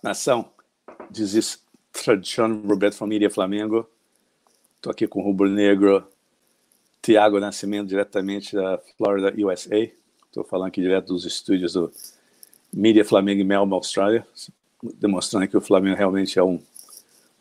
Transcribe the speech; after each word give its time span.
Nação, 0.00 0.48
this 1.12 1.34
is 1.34 1.60
Tradition 1.92 2.62
Roberto 2.64 2.94
Família 2.94 3.28
Flamengo. 3.28 3.84
Estou 4.76 4.92
aqui 4.92 5.08
com 5.08 5.18
o 5.18 5.24
Rubro 5.24 5.50
Negro 5.50 6.06
Tiago 7.02 7.40
Nascimento, 7.40 7.88
diretamente 7.88 8.54
da 8.54 8.78
Florida, 8.96 9.34
USA. 9.36 9.90
Estou 10.26 10.44
falando 10.44 10.68
aqui 10.68 10.80
direto 10.80 11.08
dos 11.08 11.24
estúdios 11.24 11.72
do 11.72 11.90
Media 12.72 13.04
Flamengo 13.04 13.40
em 13.40 13.44
Melbourne, 13.44 13.74
Austrália, 13.74 14.24
demonstrando 15.00 15.48
que 15.48 15.56
o 15.56 15.60
Flamengo 15.60 15.96
realmente 15.96 16.38
é 16.38 16.44
um 16.44 16.62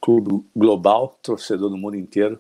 clube 0.02 0.44
global, 0.55 1.20
torcedor 1.21 1.70
do 1.70 1.78
mundo 1.78 1.96
inteiro. 1.96 2.39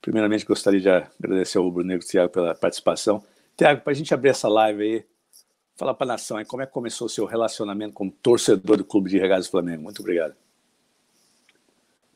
Primeiramente, 0.00 0.44
gostaria 0.44 0.80
de 0.80 0.88
agradecer 0.88 1.58
ao 1.58 1.64
Rubro 1.64 1.82
Negro 1.82 2.06
Tiago 2.06 2.32
pela 2.32 2.54
participação. 2.54 3.20
Tiago, 3.56 3.80
para 3.80 3.92
a 3.92 3.96
gente 3.96 4.14
abrir 4.14 4.28
essa 4.28 4.48
live 4.48 4.80
aí, 4.80 5.04
falar 5.82 5.94
para 5.94 6.06
a 6.06 6.14
nação 6.14 6.36
aí, 6.36 6.44
como 6.44 6.62
é 6.62 6.66
que 6.66 6.72
começou 6.72 7.08
o 7.08 7.10
seu 7.10 7.26
relacionamento 7.26 7.92
como 7.92 8.12
torcedor 8.12 8.76
do 8.76 8.84
Clube 8.84 9.10
de 9.10 9.18
Regatas 9.18 9.48
Flamengo? 9.48 9.82
Muito 9.82 9.98
obrigado. 9.98 10.36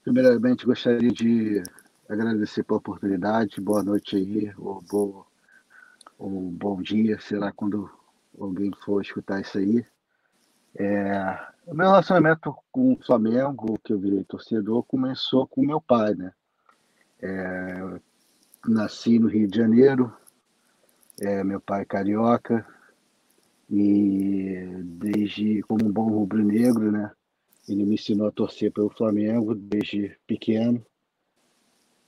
Primeiramente, 0.05 0.65
gostaria 0.65 1.11
de 1.11 1.65
agradecer 2.09 2.63
pela 2.63 2.79
oportunidade. 2.79 3.61
Boa 3.61 3.83
noite 3.83 4.15
aí, 4.15 4.55
ou, 4.57 4.81
boa, 4.83 5.27
ou 6.17 6.31
bom 6.43 6.81
dia, 6.81 7.19
será 7.19 7.51
quando 7.51 7.91
alguém 8.41 8.71
for 8.85 9.03
escutar 9.03 9.41
isso 9.41 9.59
aí. 9.59 9.85
É, 10.79 11.37
o 11.67 11.75
meu 11.75 11.89
relacionamento 11.89 12.57
com 12.71 12.93
o 12.93 13.03
Flamengo, 13.05 13.81
que 13.83 13.93
eu 13.93 13.99
virei 13.99 14.23
torcedor, 14.23 14.85
começou 14.85 15.45
com 15.45 15.67
meu 15.67 15.81
pai, 15.81 16.15
né? 16.15 16.33
É, 17.21 18.01
nasci 18.65 19.19
no 19.19 19.27
Rio 19.27 19.49
de 19.49 19.59
Janeiro, 19.59 20.15
é, 21.21 21.43
meu 21.43 21.61
pai 21.61 21.83
é 21.83 21.85
carioca, 21.85 22.65
e 23.71 24.67
desde 24.85 25.63
como 25.63 25.87
um 25.87 25.93
bom 25.93 26.09
rubro-negro, 26.09 26.93
né? 26.93 27.11
Ele 27.69 27.85
me 27.85 27.95
ensinou 27.95 28.29
a 28.29 28.33
torcer 28.33 28.73
pelo 28.73 28.91
Flamengo 28.91 29.55
desde 29.55 30.19
pequeno. 30.27 30.85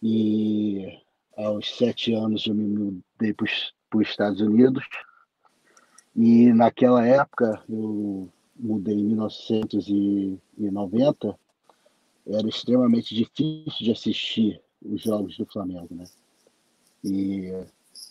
E 0.01 1.01
aos 1.37 1.77
sete 1.77 2.15
anos 2.15 2.47
eu 2.47 2.55
me 2.55 2.65
mudei 2.65 3.35
para 3.35 3.47
os 3.47 3.73
Estados 4.09 4.41
Unidos. 4.41 4.85
E 6.15 6.53
naquela 6.53 7.05
época, 7.07 7.63
eu 7.69 8.33
mudei 8.57 8.95
em 8.97 9.05
1990, 9.05 11.39
era 12.27 12.49
extremamente 12.49 13.15
difícil 13.15 13.85
de 13.85 13.93
assistir 13.93 14.61
os 14.83 15.03
jogos 15.03 15.37
do 15.37 15.45
Flamengo, 15.47 15.95
né? 15.95 16.07
E 17.05 17.53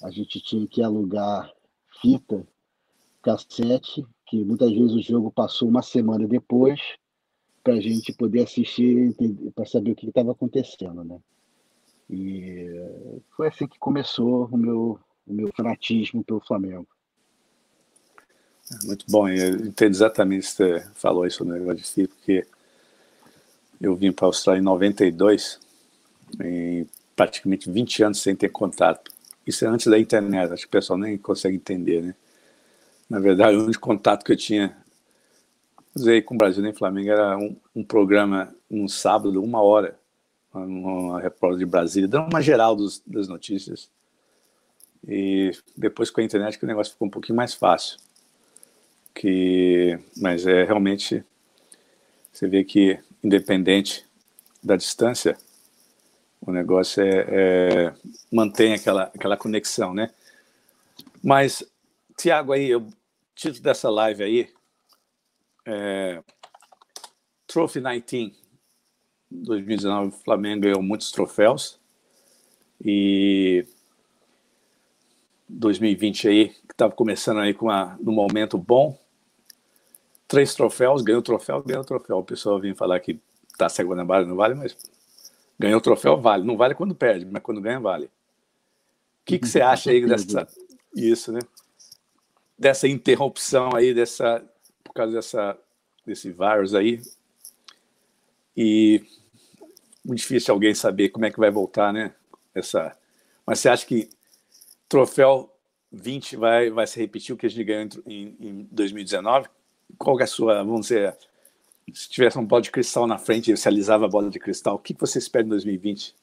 a 0.02 0.10
gente 0.10 0.40
tinha 0.42 0.66
que 0.68 0.82
alugar 0.82 1.52
fita, 2.02 2.48
cassete, 3.28 4.06
que 4.26 4.44
muitas 4.44 4.72
vezes 4.72 4.94
o 4.94 5.02
jogo 5.02 5.30
passou 5.30 5.68
uma 5.68 5.82
semana 5.82 6.26
depois, 6.26 6.80
para 7.62 7.74
a 7.74 7.82
gente 7.82 8.14
poder 8.14 8.44
assistir 8.44 9.14
para 9.54 9.66
saber 9.66 9.92
o 9.92 9.96
que 9.96 10.08
estava 10.08 10.32
acontecendo, 10.32 11.04
né? 11.04 11.20
E 12.10 12.66
foi 13.36 13.50
assim 13.50 13.68
que 13.68 13.78
começou 13.78 14.46
o 14.46 14.58
meu, 14.58 15.00
o 15.28 15.34
meu 15.34 15.52
fanatismo 15.54 16.24
pelo 16.24 16.40
Flamengo. 16.40 16.88
Muito 18.86 19.06
bom, 19.10 19.28
eu 19.28 19.56
entendo 19.56 19.92
exatamente 19.92 20.46
você 20.46 20.86
falou 20.96 21.26
isso 21.26 21.44
no 21.44 21.54
negócio 21.54 21.78
de 21.78 21.88
si, 21.88 22.08
porque 22.08 22.48
eu 23.82 23.96
vim 23.96 24.14
para 24.14 24.26
a 24.26 24.30
Austrália 24.30 24.62
em 24.62 24.64
92, 24.64 25.60
em 26.42 26.88
praticamente 27.16 27.70
20 27.70 28.04
anos 28.04 28.22
sem 28.22 28.36
ter 28.36 28.50
contato. 28.50 29.12
Isso 29.46 29.66
é 29.66 29.68
antes 29.68 29.88
da 29.88 30.00
internet, 30.00 30.54
acho 30.54 30.64
que 30.64 30.68
o 30.68 30.72
pessoal 30.72 30.98
nem 30.98 31.18
consegue 31.18 31.58
entender, 31.58 32.02
né? 32.02 32.16
Na 33.10 33.20
verdade, 33.20 33.56
o 33.58 33.64
único 33.64 33.82
contato 33.82 34.24
que 34.24 34.32
eu 34.32 34.38
tinha 34.38 34.76
usei 35.96 36.22
com 36.22 36.36
o 36.36 36.38
Brasil 36.38 36.62
nem 36.62 36.74
Flamengo 36.74 37.10
era 37.10 37.38
um, 37.38 37.56
um, 37.76 37.84
programa 37.84 38.54
um 38.70 38.88
sábado, 38.88 39.42
uma 39.42 39.62
hora, 39.62 39.98
uma 40.54 41.20
repórter 41.20 41.60
de 41.60 41.66
Brasília, 41.66 42.08
dando 42.08 42.30
uma 42.30 42.42
geral 42.42 42.76
dos, 42.76 43.02
das 43.06 43.28
notícias. 43.28 43.90
E 45.08 45.52
depois 45.76 46.12
com 46.12 46.22
a 46.22 46.24
internet 46.24 46.58
que 46.58 46.66
o 46.66 46.68
negócio 46.68 46.94
ficou 46.94 47.08
um 47.08 47.12
pouquinho 47.12 47.36
mais 47.36 47.54
fácil. 47.54 47.98
Que, 49.16 49.98
mas 50.18 50.46
é 50.46 50.64
realmente 50.64 51.24
você 52.32 52.48
vê 52.48 52.64
que 52.64 53.00
independente 53.24 54.06
da 54.64 54.76
distância, 54.76 55.36
o 56.40 56.52
negócio 56.52 57.02
é, 57.02 57.26
é 57.28 57.94
mantém 58.32 58.74
aquela 58.74 59.04
aquela 59.06 59.36
conexão, 59.36 59.92
né? 59.92 60.12
Mas 61.24 61.64
Tiago 62.16 62.54
aí, 62.54 62.76
o 62.76 62.88
título 63.38 63.62
dessa 63.62 63.90
live 63.90 64.24
aí 64.24 64.50
é, 65.66 66.24
Trophy 67.46 67.80
19, 67.80 68.34
2019, 69.30 70.08
o 70.08 70.12
Flamengo 70.12 70.62
ganhou 70.62 70.82
muitos 70.82 71.12
troféus. 71.12 71.80
E 72.84 73.66
2020 75.48 76.28
aí, 76.28 76.50
que 76.50 76.72
estava 76.72 76.94
começando 76.94 77.40
aí 77.40 77.54
com 77.54 77.68
um 77.70 78.12
momento 78.12 78.58
bom. 78.58 78.98
Três 80.28 80.54
troféus, 80.56 81.02
ganhou 81.02 81.22
troféu, 81.22 81.62
ganhou 81.64 81.84
troféu. 81.84 82.18
O 82.18 82.24
pessoal 82.24 82.60
vinha 82.60 82.76
falar 82.76 83.00
que 83.00 83.20
tá 83.58 83.70
cego 83.70 83.96
na 83.96 84.04
barra, 84.04 84.26
não 84.26 84.36
vale, 84.36 84.56
mas 84.56 84.76
ganhou 85.60 85.80
troféu, 85.80 86.20
vale. 86.20 86.44
Não 86.44 86.58
vale 86.58 86.76
quando 86.76 86.96
perde, 86.96 87.26
mas 87.26 87.42
quando 87.42 87.62
ganha, 87.62 87.80
vale. 87.80 88.06
O 88.06 88.10
que, 89.26 89.40
que 89.40 89.48
você 89.48 89.62
acha 89.62 89.92
aí 89.92 90.06
dessa. 90.06 90.48
Isso, 90.96 91.32
né? 91.32 91.40
Dessa 92.58 92.88
interrupção 92.88 93.76
aí, 93.76 93.94
dessa 93.94 94.44
causa 94.98 95.14
dessa, 95.14 95.58
desse 96.06 96.32
vírus 96.32 96.74
aí. 96.74 97.00
E 98.56 99.06
muito 100.04 100.20
difícil 100.20 100.54
alguém 100.54 100.74
saber 100.74 101.10
como 101.10 101.26
é 101.26 101.32
que 101.32 101.40
vai 101.40 101.52
voltar, 101.52 101.94
né? 101.94 102.16
Essa... 102.56 102.98
Mas 103.46 103.60
você 103.60 103.70
acha 103.70 103.86
que 103.86 104.10
troféu 104.90 105.54
20 105.92 106.36
vai, 106.36 106.70
vai 106.72 106.88
se 106.88 107.00
repetir 107.00 107.36
o 107.36 107.38
que 107.38 107.46
a 107.46 107.50
gente 107.50 107.64
ganhou 107.64 107.88
em, 108.08 108.36
em 108.40 108.68
2019? 108.72 109.48
Qual 109.98 110.20
é 110.20 110.24
a 110.24 110.28
sua, 110.28 110.64
vamos 110.64 110.88
dizer, 110.88 111.16
se 111.94 112.10
tivesse 112.10 112.38
uma 112.38 112.46
bola 112.46 112.62
de 112.62 112.72
cristal 112.72 113.06
na 113.06 113.18
frente 113.18 113.52
e 113.52 113.56
você 113.56 113.70
alisava 113.70 114.06
a 114.06 114.10
bola 114.10 114.30
de 114.30 114.40
cristal, 114.40 114.76
o 114.76 114.80
que 114.80 114.94
você 114.94 115.20
espera 115.20 115.46
em 115.46 115.50
2020? 115.50 116.16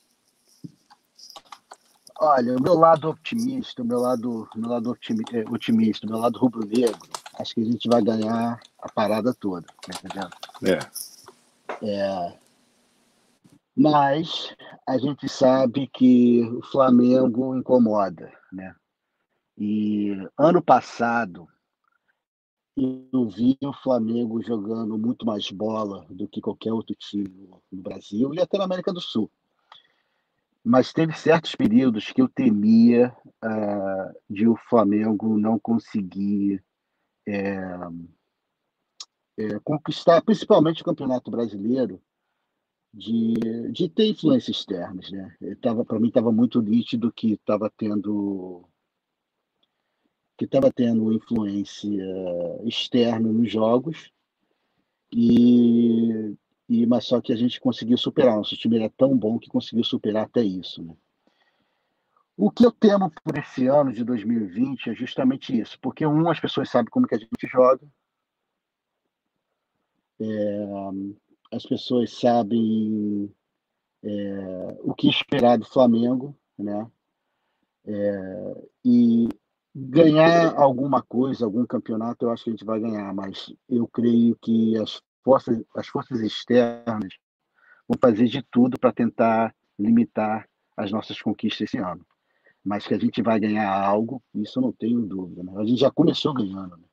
Olha, 2.20 2.56
o 2.56 2.62
meu 2.62 2.74
lado 2.74 3.10
otimista, 3.10 3.82
o 3.82 3.84
meu 3.84 3.98
lado, 3.98 4.48
meu 4.54 4.70
lado 4.70 4.96
otimista, 5.50 6.06
o 6.06 6.10
meu 6.10 6.18
lado 6.18 6.38
rubro-negro, 6.38 6.98
acho 7.38 7.54
que 7.54 7.60
a 7.60 7.64
gente 7.64 7.88
vai 7.88 8.02
ganhar 8.02 8.60
a 8.78 8.92
parada 8.92 9.34
toda, 9.34 9.66
tá 9.82 9.92
entendendo? 9.98 10.30
É. 11.82 11.88
é. 11.90 12.38
Mas 13.76 14.54
a 14.86 14.96
gente 14.96 15.28
sabe 15.28 15.88
que 15.88 16.44
o 16.44 16.62
Flamengo 16.62 17.56
incomoda, 17.56 18.32
né? 18.52 18.74
E 19.58 20.12
ano 20.38 20.62
passado 20.62 21.48
eu 22.76 23.28
vi 23.28 23.56
o 23.62 23.72
Flamengo 23.72 24.42
jogando 24.42 24.98
muito 24.98 25.24
mais 25.24 25.50
bola 25.50 26.04
do 26.10 26.26
que 26.28 26.40
qualquer 26.40 26.72
outro 26.72 26.94
time 26.96 27.48
no 27.70 27.82
Brasil 27.82 28.34
e 28.34 28.40
até 28.40 28.58
na 28.58 28.64
América 28.64 28.92
do 28.92 29.00
Sul. 29.00 29.30
Mas 30.64 30.92
teve 30.92 31.12
certos 31.12 31.54
períodos 31.54 32.10
que 32.10 32.22
eu 32.22 32.28
temia 32.28 33.14
uh, 33.44 34.18
de 34.30 34.48
o 34.48 34.56
Flamengo 34.56 35.38
não 35.38 35.58
conseguir 35.58 36.64
é, 37.28 37.58
é, 39.38 39.58
conquistar, 39.62 40.22
principalmente 40.22 40.82
o 40.82 40.84
Campeonato 40.84 41.30
Brasileiro, 41.30 42.00
de, 42.92 43.34
de 43.72 43.88
ter 43.88 44.06
influências 44.06 44.56
externas. 44.56 45.10
Né? 45.10 45.36
Para 45.86 46.00
mim 46.00 46.08
estava 46.08 46.30
muito 46.30 46.62
nítido 46.62 47.12
que 47.12 47.32
estava 47.32 47.70
tendo 47.76 48.68
que 50.36 50.46
estava 50.46 50.72
tendo 50.72 51.12
influência 51.12 51.88
externa 52.64 53.32
nos 53.32 53.48
jogos 53.52 54.10
e, 55.12 56.36
e 56.68 56.86
mas 56.86 57.06
só 57.06 57.20
que 57.20 57.32
a 57.32 57.36
gente 57.36 57.60
conseguiu 57.60 57.96
superar. 57.96 58.36
Nosso 58.36 58.56
time 58.56 58.76
era 58.76 58.90
tão 58.90 59.16
bom 59.16 59.38
que 59.38 59.48
conseguiu 59.48 59.84
superar 59.84 60.24
até 60.24 60.42
isso. 60.42 60.82
Né? 60.82 60.94
O 62.36 62.50
que 62.50 62.64
eu 62.64 62.72
temo 62.72 63.10
por 63.22 63.38
esse 63.38 63.66
ano 63.66 63.92
de 63.92 64.02
2020 64.04 64.90
é 64.90 64.94
justamente 64.94 65.58
isso, 65.58 65.78
porque 65.80 66.06
um, 66.06 66.28
as 66.28 66.40
pessoas 66.40 66.68
sabem 66.68 66.90
como 66.90 67.06
que 67.06 67.14
a 67.14 67.18
gente 67.18 67.46
joga, 67.46 67.86
é, 70.20 70.66
as 71.52 71.64
pessoas 71.64 72.12
sabem 72.18 73.32
é, 74.02 74.78
o 74.82 74.94
que 74.94 75.08
esperar 75.08 75.58
do 75.58 75.64
Flamengo, 75.64 76.36
né? 76.58 76.90
É, 77.86 78.66
e 78.84 79.28
ganhar 79.74 80.54
alguma 80.56 81.02
coisa, 81.02 81.44
algum 81.44 81.66
campeonato, 81.66 82.24
eu 82.24 82.30
acho 82.30 82.44
que 82.44 82.50
a 82.50 82.52
gente 82.52 82.64
vai 82.64 82.80
ganhar, 82.80 83.12
mas 83.12 83.52
eu 83.68 83.86
creio 83.86 84.36
que 84.40 84.76
as 84.78 85.02
forças, 85.24 85.60
as 85.74 85.86
forças 85.86 86.20
externas 86.20 87.14
vão 87.88 87.98
fazer 88.00 88.26
de 88.26 88.42
tudo 88.42 88.78
para 88.78 88.92
tentar 88.92 89.54
limitar 89.78 90.48
as 90.76 90.90
nossas 90.92 91.20
conquistas 91.20 91.62
esse 91.62 91.78
ano 91.78 92.04
mas 92.64 92.86
que 92.86 92.94
a 92.94 92.98
gente 92.98 93.20
vai 93.20 93.38
ganhar 93.38 93.70
algo, 93.70 94.22
isso 94.34 94.58
eu 94.58 94.62
não 94.62 94.72
tenho 94.72 95.02
dúvida. 95.02 95.42
Né? 95.42 95.52
A 95.56 95.64
gente 95.64 95.80
já 95.80 95.90
começou 95.90 96.32
ganhando. 96.32 96.76
Né? 96.78 96.84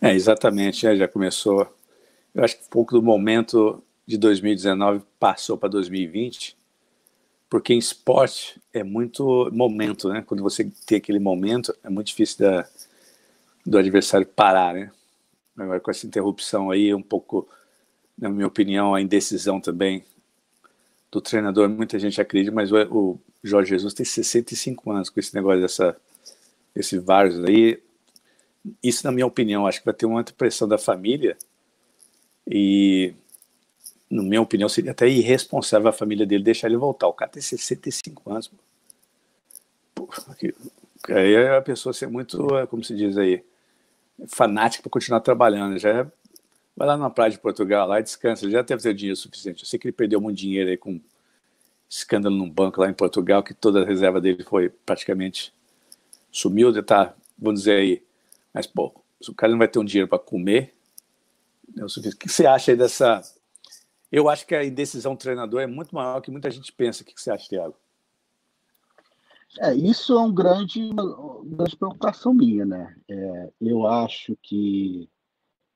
É, 0.00 0.14
exatamente, 0.14 0.86
é, 0.86 0.96
já 0.96 1.06
começou. 1.06 1.70
Eu 2.34 2.42
acho 2.42 2.56
que 2.56 2.64
um 2.64 2.70
pouco 2.70 2.94
do 2.94 3.02
momento 3.02 3.82
de 4.06 4.16
2019 4.16 5.04
passou 5.18 5.58
para 5.58 5.68
2020, 5.68 6.56
porque 7.50 7.74
em 7.74 7.78
esporte 7.78 8.60
é 8.72 8.82
muito 8.82 9.50
momento, 9.52 10.08
né? 10.08 10.22
Quando 10.22 10.42
você 10.42 10.70
tem 10.86 10.98
aquele 10.98 11.18
momento, 11.18 11.74
é 11.82 11.90
muito 11.90 12.08
difícil 12.08 12.38
da, 12.38 12.66
do 13.64 13.78
adversário 13.78 14.26
parar, 14.26 14.74
né? 14.74 14.90
Agora 15.56 15.80
com 15.80 15.90
essa 15.90 16.06
interrupção 16.06 16.70
aí, 16.70 16.94
um 16.94 17.02
pouco, 17.02 17.48
na 18.18 18.28
minha 18.28 18.46
opinião, 18.46 18.94
a 18.94 19.00
indecisão 19.00 19.60
também 19.60 20.04
do 21.10 21.20
treinador, 21.20 21.68
muita 21.68 21.98
gente 21.98 22.20
acredita, 22.20 22.54
mas 22.54 22.70
o, 22.72 23.18
Jorge 23.42 23.70
Jesus 23.70 23.94
tem 23.94 24.04
65 24.04 24.90
anos 24.90 25.08
com 25.08 25.20
esse 25.20 25.34
negócio 25.34 25.60
dessa 25.60 25.96
esse 26.74 26.98
vários 26.98 27.42
aí. 27.42 27.82
Isso, 28.82 29.06
na 29.06 29.12
minha 29.12 29.26
opinião, 29.26 29.66
acho 29.66 29.78
que 29.78 29.84
vai 29.86 29.94
ter 29.94 30.04
uma 30.04 30.22
pressão 30.24 30.68
da 30.68 30.76
família 30.76 31.36
e, 32.46 33.14
na 34.10 34.22
minha 34.22 34.42
opinião, 34.42 34.68
seria 34.68 34.90
até 34.90 35.08
irresponsável 35.08 35.88
a 35.88 35.92
família 35.92 36.26
dele 36.26 36.44
deixar 36.44 36.68
ele 36.68 36.76
voltar. 36.76 37.06
O 37.06 37.12
cara 37.12 37.30
tem 37.30 37.40
65 37.40 38.30
anos. 38.30 38.50
Pô, 39.94 40.08
aí 41.08 41.34
é 41.34 41.56
a 41.56 41.62
pessoa 41.62 41.92
ser 41.92 42.08
muito, 42.08 42.46
como 42.68 42.84
se 42.84 42.94
diz 42.94 43.16
aí, 43.16 43.42
fanática 44.28 44.82
para 44.82 44.90
continuar 44.90 45.20
trabalhando. 45.20 45.78
Já 45.78 45.90
é, 45.90 46.06
vai 46.76 46.88
lá 46.88 46.96
na 46.96 47.10
praia 47.10 47.30
de 47.30 47.38
Portugal 47.38 47.86
lá 47.88 48.00
e 48.00 48.02
descansa. 48.02 48.48
Já 48.50 48.62
deve 48.62 48.82
ter 48.82 48.94
dinheiro 48.94 49.16
suficiente. 49.16 49.62
Eu 49.62 49.68
sei 49.68 49.78
que 49.78 49.86
ele 49.86 49.92
perdeu 49.92 50.20
muito 50.20 50.38
dinheiro 50.38 50.70
aí 50.70 50.76
com 50.76 51.00
escândalo 51.88 52.36
num 52.36 52.50
banco 52.50 52.80
lá 52.80 52.88
em 52.88 52.94
Portugal, 52.94 53.42
que 53.42 53.54
toda 53.54 53.82
a 53.82 53.86
reserva 53.86 54.20
dele 54.20 54.42
foi 54.42 54.68
praticamente 54.68 55.54
sumiu, 56.30 56.72
de 56.72 56.82
tá, 56.82 57.14
vamos 57.38 57.60
dizer 57.60 57.76
aí, 57.76 58.02
mas 58.52 58.66
pô, 58.66 58.92
se 59.20 59.30
o 59.30 59.34
cara 59.34 59.52
não 59.52 59.58
vai 59.58 59.68
ter 59.68 59.78
um 59.78 59.84
dinheiro 59.84 60.08
para 60.08 60.18
comer, 60.18 60.74
é 61.76 61.84
o 61.84 61.88
suficiente. 61.88 62.16
O 62.16 62.18
que 62.18 62.28
você 62.28 62.46
acha 62.46 62.72
aí 62.72 62.76
dessa? 62.76 63.22
Eu 64.10 64.28
acho 64.28 64.46
que 64.46 64.54
a 64.54 64.64
indecisão 64.64 65.14
do 65.14 65.18
treinador 65.18 65.60
é 65.60 65.66
muito 65.66 65.94
maior 65.94 66.20
que 66.20 66.30
muita 66.30 66.50
gente 66.50 66.72
pensa. 66.72 67.02
O 67.02 67.06
que 67.06 67.20
você 67.20 67.30
acha, 67.30 67.48
Thiago? 67.48 67.74
É, 69.60 69.74
isso 69.74 70.12
é 70.12 70.20
um 70.20 70.32
grande, 70.32 70.80
uma 70.90 71.44
grande 71.44 71.76
preocupação 71.76 72.34
minha, 72.34 72.64
né? 72.64 72.96
É, 73.08 73.52
eu 73.60 73.86
acho 73.86 74.36
que 74.42 75.08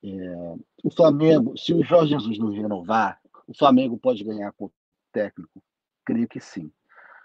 é, 0.03 0.55
o 0.83 0.91
Flamengo, 0.91 1.57
se 1.57 1.73
o 1.73 1.83
Jorge 1.83 2.13
Jesus 2.13 2.37
não 2.37 2.51
renovar, 2.51 3.19
o 3.47 3.53
Flamengo 3.53 3.97
pode 3.97 4.23
ganhar 4.23 4.51
com 4.53 4.65
o 4.65 4.71
técnico? 5.11 5.61
Creio 6.05 6.27
que 6.27 6.39
sim 6.39 6.71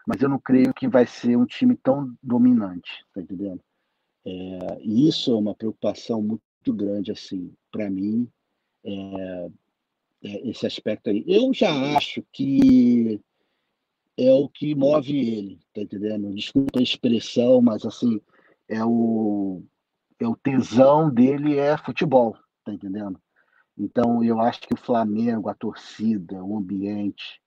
mas 0.06 0.22
eu 0.22 0.28
não 0.28 0.38
creio 0.38 0.72
que 0.72 0.86
vai 0.86 1.04
ser 1.04 1.36
um 1.36 1.44
time 1.44 1.76
tão 1.76 2.14
dominante, 2.22 3.04
tá 3.12 3.20
entendendo? 3.20 3.60
É, 4.24 4.78
e 4.80 5.08
isso 5.08 5.32
é 5.32 5.34
uma 5.34 5.54
preocupação 5.54 6.22
muito 6.22 6.42
grande, 6.68 7.10
assim, 7.10 7.52
para 7.72 7.90
mim, 7.90 8.28
é, 8.84 9.50
é 10.22 10.48
esse 10.48 10.64
aspecto 10.64 11.10
aí. 11.10 11.24
Eu 11.26 11.52
já 11.52 11.96
acho 11.96 12.22
que 12.32 13.20
é 14.16 14.32
o 14.32 14.48
que 14.48 14.74
move 14.74 15.16
ele, 15.16 15.60
tá 15.74 15.82
entendendo? 15.82 16.34
Desculpa 16.34 16.78
a 16.78 16.82
expressão, 16.82 17.60
mas 17.60 17.84
assim, 17.84 18.20
é 18.68 18.84
o, 18.84 19.62
é 20.18 20.26
o 20.26 20.36
tesão 20.36 21.12
dele 21.12 21.58
é 21.58 21.76
futebol, 21.76 22.36
tá 22.64 22.72
entendendo? 22.72 23.20
Então, 23.78 24.24
eu 24.24 24.40
acho 24.40 24.60
que 24.60 24.72
o 24.72 24.78
Flamengo, 24.78 25.50
a 25.50 25.54
torcida, 25.54 26.42
o 26.42 26.56
ambiente, 26.56 27.40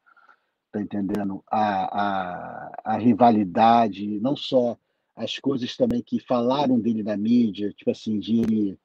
tá 0.72 0.80
entendendo? 0.80 1.44
A, 1.50 2.02
a, 2.02 2.82
a 2.84 2.98
rivalidade, 2.98 4.20
não 4.20 4.36
só 4.36 4.78
as 5.16 5.40
coisas 5.40 5.76
também 5.76 6.04
que 6.04 6.20
falaram 6.20 6.80
dele 6.80 7.02
na 7.02 7.18
mídia, 7.18 7.74
tipo 7.74 7.90
assim, 7.90 8.20
de 8.20 8.78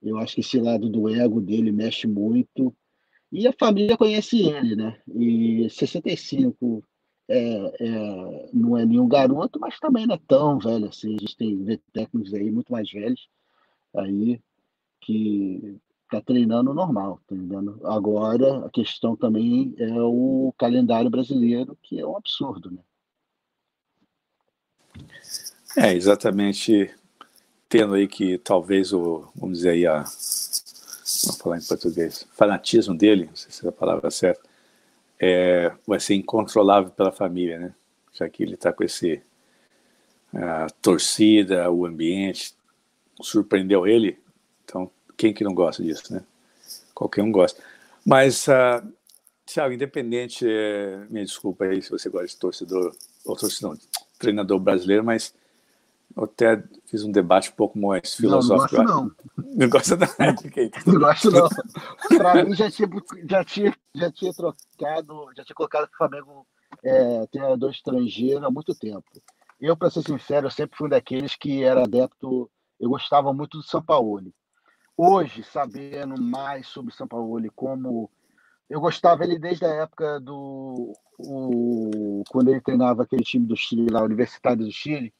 eu 0.00 0.18
acho 0.18 0.36
que 0.36 0.40
esse 0.40 0.58
lado 0.58 0.88
do 0.88 1.08
ego 1.08 1.40
dele 1.40 1.70
mexe 1.70 2.06
muito. 2.06 2.74
E 3.30 3.46
a 3.46 3.52
família 3.52 3.96
conhece 3.96 4.42
ele, 4.42 4.74
né? 4.74 5.00
E 5.14 5.68
65 5.70 6.84
é, 7.28 7.74
é, 7.80 8.50
não 8.52 8.76
é 8.76 8.84
nenhum 8.84 9.08
garoto, 9.08 9.58
mas 9.60 9.78
também 9.78 10.06
não 10.06 10.14
é 10.14 10.20
tão 10.26 10.58
velho 10.58 10.88
assim. 10.88 11.16
A 11.16 11.20
gente 11.20 11.36
tem 11.36 11.80
técnicos 11.92 12.34
aí 12.34 12.50
muito 12.50 12.72
mais 12.72 12.90
velhos 12.90 13.28
aí 13.94 14.40
que 15.00 15.80
está 16.04 16.20
treinando 16.20 16.74
normal, 16.74 17.20
tá 17.26 17.34
entendendo? 17.34 17.80
Agora, 17.84 18.66
a 18.66 18.70
questão 18.70 19.16
também 19.16 19.74
é 19.78 19.92
o 20.02 20.52
calendário 20.58 21.10
brasileiro, 21.10 21.76
que 21.82 21.98
é 21.98 22.06
um 22.06 22.16
absurdo, 22.16 22.70
né? 22.70 22.80
É, 25.76 25.94
exatamente, 25.94 26.94
tendo 27.68 27.94
aí 27.94 28.06
que 28.06 28.36
talvez 28.36 28.92
o, 28.92 29.26
vamos 29.34 29.58
dizer 29.58 29.70
aí, 29.70 29.86
a, 29.86 30.04
falar 31.38 31.58
em 31.58 31.64
português, 31.66 32.26
fanatismo 32.32 32.94
dele, 32.94 33.26
não 33.26 33.36
sei 33.36 33.50
se 33.50 33.64
é 33.64 33.70
a 33.70 33.72
palavra 33.72 34.10
certa, 34.10 34.51
é, 35.24 35.70
vai 35.86 36.00
ser 36.00 36.14
incontrolável 36.14 36.90
pela 36.90 37.12
família, 37.12 37.56
né? 37.56 37.74
Já 38.12 38.28
que 38.28 38.42
ele 38.42 38.54
está 38.54 38.72
com 38.72 38.82
esse 38.82 39.22
a 40.34 40.66
torcida, 40.80 41.70
o 41.70 41.86
ambiente, 41.86 42.54
surpreendeu 43.20 43.86
ele, 43.86 44.18
então 44.64 44.90
quem 45.16 45.32
que 45.32 45.44
não 45.44 45.54
gosta 45.54 45.82
disso, 45.82 46.12
né? 46.12 46.24
Qualquer 46.92 47.22
um 47.22 47.30
gosta. 47.30 47.62
Mas, 48.04 48.48
uh, 48.48 48.84
Thiago, 49.46 49.74
independente, 49.74 50.44
é, 50.48 51.04
minha 51.08 51.24
desculpa 51.24 51.66
aí 51.66 51.80
se 51.80 51.90
você 51.90 52.08
gosta 52.08 52.26
de 52.26 52.36
torcedor, 52.36 52.96
ou 53.24 53.36
torcedor, 53.36 53.78
treinador 54.18 54.58
brasileiro, 54.58 55.04
mas 55.04 55.34
eu 56.16 56.24
até 56.24 56.62
fiz 56.86 57.04
um 57.04 57.10
debate 57.10 57.50
um 57.50 57.54
pouco 57.54 57.78
mais 57.78 58.14
filosófico. 58.14 58.82
Não, 58.82 58.84
não 58.84 59.08
gosto 59.08 59.16
não. 59.36 59.54
Não 59.56 59.68
gosta 59.68 59.96
da 59.96 60.06
Não 60.86 61.00
gosto 61.00 61.30
não. 61.30 61.48
Para 62.16 62.44
mim 62.44 62.54
já 62.54 62.70
tinha, 62.70 62.88
já, 63.28 63.44
tinha, 63.44 63.74
já 63.94 64.10
tinha 64.10 64.32
trocado, 64.32 65.26
já 65.36 65.44
tinha 65.44 65.54
colocado 65.54 65.88
que 65.88 65.94
o 65.94 65.98
Flamengo 65.98 66.46
é, 66.82 67.26
treinador 67.26 67.70
estrangeiro 67.70 68.44
há 68.44 68.50
muito 68.50 68.74
tempo. 68.74 69.04
Eu, 69.60 69.76
para 69.76 69.90
ser 69.90 70.02
sincero, 70.02 70.46
eu 70.46 70.50
sempre 70.50 70.76
fui 70.76 70.88
daqueles 70.88 71.36
que 71.36 71.62
era 71.62 71.84
adepto, 71.84 72.50
eu 72.80 72.90
gostava 72.90 73.32
muito 73.32 73.58
do 73.58 73.64
São 73.64 73.82
Paulo. 73.82 74.32
Hoje, 74.96 75.42
sabendo 75.44 76.20
mais 76.20 76.66
sobre 76.66 76.92
São 76.92 77.06
Paulo 77.06 77.44
e 77.44 77.50
como 77.50 78.10
eu 78.68 78.80
gostava 78.80 79.24
ele 79.24 79.38
desde 79.38 79.64
a 79.64 79.68
época 79.68 80.18
do 80.20 80.92
o, 81.18 82.22
quando 82.28 82.48
ele 82.48 82.60
treinava 82.60 83.02
aquele 83.02 83.22
time 83.22 83.46
do 83.46 83.56
Chile 83.56 83.90
lá, 83.90 84.02
Universitário 84.02 84.64
do 84.64 84.72
Chile, 84.72 85.12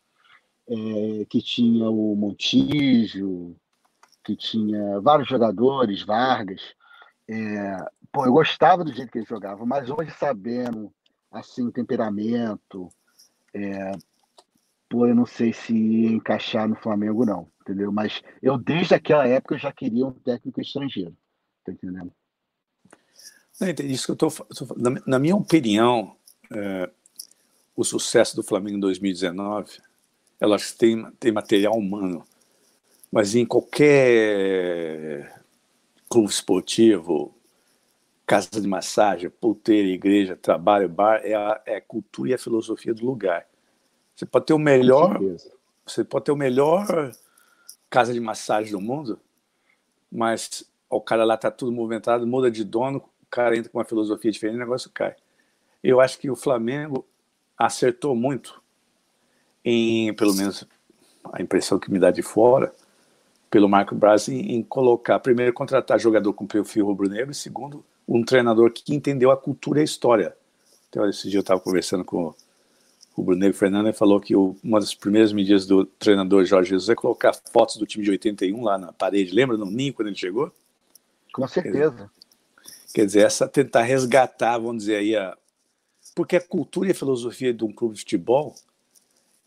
é, 0.68 1.24
que 1.26 1.40
tinha 1.40 1.88
o 1.88 2.14
Montijo, 2.16 3.56
que 4.24 4.36
tinha 4.36 5.00
vários 5.00 5.28
jogadores, 5.28 6.02
Vargas. 6.02 6.60
É, 7.28 7.76
pô, 8.10 8.26
eu 8.26 8.32
gostava 8.32 8.84
do 8.84 8.92
jeito 8.92 9.10
que 9.10 9.18
ele 9.18 9.26
jogava, 9.26 9.64
mas 9.64 9.88
hoje 9.90 10.10
sabendo 10.12 10.92
assim 11.30 11.70
temperamento, 11.70 12.88
é, 13.54 13.92
pô, 14.88 15.06
eu 15.06 15.14
não 15.14 15.26
sei 15.26 15.52
se 15.52 15.74
encaixar 15.74 16.68
no 16.68 16.76
Flamengo 16.76 17.24
não 17.24 17.52
entendeu? 17.62 17.90
Mas 17.90 18.22
eu, 18.42 18.58
desde 18.58 18.94
aquela 18.94 19.26
época, 19.26 19.54
eu 19.54 19.58
já 19.58 19.72
queria 19.72 20.06
um 20.06 20.12
técnico 20.12 20.60
estrangeiro, 20.60 21.16
tá 21.64 21.72
entendendo? 21.72 22.12
Isso 23.84 24.06
que 24.06 24.12
eu 24.12 24.16
tô, 24.16 24.28
tô 24.30 24.74
na, 24.76 25.00
na 25.06 25.18
minha 25.18 25.36
opinião, 25.36 26.16
é, 26.52 26.90
o 27.76 27.84
sucesso 27.84 28.34
do 28.34 28.42
Flamengo 28.42 28.76
em 28.76 28.80
2019, 28.80 29.80
ela 30.42 30.56
tem, 30.76 31.08
tem 31.20 31.30
material 31.30 31.74
humano, 31.74 32.24
mas 33.12 33.36
em 33.36 33.46
qualquer 33.46 35.40
clube 36.10 36.28
esportivo, 36.28 37.32
casa 38.26 38.60
de 38.60 38.66
massagem, 38.66 39.30
puteira, 39.30 39.86
igreja, 39.86 40.34
trabalho, 40.34 40.88
bar, 40.88 41.20
é 41.22 41.32
a, 41.32 41.62
é 41.64 41.76
a 41.76 41.80
cultura 41.80 42.30
e 42.30 42.34
a 42.34 42.38
filosofia 42.38 42.92
do 42.92 43.06
lugar. 43.06 43.46
Você 44.16 44.26
pode 44.26 44.46
ter 44.46 44.52
o 44.52 44.58
melhor, 44.58 45.20
você 45.86 46.02
pode 46.02 46.24
ter 46.24 46.32
o 46.32 46.36
melhor 46.36 47.12
casa 47.88 48.12
de 48.12 48.18
massagem 48.18 48.72
do 48.72 48.80
mundo, 48.80 49.20
mas 50.10 50.68
o 50.90 51.00
cara 51.00 51.22
lá 51.22 51.36
tá 51.36 51.52
tudo 51.52 51.70
movimentado, 51.70 52.26
muda 52.26 52.50
de 52.50 52.64
dono, 52.64 52.98
o 52.98 53.26
cara 53.30 53.56
entra 53.56 53.70
com 53.70 53.78
uma 53.78 53.84
filosofia 53.84 54.32
diferente, 54.32 54.56
o 54.56 54.58
negócio 54.58 54.90
cai. 54.92 55.14
Eu 55.84 56.00
acho 56.00 56.18
que 56.18 56.28
o 56.28 56.34
Flamengo 56.34 57.06
acertou 57.56 58.16
muito 58.16 58.61
em, 59.64 60.12
pelo 60.14 60.34
menos 60.34 60.64
a 61.32 61.40
impressão 61.40 61.78
que 61.78 61.90
me 61.90 61.98
dá 61.98 62.10
de 62.10 62.22
fora, 62.22 62.72
pelo 63.50 63.68
Marco 63.68 63.94
Braz, 63.94 64.28
em, 64.28 64.52
em 64.52 64.62
colocar, 64.62 65.18
primeiro, 65.18 65.52
contratar 65.52 66.00
jogador 66.00 66.32
com 66.32 66.46
perfil 66.46 66.86
rubro-negro, 66.86 67.30
e 67.30 67.34
segundo, 67.34 67.84
um 68.08 68.24
treinador 68.24 68.72
que 68.72 68.94
entendeu 68.94 69.30
a 69.30 69.36
cultura 69.36 69.78
e 69.78 69.82
a 69.82 69.84
história. 69.84 70.34
Então, 70.88 71.08
esse 71.08 71.28
dia 71.28 71.38
eu 71.38 71.42
estava 71.42 71.60
conversando 71.60 72.04
com 72.04 72.34
o 73.14 73.22
Bruno 73.22 73.52
Fernandes 73.52 73.98
falou 73.98 74.20
que 74.20 74.34
o, 74.34 74.56
uma 74.64 74.80
das 74.80 74.94
primeiras 74.94 75.32
medidas 75.32 75.66
do 75.66 75.84
treinador 75.84 76.44
Jorge 76.44 76.70
Jesus 76.70 76.88
é 76.88 76.94
colocar 76.94 77.34
fotos 77.52 77.76
do 77.76 77.86
time 77.86 78.04
de 78.04 78.10
81 78.10 78.62
lá 78.62 78.78
na 78.78 78.92
parede. 78.92 79.34
Lembra 79.34 79.56
no 79.56 79.66
ninho 79.66 79.92
quando 79.92 80.08
ele 80.08 80.16
chegou? 80.16 80.50
Com 81.32 81.46
certeza. 81.46 82.10
Quer 82.94 83.06
dizer, 83.06 83.26
essa 83.26 83.46
tentar 83.46 83.82
resgatar, 83.82 84.58
vamos 84.58 84.78
dizer 84.78 84.96
aí, 84.96 85.16
a... 85.16 85.36
porque 86.14 86.36
a 86.36 86.40
cultura 86.40 86.88
e 86.88 86.92
a 86.92 86.94
filosofia 86.94 87.52
de 87.52 87.64
um 87.64 87.72
clube 87.72 87.94
de 87.94 88.00
futebol 88.00 88.54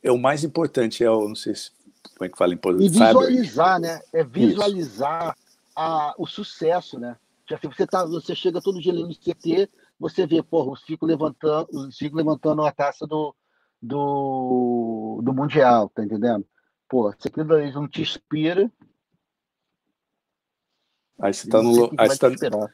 é 0.05 0.11
o 0.11 0.17
mais 0.17 0.43
importante. 0.43 1.03
É 1.03 1.09
o, 1.09 1.27
não 1.27 1.35
sei 1.35 1.55
se, 1.55 1.71
como 2.15 2.25
é 2.25 2.29
que 2.29 2.37
fala 2.37 2.53
em. 2.53 2.59
E 2.79 2.89
visualizar, 2.89 3.79
né? 3.79 3.99
É 4.13 4.23
visualizar 4.23 5.35
a, 5.75 6.13
o 6.17 6.27
sucesso, 6.27 6.99
né? 6.99 7.17
Já 7.49 7.57
assim, 7.57 7.67
você, 7.67 7.85
tá, 7.85 8.05
você 8.05 8.35
chega 8.35 8.61
todo 8.61 8.81
dia 8.81 8.93
no 8.93 9.13
CT, 9.13 9.69
você 9.99 10.25
vê, 10.25 10.41
porra, 10.41 10.71
os 10.71 10.81
fico 10.81 11.05
levantando, 11.05 11.67
os 11.71 11.97
fico 11.97 12.15
levantando 12.15 12.63
a 12.63 12.71
taça 12.71 13.05
do, 13.05 13.35
do, 13.81 15.21
do 15.23 15.33
Mundial, 15.33 15.89
tá 15.89 16.03
entendendo? 16.03 16.45
Pô, 16.87 17.11
se 17.19 17.27
aquilo 17.27 17.47
daí 17.47 17.71
não 17.73 17.87
te 17.87 18.01
inspira. 18.01 18.71
Aí 21.19 21.33
você 21.33 21.49
tá 21.49 21.61
no. 21.61 21.91
Aí, 21.97 22.09
você 22.09 22.17
tá, 22.17 22.69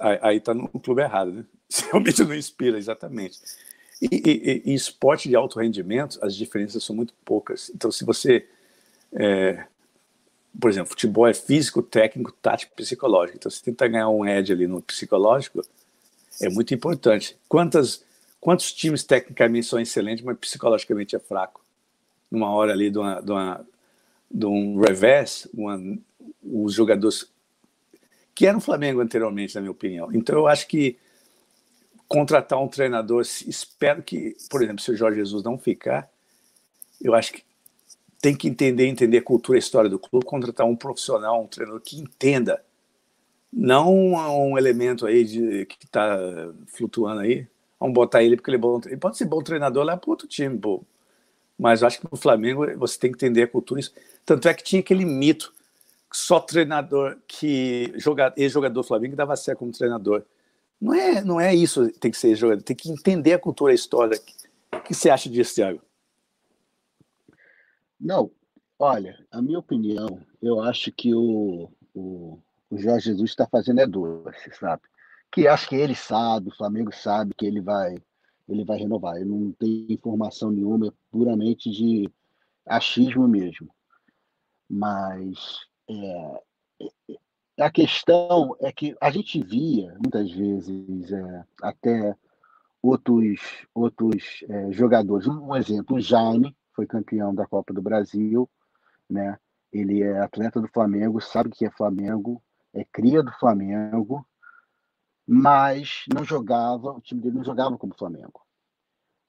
aí, 0.00 0.18
aí 0.22 0.40
tá 0.40 0.54
no 0.54 0.68
clube 0.68 1.02
errado, 1.02 1.32
né? 1.32 1.44
Realmente 1.90 2.24
não 2.24 2.34
inspira, 2.34 2.78
exatamente. 2.78 3.38
E, 4.00 4.08
e, 4.12 4.70
e, 4.70 4.74
esporte 4.74 5.28
de 5.28 5.36
alto 5.36 5.58
rendimento, 5.58 6.18
as 6.22 6.34
diferenças 6.34 6.82
são 6.82 6.96
muito 6.96 7.12
poucas. 7.24 7.70
Então, 7.74 7.90
se 7.92 8.04
você. 8.04 8.46
É, 9.12 9.64
por 10.58 10.70
exemplo, 10.70 10.90
futebol 10.90 11.26
é 11.28 11.34
físico, 11.34 11.82
técnico, 11.82 12.32
tático, 12.32 12.74
psicológico. 12.74 13.36
Então, 13.36 13.50
você 13.50 13.62
tenta 13.62 13.86
ganhar 13.86 14.08
um 14.08 14.26
edge 14.26 14.52
ali 14.52 14.66
no 14.66 14.80
psicológico, 14.82 15.62
é 16.40 16.48
muito 16.48 16.74
importante. 16.74 17.36
Quantas, 17.48 18.04
quantos 18.40 18.72
times 18.72 19.04
tecnicamente 19.04 19.66
são 19.66 19.78
excelentes, 19.78 20.24
mas 20.24 20.38
psicologicamente 20.38 21.14
é 21.14 21.18
fraco? 21.18 21.60
Numa 22.30 22.50
hora 22.50 22.72
ali 22.72 22.90
de, 22.90 22.98
uma, 22.98 23.20
de, 23.20 23.30
uma, 23.30 23.66
de 24.30 24.46
um 24.46 24.80
revés, 24.80 25.46
uma, 25.52 25.80
os 26.42 26.74
jogadores. 26.74 27.30
que 28.34 28.46
era 28.46 28.56
o 28.56 28.60
Flamengo 28.60 29.00
anteriormente, 29.00 29.54
na 29.54 29.60
minha 29.60 29.70
opinião. 29.70 30.10
Então, 30.12 30.36
eu 30.36 30.46
acho 30.46 30.66
que 30.66 30.96
contratar 32.10 32.60
um 32.60 32.66
treinador, 32.66 33.22
espero 33.22 34.02
que, 34.02 34.36
por 34.50 34.60
exemplo, 34.60 34.82
se 34.82 34.90
o 34.90 34.96
Jorge 34.96 35.20
Jesus 35.20 35.44
não 35.44 35.56
ficar, 35.56 36.10
eu 37.00 37.14
acho 37.14 37.32
que 37.32 37.44
tem 38.20 38.34
que 38.34 38.48
entender, 38.48 38.88
entender 38.88 39.18
a 39.18 39.22
cultura 39.22 39.56
e 39.56 39.60
a 39.60 39.64
história 39.64 39.88
do 39.88 39.96
clube, 39.96 40.26
contratar 40.26 40.66
um 40.66 40.74
profissional, 40.74 41.40
um 41.40 41.46
treinador 41.46 41.80
que 41.80 42.00
entenda, 42.00 42.64
não 43.52 43.94
um 43.94 44.58
elemento 44.58 45.06
aí 45.06 45.22
de, 45.22 45.66
que 45.66 45.84
está 45.84 46.18
flutuando 46.66 47.20
aí, 47.20 47.46
vamos 47.78 47.94
botar 47.94 48.24
ele 48.24 48.34
porque 48.34 48.50
ele 48.50 48.56
é 48.56 48.60
bom, 48.60 48.80
ele 48.84 48.96
pode 48.96 49.16
ser 49.16 49.26
bom 49.26 49.40
treinador 49.40 49.84
lá 49.84 49.96
para 49.96 50.10
outro 50.10 50.26
time, 50.26 50.58
pô. 50.58 50.82
mas 51.56 51.84
acho 51.84 52.00
que 52.00 52.08
no 52.10 52.18
Flamengo 52.18 52.66
você 52.76 52.98
tem 52.98 53.12
que 53.12 53.18
entender 53.18 53.44
a 53.44 53.48
cultura, 53.48 53.80
tanto 54.26 54.48
é 54.48 54.54
que 54.54 54.64
tinha 54.64 54.80
aquele 54.80 55.04
mito, 55.04 55.54
só 56.12 56.40
treinador 56.40 57.18
que, 57.28 57.94
ex-jogador 58.36 58.74
do 58.74 58.82
Flamengo 58.82 59.14
dava 59.14 59.36
certo 59.36 59.60
como 59.60 59.70
treinador, 59.70 60.24
não 60.80 60.94
é, 60.94 61.24
não 61.24 61.40
é 61.40 61.54
isso 61.54 61.90
tem 61.98 62.10
que 62.10 62.16
ser 62.16 62.34
jogador, 62.34 62.62
tem 62.62 62.76
que 62.76 62.90
entender 62.90 63.34
a 63.34 63.38
cultura, 63.38 63.72
a 63.72 63.74
história. 63.74 64.20
O 64.72 64.80
que 64.80 64.94
você 64.94 65.10
acha 65.10 65.28
disso, 65.28 65.54
Thiago? 65.56 65.82
Não, 68.00 68.30
olha, 68.78 69.18
a 69.30 69.42
minha 69.42 69.58
opinião, 69.58 70.24
eu 70.40 70.62
acho 70.62 70.90
que 70.90 71.14
o, 71.14 71.70
o, 71.94 72.38
o 72.70 72.78
Jorge 72.78 73.06
Jesus 73.06 73.30
está 73.30 73.46
fazendo 73.46 73.80
é 73.80 73.86
doce, 73.86 74.50
sabe? 74.58 74.82
Que 75.30 75.46
acho 75.46 75.68
que 75.68 75.76
ele 75.76 75.94
sabe, 75.94 76.48
o 76.48 76.56
Flamengo 76.56 76.92
sabe 76.94 77.34
que 77.34 77.44
ele 77.44 77.60
vai 77.60 77.96
ele 78.48 78.64
vai 78.64 78.78
renovar. 78.78 79.16
Ele 79.16 79.26
não 79.26 79.52
tem 79.52 79.86
informação 79.88 80.50
nenhuma, 80.50 80.88
é 80.88 80.92
puramente 81.10 81.70
de 81.70 82.10
achismo 82.66 83.28
mesmo. 83.28 83.72
Mas 84.68 85.60
é, 85.88 86.42
a 87.60 87.70
questão 87.70 88.56
é 88.60 88.72
que 88.72 88.96
a 89.00 89.10
gente 89.10 89.42
via 89.42 89.94
muitas 89.94 90.30
vezes 90.30 91.12
é, 91.12 91.44
até 91.62 92.16
outros, 92.82 93.66
outros 93.74 94.44
é, 94.48 94.72
jogadores. 94.72 95.26
Um 95.26 95.54
exemplo, 95.54 95.96
o 95.96 96.00
Jaime 96.00 96.56
foi 96.74 96.86
campeão 96.86 97.34
da 97.34 97.46
Copa 97.46 97.72
do 97.72 97.82
Brasil, 97.82 98.48
né? 99.08 99.38
Ele 99.72 100.02
é 100.02 100.18
atleta 100.20 100.60
do 100.60 100.68
Flamengo, 100.68 101.20
sabe 101.20 101.50
que 101.50 101.64
é 101.64 101.70
Flamengo, 101.70 102.42
é 102.72 102.84
cria 102.84 103.22
do 103.22 103.30
Flamengo, 103.32 104.26
mas 105.26 106.04
não 106.12 106.24
jogava, 106.24 106.92
o 106.92 107.00
time 107.00 107.20
dele 107.20 107.36
não 107.36 107.44
jogava 107.44 107.78
como 107.78 107.96
Flamengo. 107.96 108.40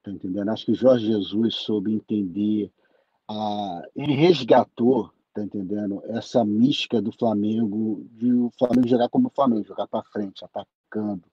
Tá 0.02 0.10
entendendo? 0.10 0.50
Acho 0.50 0.66
que 0.66 0.72
o 0.72 0.76
Jorge 0.76 1.06
Jesus 1.06 1.56
soube 1.56 1.94
entender, 1.94 2.72
a, 3.30 3.84
ele 3.96 4.14
resgatou 4.14 5.12
tá 5.34 5.42
entendendo? 5.42 6.02
Essa 6.06 6.44
mística 6.44 7.02
do 7.02 7.12
Flamengo, 7.12 8.06
de 8.12 8.32
o 8.32 8.52
Flamengo 8.58 8.88
jogar 8.88 9.10
como 9.10 9.28
o 9.28 9.32
Flamengo, 9.32 9.68
jogar 9.68 9.88
para 9.88 10.04
frente, 10.04 10.44
atacando, 10.44 11.24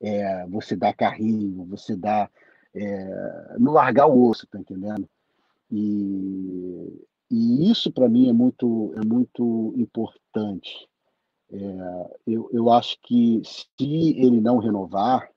é, 0.00 0.46
você 0.46 0.76
dá 0.76 0.92
carrinho, 0.92 1.64
você 1.64 1.96
dá. 1.96 2.30
É, 2.74 3.56
não 3.58 3.72
largar 3.72 4.06
o 4.06 4.28
osso, 4.28 4.46
tá 4.46 4.58
entendendo? 4.58 5.08
E, 5.70 7.06
e 7.30 7.70
isso 7.70 7.90
para 7.90 8.08
mim 8.08 8.28
é 8.28 8.32
muito, 8.32 8.94
é 8.96 9.04
muito 9.04 9.74
importante. 9.76 10.88
É, 11.50 12.18
eu, 12.26 12.48
eu 12.52 12.70
acho 12.70 12.98
que 13.02 13.40
se 13.44 13.68
ele 13.78 14.40
não 14.40 14.58
renovar, 14.58 15.28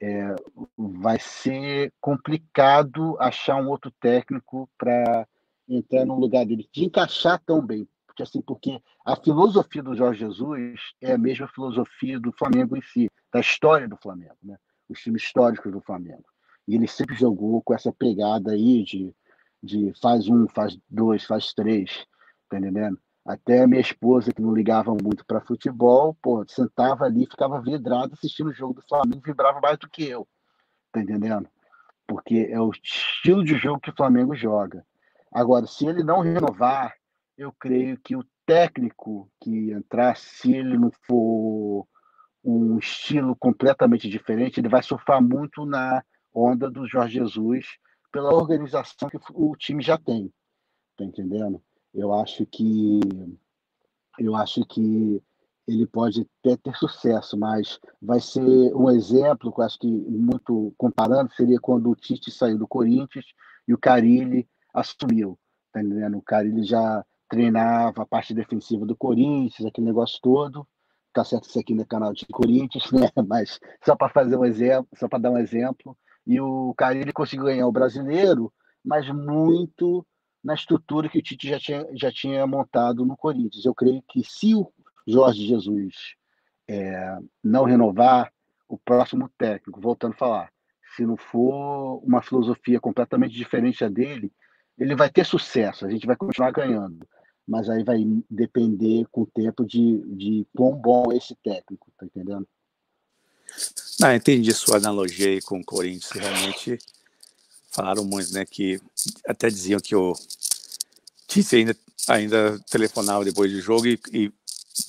é, 0.00 0.34
vai 0.76 1.18
ser 1.20 1.92
complicado 2.00 3.16
achar 3.20 3.56
um 3.56 3.68
outro 3.68 3.90
técnico 4.00 4.68
para 4.76 5.28
entrar 5.76 6.04
no 6.04 6.18
lugar 6.18 6.44
dele, 6.46 6.68
de 6.72 6.84
encaixar 6.84 7.40
tão 7.44 7.64
bem. 7.64 7.88
Porque, 8.06 8.22
assim, 8.22 8.42
porque 8.42 8.80
a 9.06 9.16
filosofia 9.16 9.82
do 9.82 9.96
Jorge 9.96 10.20
Jesus 10.20 10.80
é 11.00 11.12
a 11.12 11.18
mesma 11.18 11.48
filosofia 11.48 12.20
do 12.20 12.30
Flamengo 12.32 12.76
em 12.76 12.82
si, 12.82 13.10
da 13.32 13.40
história 13.40 13.88
do 13.88 13.96
Flamengo, 13.96 14.36
né? 14.42 14.56
os 14.88 15.00
times 15.00 15.22
históricos 15.22 15.72
do 15.72 15.80
Flamengo. 15.80 16.24
E 16.68 16.74
ele 16.74 16.86
sempre 16.86 17.16
jogou 17.16 17.62
com 17.62 17.74
essa 17.74 17.92
pegada 17.92 18.52
aí 18.52 18.84
de, 18.84 19.14
de 19.62 19.92
faz 20.00 20.28
um, 20.28 20.46
faz 20.48 20.78
dois, 20.88 21.24
faz 21.24 21.52
três, 21.52 22.06
tá 22.48 22.58
entendendo? 22.58 22.98
Até 23.24 23.62
a 23.62 23.66
minha 23.66 23.80
esposa, 23.80 24.32
que 24.32 24.42
não 24.42 24.54
ligava 24.54 24.94
muito 25.00 25.24
para 25.24 25.40
futebol, 25.40 26.14
pô, 26.20 26.44
sentava 26.48 27.04
ali, 27.04 27.26
ficava 27.26 27.60
vidrada 27.60 28.14
assistindo 28.14 28.50
o 28.50 28.54
jogo 28.54 28.74
do 28.74 28.82
Flamengo, 28.82 29.22
vibrava 29.24 29.60
mais 29.60 29.78
do 29.78 29.88
que 29.88 30.04
eu, 30.04 30.26
tá 30.92 31.00
entendendo? 31.00 31.48
Porque 32.06 32.48
é 32.50 32.60
o 32.60 32.70
estilo 32.70 33.44
de 33.44 33.56
jogo 33.56 33.80
que 33.80 33.90
o 33.90 33.96
Flamengo 33.96 34.34
joga. 34.34 34.84
Agora, 35.32 35.66
se 35.66 35.86
ele 35.86 36.02
não 36.02 36.20
renovar, 36.20 36.94
eu 37.38 37.52
creio 37.52 37.98
que 37.98 38.14
o 38.14 38.24
técnico 38.44 39.30
que 39.40 39.70
entrar, 39.70 40.16
se 40.16 40.52
ele 40.52 40.76
não 40.76 40.90
for 41.06 41.86
um 42.44 42.78
estilo 42.78 43.34
completamente 43.36 44.08
diferente, 44.08 44.60
ele 44.60 44.68
vai 44.68 44.82
surfar 44.82 45.22
muito 45.22 45.64
na 45.64 46.04
onda 46.34 46.70
do 46.70 46.86
Jorge 46.86 47.18
Jesus 47.18 47.66
pela 48.10 48.34
organização 48.34 49.08
que 49.08 49.18
o 49.32 49.56
time 49.56 49.82
já 49.82 49.96
tem. 49.96 50.32
Tá 50.96 51.04
entendendo? 51.04 51.62
Eu 51.94 52.12
acho 52.12 52.44
que 52.46 53.00
eu 54.18 54.36
acho 54.36 54.64
que 54.66 55.22
ele 55.66 55.86
pode 55.86 56.28
até 56.42 56.56
ter 56.56 56.76
sucesso, 56.76 57.38
mas 57.38 57.78
vai 58.00 58.20
ser 58.20 58.74
um 58.74 58.90
exemplo 58.90 59.52
que 59.52 59.60
eu 59.60 59.64
acho 59.64 59.78
que 59.78 59.86
muito 59.86 60.74
comparando 60.76 61.32
seria 61.32 61.58
quando 61.60 61.88
o 61.88 61.96
Tite 61.96 62.30
saiu 62.30 62.58
do 62.58 62.66
Corinthians 62.66 63.26
e 63.66 63.72
o 63.72 63.78
Carilli 63.78 64.46
assumiu, 64.72 65.38
tá 65.72 65.82
entendendo? 65.82 66.18
O 66.18 66.22
cara 66.22 66.46
ele 66.46 66.62
já 66.62 67.04
treinava 67.28 68.02
a 68.02 68.06
parte 68.06 68.34
defensiva 68.34 68.84
do 68.84 68.96
Corinthians, 68.96 69.66
aquele 69.66 69.86
negócio 69.86 70.18
todo. 70.22 70.66
Tá 71.12 71.24
certo 71.24 71.48
isso 71.48 71.58
aqui 71.58 71.74
no 71.74 71.86
canal 71.86 72.12
de 72.12 72.26
Corinthians, 72.26 72.90
né? 72.92 73.10
Mas 73.26 73.60
só 73.84 73.94
para 73.96 74.08
fazer 74.08 74.36
um 74.36 74.44
exemplo, 74.44 74.88
só 74.96 75.08
para 75.08 75.18
dar 75.18 75.30
um 75.30 75.38
exemplo. 75.38 75.96
E 76.26 76.40
o 76.40 76.74
cara 76.76 76.96
ele 76.96 77.12
conseguiu 77.12 77.46
ganhar 77.46 77.66
o 77.66 77.72
brasileiro, 77.72 78.52
mas 78.84 79.08
muito 79.08 80.06
na 80.42 80.54
estrutura 80.54 81.08
que 81.08 81.18
o 81.18 81.22
Tite 81.22 81.48
já 81.48 81.58
tinha, 81.58 81.86
já 81.94 82.10
tinha 82.10 82.46
montado 82.46 83.04
no 83.04 83.16
Corinthians. 83.16 83.64
Eu 83.64 83.74
creio 83.74 84.02
que 84.08 84.24
se 84.24 84.54
o 84.54 84.72
Jorge 85.06 85.46
Jesus 85.46 85.94
é, 86.68 87.18
não 87.42 87.64
renovar, 87.64 88.32
o 88.72 88.78
próximo 88.78 89.30
técnico, 89.36 89.80
voltando 89.80 90.12
a 90.12 90.16
falar, 90.16 90.52
se 90.96 91.04
não 91.04 91.16
for 91.16 92.02
uma 92.02 92.22
filosofia 92.22 92.80
completamente 92.80 93.34
diferente 93.34 93.80
da 93.80 93.88
dele, 93.88 94.32
ele 94.78 94.94
vai 94.94 95.10
ter 95.10 95.24
sucesso, 95.24 95.84
a 95.84 95.90
gente 95.90 96.06
vai 96.06 96.16
continuar 96.16 96.50
ganhando, 96.50 97.06
mas 97.46 97.68
aí 97.68 97.84
vai 97.84 97.98
depender 98.30 99.06
com 99.10 99.22
o 99.22 99.26
tempo 99.26 99.64
de, 99.64 99.98
de 100.16 100.46
quão 100.56 100.74
bom 100.74 101.12
é 101.12 101.16
esse 101.16 101.34
técnico, 101.42 101.90
tá 101.98 102.06
entendendo? 102.06 102.46
Não, 104.00 104.14
entendi 104.14 104.52
sua 104.52 104.78
analogia 104.78 105.28
aí 105.28 105.42
com 105.42 105.60
o 105.60 105.64
Corinthians, 105.64 106.10
realmente 106.10 106.78
falaram 107.70 108.04
muito, 108.04 108.32
né, 108.32 108.44
que 108.44 108.80
até 109.26 109.48
diziam 109.48 109.80
que 109.80 109.96
o 109.96 110.14
Tite 111.26 111.56
ainda, 111.56 111.76
ainda 112.08 112.58
telefonava 112.70 113.24
depois 113.24 113.50
do 113.50 113.60
jogo 113.60 113.86
e, 113.86 113.98
e 114.12 114.32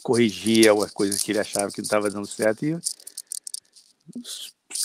corrigia 0.01 0.73
as 0.73 0.91
coisas 0.91 1.21
que 1.21 1.31
ele 1.31 1.39
achava 1.39 1.71
que 1.71 1.79
não 1.79 1.85
estava 1.85 2.09
dando 2.09 2.27
certo 2.27 2.65
e 2.65 2.77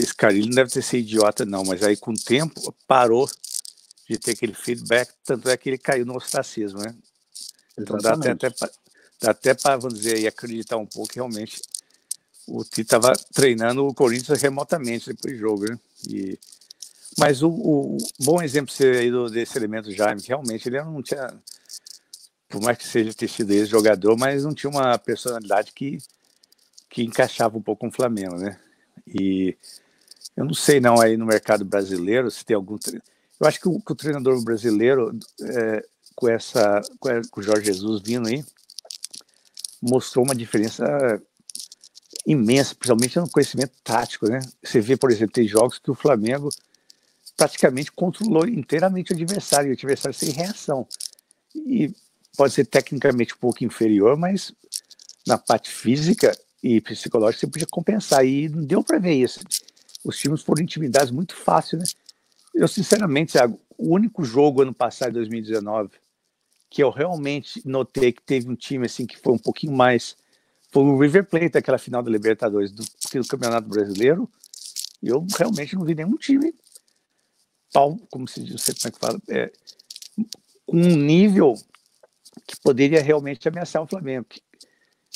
esse 0.00 0.14
cara 0.14 0.32
ele 0.32 0.46
não 0.46 0.54
deve 0.54 0.70
ter 0.70 0.82
sido 0.82 1.00
idiota 1.00 1.44
não, 1.44 1.64
mas 1.64 1.82
aí 1.82 1.96
com 1.96 2.12
o 2.12 2.18
tempo 2.18 2.72
parou 2.86 3.28
de 4.08 4.18
ter 4.18 4.32
aquele 4.32 4.54
feedback, 4.54 5.12
tanto 5.24 5.48
é 5.48 5.56
que 5.56 5.68
ele 5.68 5.78
caiu 5.78 6.06
no 6.06 6.16
ostracismo, 6.16 6.80
né? 6.80 6.94
Então 7.78 7.98
dá 7.98 8.14
até, 8.14 8.30
até 8.30 8.50
dá 9.20 9.30
até 9.30 9.54
para, 9.54 9.76
vamos 9.76 9.98
dizer, 9.98 10.26
acreditar 10.26 10.76
um 10.76 10.86
pouco 10.86 11.10
que 11.10 11.16
realmente 11.16 11.60
o 12.46 12.64
Tite 12.64 12.82
estava 12.82 13.12
treinando 13.32 13.86
o 13.86 13.94
Corinthians 13.94 14.40
remotamente 14.40 15.08
depois 15.08 15.34
do 15.34 15.38
jogo, 15.38 15.64
né? 15.68 15.78
E, 16.08 16.38
mas 17.18 17.42
o, 17.42 17.50
o 17.50 17.98
bom 18.20 18.40
exemplo 18.40 18.74
aí 18.80 19.10
do, 19.10 19.28
desse 19.28 19.58
elemento 19.58 19.92
Jaime, 19.92 20.22
que 20.22 20.28
realmente 20.28 20.68
ele 20.68 20.80
não 20.82 21.02
tinha 21.02 21.28
por 22.48 22.62
mais 22.62 22.78
que 22.78 22.86
seja 22.86 23.12
ter 23.12 23.28
sido 23.28 23.52
ex-jogador, 23.52 24.16
mas 24.16 24.44
não 24.44 24.54
tinha 24.54 24.70
uma 24.70 24.98
personalidade 24.98 25.72
que, 25.72 25.98
que 26.88 27.02
encaixava 27.02 27.58
um 27.58 27.62
pouco 27.62 27.80
com 27.80 27.88
o 27.88 27.92
Flamengo, 27.92 28.36
né? 28.36 28.58
E 29.06 29.54
eu 30.34 30.44
não 30.44 30.54
sei 30.54 30.80
não 30.80 31.00
aí 31.00 31.16
no 31.16 31.26
mercado 31.26 31.64
brasileiro 31.64 32.30
se 32.30 32.44
tem 32.44 32.56
algum... 32.56 32.78
Eu 33.40 33.46
acho 33.46 33.60
que 33.60 33.68
o, 33.68 33.80
que 33.80 33.92
o 33.92 33.96
treinador 33.96 34.42
brasileiro, 34.42 35.16
é, 35.42 35.84
com, 36.14 36.28
essa, 36.28 36.80
com 37.30 37.40
o 37.40 37.42
Jorge 37.42 37.66
Jesus 37.66 38.02
vindo 38.02 38.28
aí, 38.28 38.44
mostrou 39.80 40.24
uma 40.24 40.34
diferença 40.34 40.84
imensa, 42.26 42.74
principalmente 42.74 43.18
no 43.18 43.30
conhecimento 43.30 43.72
tático, 43.82 44.28
né? 44.28 44.40
Você 44.62 44.80
vê, 44.80 44.96
por 44.96 45.10
exemplo, 45.10 45.32
tem 45.32 45.46
jogos 45.46 45.78
que 45.78 45.90
o 45.90 45.94
Flamengo 45.94 46.50
praticamente 47.36 47.92
controlou 47.92 48.46
inteiramente 48.46 49.12
o 49.12 49.14
adversário, 49.14 49.68
e 49.68 49.70
o 49.70 49.74
adversário 49.74 50.18
sem 50.18 50.30
reação. 50.30 50.86
E 51.54 51.94
pode 52.36 52.52
ser 52.52 52.66
tecnicamente 52.66 53.34
um 53.34 53.38
pouco 53.38 53.64
inferior, 53.64 54.16
mas 54.16 54.52
na 55.26 55.38
parte 55.38 55.70
física 55.70 56.36
e 56.62 56.80
psicológica 56.80 57.40
você 57.40 57.46
podia 57.46 57.66
compensar. 57.70 58.26
E 58.26 58.48
não 58.48 58.64
deu 58.64 58.82
para 58.82 58.98
ver 58.98 59.14
isso. 59.14 59.40
Os 60.04 60.18
times 60.18 60.42
foram 60.42 60.62
intimidados 60.62 61.10
muito 61.10 61.36
fácil, 61.36 61.78
né? 61.78 61.84
Eu, 62.58 62.66
sinceramente, 62.66 63.32
Thiago, 63.32 63.60
o 63.78 63.94
único 63.94 64.24
jogo 64.24 64.62
ano 64.62 64.74
passado, 64.74 65.12
2019, 65.12 65.90
que 66.68 66.82
eu 66.82 66.90
realmente 66.90 67.62
notei 67.64 68.12
que 68.12 68.20
teve 68.20 68.50
um 68.50 68.56
time 68.56 68.84
assim 68.84 69.06
que 69.06 69.16
foi 69.16 69.32
um 69.32 69.38
pouquinho 69.38 69.72
mais. 69.72 70.16
Foi 70.72 70.82
o 70.82 70.98
River 70.98 71.24
Plate, 71.24 71.56
aquela 71.56 71.78
final 71.78 72.02
da 72.02 72.10
Libertadores 72.10 72.72
do, 72.72 72.82
do 72.82 73.28
Campeonato 73.28 73.68
Brasileiro. 73.68 74.28
Eu 75.00 75.24
realmente 75.38 75.76
não 75.76 75.84
vi 75.84 75.94
nenhum 75.94 76.16
time 76.16 76.52
pau, 77.72 77.96
como 78.10 78.26
se 78.26 78.40
diz, 78.40 78.50
não 78.50 78.58
sei 78.58 78.74
como 78.74 78.88
é 78.88 78.90
que 78.90 78.98
fala, 78.98 79.20
é, 79.28 79.52
com 80.66 80.76
um 80.76 80.96
nível 80.96 81.54
que 82.44 82.58
poderia 82.60 83.00
realmente 83.00 83.46
ameaçar 83.46 83.80
o 83.80 83.86
Flamengo. 83.86 84.26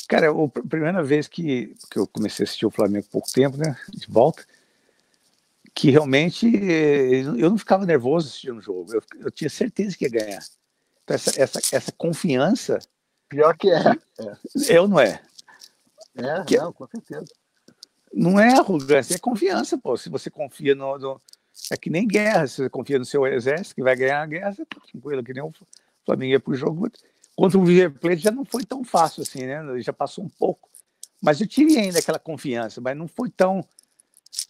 Cara, 0.07 0.29
a 0.31 0.67
primeira 0.69 1.03
vez 1.03 1.27
que, 1.27 1.75
que 1.91 1.99
eu 1.99 2.07
comecei 2.07 2.43
a 2.43 2.45
assistir 2.45 2.65
o 2.65 2.71
Flamengo 2.71 3.05
pouco 3.11 3.29
tempo, 3.29 3.57
né, 3.57 3.77
de 3.89 4.07
volta, 4.07 4.45
que 5.75 5.89
realmente 5.89 6.47
eh, 6.47 7.21
eu 7.21 7.49
não 7.49 7.57
ficava 7.57 7.85
nervoso 7.85 8.27
assistindo 8.27 8.57
o 8.57 8.61
jogo, 8.61 8.93
eu, 8.93 9.01
eu 9.21 9.31
tinha 9.31 9.49
certeza 9.49 9.97
que 9.97 10.05
ia 10.05 10.11
ganhar. 10.11 10.43
Então, 11.03 11.15
essa, 11.15 11.41
essa, 11.41 11.59
essa 11.71 11.91
confiança. 11.91 12.79
Pior 13.27 13.57
que 13.57 13.69
é. 13.69 13.79
é. 14.19 14.35
Eu 14.69 14.87
não 14.87 14.99
é. 14.99 15.21
É, 16.15 16.43
que, 16.43 16.57
não, 16.57 16.71
com 16.71 16.87
certeza. 16.87 17.25
Não 18.13 18.39
é 18.39 18.53
arrogância, 18.53 19.15
é 19.15 19.17
confiança, 19.17 19.77
pô. 19.77 19.97
Se 19.97 20.09
você 20.09 20.29
confia 20.29 20.75
no, 20.75 20.97
no 20.99 21.21
é 21.71 21.77
que 21.77 21.89
nem 21.89 22.07
guerra, 22.07 22.47
se 22.47 22.57
você 22.57 22.69
confia 22.69 22.99
no 22.99 23.05
seu 23.05 23.25
exército 23.25 23.75
que 23.75 23.83
vai 23.83 23.95
ganhar 23.95 24.21
a 24.21 24.25
guerra, 24.25 24.53
você 24.53 24.65
tá 24.65 24.79
tranquilo, 24.91 25.23
que 25.23 25.33
nem 25.33 25.43
o 25.43 25.51
Flamengo 26.05 26.31
ia 26.31 26.39
pro 26.39 26.53
jogo. 26.53 26.89
Contra 27.35 27.57
o 27.57 27.63
River 27.63 27.91
Plate 27.99 28.21
já 28.21 28.31
não 28.31 28.45
foi 28.45 28.63
tão 28.63 28.83
fácil 28.83 29.23
assim, 29.23 29.45
né? 29.45 29.81
Já 29.81 29.91
passou 29.91 30.23
um 30.23 30.29
pouco. 30.29 30.69
Mas 31.21 31.41
eu 31.41 31.47
tive 31.47 31.77
ainda 31.77 31.97
aquela 31.99 32.19
confiança, 32.19 32.79
mas 32.79 32.95
não 32.95 33.07
foi 33.07 33.29
tão 33.29 33.65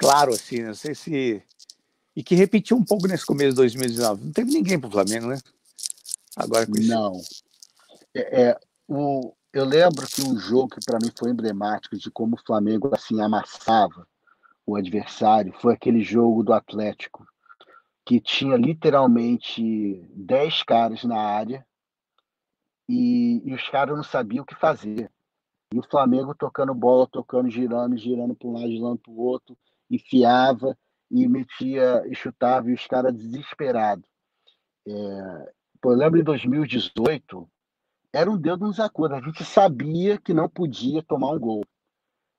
claro 0.04 0.34
assim, 0.34 0.62
não 0.62 0.74
sei 0.74 0.94
se. 0.96 1.44
E 2.16 2.24
que 2.24 2.36
repetiu 2.36 2.78
um 2.78 2.84
pouco 2.84 3.08
nesse 3.08 3.26
começo 3.26 3.52
de 3.52 3.56
2019. 3.56 4.26
Não 4.26 4.32
teve 4.32 4.52
ninguém 4.52 4.80
pro 4.80 4.92
Flamengo, 4.92 5.28
né? 5.28 5.40
Agora 6.36 6.66
com 6.66 6.74
isso. 6.78 6.90
Não. 6.90 7.20
É, 8.14 8.44
é, 8.44 8.60
o, 8.88 9.34
eu 9.52 9.66
lembro 9.66 10.06
que 10.08 10.22
um 10.22 10.38
jogo 10.38 10.76
que 10.76 10.86
para 10.86 11.00
mim 11.00 11.12
foi 11.18 11.32
emblemático 11.32 11.98
de 11.98 12.12
como 12.12 12.36
o 12.36 12.46
Flamengo 12.46 12.92
assim 12.94 13.20
amassava 13.22 14.08
o 14.66 14.76
adversário 14.76 15.54
foi 15.60 15.74
aquele 15.74 16.02
jogo 16.02 16.44
do 16.44 16.54
Atlético, 16.54 17.26
que 18.06 18.20
tinha 18.20 18.56
literalmente 18.56 20.06
10 20.16 20.64
caras 20.64 21.04
na 21.04 21.18
área 21.18 21.66
e, 22.88 23.42
e 23.46 23.54
os 23.54 23.68
caras 23.70 23.96
não 23.96 24.04
sabiam 24.04 24.44
o 24.44 24.46
que 24.46 24.56
fazer. 24.56 25.12
E 25.74 25.80
o 25.80 25.84
Flamengo 25.84 26.36
tocando 26.36 26.74
bola, 26.74 27.08
tocando, 27.08 27.50
girando, 27.50 27.98
girando 27.98 28.36
para 28.36 28.48
um 28.48 28.54
lado, 28.54 28.70
girando 28.70 28.98
para 28.98 29.12
o 29.12 29.20
outro, 29.20 29.58
enfiava 29.90 30.78
e 31.10 31.28
metia 31.28 32.04
e 32.08 32.16
chutava, 32.16 32.70
e 32.70 32.74
os 32.74 32.88
caras 32.88 33.14
desesperados. 33.16 34.06
É, 34.88 35.54
eu 35.84 35.92
lembro 35.92 36.20
em 36.20 36.24
2018, 36.24 37.50
era 38.12 38.30
um 38.30 38.38
dedo 38.38 38.66
nos 38.66 38.80
acordos. 38.80 39.18
A 39.18 39.22
gente 39.22 39.44
sabia 39.44 40.18
que 40.18 40.34
não 40.34 40.48
podia 40.50 41.04
tomar 41.04 41.32
um 41.32 41.40
gol. 41.40 41.64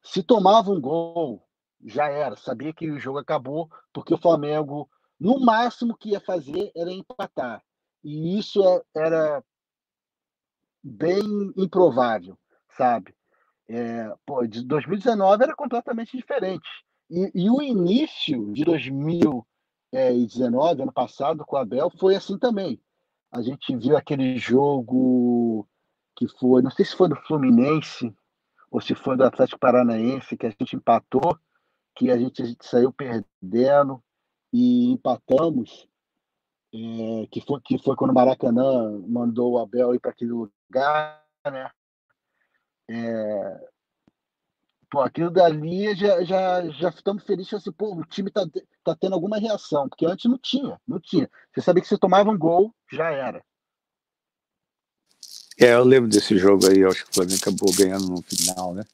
Se 0.02 0.22
tomava 0.22 0.70
um 0.70 0.80
gol, 0.80 1.46
já 1.84 2.08
era. 2.08 2.36
Sabia 2.36 2.72
que 2.72 2.90
o 2.90 2.98
jogo 2.98 3.18
acabou, 3.18 3.70
porque 3.92 4.14
o 4.14 4.18
Flamengo, 4.18 4.88
no 5.18 5.40
máximo 5.40 5.96
que 5.96 6.10
ia 6.10 6.20
fazer 6.20 6.72
era 6.76 6.90
empatar. 6.90 7.62
E 8.02 8.38
isso 8.38 8.62
é, 8.62 8.82
era 8.94 9.42
bem 10.82 11.52
improvável, 11.56 12.38
sabe? 12.76 13.14
É, 13.66 14.14
pô, 14.26 14.46
de 14.46 14.62
2019 14.62 15.42
era 15.42 15.56
completamente 15.56 16.16
diferente. 16.16 16.68
E, 17.10 17.30
e, 17.34 17.50
o 17.50 17.60
início 17.62 18.52
de 18.52 18.64
2019, 18.64 20.82
ano 20.82 20.92
passado, 20.92 21.44
com 21.44 21.56
o 21.56 21.58
Abel, 21.58 21.90
foi 21.98 22.16
assim 22.16 22.38
também. 22.38 22.80
A 23.30 23.42
gente 23.42 23.76
viu 23.76 23.96
aquele 23.96 24.38
jogo 24.38 25.68
que 26.16 26.28
foi, 26.28 26.62
não 26.62 26.70
sei 26.70 26.84
se 26.84 26.96
foi 26.96 27.08
do 27.08 27.16
Fluminense 27.16 28.14
ou 28.70 28.80
se 28.80 28.94
foi 28.94 29.16
do 29.16 29.24
Atlético 29.24 29.58
Paranaense, 29.58 30.36
que 30.36 30.46
a 30.46 30.50
gente 30.50 30.76
empatou 30.76 31.36
que 31.94 32.10
a 32.10 32.18
gente, 32.18 32.42
a 32.42 32.46
gente 32.46 32.66
saiu 32.66 32.92
perdendo 32.92 34.02
e 34.52 34.90
empatamos, 34.90 35.88
é, 36.72 37.26
que, 37.30 37.40
foi, 37.40 37.60
que 37.60 37.78
foi 37.78 37.94
quando 37.94 38.10
o 38.10 38.14
Maracanã 38.14 39.00
mandou 39.06 39.52
o 39.52 39.58
Abel 39.58 39.94
ir 39.94 40.00
para 40.00 40.10
aquele 40.10 40.32
lugar, 40.32 41.24
né? 41.46 41.70
É, 42.90 43.68
pô, 44.90 45.00
aquilo 45.00 45.30
dali 45.30 45.94
já, 45.94 46.22
já, 46.24 46.68
já 46.68 46.88
estamos 46.88 47.24
felizes 47.24 47.54
assim, 47.54 47.72
pô, 47.72 47.94
o 47.94 48.04
time 48.04 48.30
tá, 48.30 48.46
tá 48.82 48.94
tendo 48.94 49.14
alguma 49.14 49.38
reação, 49.38 49.88
porque 49.88 50.06
antes 50.06 50.30
não 50.30 50.38
tinha, 50.38 50.80
não 50.86 51.00
tinha. 51.00 51.30
Você 51.52 51.60
sabia 51.60 51.82
que 51.82 51.88
você 51.88 51.98
tomava 51.98 52.30
um 52.30 52.38
gol, 52.38 52.74
já 52.92 53.10
era. 53.10 53.42
É, 55.58 55.74
eu 55.74 55.84
lembro 55.84 56.08
desse 56.08 56.36
jogo 56.36 56.68
aí, 56.68 56.84
acho 56.84 57.04
que 57.04 57.10
o 57.10 57.14
Flamengo 57.14 57.38
acabou 57.40 57.72
ganhando 57.74 58.08
no 58.08 58.22
final, 58.22 58.74
né? 58.74 58.84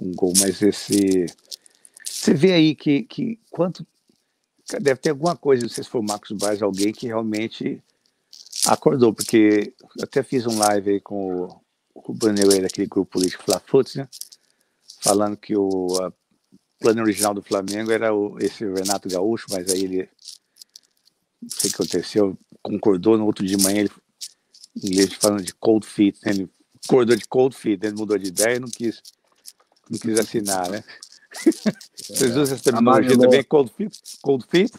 Um 0.00 0.12
gol, 0.14 0.32
mas 0.40 0.60
esse 0.62 1.26
você 2.24 2.32
vê 2.32 2.52
aí 2.52 2.74
que, 2.74 3.02
que 3.02 3.38
quanto. 3.50 3.86
Deve 4.80 4.96
ter 4.96 5.10
alguma 5.10 5.36
coisa, 5.36 5.64
não 5.64 5.68
sei 5.68 5.84
se 5.84 5.90
foi 5.90 6.00
o 6.00 6.04
Marcos 6.04 6.30
Braz, 6.32 6.62
alguém 6.62 6.90
que 6.90 7.06
realmente 7.06 7.82
acordou, 8.66 9.12
porque 9.12 9.74
até 10.00 10.22
fiz 10.22 10.46
um 10.46 10.56
live 10.56 10.92
aí 10.92 11.00
com 11.00 11.42
o 11.94 12.00
Ruben 12.00 12.32
Neuer, 12.32 12.62
daquele 12.62 12.86
grupo 12.86 13.12
político 13.12 13.44
Flafuts, 13.44 13.96
né? 13.96 14.08
Falando 15.04 15.36
que 15.36 15.54
o 15.54 16.10
plano 16.80 17.02
original 17.02 17.34
do 17.34 17.42
Flamengo 17.42 17.92
era 17.92 18.14
o, 18.14 18.38
esse 18.40 18.64
Renato 18.64 19.06
Gaúcho, 19.06 19.46
mas 19.50 19.70
aí 19.70 19.84
ele. 19.84 20.08
Não 21.42 21.50
sei 21.50 21.68
o 21.70 21.74
que 21.74 21.82
aconteceu, 21.82 22.38
concordou 22.62 23.18
no 23.18 23.26
outro 23.26 23.44
de 23.44 23.54
manhã, 23.58 23.80
ele, 23.80 23.90
em 24.82 24.86
inglês 24.88 25.12
falando 25.12 25.42
de 25.42 25.52
cold 25.54 25.86
feet, 25.86 26.18
né? 26.24 26.32
ele 26.32 26.50
acordou 26.82 27.14
de 27.14 27.26
cold 27.26 27.54
feet, 27.54 27.84
ele 27.84 27.94
mudou 27.94 28.16
de 28.16 28.28
ideia 28.28 28.56
e 28.56 28.60
não 28.60 28.68
quis, 28.68 29.02
não 29.90 29.98
quis 29.98 30.18
assinar, 30.18 30.70
né? 30.70 30.82
Vocês 31.94 32.30
usam 32.30 32.42
essa 32.42 32.58
terminologia 32.58 33.18
também? 33.18 33.44
Cold 33.44 33.70
feet? 33.76 34.00
Cold 34.22 34.46
feet? 34.48 34.72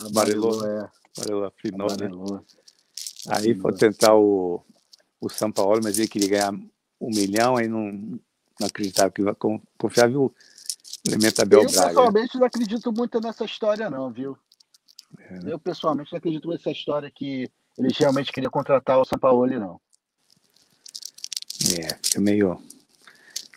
Amarelou. 0.00 0.66
É. 0.66 0.90
Amarelou, 1.16 1.44
afinou, 1.44 1.88
né? 1.88 2.40
Aí 3.28 3.54
foi 3.54 3.72
tentar 3.74 4.16
o, 4.16 4.60
o 5.20 5.28
São 5.28 5.52
Paulo, 5.52 5.80
mas 5.84 5.98
ele 5.98 6.08
queria 6.08 6.28
ganhar 6.28 6.52
um 7.00 7.10
milhão, 7.10 7.56
aí 7.56 7.68
não, 7.68 8.18
não 8.60 8.66
acreditava 8.66 9.10
que 9.10 9.22
confiava 9.78 10.18
o 10.18 10.34
elemento 11.06 11.42
Abel 11.42 11.62
Eu, 11.62 11.70
Braga. 11.70 11.88
pessoalmente, 11.88 12.38
não 12.38 12.46
acredito 12.46 12.92
muito 12.92 13.20
nessa 13.20 13.44
história, 13.44 13.90
não, 13.90 14.10
viu? 14.10 14.36
É. 15.18 15.38
Né? 15.40 15.52
Eu, 15.52 15.58
pessoalmente, 15.58 16.12
não 16.12 16.18
acredito 16.18 16.48
nessa 16.48 16.70
história 16.70 17.10
que 17.10 17.50
eles 17.78 17.96
realmente 17.96 18.32
queriam 18.32 18.50
contratar 18.50 18.98
o 18.98 19.04
São 19.04 19.18
Paulo, 19.18 19.46
não. 19.46 19.80
É, 21.78 21.94
fica 22.02 22.20
meio 22.20 22.60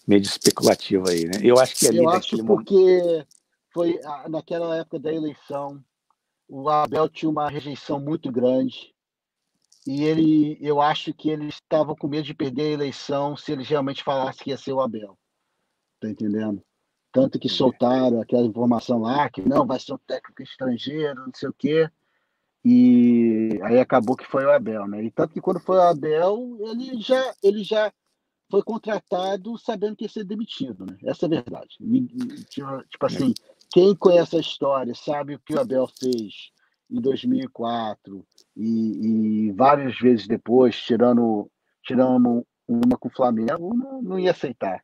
meio 0.07 0.21
especulativo 0.23 1.07
aí, 1.07 1.25
né? 1.25 1.33
Eu 1.43 1.59
acho 1.59 1.75
que 1.75 1.87
ali 1.87 1.99
Eu 1.99 2.09
acho 2.09 2.43
porque 2.43 2.73
momento... 2.73 3.27
foi 3.71 3.99
naquela 4.27 4.75
época 4.77 4.97
da 4.99 5.13
eleição, 5.13 5.83
o 6.47 6.67
Abel 6.67 7.07
tinha 7.07 7.29
uma 7.29 7.47
rejeição 7.47 7.99
muito 7.99 8.31
grande 8.31 8.95
e 9.89 10.03
ele, 10.03 10.55
eu 10.61 10.79
acho 10.79 11.11
que 11.15 11.31
eles 11.31 11.55
estavam 11.55 11.95
com 11.95 12.07
medo 12.07 12.23
de 12.23 12.35
perder 12.35 12.61
a 12.61 12.73
eleição 12.73 13.35
se 13.35 13.51
eles 13.51 13.67
realmente 13.67 14.03
falassem 14.03 14.43
que 14.43 14.51
ia 14.51 14.57
ser 14.57 14.71
o 14.71 14.81
Abel. 14.81 15.17
Tá 15.99 16.07
entendendo? 16.07 16.61
Tanto 17.11 17.39
que 17.39 17.49
soltaram 17.49 18.21
aquela 18.21 18.45
informação 18.45 18.99
lá 18.99 19.27
que 19.31 19.41
não 19.41 19.65
vai 19.65 19.79
ser 19.79 19.93
um 19.93 19.97
técnico 19.97 20.43
estrangeiro, 20.43 21.25
não 21.25 21.31
sei 21.33 21.49
o 21.49 21.53
quê. 21.53 21.89
E 22.63 23.59
aí 23.63 23.79
acabou 23.79 24.15
que 24.15 24.27
foi 24.27 24.45
o 24.45 24.51
Abel, 24.51 24.87
né? 24.87 25.05
E 25.05 25.09
tanto 25.09 25.33
que 25.33 25.41
quando 25.41 25.59
foi 25.59 25.77
o 25.77 25.81
Abel, 25.81 26.59
ele 26.59 27.01
já, 27.01 27.33
ele 27.41 27.63
já 27.63 27.91
foi 28.47 28.61
contratado 28.61 29.57
sabendo 29.57 29.95
que 29.95 30.05
ia 30.05 30.09
ser 30.09 30.23
demitido, 30.23 30.85
né? 30.85 30.99
Essa 31.03 31.25
é 31.25 31.27
a 31.27 31.29
verdade. 31.29 31.77
Tipo, 32.47 32.83
tipo 32.83 33.05
assim, 33.07 33.33
quem 33.71 33.95
conhece 33.95 34.37
a 34.37 34.39
história 34.39 34.93
sabe 34.93 35.33
o 35.33 35.39
que 35.39 35.55
o 35.55 35.59
Abel 35.59 35.87
fez 35.99 36.51
em 36.91 37.01
2004, 37.01 38.23
e, 38.59 39.47
e 39.47 39.51
várias 39.53 39.97
vezes 39.97 40.27
depois, 40.27 40.75
tirando, 40.75 41.49
tirando 41.83 42.45
uma 42.67 42.97
com 42.97 43.07
o 43.07 43.11
Flamengo, 43.11 43.73
não, 43.73 44.01
não 44.01 44.19
ia 44.19 44.31
aceitar. 44.31 44.83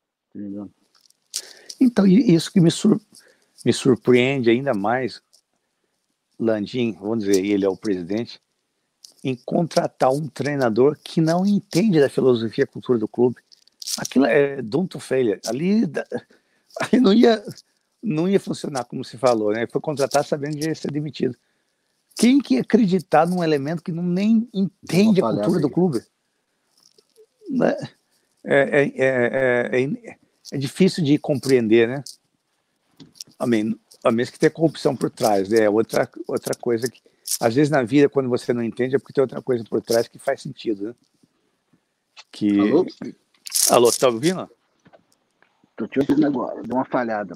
Então, 1.80 2.08
isso 2.08 2.52
que 2.52 2.62
me, 2.62 2.72
sur 2.72 3.00
me 3.66 3.74
surpreende 3.74 4.50
ainda 4.50 4.74
mais, 4.74 5.22
Landim, 6.40 6.94
vamos 6.94 7.26
dizer, 7.26 7.44
ele 7.44 7.66
é 7.66 7.70
o 7.70 7.76
presidente, 7.76 8.40
em 9.22 9.36
contratar 9.36 10.12
um 10.12 10.28
treinador 10.28 10.98
que 11.04 11.20
não 11.20 11.46
entende 11.46 12.00
da 12.00 12.10
filosofia 12.10 12.64
e 12.64 12.68
cultura 12.68 12.98
do 12.98 13.08
clube. 13.08 13.38
Aquilo 13.98 14.26
é 14.26 14.62
don't 14.62 14.98
failure. 15.00 15.42
Ali, 15.46 15.84
ali 16.80 17.02
não 17.02 17.14
ia 17.14 17.44
não 18.02 18.30
ia 18.30 18.40
funcionar 18.40 18.86
como 18.86 19.04
se 19.04 19.18
falou, 19.18 19.52
né? 19.52 19.66
Foi 19.68 19.82
contratar 19.82 20.24
sabendo 20.24 20.58
que 20.58 20.66
ia 20.66 20.76
ser 20.76 20.92
demitido. 20.92 21.36
Quem 22.16 22.40
que 22.40 22.58
acreditar 22.58 23.28
num 23.28 23.44
elemento 23.44 23.84
que 23.84 23.92
não 23.92 24.04
nem 24.04 24.50
entende 24.54 25.20
a 25.22 25.24
cultura 25.24 25.60
do 25.60 25.70
clube? 25.70 26.02
Né? 27.50 27.76
É, 28.44 28.82
é, 28.82 28.94
é, 28.96 29.84
é, 29.84 30.18
é 30.52 30.58
difícil 30.58 31.04
de 31.04 31.18
compreender, 31.18 31.88
né? 31.88 32.04
A 33.38 33.46
menos, 33.46 33.78
a 34.04 34.12
menos 34.12 34.30
que 34.30 34.40
tenha 34.40 34.50
corrupção 34.50 34.96
por 34.96 35.10
trás, 35.10 35.50
né? 35.50 35.70
Outra, 35.70 36.10
outra 36.28 36.56
coisa 36.56 36.90
que, 36.90 37.02
às 37.42 37.54
vezes 37.54 37.70
na 37.70 37.84
vida, 37.84 38.08
quando 38.08 38.30
você 38.30 38.54
não 38.54 38.64
entende, 38.64 38.96
é 38.96 39.00
porque 39.00 39.14
tem 39.14 39.22
outra 39.22 39.42
coisa 39.42 39.64
por 39.66 39.82
trás 39.82 40.08
que 40.08 40.18
faz 40.18 40.42
sentido, 40.42 40.88
né? 40.88 40.96
Que... 42.32 42.60
Alô? 42.60 42.86
Alô, 43.70 43.92
tá 43.92 44.08
ouvindo? 44.08 44.50
Tô 45.76 45.86
te 45.88 46.00
ouvindo 46.00 46.26
agora, 46.26 46.62
deu 46.62 46.76
uma 46.76 46.86
falhada. 46.86 47.36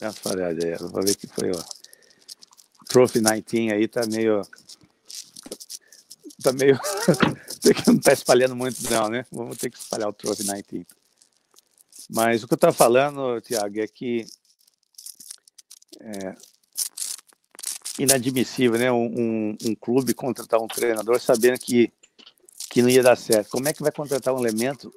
Deu 0.00 0.08
uma 0.08 0.12
falhada 0.12 0.66
aí, 0.66 0.76
vou 0.76 1.02
ver 1.02 1.14
que 1.14 1.28
foi, 1.28 1.52
ó. 1.52 1.75
Trophy 2.88 3.20
19 3.20 3.72
aí 3.72 3.88
tá 3.88 4.06
meio. 4.06 4.42
Tá 6.42 6.52
meio. 6.52 6.78
Sei 7.60 7.74
que 7.74 7.86
não 7.86 7.98
tá 7.98 8.12
espalhando 8.12 8.54
muito, 8.54 8.78
não, 8.90 9.08
né? 9.08 9.26
Vamos 9.30 9.58
ter 9.58 9.70
que 9.70 9.78
espalhar 9.78 10.08
o 10.08 10.12
Trophy 10.12 10.44
19. 10.44 10.86
Mas 12.08 12.42
o 12.42 12.46
que 12.46 12.54
eu 12.54 12.56
estava 12.56 12.72
falando, 12.72 13.40
Tiago, 13.40 13.80
é 13.80 13.86
que 13.88 14.26
é 16.00 16.36
inadmissível, 17.98 18.78
né? 18.78 18.92
Um, 18.92 19.06
um, 19.06 19.56
um, 19.64 19.74
clube 19.74 20.14
contratar 20.14 20.60
um 20.60 20.68
treinador 20.68 21.20
sabendo 21.20 21.58
que, 21.58 21.92
que 22.70 22.82
não 22.82 22.88
ia 22.88 23.02
dar 23.02 23.16
certo. 23.16 23.50
Como 23.50 23.68
é 23.68 23.72
que 23.72 23.82
vai 23.82 23.90
contratar 23.90 24.34
um 24.34 24.38
elemento, 24.38 24.92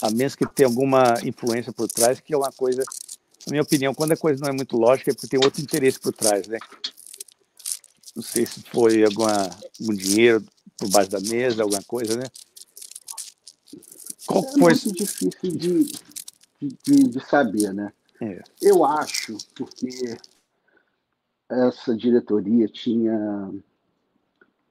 a 0.00 0.10
menos 0.10 0.34
que 0.34 0.46
tenha 0.46 0.68
alguma 0.68 1.14
influência 1.24 1.72
por 1.72 1.88
trás, 1.88 2.20
que 2.20 2.32
é 2.32 2.36
uma 2.36 2.52
coisa, 2.52 2.82
na 3.46 3.50
minha 3.52 3.62
opinião, 3.62 3.94
quando 3.94 4.12
a 4.12 4.16
coisa 4.16 4.40
não 4.40 4.50
é 4.50 4.52
muito 4.52 4.76
lógica, 4.76 5.10
é 5.10 5.14
porque 5.14 5.28
tem 5.28 5.40
outro 5.42 5.62
interesse 5.62 5.98
por 5.98 6.12
trás, 6.12 6.46
né? 6.46 6.58
Não 8.14 8.22
sei 8.22 8.44
se 8.44 8.62
foi 8.62 9.04
alguma, 9.04 9.50
algum 9.80 9.94
dinheiro 9.94 10.44
por 10.76 10.88
baixo 10.90 11.10
da 11.10 11.20
mesa, 11.20 11.62
alguma 11.62 11.82
coisa, 11.82 12.16
né? 12.16 12.24
Qual 14.26 14.44
é 14.44 14.52
foi? 14.52 14.60
muito 14.60 14.92
difícil 14.92 15.56
de, 15.56 15.84
de, 16.60 17.08
de 17.08 17.26
saber, 17.26 17.72
né? 17.72 17.92
É. 18.20 18.42
Eu 18.60 18.84
acho, 18.84 19.38
porque 19.54 20.16
essa 21.48 21.96
diretoria 21.96 22.68
tinha 22.68 23.50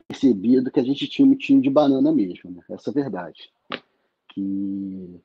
percebido 0.08 0.72
que 0.72 0.80
a 0.80 0.84
gente 0.84 1.08
tinha 1.08 1.28
um 1.28 1.36
time 1.36 1.62
de 1.62 1.70
banana 1.70 2.12
mesmo, 2.12 2.52
né? 2.52 2.64
essa 2.70 2.90
é 2.90 2.92
a 2.92 2.94
verdade. 2.94 3.52
Que, 4.30 5.22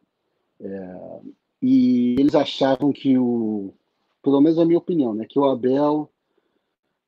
é, 0.61 1.21
e 1.65 2.17
eles 2.19 2.35
achavam 2.35 2.93
que 2.93 3.17
o, 3.19 3.73
pelo 4.23 4.41
menos 4.41 4.59
a 4.59 4.65
minha 4.65 4.79
opinião, 4.79 5.15
né, 5.15 5.25
que 5.27 5.39
o 5.39 5.45
Abel 5.45 6.11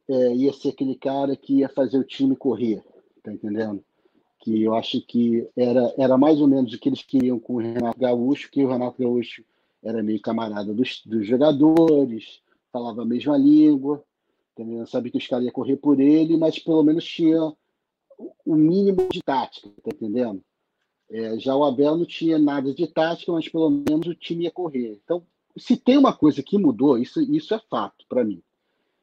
é, 0.09 0.35
ia 0.35 0.53
ser 0.53 0.71
aquele 0.71 0.95
cara 0.95 1.37
que 1.37 1.59
ia 1.59 1.69
fazer 1.69 1.99
o 1.99 2.05
time 2.05 2.35
correr, 2.35 2.83
tá 3.23 3.33
entendendo? 3.33 3.85
que 4.47 4.63
eu 4.63 4.75
acho 4.77 5.01
que 5.01 5.45
era, 5.57 5.93
era 5.99 6.17
mais 6.17 6.41
ou 6.41 6.47
menos 6.47 6.73
o 6.73 6.79
que 6.79 6.89
eles 6.89 7.03
queriam 7.03 7.37
com 7.37 7.55
o 7.55 7.59
Renato 7.59 7.99
Gaúcho, 7.99 8.49
que 8.49 8.65
o 8.65 8.69
Renato 8.69 9.03
Gaúcho 9.03 9.45
era 9.83 10.01
meio 10.05 10.21
camarada 10.21 10.73
dos, 10.73 11.03
dos 11.05 11.27
jogadores, 11.27 12.41
falava 12.73 13.03
a 13.03 13.05
mesma 13.05 13.37
língua, 13.37 14.05
entendeu? 14.53 14.87
sabia 14.87 15.11
que 15.11 15.19
os 15.19 15.27
caras 15.27 15.45
iam 15.45 15.53
correr 15.53 15.77
por 15.77 15.99
ele, 15.99 16.37
mas 16.37 16.61
pelo 16.61 16.85
menos 16.85 17.05
tinha 17.05 17.53
o 18.45 18.55
mínimo 18.55 19.09
de 19.11 19.21
tática, 19.21 19.69
tá 19.83 19.91
entendendo? 19.93 20.41
É, 21.09 21.39
já 21.39 21.55
o 21.55 21.65
Abel 21.65 21.97
não 21.97 22.05
tinha 22.05 22.39
nada 22.39 22.75
de 22.75 22.87
tática, 22.87 23.33
mas 23.33 23.49
pelo 23.49 23.71
menos 23.71 24.07
o 24.07 24.15
time 24.15 24.45
ia 24.45 24.51
correr. 24.51 25.01
Então, 25.05 25.25
se 25.57 25.77
tem 25.77 25.97
uma 25.97 26.13
coisa 26.13 26.43
que 26.43 26.59
mudou, 26.59 26.99
isso, 26.99 27.21
isso 27.21 27.55
é 27.55 27.61
fato 27.71 28.05
para 28.09 28.25
mim, 28.25 28.43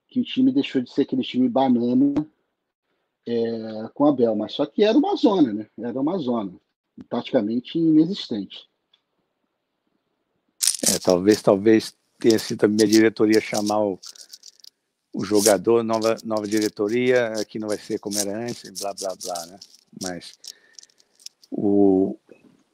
que 0.07 0.19
o 0.19 0.23
time 0.23 0.51
deixou 0.51 0.81
de 0.81 0.91
ser 0.91 1.03
aquele 1.03 1.23
time 1.23 1.47
banana 1.49 2.27
é, 3.25 3.89
com 3.93 4.05
a 4.05 4.11
Bel, 4.11 4.35
mas 4.35 4.53
só 4.53 4.65
que 4.65 4.83
era 4.83 4.97
uma 4.97 5.15
zona, 5.15 5.53
né? 5.53 5.67
Era 5.79 5.99
uma 5.99 6.17
zona, 6.17 6.53
praticamente 7.09 7.77
inexistente. 7.77 8.67
É, 10.87 10.99
talvez, 10.99 11.41
talvez 11.41 11.95
tenha 12.19 12.37
sido 12.37 12.65
a 12.65 12.67
diretoria 12.67 13.39
chamar 13.39 13.79
o, 13.81 13.99
o 15.13 15.23
jogador, 15.23 15.83
nova, 15.83 16.17
nova 16.23 16.47
diretoria, 16.47 17.27
aqui 17.39 17.57
não 17.57 17.69
vai 17.69 17.77
ser 17.77 17.99
como 17.99 18.17
era 18.19 18.45
antes, 18.45 18.69
blá, 18.79 18.93
blá, 18.93 19.15
blá, 19.15 19.45
né? 19.45 19.59
Mas 20.01 20.37
o, 21.55 22.17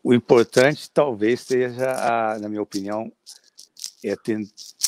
o 0.01 0.13
importante 0.13 0.89
talvez 0.89 1.41
seja, 1.41 1.91
a, 1.91 2.39
na 2.39 2.47
minha 2.47 2.61
opinião, 2.61 3.11
é 4.03 4.15
ter 4.15 4.39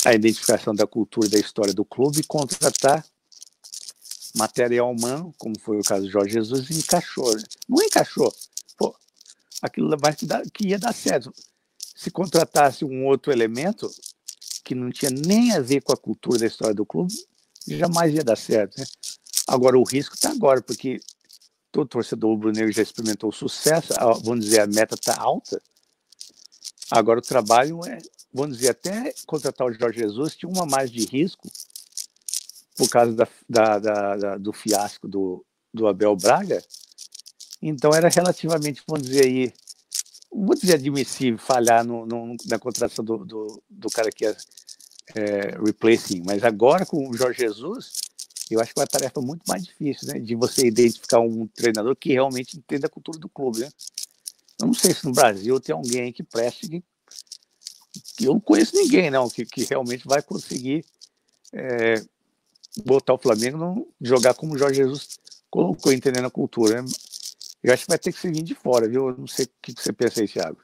a 0.06 0.14
identificação 0.14 0.74
da 0.74 0.86
cultura 0.86 1.26
e 1.26 1.30
da 1.30 1.38
história 1.38 1.74
do 1.74 1.84
clube 1.84 2.20
e 2.20 2.24
contratar 2.24 3.04
material 4.34 4.90
humano, 4.90 5.34
como 5.36 5.58
foi 5.60 5.78
o 5.78 5.82
caso 5.82 6.06
do 6.06 6.10
Jorge 6.10 6.32
Jesus, 6.32 6.70
e 6.70 6.78
encaixou. 6.78 7.36
Né? 7.36 7.42
Não 7.68 7.82
encaixou. 7.82 8.34
Pô, 8.78 8.96
aquilo 9.60 9.94
mais 10.00 10.16
que, 10.16 10.24
dá, 10.24 10.42
que 10.52 10.68
ia 10.68 10.78
dar 10.78 10.94
certo. 10.94 11.30
Se 11.94 12.10
contratasse 12.10 12.82
um 12.82 13.04
outro 13.04 13.30
elemento 13.30 13.90
que 14.64 14.74
não 14.74 14.90
tinha 14.90 15.10
nem 15.10 15.52
a 15.52 15.60
ver 15.60 15.82
com 15.82 15.92
a 15.92 15.96
cultura 15.96 16.38
da 16.38 16.46
história 16.46 16.74
do 16.74 16.86
clube, 16.86 17.12
jamais 17.68 18.14
ia 18.14 18.24
dar 18.24 18.36
certo. 18.36 18.78
Né? 18.78 18.86
Agora, 19.46 19.78
o 19.78 19.84
risco 19.84 20.14
está 20.14 20.30
agora, 20.30 20.62
porque 20.62 20.98
todo 21.72 21.88
torcedor 21.88 22.30
rubro-negro 22.30 22.70
já 22.70 22.82
experimentou 22.82 23.30
o 23.30 23.32
sucesso, 23.32 23.94
vamos 24.22 24.44
dizer, 24.44 24.60
a 24.60 24.66
meta 24.66 24.94
está 24.94 25.18
alta. 25.18 25.60
Agora, 26.90 27.18
o 27.18 27.22
trabalho 27.22 27.80
é, 27.86 27.98
vamos 28.32 28.58
dizer, 28.58 28.70
até 28.70 29.14
contratar 29.26 29.66
o 29.66 29.72
Jorge 29.72 29.98
Jesus 29.98 30.36
tinha 30.36 30.50
uma 30.50 30.66
margem 30.66 31.04
de 31.04 31.06
risco 31.06 31.50
por 32.76 32.88
causa 32.88 33.12
da, 33.12 33.28
da, 33.48 33.78
da, 33.78 34.16
da, 34.16 34.38
do 34.38 34.52
fiasco 34.52 35.06
do, 35.06 35.44
do 35.72 35.86
Abel 35.86 36.16
Braga. 36.16 36.62
Então 37.60 37.94
era 37.94 38.08
relativamente, 38.08 38.82
vamos 38.86 39.06
dizer 39.06 39.24
aí, 39.24 39.52
vou 40.30 40.54
dizer 40.54 40.74
admissível 40.74 41.38
falhar 41.38 41.84
no, 41.84 42.06
no, 42.06 42.36
na 42.46 42.58
contratação 42.58 43.04
do, 43.04 43.24
do, 43.24 43.62
do, 43.70 43.88
cara 43.90 44.10
que 44.10 44.26
é, 44.26 44.36
é 45.14 45.58
replacing, 45.64 46.22
mas 46.24 46.42
agora 46.42 46.84
com 46.86 47.08
o 47.08 47.14
Jorge 47.16 47.40
Jesus, 47.40 47.92
eu 48.52 48.60
acho 48.60 48.72
que 48.72 48.80
é 48.80 48.82
uma 48.82 48.86
tarefa 48.86 49.20
muito 49.20 49.42
mais 49.46 49.64
difícil, 49.64 50.08
né, 50.08 50.18
de 50.18 50.34
você 50.34 50.66
identificar 50.66 51.20
um 51.20 51.46
treinador 51.46 51.96
que 51.96 52.12
realmente 52.12 52.56
entenda 52.56 52.86
a 52.86 52.90
cultura 52.90 53.18
do 53.18 53.28
clube, 53.28 53.60
né? 53.60 53.70
Eu 54.60 54.66
não 54.66 54.74
sei 54.74 54.94
se 54.94 55.04
no 55.04 55.12
Brasil 55.12 55.58
tem 55.60 55.74
alguém 55.74 56.12
que 56.12 56.22
preste 56.22 56.82
eu 58.20 58.34
não 58.34 58.40
conheço 58.40 58.74
ninguém, 58.74 59.10
não, 59.10 59.28
que, 59.28 59.44
que 59.44 59.64
realmente 59.64 60.06
vai 60.06 60.22
conseguir 60.22 60.84
é, 61.52 62.02
botar 62.84 63.14
o 63.14 63.18
Flamengo 63.18 63.88
jogar 64.00 64.34
como 64.34 64.54
o 64.54 64.58
Jorge 64.58 64.76
Jesus 64.76 65.18
colocou, 65.50 65.92
entendendo 65.92 66.26
a 66.26 66.30
cultura. 66.30 66.82
Né? 66.82 66.88
Eu 67.62 67.72
acho 67.72 67.84
que 67.84 67.90
vai 67.90 67.98
ter 67.98 68.12
que 68.12 68.18
ser 68.18 68.32
vir 68.32 68.42
de 68.42 68.54
fora, 68.54 68.88
viu? 68.88 69.08
Eu 69.08 69.18
não 69.18 69.26
sei 69.26 69.44
o 69.44 69.50
que 69.60 69.74
você 69.76 69.92
pensa 69.92 70.20
aí, 70.20 70.28
Thiago. 70.28 70.58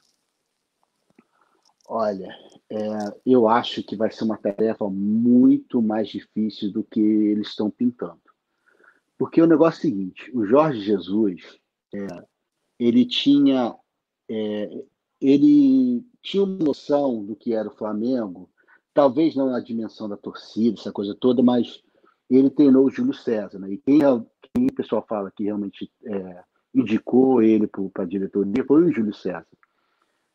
Olha, 1.91 2.29
é, 2.69 2.77
eu 3.25 3.47
acho 3.47 3.81
que 3.81 3.95
vai 3.95 4.11
ser 4.11 4.23
uma 4.23 4.37
tarefa 4.37 4.87
muito 4.87 5.81
mais 5.81 6.07
difícil 6.07 6.71
do 6.71 6.83
que 6.83 6.99
eles 6.99 7.47
estão 7.47 7.71
pintando. 7.71 8.21
Porque 9.17 9.41
o 9.41 9.47
negócio 9.47 9.79
é 9.79 9.79
o 9.79 9.81
seguinte: 9.81 10.31
o 10.35 10.45
Jorge 10.45 10.81
Jesus, 10.81 11.59
é, 11.91 12.05
ele 12.79 13.07
tinha, 13.07 13.75
é, 14.29 14.83
ele 15.19 16.05
tinha 16.21 16.43
uma 16.43 16.63
noção 16.63 17.25
do 17.25 17.35
que 17.35 17.55
era 17.55 17.67
o 17.67 17.75
Flamengo, 17.75 18.47
talvez 18.93 19.35
não 19.35 19.49
na 19.49 19.59
dimensão 19.59 20.07
da 20.07 20.15
torcida, 20.15 20.79
essa 20.79 20.91
coisa 20.91 21.15
toda, 21.19 21.41
mas 21.41 21.81
ele 22.29 22.51
treinou 22.51 22.85
o 22.85 22.91
Júlio 22.91 23.15
César, 23.15 23.57
né? 23.57 23.71
E 23.71 23.77
quem, 23.79 24.03
é, 24.03 24.25
quem 24.53 24.67
o 24.67 24.75
pessoal 24.75 25.03
fala 25.09 25.31
que 25.35 25.45
realmente 25.45 25.91
é, 26.05 26.43
indicou 26.71 27.41
ele 27.41 27.65
para 27.65 28.03
a 28.03 28.07
diretoria 28.07 28.63
foi 28.63 28.83
o 28.83 28.91
Júlio 28.91 29.13
César. 29.15 29.47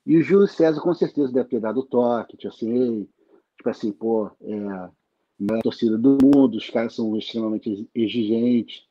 E 0.07 0.17
o 0.17 0.23
Júlio 0.23 0.47
César 0.47 0.81
com 0.81 0.95
certeza 0.95 1.33
deve 1.33 1.49
ter 1.49 1.61
dado 1.61 1.83
toque, 1.83 2.37
tipo 2.37 2.53
assim, 2.53 3.09
tipo 3.57 3.71
assim, 3.71 3.93
pô, 3.93 4.31
é, 4.43 4.55
é 4.55 5.59
a 5.59 5.63
torcida 5.63 5.97
do 5.97 6.19
mundo, 6.23 6.57
os 6.57 6.69
caras 6.69 6.95
são 6.95 7.17
extremamente 7.17 7.89
exigentes. 7.95 8.87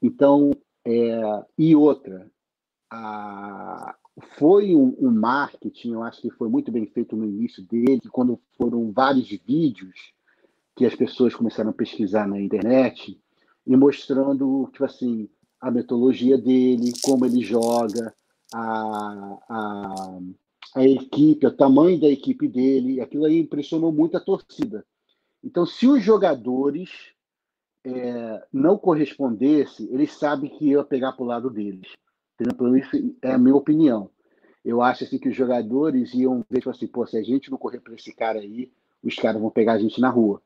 Então, 0.00 0.52
é, 0.84 1.44
e 1.58 1.74
outra, 1.74 2.30
a, 2.90 3.96
foi 4.36 4.74
um, 4.74 4.96
um, 4.98 5.10
marketing, 5.10 5.92
eu 5.92 6.02
acho 6.02 6.20
que 6.20 6.30
foi 6.30 6.48
muito 6.48 6.70
bem 6.70 6.86
feito 6.86 7.16
no 7.16 7.26
início 7.26 7.62
dele, 7.64 8.02
quando 8.10 8.40
foram 8.56 8.92
vários 8.92 9.28
vídeos 9.28 10.12
que 10.76 10.86
as 10.86 10.94
pessoas 10.94 11.34
começaram 11.34 11.70
a 11.70 11.74
pesquisar 11.74 12.26
na 12.28 12.40
internet 12.40 13.20
e 13.66 13.76
mostrando, 13.76 14.68
tipo 14.72 14.84
assim, 14.84 15.28
a 15.60 15.70
metodologia 15.70 16.38
dele, 16.38 16.92
como 17.02 17.26
ele 17.26 17.42
joga, 17.42 18.14
a, 18.54 19.38
a, 19.48 20.18
a 20.76 20.84
equipe, 20.86 21.46
o 21.46 21.56
tamanho 21.56 22.00
da 22.00 22.08
equipe 22.08 22.48
dele, 22.48 23.00
aquilo 23.00 23.24
aí 23.24 23.38
impressionou 23.38 23.92
muito 23.92 24.16
a 24.16 24.20
torcida. 24.20 24.84
Então, 25.42 25.64
se 25.64 25.86
os 25.86 26.02
jogadores 26.02 26.90
é, 27.84 28.46
não 28.52 28.76
correspondessem, 28.76 29.88
eles 29.92 30.12
sabem 30.12 30.50
que 30.50 30.70
ia 30.70 30.84
pegar 30.84 31.12
para 31.12 31.22
o 31.22 31.26
lado 31.26 31.50
deles. 31.50 31.92
Então, 32.40 32.76
isso 32.76 32.96
é 33.22 33.32
a 33.32 33.38
minha 33.38 33.56
opinião. 33.56 34.10
Eu 34.64 34.82
acho 34.82 35.04
assim, 35.04 35.18
que 35.18 35.28
os 35.28 35.36
jogadores 35.36 36.12
iam 36.14 36.44
ver 36.50 36.58
tipo 36.58 36.70
assim, 36.70 36.86
pô, 36.86 37.06
se 37.06 37.16
a 37.16 37.22
gente 37.22 37.50
não 37.50 37.58
correr 37.58 37.80
para 37.80 37.94
esse 37.94 38.12
cara 38.12 38.38
aí, 38.38 38.70
os 39.02 39.14
caras 39.16 39.40
vão 39.40 39.50
pegar 39.50 39.74
a 39.74 39.78
gente 39.78 40.00
na 40.00 40.10
rua. 40.10 40.42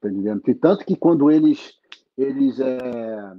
Tá 0.00 0.08
entendendo? 0.08 0.42
E 0.46 0.54
tanto 0.54 0.84
que 0.84 0.96
quando 0.96 1.30
eles, 1.30 1.74
eles 2.16 2.60
é, 2.60 3.36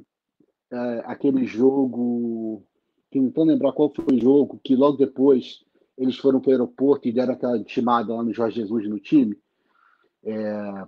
é, 0.71 1.03
aquele 1.05 1.45
jogo, 1.45 2.63
que 3.17 3.21
não 3.21 3.29
estou 3.29 3.43
lembrar 3.43 3.71
qual 3.71 3.89
foi 3.89 4.05
o 4.15 4.21
jogo, 4.21 4.59
que 4.63 4.75
logo 4.75 4.97
depois 4.97 5.63
eles 5.97 6.17
foram 6.17 6.39
para 6.39 6.49
o 6.49 6.51
aeroporto 6.51 7.07
e 7.07 7.11
deram 7.11 7.33
aquela 7.33 7.57
intimada 7.57 8.13
lá 8.13 8.23
no 8.23 8.33
Jorge 8.33 8.61
Jesus 8.61 8.87
no 8.87 8.99
time. 8.99 9.37
É, 10.23 10.85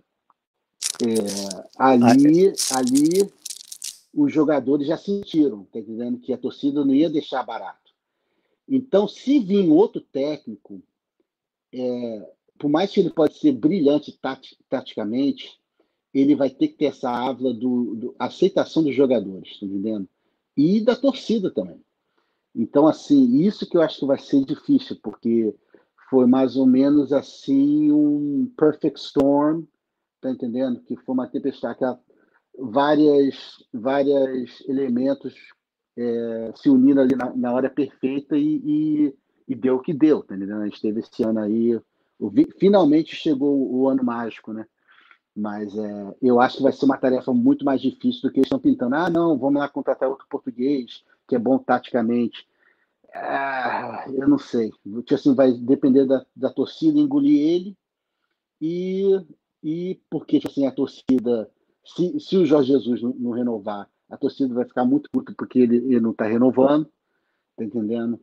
é, 1.02 1.66
ali, 1.78 2.54
ali 2.76 3.32
os 4.14 4.32
jogadores 4.32 4.88
já 4.88 4.98
sentiram, 4.98 5.64
tá 5.66 5.80
entendendo? 5.80 6.20
Que 6.20 6.32
a 6.32 6.38
torcida 6.38 6.86
não 6.86 6.94
ia 6.94 7.10
deixar 7.10 7.44
barato. 7.44 7.92
Então, 8.68 9.08
se 9.08 9.40
vir 9.40 9.68
outro 9.70 10.00
técnico, 10.00 10.82
é, 11.74 12.32
por 12.60 12.70
mais 12.70 12.92
que 12.92 13.00
ele 13.00 13.10
pode 13.10 13.40
ser 13.40 13.54
brilhante 13.54 14.18
taticamente, 14.70 15.60
ele 16.14 16.36
vai 16.36 16.50
ter 16.50 16.68
que 16.68 16.76
ter 16.76 16.86
essa 16.86 17.10
ávila 17.10 17.54
do, 17.54 17.96
do 17.96 18.16
aceitação 18.20 18.84
dos 18.84 18.96
jogadores, 18.96 19.60
tá 19.60 19.66
entendendo? 19.66 20.08
E 20.56 20.82
da 20.82 20.96
torcida 20.96 21.50
também. 21.50 21.82
Então, 22.60 22.90
assim, 22.90 23.38
isso 23.38 23.66
que 23.70 23.78
eu 23.78 23.82
acho 23.82 24.02
que 24.02 24.06
vai 24.06 24.20
ser 24.20 24.44
difícil, 24.44 24.98
porque 25.02 25.56
foi 26.10 26.26
mais 26.26 26.58
ou 26.58 26.66
menos 26.66 27.14
assim 27.14 27.90
um 27.90 28.52
perfect 28.58 29.00
storm, 29.00 29.64
tá 30.20 30.30
entendendo? 30.30 30.82
Que 30.82 30.98
foi 30.98 31.14
uma 31.14 31.26
tempestade, 31.26 31.80
que 31.80 31.86
várias, 32.60 33.64
vários 33.74 34.60
elementos 34.68 35.34
é, 35.98 36.52
se 36.54 36.70
unindo 36.70 37.00
ali 37.00 37.16
na, 37.16 37.34
na 37.34 37.54
hora 37.54 37.70
perfeita 37.70 38.36
e, 38.36 38.58
e, 38.66 39.16
e, 39.48 39.56
deu 39.56 39.76
o 39.76 39.82
que 39.82 39.94
deu, 39.94 40.22
tá 40.22 40.36
entendendo? 40.36 40.62
A 40.62 40.66
gente 40.66 40.82
teve 40.82 41.00
esse 41.00 41.24
ano 41.24 41.40
aí, 41.40 41.80
o, 42.20 42.30
finalmente 42.60 43.16
chegou 43.16 43.74
o 43.74 43.88
ano 43.88 44.04
mágico, 44.04 44.52
né? 44.52 44.66
Mas 45.34 45.74
é, 45.78 46.16
eu 46.22 46.42
acho 46.42 46.58
que 46.58 46.64
vai 46.64 46.74
ser 46.74 46.84
uma 46.84 46.98
tarefa 46.98 47.34
muito 47.34 47.64
mais 47.64 47.80
difícil 47.80 48.24
do 48.24 48.32
que 48.34 48.40
eles 48.40 48.48
estão 48.48 48.60
pintando. 48.60 48.96
Ah, 48.96 49.10
não, 49.10 49.38
vamos 49.38 49.62
lá 49.62 49.70
contratar 49.70 50.10
outro 50.10 50.28
português, 50.30 51.06
que 51.26 51.38
é 51.38 51.40
bom 51.40 51.58
taticamente. 51.58 52.49
Ah, 53.14 54.06
eu 54.14 54.28
não 54.28 54.38
sei. 54.38 54.72
Assim, 55.12 55.34
vai 55.34 55.52
depender 55.54 56.06
da, 56.06 56.26
da 56.36 56.50
torcida 56.50 57.00
engolir 57.00 57.42
ele 57.42 57.78
e, 58.62 59.20
e 59.64 60.00
porque 60.10 60.42
assim, 60.46 60.66
a 60.66 60.72
torcida, 60.72 61.50
se, 61.84 62.20
se 62.20 62.38
o 62.38 62.46
Jorge 62.46 62.74
Jesus 62.74 63.02
não, 63.02 63.14
não 63.14 63.32
renovar, 63.32 63.90
a 64.10 64.18
torcida 64.18 64.54
vai 64.54 64.66
ficar 64.66 64.86
muito 64.86 65.10
puta 65.12 65.34
porque 65.38 65.60
ele, 65.60 65.78
ele 65.78 66.00
não 66.00 66.12
está 66.12 66.26
renovando, 66.26 66.90
tá 67.56 67.64
entendendo? 67.64 68.20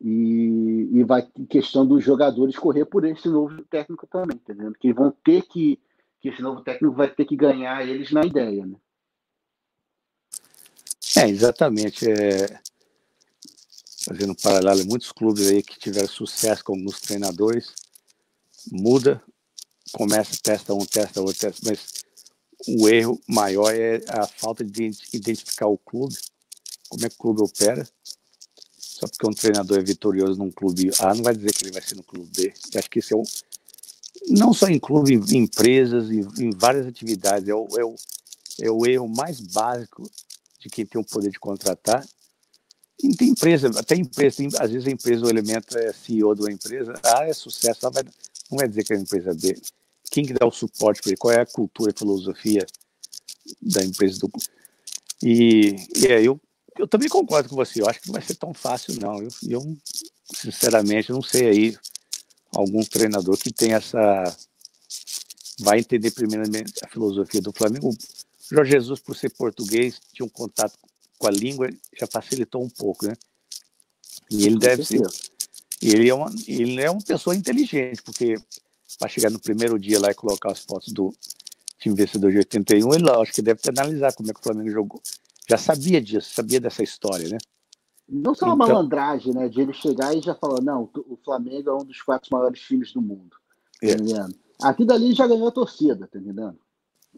E, 0.00 0.88
e 0.92 1.04
vai 1.04 1.26
questão 1.48 1.86
dos 1.86 2.02
jogadores 2.02 2.58
correr 2.58 2.84
por 2.84 3.04
esse 3.04 3.28
novo 3.28 3.62
técnico 3.64 4.06
também, 4.06 4.36
tá 4.38 4.52
entendendo? 4.52 4.76
Que 4.78 4.92
vão 4.92 5.10
ter 5.24 5.42
que 5.42 5.78
que 6.24 6.30
esse 6.30 6.40
novo 6.40 6.62
técnico 6.62 6.94
vai 6.94 7.08
ter 7.08 7.26
que 7.26 7.36
ganhar 7.36 7.86
eles 7.86 8.10
na 8.10 8.24
ideia, 8.24 8.64
né? 8.64 8.76
É, 11.18 11.28
exatamente. 11.28 12.10
É... 12.10 12.58
Fazendo 14.04 14.34
paralelo, 14.34 14.84
muitos 14.86 15.12
clubes 15.12 15.48
aí 15.48 15.62
que 15.62 15.78
tiveram 15.78 16.08
sucesso 16.08 16.62
com 16.64 16.74
alguns 16.74 17.00
treinadores, 17.00 17.72
muda, 18.70 19.22
começa, 19.92 20.36
testa 20.42 20.74
um, 20.74 20.84
testa 20.84 21.20
outro, 21.20 21.38
testa, 21.38 21.60
mas 21.64 22.04
o 22.66 22.88
erro 22.88 23.20
maior 23.26 23.74
é 23.74 24.02
a 24.08 24.26
falta 24.26 24.64
de 24.64 24.90
identificar 25.12 25.66
o 25.66 25.78
clube, 25.78 26.16
como 26.88 27.04
é 27.04 27.08
que 27.08 27.14
o 27.14 27.18
clube 27.18 27.42
opera. 27.42 27.88
Só 28.78 29.08
porque 29.08 29.26
um 29.26 29.32
treinador 29.32 29.78
é 29.78 29.82
vitorioso 29.82 30.38
num 30.38 30.50
clube 30.50 30.90
A, 30.98 31.14
não 31.14 31.22
vai 31.22 31.34
dizer 31.34 31.52
que 31.52 31.64
ele 31.64 31.72
vai 31.72 31.82
ser 31.82 31.96
no 31.96 32.02
clube 32.02 32.30
B. 32.34 32.54
Eu 32.72 32.78
acho 32.78 32.90
que 32.90 33.00
esse 33.00 33.12
é 33.12 33.16
um, 33.16 33.24
não 34.28 34.52
só 34.52 34.68
em 34.68 34.78
clube, 34.78 35.14
em 35.14 35.38
empresas, 35.38 36.10
em, 36.10 36.26
em 36.38 36.50
várias 36.50 36.86
atividades. 36.86 37.48
É 37.48 37.54
o, 37.54 37.66
é, 37.76 37.84
o, 37.84 37.94
é 38.62 38.70
o 38.70 38.86
erro 38.86 39.08
mais 39.08 39.40
básico 39.40 40.08
de 40.60 40.68
quem 40.70 40.86
tem 40.86 41.00
o 41.00 41.04
poder 41.04 41.30
de 41.30 41.38
contratar. 41.38 42.06
E 43.02 43.14
tem 43.16 43.28
empresa, 43.28 43.68
até 43.78 43.96
empresa, 43.96 44.36
tem, 44.36 44.48
às 44.58 44.70
vezes 44.70 44.86
a 44.86 44.90
empresa, 44.90 45.26
o 45.26 45.30
elemento 45.30 45.76
é 45.76 45.92
CEO 45.92 46.34
de 46.34 46.42
uma 46.42 46.52
empresa, 46.52 46.94
ah, 47.02 47.24
é 47.24 47.32
sucesso, 47.32 47.90
vai, 47.90 48.04
não 48.50 48.58
vai 48.58 48.68
dizer 48.68 48.84
que 48.84 48.92
é 48.92 48.96
a 48.96 49.00
empresa 49.00 49.34
dele. 49.34 49.60
Quem 50.10 50.24
que 50.24 50.32
dá 50.32 50.46
o 50.46 50.52
suporte 50.52 51.02
para 51.02 51.10
ele? 51.10 51.16
Qual 51.16 51.32
é 51.32 51.40
a 51.40 51.46
cultura 51.46 51.90
e 51.90 51.98
filosofia 51.98 52.64
da 53.60 53.84
empresa 53.84 54.20
do 54.20 54.30
E, 55.22 55.76
e 55.96 56.06
é, 56.06 56.22
eu, 56.22 56.40
eu 56.78 56.86
também 56.86 57.08
concordo 57.08 57.48
com 57.48 57.56
você, 57.56 57.82
eu 57.82 57.88
acho 57.88 58.00
que 58.00 58.08
não 58.08 58.14
vai 58.14 58.22
ser 58.22 58.36
tão 58.36 58.54
fácil, 58.54 58.94
não. 59.00 59.20
Eu, 59.20 59.28
eu 59.48 59.76
sinceramente, 60.32 61.10
não 61.10 61.22
sei 61.22 61.48
aí 61.48 61.78
algum 62.52 62.82
treinador 62.84 63.36
que 63.36 63.52
tem 63.52 63.72
essa 63.74 64.24
vai 65.58 65.78
entender 65.78 66.10
primeiramente 66.10 66.72
a 66.82 66.88
filosofia 66.88 67.40
do 67.40 67.52
Flamengo. 67.52 67.96
Jorge 68.50 68.72
Jesus, 68.72 69.00
por 69.00 69.16
ser 69.16 69.30
português, 69.30 70.00
tinha 70.12 70.26
um 70.26 70.28
contato 70.28 70.78
com 71.24 71.28
a 71.28 71.30
língua, 71.30 71.70
já 71.98 72.06
facilitou 72.06 72.62
um 72.62 72.68
pouco, 72.68 73.06
né? 73.06 73.14
E 74.30 74.44
ele 74.44 74.58
deve 74.58 74.84
ser. 74.84 75.00
Ele 75.80 76.08
é, 76.08 76.14
uma, 76.14 76.30
ele 76.46 76.80
é 76.80 76.90
uma 76.90 77.00
pessoa 77.00 77.34
inteligente, 77.34 78.02
porque 78.02 78.34
para 78.98 79.08
chegar 79.08 79.30
no 79.30 79.38
primeiro 79.38 79.78
dia 79.78 79.98
lá 79.98 80.10
e 80.10 80.14
colocar 80.14 80.52
as 80.52 80.60
fotos 80.60 80.92
do 80.92 81.14
time 81.78 81.94
vencedor 81.94 82.30
de 82.30 82.38
81, 82.38 82.94
ele 82.94 83.10
acho 83.10 83.32
que 83.32 83.42
deve 83.42 83.60
ter 83.60 83.70
analisado 83.70 84.16
como 84.16 84.30
é 84.30 84.34
que 84.34 84.40
o 84.40 84.42
Flamengo 84.42 84.70
jogou. 84.70 85.00
Já 85.48 85.56
sabia 85.56 86.00
disso, 86.00 86.30
sabia 86.34 86.60
dessa 86.60 86.82
história, 86.82 87.28
né? 87.28 87.38
Não 88.06 88.34
só 88.34 88.46
uma 88.46 88.54
então, 88.54 88.68
malandragem, 88.68 89.32
né? 89.32 89.48
De 89.48 89.62
ele 89.62 89.72
chegar 89.72 90.14
e 90.14 90.20
já 90.20 90.34
falar, 90.34 90.60
não, 90.60 90.90
o 90.94 91.18
Flamengo 91.24 91.70
é 91.70 91.74
um 91.74 91.84
dos 91.84 92.02
quatro 92.02 92.28
maiores 92.32 92.60
times 92.60 92.92
do 92.92 93.00
mundo. 93.00 93.36
Tá 93.80 93.88
é. 93.88 94.68
Aqui 94.68 94.84
dali 94.84 95.14
já 95.14 95.26
ganhou 95.26 95.48
a 95.48 95.52
torcida, 95.52 96.06
tá 96.06 96.18
entendendo? 96.18 96.58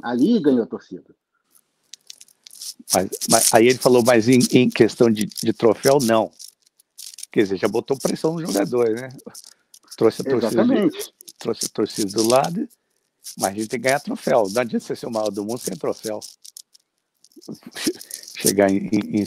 Ali 0.01 0.38
ganhou 0.40 0.62
a 0.62 0.66
torcida. 0.66 1.14
Mas, 2.92 3.09
mas 3.29 3.55
aí 3.55 3.68
ele 3.68 3.79
falou, 3.79 4.03
mas 4.05 4.29
em, 4.29 4.38
em 4.53 4.70
questão 4.70 5.11
de, 5.11 5.27
de, 5.27 5.53
troféu, 5.53 5.99
não. 6.01 6.31
Quer 7.33 7.42
dizer, 7.42 7.57
já 7.57 7.68
botou 7.68 7.96
pressão 7.99 8.35
no 8.35 8.46
jogador, 8.46 8.88
né? 8.90 9.09
Trouxe 9.96 10.22
a 10.22 10.25
torcida, 10.25 10.64
de, 10.64 10.90
trouxe 11.38 11.66
a 11.66 11.68
torcida 11.68 12.12
do 12.12 12.29
lado, 12.29 12.68
mas 13.38 13.53
a 13.53 13.55
gente 13.55 13.68
tem 13.68 13.81
que 13.81 13.85
ganhar 13.85 14.01
troféu. 14.01 14.49
Não 14.51 14.61
adianta 14.61 14.85
você 14.85 14.94
ser 14.94 15.07
o 15.07 15.11
maior 15.11 15.31
do 15.31 15.44
mundo 15.44 15.59
sem 15.59 15.77
troféu. 15.77 16.20
Chegar 18.38 18.70
em, 18.70 18.88
em, 18.92 19.20
em 19.20 19.27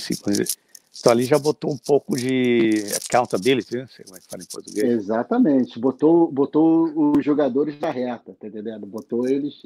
então 0.99 1.13
ali 1.13 1.23
já 1.23 1.39
botou 1.39 1.71
um 1.71 1.77
pouco 1.77 2.17
de 2.17 2.83
accountability, 3.05 3.77
né? 3.77 3.87
Sei 3.95 4.03
como 4.03 4.17
é 4.17 4.19
que 4.19 4.27
fala 4.27 4.43
em 4.43 4.47
português. 4.47 4.85
Exatamente. 4.85 5.79
Botou, 5.79 6.29
botou 6.29 7.13
os 7.15 7.23
jogadores 7.23 7.79
da 7.79 7.89
reta, 7.89 8.35
tá 8.37 8.47
entendendo? 8.47 8.85
Botou 8.85 9.27
eles, 9.27 9.61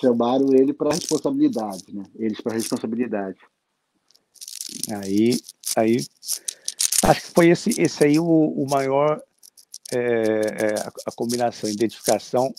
chamaram 0.00 0.52
ele 0.52 0.72
para 0.72 0.94
responsabilidade, 0.94 1.84
né? 1.92 2.04
Eles 2.16 2.40
para 2.40 2.54
responsabilidade. 2.54 3.38
Aí, 5.02 5.38
aí, 5.76 5.96
acho 7.04 7.20
que 7.22 7.30
foi 7.34 7.48
esse, 7.50 7.70
esse 7.80 8.04
aí 8.04 8.18
o, 8.18 8.24
o 8.24 8.68
maior, 8.68 9.22
é, 9.92 9.98
é, 9.98 10.74
a, 10.80 10.92
a, 11.06 11.12
combinação, 11.12 11.68
identificação, 11.68 12.52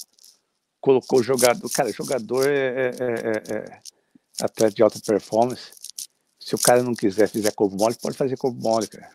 colocou 0.79 1.19
o 1.19 1.23
jogador, 1.23 1.69
cara, 1.69 1.91
jogador 1.91 2.47
é, 2.47 2.57
é, 2.57 2.93
é, 2.99 3.55
é 3.55 3.81
atleta 4.41 4.75
de 4.75 4.83
alta 4.83 4.99
performance, 5.05 5.71
se 6.39 6.55
o 6.55 6.59
cara 6.59 6.83
não 6.83 6.93
quiser, 6.93 7.29
fizer 7.29 7.51
corpo 7.51 7.75
mole, 7.77 7.95
pode 7.95 8.17
fazer 8.17 8.37
corpo 8.37 8.59
mole, 8.59 8.87
cara. 8.87 9.09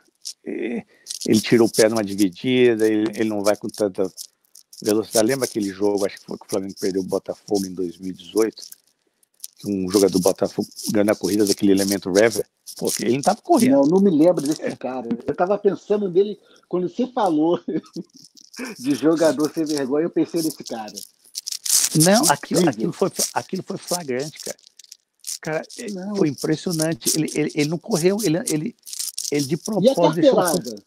E 0.44 0.84
ele 1.26 1.40
tira 1.40 1.62
o 1.62 1.70
pé 1.70 1.88
numa 1.88 2.04
dividida, 2.04 2.86
ele, 2.86 3.10
ele 3.14 3.28
não 3.28 3.42
vai 3.42 3.56
com 3.56 3.68
tanta 3.68 4.10
velocidade. 4.82 5.26
Lembra 5.26 5.46
aquele 5.46 5.70
jogo, 5.70 6.04
acho 6.06 6.18
que 6.18 6.26
foi 6.26 6.38
que 6.38 6.46
o 6.46 6.48
Flamengo 6.48 6.74
perdeu 6.78 7.02
o 7.02 7.04
Botafogo 7.06 7.66
em 7.66 7.74
2018? 7.74 8.62
Um 9.64 9.90
jogador 9.90 10.12
do 10.12 10.20
Botafogo 10.20 10.68
ganhando 10.90 11.12
a 11.12 11.16
corrida 11.16 11.46
daquele 11.46 11.72
elemento 11.72 12.12
Rever, 12.12 12.46
porque 12.76 13.04
ele 13.04 13.12
não 13.12 13.20
estava 13.20 13.40
correndo. 13.40 13.72
Não, 13.72 13.82
não 13.84 14.00
me 14.00 14.10
lembro 14.10 14.42
desse 14.46 14.62
é. 14.62 14.76
cara. 14.76 15.08
Eu 15.08 15.32
estava 15.32 15.56
pensando 15.56 16.10
nele 16.10 16.38
quando 16.68 16.88
você 16.88 17.06
falou 17.06 17.58
de 18.78 18.94
jogador 18.94 19.50
sem 19.52 19.64
vergonha, 19.64 20.04
eu 20.04 20.10
pensei 20.10 20.42
nesse 20.42 20.62
cara. 20.62 20.92
Não, 22.02 22.30
aquilo, 22.30 22.68
aquilo, 22.68 22.92
foi, 22.92 23.10
aquilo 23.32 23.62
foi 23.62 23.78
flagrante, 23.78 24.38
cara. 24.40 24.58
Cara, 25.40 25.62
não. 25.92 26.16
foi 26.16 26.28
impressionante. 26.28 27.16
Ele, 27.16 27.30
ele, 27.34 27.52
ele 27.54 27.70
não 27.70 27.78
correu, 27.78 28.18
ele, 28.22 28.38
ele, 28.48 28.76
ele 29.30 29.44
de 29.44 29.56
propósito. 29.56 30.20
E 30.20 30.28
a 30.28 30.34
carteirada? 30.34 30.82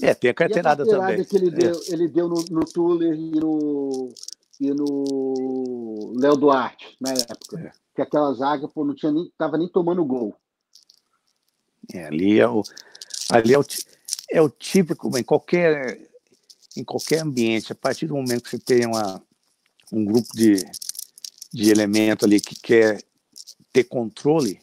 É, 0.00 0.14
tem 0.14 0.30
a 0.30 0.34
carteirada, 0.34 0.82
a 0.82 0.86
carteirada 0.86 1.12
também. 1.12 1.24
que 1.24 1.36
ele 1.36 1.50
deu, 1.50 1.74
é. 1.74 1.92
ele 1.92 2.08
deu 2.08 2.28
no, 2.28 2.44
no 2.50 2.60
Tuller 2.60 3.14
e 3.14 3.30
no, 3.40 4.14
e 4.60 4.70
no 4.72 6.14
Léo 6.16 6.36
Duarte, 6.36 6.96
na 7.00 7.10
época. 7.10 7.58
É. 7.58 7.72
Que 7.94 8.02
aquela 8.02 8.32
zaga, 8.34 8.68
pô, 8.68 8.84
não 8.84 8.94
tinha 8.94 9.10
nem, 9.10 9.30
tava 9.36 9.58
nem 9.58 9.68
tomando 9.68 10.04
gol. 10.04 10.36
É, 11.92 12.04
ali 12.04 12.38
é 12.38 12.48
o, 12.48 12.62
ali 13.30 13.54
é 13.54 13.58
o, 13.58 13.64
é 14.30 14.42
o 14.42 14.48
típico, 14.48 15.16
em 15.18 15.22
qualquer, 15.22 16.08
em 16.76 16.84
qualquer 16.84 17.22
ambiente, 17.22 17.72
a 17.72 17.74
partir 17.74 18.06
do 18.06 18.14
momento 18.14 18.42
que 18.42 18.50
você 18.50 18.58
tem 18.58 18.86
uma, 18.86 19.22
um 19.92 20.04
grupo 20.04 20.28
de, 20.34 20.64
de 21.52 21.70
elemento 21.70 22.24
ali 22.24 22.40
que 22.40 22.54
quer 22.54 23.02
ter 23.72 23.84
controle, 23.84 24.60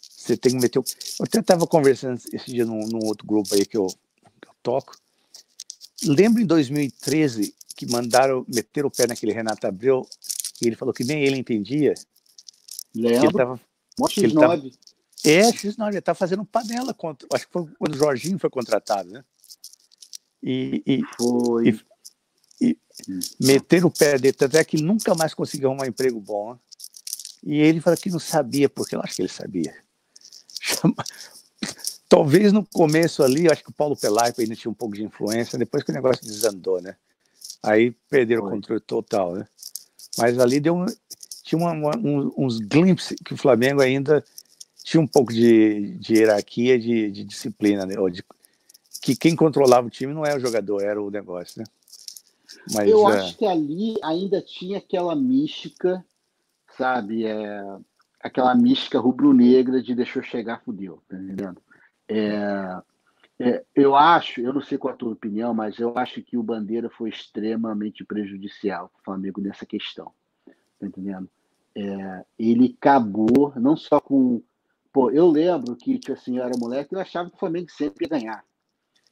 você 0.00 0.36
tem 0.36 0.52
que 0.52 0.58
meter. 0.58 0.78
O... 0.78 0.84
Eu 1.18 1.24
até 1.24 1.40
estava 1.40 1.66
conversando 1.66 2.20
esse 2.32 2.46
dia 2.46 2.64
num, 2.64 2.80
num, 2.86 3.04
outro 3.04 3.26
grupo 3.26 3.54
aí 3.54 3.66
que 3.66 3.76
eu, 3.76 3.86
que 3.86 3.94
eu 3.94 4.03
toco. 4.64 4.96
Lembro 6.02 6.42
em 6.42 6.46
2013 6.46 7.54
que 7.76 7.86
mandaram 7.86 8.44
meter 8.48 8.84
o 8.84 8.90
pé 8.90 9.06
naquele 9.06 9.32
Renato 9.32 9.66
Abreu 9.66 10.08
e 10.60 10.66
ele 10.66 10.76
falou 10.76 10.92
que 10.92 11.04
nem 11.04 11.22
ele 11.22 11.36
entendia. 11.36 11.94
Lembro. 12.94 13.20
Que 13.20 13.26
ele 13.26 13.32
tava, 13.32 13.60
que 14.08 14.20
ele 14.20 14.34
tava, 14.34 14.54
é, 15.24 15.50
X9, 15.50 15.88
ele 15.88 15.98
está 15.98 16.14
fazendo 16.14 16.44
panela 16.44 16.94
contra. 16.94 17.28
Acho 17.32 17.46
que 17.46 17.52
foi 17.52 17.66
quando 17.78 17.94
o 17.94 17.98
Jorginho 17.98 18.38
foi 18.38 18.50
contratado, 18.50 19.10
né? 19.10 19.24
E, 20.42 20.82
e, 20.86 21.00
foi. 21.16 21.80
e, 22.60 22.70
e 22.70 22.78
meter 23.40 23.84
o 23.84 23.90
pé 23.90 24.18
dele, 24.18 24.36
até 24.38 24.62
que 24.64 24.76
ele 24.76 24.84
nunca 24.84 25.14
mais 25.14 25.32
conseguiu 25.34 25.70
um 25.70 25.84
emprego 25.84 26.20
bom. 26.20 26.52
Né? 26.52 26.58
E 27.44 27.60
ele 27.60 27.80
falou 27.80 27.98
que 27.98 28.10
não 28.10 28.18
sabia, 28.18 28.68
porque 28.68 28.94
eu 28.94 29.00
acho 29.00 29.16
que 29.16 29.22
ele 29.22 29.28
sabia. 29.28 29.74
Talvez 32.14 32.52
no 32.52 32.64
começo 32.64 33.24
ali, 33.24 33.50
acho 33.50 33.64
que 33.64 33.70
o 33.70 33.74
Paulo 33.74 33.96
Pelaipa 33.96 34.40
ainda 34.40 34.54
tinha 34.54 34.70
um 34.70 34.74
pouco 34.74 34.94
de 34.94 35.02
influência, 35.02 35.58
depois 35.58 35.82
que 35.82 35.90
o 35.90 35.94
negócio 35.94 36.24
desandou, 36.24 36.80
né? 36.80 36.94
Aí 37.60 37.90
perderam 38.08 38.42
foi. 38.42 38.50
o 38.50 38.54
controle 38.54 38.80
total, 38.80 39.34
né? 39.34 39.48
Mas 40.16 40.38
ali 40.38 40.60
deu 40.60 40.76
um, 40.76 40.86
tinha 41.42 41.58
uma, 41.58 41.72
uma, 41.72 41.92
uns 42.38 42.60
glimpses 42.60 43.16
que 43.24 43.34
o 43.34 43.36
Flamengo 43.36 43.82
ainda 43.82 44.24
tinha 44.84 45.00
um 45.00 45.08
pouco 45.08 45.32
de, 45.32 45.98
de 45.98 46.14
hierarquia, 46.14 46.78
de, 46.78 47.10
de 47.10 47.24
disciplina, 47.24 47.84
né? 47.84 47.98
Ou 47.98 48.08
de, 48.08 48.24
que 49.02 49.16
quem 49.16 49.34
controlava 49.34 49.88
o 49.88 49.90
time 49.90 50.14
não 50.14 50.24
era 50.24 50.38
o 50.38 50.40
jogador, 50.40 50.84
era 50.84 51.02
o 51.02 51.10
negócio, 51.10 51.62
né? 51.62 51.64
Mas, 52.72 52.88
eu 52.88 53.08
é... 53.08 53.18
acho 53.18 53.36
que 53.36 53.44
ali 53.44 53.96
ainda 54.04 54.40
tinha 54.40 54.78
aquela 54.78 55.16
mística, 55.16 56.04
sabe? 56.78 57.26
É, 57.26 57.76
aquela 58.20 58.54
mística 58.54 59.00
rubro-negra 59.00 59.82
de 59.82 59.96
deixou 59.96 60.22
chegar, 60.22 60.62
fudeu, 60.64 61.02
tá 61.08 61.16
entendendo? 61.16 61.63
É, 62.08 62.82
é, 63.38 63.64
eu 63.74 63.96
acho, 63.96 64.40
eu 64.40 64.52
não 64.52 64.62
sei 64.62 64.78
qual 64.78 64.94
a 64.94 64.96
tua 64.96 65.12
opinião, 65.12 65.52
mas 65.52 65.78
eu 65.78 65.96
acho 65.98 66.22
que 66.22 66.36
o 66.36 66.42
Bandeira 66.42 66.88
foi 66.88 67.10
extremamente 67.10 68.04
prejudicial 68.04 68.88
para 68.88 69.00
o 69.00 69.04
Flamengo 69.04 69.40
nessa 69.40 69.66
questão, 69.66 70.12
tá 70.78 70.86
entendendo? 70.86 71.28
É, 71.76 72.24
ele 72.38 72.76
acabou 72.78 73.52
não 73.56 73.76
só 73.76 74.00
com 74.00 74.42
Pô, 74.94 75.10
eu 75.10 75.26
lembro 75.28 75.74
que, 75.74 75.98
tipo 75.98 76.12
assim, 76.12 76.38
eu 76.38 76.44
era 76.44 76.56
moleque, 76.56 76.94
eu 76.94 77.00
achava 77.00 77.28
que 77.28 77.34
o 77.34 77.38
Flamengo 77.40 77.68
sempre 77.68 78.04
ia 78.04 78.08
ganhar. 78.08 78.44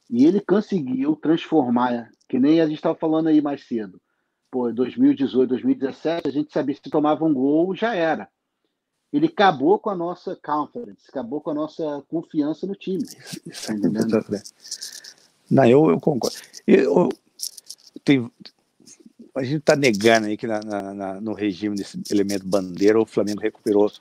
E 0.09 0.25
ele 0.25 0.39
conseguiu 0.39 1.13
transformar, 1.17 2.09
que 2.29 2.39
nem 2.39 2.61
a 2.61 2.65
gente 2.65 2.77
estava 2.77 2.95
falando 2.95 3.27
aí 3.27 3.41
mais 3.41 3.67
cedo. 3.67 4.01
Pô, 4.49 4.71
2018, 4.71 5.49
2017, 5.49 6.25
a 6.25 6.31
gente 6.31 6.53
sabia 6.53 6.73
que 6.73 6.81
se 6.81 6.89
tomava 6.89 7.25
um 7.25 7.33
gol, 7.33 7.75
já 7.75 7.93
era. 7.93 8.29
Ele 9.13 9.27
acabou 9.27 9.77
com 9.77 9.91
a 9.91 9.95
nossa 9.95 10.35
confidence, 10.35 11.07
acabou 11.07 11.39
com 11.39 11.51
a 11.51 11.53
nossa 11.53 12.03
confiança 12.09 12.65
no 12.65 12.75
time. 12.75 13.05
Tá 13.05 13.73
entendendo? 13.73 14.25
Não, 15.51 15.65
eu, 15.65 15.91
eu 15.91 15.99
concordo. 15.99 16.35
Eu, 16.65 17.09
tem, 18.03 18.27
a 19.35 19.43
gente 19.43 19.57
está 19.57 19.75
negando 19.75 20.27
aí 20.27 20.35
que 20.35 20.47
na, 20.47 20.59
na, 20.61 21.21
no 21.21 21.33
regime 21.33 21.75
desse 21.75 22.01
elemento 22.09 22.47
bandeira 22.47 22.99
o 22.99 23.05
Flamengo 23.05 23.41
recuperou 23.41 23.91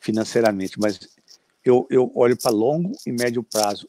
financeiramente, 0.00 0.78
mas 0.78 1.00
eu, 1.64 1.86
eu 1.90 2.12
olho 2.14 2.36
para 2.36 2.52
longo 2.52 2.92
e 3.04 3.10
médio 3.10 3.42
prazo. 3.42 3.88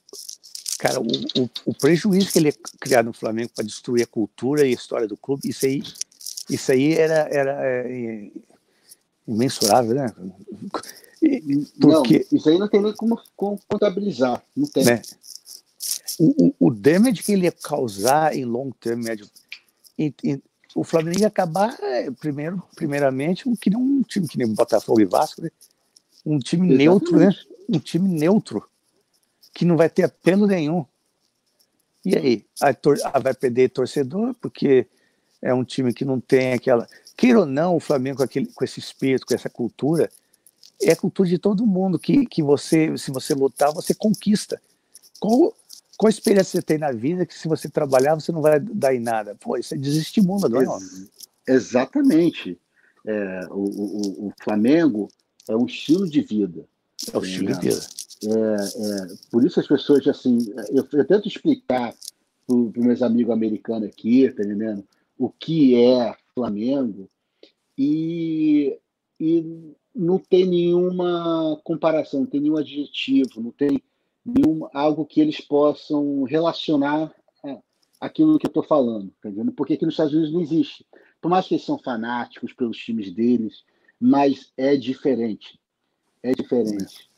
Cara, 0.80 0.99
o, 0.99 1.06
o, 1.06 1.49
o, 1.65 1.73
prejuízo 1.73 2.32
que 2.32 2.39
ele 2.39 2.51
criar 2.80 3.04
no 3.04 3.13
Flamengo 3.13 3.51
para 3.54 3.63
destruir 3.63 4.04
a 4.04 4.08
cultura 4.08 4.65
e 4.65 4.71
a 4.71 4.73
história 4.73 5.08
do 5.08 5.15
clube, 5.15 5.47
isso 5.47 5.65
aí, 5.65 5.84
isso 6.49 6.71
aí 6.71 6.93
era, 6.93 7.28
era 7.32 7.51
é, 7.63 8.32
imensurável, 9.27 9.95
né? 9.95 10.13
Porque, 10.71 11.43
não, 11.77 12.03
isso 12.31 12.49
aí 12.49 12.57
não 12.57 12.67
tem 12.67 12.81
nem 12.81 12.93
como, 12.93 13.19
como 13.35 13.59
contabilizar, 13.67 14.43
não 14.55 14.67
tem. 14.67 14.85
Né? 14.85 15.01
O, 16.19 16.47
o, 16.47 16.67
o 16.67 16.73
damage 16.73 17.23
que 17.23 17.31
ele 17.31 17.45
ia 17.45 17.51
causar 17.51 18.35
em 18.35 18.45
longo 18.45 18.75
termo, 18.79 19.03
médio, 19.03 19.27
e, 19.97 20.13
e, 20.23 20.41
o 20.75 20.83
Flamengo 20.83 21.19
ia 21.19 21.27
acabar, 21.27 21.77
é, 21.81 22.11
primeiro, 22.11 22.61
primeiramente, 22.75 23.49
que 23.57 23.69
nem 23.69 23.79
um 23.79 24.01
time 24.01 24.27
que 24.27 24.38
nem 24.38 24.53
Botafogo 24.53 24.99
e 24.99 25.05
Vasco, 25.05 25.41
né? 25.41 25.49
um 26.25 26.39
time 26.39 26.67
Exatamente. 26.67 26.77
neutro, 26.77 27.19
né? 27.19 27.29
Um 27.69 27.79
time 27.79 28.09
neutro, 28.09 28.67
que 29.53 29.63
não 29.63 29.77
vai 29.77 29.89
ter 29.89 30.03
apelo 30.03 30.45
nenhum. 30.47 30.85
E 32.03 32.15
aí? 32.15 32.45
Ah, 32.61 33.19
vai 33.19 33.33
perder 33.33 33.69
torcedor, 33.69 34.35
porque 34.41 34.88
é 35.45 35.53
um 35.53 35.63
time 35.63 35.93
que 35.93 36.03
não 36.03 36.19
tem 36.19 36.53
aquela. 36.53 36.88
Queira 37.15 37.41
ou 37.41 37.45
não, 37.45 37.75
o 37.75 37.79
Flamengo 37.79 38.17
com, 38.17 38.23
aquele, 38.23 38.47
com 38.47 38.65
esse 38.65 38.79
espírito, 38.79 39.27
com 39.27 39.36
essa 39.36 39.47
cultura, 39.47 40.10
é 40.81 40.91
a 40.91 40.95
cultura 40.95 41.29
de 41.29 41.38
todo 41.38 41.67
mundo, 41.67 41.99
que, 41.99 42.25
que 42.25 42.41
você, 42.41 42.97
se 42.97 43.12
você 43.12 43.36
lutar, 43.36 43.71
você 43.71 43.93
conquista. 43.93 44.60
Qual, 45.19 45.55
qual 45.95 46.10
experiência 46.10 46.60
você 46.60 46.65
tem 46.65 46.79
na 46.79 46.91
vida 46.91 47.27
que 47.27 47.38
se 47.38 47.47
você 47.47 47.69
trabalhar, 47.69 48.15
você 48.15 48.31
não 48.31 48.41
vai 48.41 48.60
dar 48.60 48.93
em 48.95 48.99
nada? 48.99 49.36
Pô, 49.36 49.55
isso 49.55 49.75
é 49.75 49.77
desestimula, 49.77 50.49
não 50.49 50.62
é? 50.62 50.65
Ex 50.65 51.10
exatamente. 51.47 52.60
É, 53.05 53.47
o, 53.51 53.60
o, 53.60 54.27
o 54.27 54.34
Flamengo 54.43 55.08
é 55.47 55.55
um 55.55 55.67
estilo 55.67 56.10
de 56.10 56.21
vida. 56.21 56.65
É 57.13 57.17
o 57.17 57.23
estilo 57.23 57.53
de 57.53 57.69
vida. 57.69 57.86
É, 58.23 58.29
é, 58.29 59.15
por 59.29 59.45
isso 59.45 59.60
as 59.60 59.67
pessoas, 59.67 60.08
assim, 60.08 60.39
eu, 60.69 60.88
eu 60.91 61.05
tento 61.05 61.27
explicar 61.27 61.93
para 62.47 62.55
os 62.55 62.73
meus 62.73 63.03
amigos 63.03 63.31
americanos 63.31 63.88
aqui, 63.88 64.27
tá 64.31 64.43
entendendo? 64.43 64.84
O 65.17 65.30
que 65.30 65.75
é 65.75 66.15
Flamengo 66.34 67.10
e, 67.78 68.78
e 69.19 69.73
não 69.93 70.17
tem 70.17 70.45
nenhuma 70.45 71.60
comparação, 71.63 72.21
não 72.21 72.28
tem 72.28 72.41
nenhum 72.41 72.58
adjetivo, 72.58 73.41
não 73.41 73.51
tem 73.51 73.82
nenhum, 74.25 74.67
algo 74.73 75.06
que 75.06 75.21
eles 75.21 75.39
possam 75.39 76.23
relacionar 76.23 77.13
aquilo 77.99 78.38
que 78.38 78.45
eu 78.45 78.49
estou 78.49 78.63
falando, 78.63 79.12
tá 79.21 79.30
entendendo? 79.30 79.51
Porque 79.51 79.73
aqui 79.73 79.86
nos 79.86 79.93
Estados 79.93 80.13
Unidos 80.13 80.34
não 80.34 80.41
existe. 80.41 80.86
Por 81.21 81.30
mais 81.30 81.47
que 81.47 81.56
eles 81.56 81.65
são 81.65 81.78
fanáticos 81.80 82.54
pelos 82.54 82.78
times 82.78 83.13
deles, 83.13 83.63
mas 83.99 84.51
é 84.58 84.75
diferente. 84.75 85.60
É 86.21 86.34
diferente. 86.34 87.10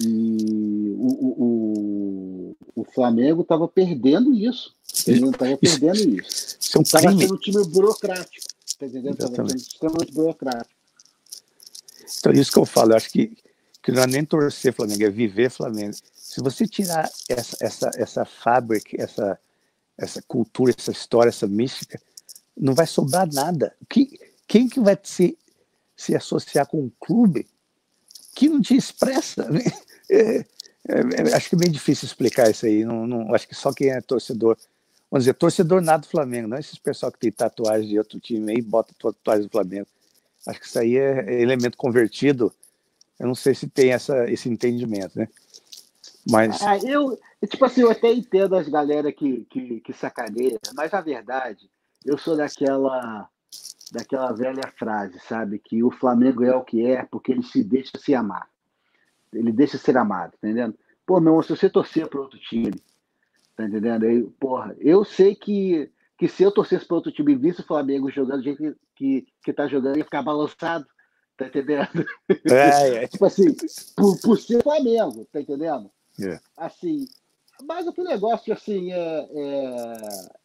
E 0.00 0.94
o, 0.96 1.44
o, 1.44 2.56
o 2.74 2.84
Flamengo 2.84 3.42
estava 3.42 3.68
perdendo 3.68 4.34
isso. 4.34 4.76
Estava 4.92 5.56
perdendo 5.56 6.20
isso. 6.20 6.56
Estava 6.60 7.06
é 7.06 7.10
um 7.10 7.18
sendo 7.18 7.34
um 7.34 7.38
time 7.38 7.64
burocrático. 7.64 8.46
Está 8.66 8.86
entendendo? 8.86 9.12
Estava 9.14 9.36
sendo 9.36 9.56
extremamente 9.56 10.12
burocrático. 10.12 10.74
Então, 12.18 12.32
isso 12.32 12.52
que 12.52 12.58
eu 12.58 12.66
falo, 12.66 12.92
eu 12.92 12.96
acho 12.96 13.10
que, 13.10 13.36
que 13.82 13.92
não 13.92 14.02
é 14.02 14.06
nem 14.06 14.24
torcer 14.24 14.72
Flamengo, 14.72 15.04
é 15.04 15.10
viver 15.10 15.50
Flamengo. 15.50 15.94
Se 16.14 16.40
você 16.40 16.66
tirar 16.66 17.10
essa, 17.28 17.56
essa, 17.60 17.90
essa 17.96 18.24
fábrica, 18.24 19.00
essa, 19.00 19.38
essa 19.96 20.22
cultura, 20.22 20.74
essa 20.76 20.90
história, 20.90 21.30
essa 21.30 21.46
mística, 21.46 22.00
não 22.56 22.74
vai 22.74 22.86
sobrar 22.86 23.26
nada. 23.32 23.74
Que, 23.88 24.18
quem 24.46 24.68
que 24.68 24.80
vai 24.80 24.98
se 25.02 25.38
se 26.00 26.16
associar 26.16 26.66
com 26.66 26.84
um 26.84 26.90
clube 26.98 27.46
que 28.34 28.48
não 28.48 28.62
te 28.62 28.74
expressa. 28.74 29.48
Né? 29.50 29.60
É, 30.12 30.44
é, 30.88 31.34
acho 31.36 31.50
que 31.50 31.54
é 31.54 31.58
bem 31.58 31.70
difícil 31.70 32.04
explicar 32.06 32.50
isso 32.50 32.66
aí. 32.66 32.84
Não, 32.84 33.06
não, 33.06 33.32
acho 33.32 33.46
que 33.46 33.54
só 33.54 33.72
quem 33.72 33.90
é 33.90 34.00
torcedor, 34.00 34.56
vamos 35.10 35.24
dizer, 35.24 35.34
torcedor 35.34 35.80
nada 35.80 36.02
do 36.02 36.08
Flamengo, 36.08 36.48
não 36.48 36.56
é 36.56 36.60
esses 36.60 36.78
pessoal 36.78 37.10
que 37.10 37.18
tem 37.18 37.32
tatuagem 37.32 37.88
de 37.88 37.98
outro 37.98 38.20
time 38.20 38.52
aí, 38.52 38.62
bota 38.62 38.94
tatuagem 38.98 39.46
do 39.46 39.50
Flamengo. 39.50 39.86
Acho 40.46 40.60
que 40.60 40.66
isso 40.66 40.78
aí 40.78 40.96
é, 40.96 41.24
é 41.26 41.42
elemento 41.42 41.76
convertido. 41.76 42.52
Eu 43.18 43.26
não 43.26 43.34
sei 43.34 43.54
se 43.54 43.68
tem 43.68 43.92
essa, 43.92 44.30
esse 44.30 44.48
entendimento, 44.48 45.18
né? 45.18 45.28
Mas. 46.28 46.62
Ah, 46.62 46.78
eu, 46.78 47.18
tipo 47.48 47.64
assim, 47.64 47.82
eu 47.82 47.90
até 47.90 48.12
entendo 48.12 48.56
as 48.56 48.68
galera 48.68 49.12
que, 49.12 49.44
que, 49.50 49.80
que 49.80 49.92
sacaneia, 49.92 50.58
mas 50.74 50.94
a 50.94 51.00
verdade, 51.00 51.70
eu 52.04 52.16
sou 52.16 52.36
daquela 52.36 53.28
daquela 53.92 54.32
velha 54.32 54.72
frase, 54.78 55.18
sabe? 55.20 55.58
Que 55.58 55.82
o 55.82 55.90
Flamengo 55.90 56.44
é 56.44 56.54
o 56.54 56.64
que 56.64 56.86
é 56.86 57.04
porque 57.04 57.32
ele 57.32 57.42
se 57.42 57.62
deixa 57.62 57.98
se 57.98 58.14
amar. 58.14 58.48
Ele 59.32 59.52
deixa 59.52 59.78
ser 59.78 59.96
amado, 59.96 60.32
tá 60.32 60.48
entendendo? 60.48 60.76
Pô, 61.04 61.20
meu, 61.20 61.42
se 61.42 61.50
você 61.50 61.68
torcer 61.68 62.08
para 62.08 62.20
outro 62.20 62.38
time, 62.38 62.80
tá 63.60 63.68
entendendo? 63.68 64.04
Aí, 64.04 64.22
porra, 64.38 64.74
eu 64.78 65.04
sei 65.04 65.34
que, 65.34 65.90
que 66.18 66.28
se 66.28 66.42
eu 66.42 66.50
torcesse 66.50 66.86
para 66.86 66.96
outro 66.96 67.12
time 67.12 67.32
e 67.32 67.36
visse 67.36 67.60
o 67.60 67.66
Flamengo 67.66 68.10
jogando 68.10 68.38
do 68.38 68.44
jeito 68.44 68.58
que, 68.58 68.76
que, 68.96 69.26
que 69.44 69.52
tá 69.52 69.66
jogando, 69.66 69.98
ia 69.98 70.04
ficar 70.04 70.22
balançado, 70.22 70.86
tá 71.36 71.46
entendendo? 71.46 72.06
É, 72.50 73.04
é. 73.04 73.08
tipo 73.08 73.24
assim, 73.24 73.54
por, 73.96 74.18
por 74.20 74.38
ser 74.38 74.62
Flamengo, 74.62 75.26
tá 75.32 75.40
entendendo? 75.40 75.90
É. 76.20 76.38
Assim, 76.56 77.06
mas 77.66 77.86
o 77.86 78.02
negócio, 78.02 78.52
assim, 78.52 78.92
é, 78.92 79.28
é, 79.34 79.96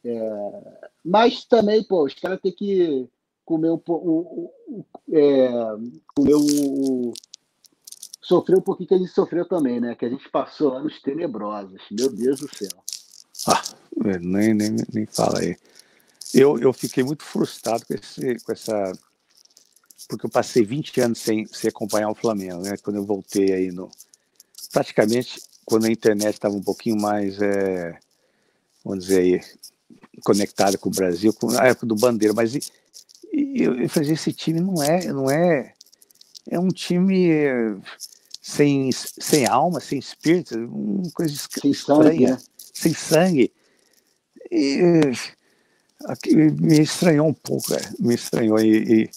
é, 0.05 0.89
Mas 1.03 1.45
também, 1.45 1.83
pô, 1.83 2.03
os 2.03 2.13
caras 2.13 2.39
têm 2.41 2.51
que 2.51 3.09
comeu 3.45 3.75
um 3.75 3.93
o, 3.93 4.51
o, 4.67 4.85
é, 5.13 5.49
comeu 6.13 6.39
o, 6.39 7.13
sofreu 8.21 8.57
um 8.57 8.61
pouquinho 8.61 8.89
que 8.89 8.95
a 8.95 8.97
gente 8.97 9.11
sofreu 9.11 9.47
também, 9.47 9.79
né? 9.79 9.95
Que 9.95 10.05
a 10.05 10.09
gente 10.09 10.27
passou 10.29 10.73
anos 10.73 10.99
tenebrosos. 11.01 11.81
Meu 11.91 12.11
Deus 12.11 12.39
do 12.39 12.53
céu. 12.53 12.83
Ah, 13.47 13.63
nem, 14.21 14.53
nem, 14.53 14.75
nem 14.93 15.05
fala 15.05 15.39
aí. 15.39 15.57
Eu, 16.33 16.59
eu 16.59 16.73
fiquei 16.73 17.03
muito 17.03 17.23
frustrado 17.23 17.85
com, 17.85 17.93
esse, 17.93 18.39
com 18.43 18.51
essa. 18.51 18.91
Porque 20.07 20.25
eu 20.25 20.29
passei 20.29 20.63
20 20.63 21.01
anos 21.01 21.19
sem, 21.19 21.45
sem 21.47 21.69
acompanhar 21.69 22.09
o 22.09 22.15
Flamengo, 22.15 22.61
né? 22.61 22.75
Quando 22.77 22.97
eu 22.97 23.05
voltei 23.05 23.53
aí 23.53 23.71
no. 23.71 23.89
Praticamente 24.71 25.41
quando 25.65 25.85
a 25.85 25.91
internet 25.91 26.33
estava 26.33 26.55
um 26.55 26.63
pouquinho 26.63 26.99
mais. 26.99 27.41
É, 27.41 27.97
vamos 28.83 29.05
dizer 29.05 29.19
aí, 29.19 29.41
conectada 30.23 30.77
com 30.77 30.89
o 30.89 30.91
Brasil, 30.91 31.33
com 31.33 31.49
a 31.57 31.67
época 31.67 31.85
do 31.85 31.95
Bandeira, 31.95 32.33
mas 32.33 32.53
e, 32.55 32.61
e 33.33 33.63
eu, 33.63 33.89
falei, 33.89 34.11
esse 34.11 34.31
time 34.31 34.59
não 34.59 34.81
é, 34.81 35.07
não 35.07 35.29
é, 35.29 35.73
é 36.49 36.59
um 36.59 36.69
time 36.69 37.29
sem, 38.41 38.91
sem 38.91 39.47
alma, 39.47 39.79
sem 39.79 39.97
espírito, 39.97 40.55
uma 40.55 41.09
coisa 41.11 41.35
sem 41.35 41.71
estranha, 41.71 42.03
sangue, 42.03 42.25
né? 42.27 42.37
Sem 42.75 42.93
sangue. 42.93 43.51
E, 44.51 44.79
me 46.61 46.81
estranhou 46.81 47.27
um 47.27 47.33
pouco, 47.33 47.73
é, 47.73 47.79
me 47.99 48.13
estranhou 48.13 48.59
e, 48.59 49.09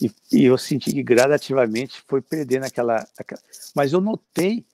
e, 0.00 0.10
e, 0.32 0.44
eu 0.44 0.56
senti 0.56 0.90
que 0.92 1.02
gradativamente 1.02 2.02
foi 2.08 2.22
perdendo 2.22 2.64
aquela, 2.64 3.06
aquela, 3.18 3.42
mas 3.74 3.92
eu 3.92 4.00
notei 4.00 4.64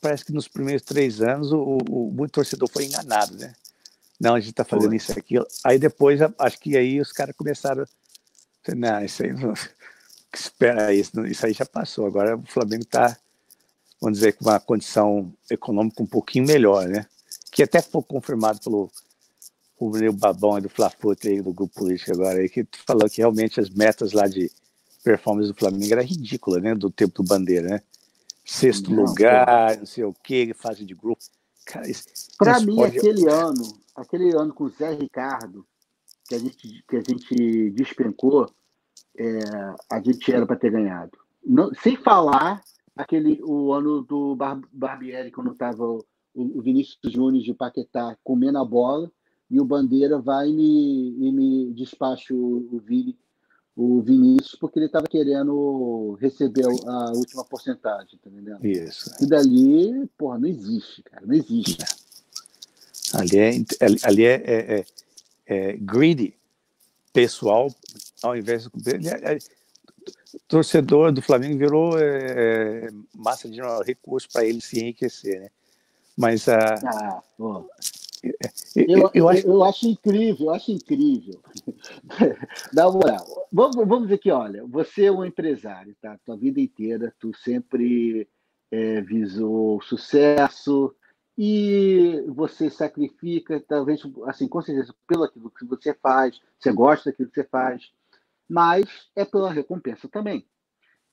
parece 0.00 0.24
que 0.24 0.32
nos 0.32 0.48
primeiros 0.48 0.82
três 0.82 1.20
anos 1.20 1.52
o, 1.52 1.78
o, 1.88 2.22
o 2.22 2.28
torcedor 2.28 2.68
foi 2.70 2.84
enganado, 2.84 3.36
né? 3.36 3.52
Não, 4.18 4.34
a 4.34 4.40
gente 4.40 4.50
está 4.50 4.64
fazendo 4.64 4.90
Foi. 4.90 4.96
isso 4.96 5.18
aqui. 5.18 5.34
Aí 5.62 5.78
depois, 5.78 6.20
acho 6.38 6.58
que 6.58 6.76
aí 6.76 7.00
os 7.00 7.12
caras 7.12 7.36
começaram. 7.36 7.84
Não, 8.68 9.04
isso 9.04 9.22
aí 9.22 9.32
não. 9.34 9.54
Espera, 10.32 10.92
isso, 10.92 11.26
isso 11.26 11.46
aí 11.46 11.52
já 11.52 11.66
passou. 11.66 12.06
Agora 12.06 12.36
o 12.36 12.46
Flamengo 12.46 12.82
está, 12.82 13.16
vamos 14.00 14.18
dizer, 14.18 14.32
com 14.32 14.44
uma 14.44 14.60
condição 14.60 15.32
econômica 15.50 16.02
um 16.02 16.06
pouquinho 16.06 16.46
melhor, 16.46 16.86
né? 16.88 17.06
Que 17.50 17.62
até 17.62 17.80
foi 17.82 18.02
confirmado 18.02 18.60
pelo 18.60 18.90
o 19.80 20.12
babão 20.12 20.60
do 20.60 20.68
Flafute 20.68 21.28
aí 21.28 21.40
do 21.40 21.52
grupo 21.52 21.72
político 21.74 22.12
agora, 22.12 22.40
aí, 22.40 22.48
que 22.48 22.66
falou 22.84 23.08
que 23.08 23.18
realmente 23.18 23.60
as 23.60 23.70
metas 23.70 24.12
lá 24.12 24.26
de 24.26 24.50
performance 25.04 25.52
do 25.52 25.58
Flamengo 25.58 25.92
era 25.92 26.02
ridícula, 26.02 26.58
né? 26.58 26.74
Do 26.74 26.90
tempo 26.90 27.22
do 27.22 27.28
Bandeira, 27.28 27.68
né? 27.68 27.82
Sexto 28.44 28.90
não, 28.90 29.04
lugar, 29.04 29.76
não 29.76 29.86
sei 29.86 30.04
o 30.04 30.12
quê, 30.12 30.52
fase 30.54 30.84
de 30.84 30.94
grupo. 30.94 31.22
Para 32.36 32.60
mim, 32.60 32.76
pode... 32.76 32.98
aquele 32.98 33.28
ano, 33.28 33.78
aquele 33.94 34.34
ano 34.34 34.52
com 34.52 34.64
o 34.64 34.70
Zé 34.70 34.94
Ricardo, 34.94 35.66
que 36.26 36.34
a 36.34 36.38
gente, 36.38 36.84
que 36.88 36.96
a 36.96 37.00
gente 37.00 37.70
despencou, 37.70 38.50
é, 39.16 39.38
a 39.90 40.00
gente 40.00 40.32
era 40.32 40.46
para 40.46 40.56
ter 40.56 40.70
ganhado. 40.70 41.12
Não, 41.44 41.72
sem 41.74 41.96
falar 41.96 42.62
aquele 42.96 43.40
o 43.44 43.72
ano 43.72 44.02
do 44.02 44.34
Bar 44.34 44.60
Barbieri, 44.72 45.30
quando 45.30 45.52
estava 45.52 46.02
o, 46.34 46.60
Vinícius 46.60 47.12
Júnior 47.12 47.42
de 47.42 47.54
Paquetá 47.54 48.16
comendo 48.22 48.58
a 48.58 48.64
bola, 48.64 49.10
e 49.50 49.60
o 49.60 49.64
Bandeira 49.64 50.18
vai 50.18 50.48
e 50.48 50.52
me, 50.52 51.28
e 51.28 51.32
me 51.32 51.72
despacha 51.72 52.34
o, 52.34 52.68
o, 52.72 52.78
Vini, 52.78 53.16
o 53.74 54.00
Vinícius, 54.02 54.56
porque 54.56 54.78
ele 54.78 54.86
estava 54.86 55.06
querendo 55.06 56.16
receber 56.20 56.66
a, 56.66 57.12
última 57.12 57.44
porcentagem, 57.44 58.18
tá 58.22 58.28
entendendo? 58.30 58.64
Isso. 58.64 59.10
E 59.20 59.26
dali, 59.26 60.06
porra, 60.18 60.38
não 60.38 60.48
existe, 60.48 61.02
cara, 61.02 61.26
não 61.26 61.34
existe. 61.34 61.78
Ali 63.14 63.38
é, 63.38 63.50
ali 64.02 64.24
é, 64.24 64.34
é, 64.34 64.80
é, 64.80 64.84
é 65.46 65.76
greedy, 65.78 66.34
pessoal, 67.12 67.74
ao 68.22 68.36
invés 68.36 68.68
de. 68.68 69.08
É, 69.08 69.34
é, 69.34 69.38
torcedor 70.46 71.10
do 71.10 71.22
Flamengo 71.22 71.58
virou 71.58 71.98
é, 71.98 72.88
massa 73.14 73.48
de 73.48 73.60
recurso 73.84 74.28
para 74.30 74.44
ele 74.44 74.60
se 74.60 74.78
enriquecer, 74.78 75.40
né? 75.40 75.48
Mas 76.18 76.48
a. 76.48 76.74
Ah, 76.84 77.22
eu, 78.74 79.10
eu, 79.14 79.28
acho... 79.28 79.46
eu 79.46 79.64
acho 79.64 79.88
incrível, 79.88 80.46
eu 80.46 80.54
acho 80.54 80.72
incrível. 80.72 81.40
Uma 82.74 82.92
moral. 82.92 83.48
Vamos, 83.52 83.76
vamos 83.76 84.02
dizer 84.02 84.18
que, 84.18 84.30
olha, 84.30 84.66
você 84.66 85.04
é 85.04 85.12
um 85.12 85.24
empresário, 85.24 85.94
tá? 86.00 86.18
Tua 86.24 86.36
vida 86.36 86.60
inteira, 86.60 87.14
tu 87.20 87.32
sempre 87.36 88.28
é, 88.70 89.00
visou 89.00 89.80
sucesso, 89.80 90.92
e 91.40 92.20
você 92.26 92.68
sacrifica, 92.68 93.60
talvez, 93.60 94.02
assim, 94.26 94.48
com 94.48 94.60
certeza, 94.60 94.92
pelo 95.06 95.22
aquilo 95.22 95.52
que 95.52 95.64
você 95.64 95.94
faz, 95.94 96.40
você 96.58 96.72
gosta 96.72 97.10
daquilo 97.10 97.28
que 97.30 97.40
você 97.40 97.44
faz, 97.44 97.92
mas 98.48 98.84
é 99.14 99.24
pela 99.24 99.52
recompensa 99.52 100.08
também. 100.08 100.44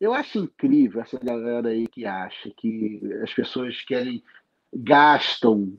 Eu 0.02 0.16
acho 0.16 0.40
incrível 0.40 1.00
essa 1.00 1.20
galera 1.20 1.70
aí 1.70 1.88
que 1.88 2.08
acha 2.08 2.52
que 2.58 3.00
as 3.22 3.32
pessoas 3.36 3.80
querem, 3.84 4.24
gastam 4.76 5.74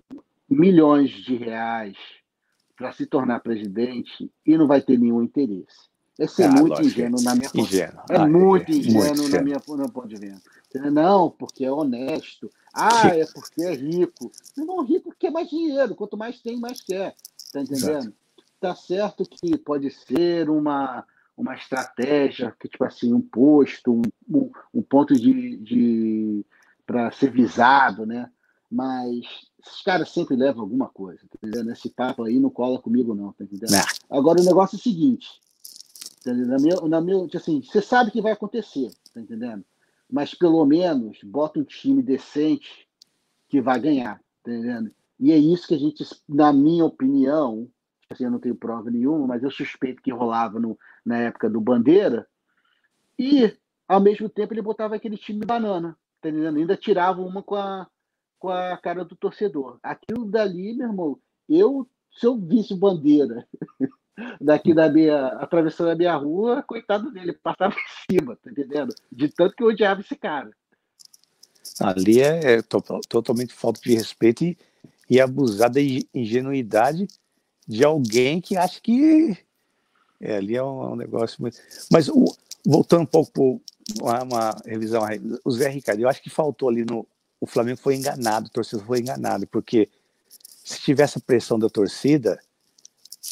milhões 0.48 1.10
de 1.10 1.36
reais 1.36 1.96
para 2.76 2.92
se 2.92 3.06
tornar 3.06 3.40
presidente 3.40 4.30
e 4.44 4.56
não 4.56 4.66
vai 4.66 4.80
ter 4.80 4.98
nenhum 4.98 5.22
interesse. 5.22 5.88
É 6.18 6.26
ser 6.26 6.44
ah, 6.44 6.52
muito 6.52 6.80
ingênuo 6.80 7.22
na 7.22 7.34
minha 7.34 7.50
ingênuo. 7.54 8.00
É 8.08 8.16
ah, 8.16 8.26
muito 8.26 8.72
é, 8.72 8.74
ingênuo 8.74 9.16
muito 9.16 9.36
na 9.36 9.42
minha, 9.42 9.62
no 9.68 9.76
meu 9.76 9.90
ponto 9.90 10.08
de 10.08 10.16
vista. 10.16 10.50
Não, 10.90 11.30
porque 11.30 11.64
é 11.64 11.70
honesto. 11.70 12.50
Ah, 12.72 13.08
é 13.08 13.24
porque 13.26 13.62
é 13.62 13.74
rico. 13.74 14.30
Não, 14.56 14.82
rico 14.82 15.14
quer 15.18 15.30
mais 15.30 15.48
dinheiro. 15.48 15.94
Quanto 15.94 16.16
mais 16.16 16.40
tem, 16.40 16.58
mais 16.58 16.80
quer. 16.80 17.14
Tá 17.52 17.60
entendendo? 17.60 17.98
Exato. 17.98 18.14
Tá 18.58 18.74
certo 18.74 19.24
que 19.28 19.58
pode 19.58 19.90
ser 19.90 20.48
uma, 20.48 21.04
uma 21.36 21.54
estratégia, 21.54 22.54
que 22.58 22.68
tipo 22.68 22.84
assim, 22.84 23.12
um 23.12 23.20
posto, 23.20 23.92
um, 23.92 24.02
um, 24.28 24.50
um 24.72 24.82
ponto 24.82 25.14
de, 25.14 25.56
de 25.58 26.46
para 26.86 27.10
ser 27.10 27.30
visado, 27.30 28.06
né? 28.06 28.30
Mas 28.70 29.24
esses 29.60 29.82
caras 29.82 30.10
sempre 30.10 30.36
levam 30.36 30.62
alguma 30.62 30.88
coisa, 30.88 31.20
tá 31.28 31.38
entendendo? 31.42 31.70
Esse 31.70 31.88
papo 31.90 32.24
aí 32.24 32.38
não 32.38 32.50
cola 32.50 32.80
comigo, 32.80 33.14
não, 33.14 33.32
tá 33.32 33.44
entendendo? 33.44 33.70
Não. 33.70 34.16
Agora 34.18 34.40
o 34.40 34.44
negócio 34.44 34.76
é 34.76 34.78
o 34.78 34.82
seguinte: 34.82 35.28
na 36.24 36.58
minha, 36.58 36.76
na 36.82 37.00
minha, 37.00 37.28
assim, 37.34 37.62
você 37.62 37.80
sabe 37.80 38.10
que 38.10 38.20
vai 38.20 38.32
acontecer, 38.32 38.90
tá 39.14 39.20
entendendo? 39.20 39.64
Mas 40.10 40.34
pelo 40.34 40.64
menos 40.64 41.18
bota 41.24 41.58
um 41.58 41.64
time 41.64 42.02
decente 42.02 42.88
que 43.48 43.60
vai 43.60 43.78
ganhar, 43.80 44.20
tá 44.42 44.52
entendendo? 44.52 44.90
E 45.18 45.32
é 45.32 45.36
isso 45.36 45.68
que 45.68 45.74
a 45.74 45.78
gente, 45.78 46.04
na 46.28 46.52
minha 46.52 46.84
opinião, 46.84 47.68
assim, 48.10 48.24
eu 48.24 48.30
não 48.30 48.38
tenho 48.38 48.54
prova 48.54 48.90
nenhuma, 48.90 49.26
mas 49.26 49.42
eu 49.42 49.50
suspeito 49.50 50.02
que 50.02 50.12
rolava 50.12 50.60
no, 50.60 50.78
na 51.04 51.18
época 51.18 51.48
do 51.48 51.60
Bandeira, 51.60 52.26
e 53.18 53.56
ao 53.88 54.00
mesmo 54.00 54.28
tempo 54.28 54.52
ele 54.52 54.62
botava 54.62 54.94
aquele 54.94 55.16
time 55.16 55.44
banana, 55.44 55.96
tá 56.20 56.28
entendendo? 56.28 56.58
Ainda 56.58 56.76
tirava 56.76 57.22
uma 57.22 57.42
com 57.42 57.54
a, 57.54 57.86
com 58.46 58.50
a 58.50 58.76
cara 58.76 59.04
do 59.04 59.16
torcedor. 59.16 59.78
Aquilo 59.82 60.24
dali, 60.24 60.72
meu 60.72 60.86
irmão, 60.86 61.18
eu, 61.48 61.84
se 62.16 62.26
eu 62.26 62.38
visse 62.38 62.76
Bandeira 62.76 63.44
daqui 64.40 64.72
da 64.72 64.88
minha, 64.88 65.26
atravessando 65.38 65.90
a 65.90 65.96
minha 65.96 66.14
rua, 66.14 66.62
coitado 66.62 67.10
dele, 67.10 67.32
passava 67.32 67.74
em 67.74 68.12
cima, 68.12 68.36
tá 68.36 68.48
entendendo? 68.48 68.94
De 69.10 69.28
tanto 69.28 69.56
que 69.56 69.64
eu 69.64 69.68
odiava 69.68 70.00
esse 70.00 70.14
cara. 70.14 70.50
Ali 71.80 72.20
é, 72.20 72.52
é 72.52 72.62
to 72.62 72.80
totalmente 73.08 73.52
falta 73.52 73.80
de 73.80 73.94
respeito 73.94 74.44
e, 74.44 74.56
e 75.10 75.20
abusar 75.20 75.68
da 75.68 75.80
ingenuidade 76.14 77.08
de 77.66 77.84
alguém 77.84 78.40
que 78.40 78.56
acha 78.56 78.80
que 78.80 79.36
é, 80.20 80.36
ali 80.36 80.54
é 80.54 80.62
um, 80.62 80.92
um 80.92 80.96
negócio 80.96 81.42
muito. 81.42 81.58
Mas 81.90 82.08
o, 82.08 82.24
voltando 82.64 83.02
um 83.02 83.06
pouco 83.06 83.32
para 83.32 84.04
uma, 84.04 84.22
uma, 84.22 84.56
revisão, 84.64 85.02
o 85.44 85.50
Zé 85.50 85.68
Ricardo, 85.68 86.00
eu 86.00 86.08
acho 86.08 86.22
que 86.22 86.30
faltou 86.30 86.68
ali 86.68 86.84
no. 86.84 87.04
O 87.40 87.46
Flamengo 87.46 87.78
foi 87.78 87.96
enganado, 87.96 88.46
o 88.46 88.50
torcedor 88.50 88.86
foi 88.86 89.00
enganado, 89.00 89.46
porque 89.46 89.88
se 90.64 90.80
tivesse 90.80 91.18
a 91.18 91.20
pressão 91.20 91.58
da 91.58 91.68
torcida, 91.68 92.40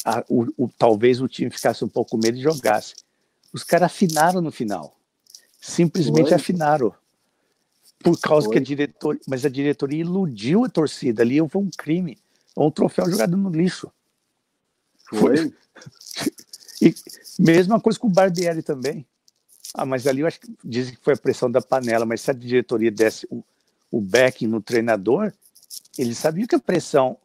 a, 0.03 0.23
o, 0.29 0.45
o, 0.57 0.69
talvez 0.77 1.21
o 1.21 1.27
time 1.27 1.49
ficasse 1.49 1.83
um 1.83 1.87
pouco 1.87 2.11
com 2.11 2.17
medo 2.17 2.37
e 2.37 2.41
jogasse. 2.41 2.95
Os 3.53 3.63
caras 3.63 3.87
afinaram 3.87 4.41
no 4.41 4.51
final. 4.51 4.97
Simplesmente 5.59 6.27
Foi. 6.27 6.35
afinaram. 6.35 6.93
Por 7.99 8.19
causa 8.19 8.45
Foi. 8.45 8.53
que 8.53 8.59
a 8.59 8.63
diretoria. 8.63 9.21
Mas 9.27 9.45
a 9.45 9.49
diretoria 9.49 10.01
iludiu 10.01 10.63
a 10.63 10.69
torcida. 10.69 11.23
Ali 11.23 11.37
foi 11.49 11.61
um 11.61 11.69
crime. 11.75 12.17
Um 12.55 12.69
troféu 12.69 13.09
jogado 13.09 13.35
no 13.35 13.49
lixo. 13.49 13.91
Foi. 15.09 15.53
e 16.81 16.93
mesma 17.39 17.79
coisa 17.79 17.99
com 17.99 18.07
o 18.07 18.11
Barbieri 18.11 18.61
também. 18.61 19.05
Ah, 19.73 19.85
mas 19.85 20.07
ali 20.07 20.21
eu 20.21 20.27
acho 20.27 20.39
que 20.39 20.53
dizem 20.63 20.95
que 20.95 21.03
foi 21.03 21.15
a 21.15 21.17
pressão 21.17 21.51
da 21.51 21.61
panela, 21.61 22.05
mas 22.05 22.21
se 22.21 22.31
a 22.31 22.33
diretoria 22.33 22.91
desse 22.91 23.27
o, 23.29 23.43
o 23.95 24.01
backing 24.01 24.47
no 24.47 24.61
treinador, 24.61 25.31
ele 25.97 26.13
sabia 26.13 26.45
que 26.45 26.55
a 26.55 26.59
pressão 26.59 27.17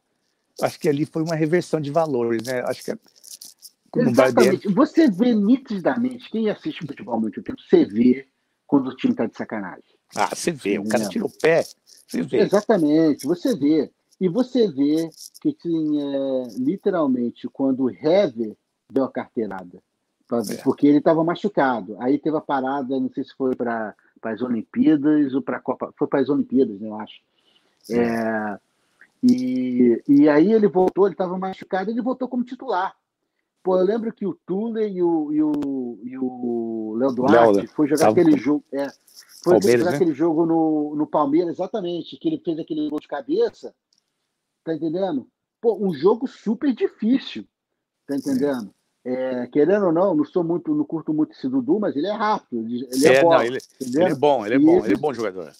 acho 0.62 0.78
que 0.78 0.88
ali 0.88 1.04
foi 1.04 1.20
uma 1.20 1.34
reversão 1.34 1.80
de 1.80 1.90
valores, 1.90 2.44
né? 2.44 2.62
Acho 2.64 2.84
que 2.84 2.96
Exatamente. 3.96 4.68
Você 4.68 5.10
vê 5.10 5.34
nitidamente, 5.34 6.30
quem 6.30 6.48
assiste 6.48 6.86
futebol 6.86 7.16
há 7.16 7.20
muito 7.20 7.42
tempo, 7.42 7.60
você 7.60 7.84
vê 7.84 8.24
quando 8.68 8.86
o 8.86 8.94
time 8.94 9.12
está 9.12 9.26
de 9.26 9.36
sacanagem. 9.36 9.82
Ah, 10.14 10.28
você 10.32 10.52
vê, 10.52 10.78
o 10.78 10.86
cara 10.86 11.08
tira 11.08 11.26
o 11.26 11.30
pé, 11.30 11.64
você 12.06 12.22
vê. 12.22 12.38
Exatamente, 12.38 13.26
você 13.26 13.56
vê. 13.56 13.90
E 14.20 14.28
você 14.28 14.68
vê 14.70 15.10
que 15.40 15.52
tinha, 15.52 16.44
literalmente, 16.56 17.48
quando 17.48 17.84
o 17.84 17.90
Hever 17.90 18.56
deu 18.92 19.02
a 19.02 19.10
carteirada 19.10 19.82
É. 20.48 20.62
Porque 20.62 20.86
ele 20.86 20.98
estava 20.98 21.24
machucado. 21.24 21.96
Aí 21.98 22.16
teve 22.16 22.36
a 22.36 22.40
parada, 22.40 23.00
não 23.00 23.10
sei 23.10 23.24
se 23.24 23.34
foi 23.34 23.56
para 23.56 23.92
as 24.22 24.42
Olimpíadas 24.42 25.34
ou 25.34 25.42
para 25.42 25.56
a 25.56 25.60
Copa. 25.60 25.92
Foi 25.96 26.06
para 26.06 26.20
as 26.20 26.28
Olimpíadas, 26.28 26.80
né, 26.80 26.88
eu 26.88 27.00
acho. 27.00 27.20
É, 27.90 28.58
e, 29.22 30.02
e 30.08 30.28
aí 30.28 30.52
ele 30.52 30.68
voltou, 30.68 31.06
ele 31.06 31.14
estava 31.14 31.36
machucado, 31.38 31.90
ele 31.90 32.02
voltou 32.02 32.28
como 32.28 32.44
titular. 32.44 32.94
Pô, 33.62 33.78
eu 33.78 33.84
lembro 33.84 34.12
que 34.12 34.26
o 34.26 34.34
Tule 34.46 34.88
e 34.88 35.02
o, 35.02 35.32
e 35.32 35.42
o, 35.42 36.00
e 36.02 36.18
o 36.18 36.94
Léo 36.96 37.12
Duarte 37.12 37.56
Léo, 37.58 37.68
foi 37.68 37.86
jogar 37.86 38.08
aquele 38.08 38.38
jogo. 38.38 38.64
É, 38.72 38.88
foi 39.42 39.58
Palmeiras, 39.58 39.80
jogar 39.80 39.90
né? 39.90 39.96
aquele 39.96 40.14
jogo 40.14 40.46
no, 40.46 40.94
no 40.96 41.06
Palmeiras, 41.06 41.54
exatamente, 41.56 42.16
que 42.16 42.28
ele 42.28 42.40
fez 42.42 42.58
aquele 42.58 42.88
gol 42.88 43.00
de 43.00 43.08
cabeça. 43.08 43.74
Tá 44.64 44.74
entendendo? 44.74 45.28
Pô, 45.60 45.76
um 45.76 45.92
jogo 45.92 46.26
super 46.26 46.74
difícil. 46.74 47.46
Tá 48.06 48.16
entendendo? 48.16 48.74
É, 49.04 49.46
querendo 49.46 49.86
ou 49.86 49.92
não, 49.92 50.14
não 50.14 50.24
sou 50.24 50.44
muito, 50.44 50.74
não 50.74 50.84
curto 50.84 51.14
muito 51.14 51.32
esse 51.32 51.48
Dudu, 51.48 51.80
mas 51.80 51.96
ele 51.96 52.06
é 52.06 52.12
rápido, 52.12 52.60
ele 52.60 52.86
é, 53.06 53.14
é 53.14 53.22
bom. 53.22 53.30
Não, 53.30 53.42
ele, 53.42 53.58
ele, 53.80 54.02
é 54.02 54.14
bom, 54.14 54.46
ele 54.46 54.54
é 54.54 54.58
bom, 54.58 54.76
ele, 54.76 54.84
ele 54.84 54.94
é 54.94 54.98
bom 54.98 55.14
jogador. 55.14 55.52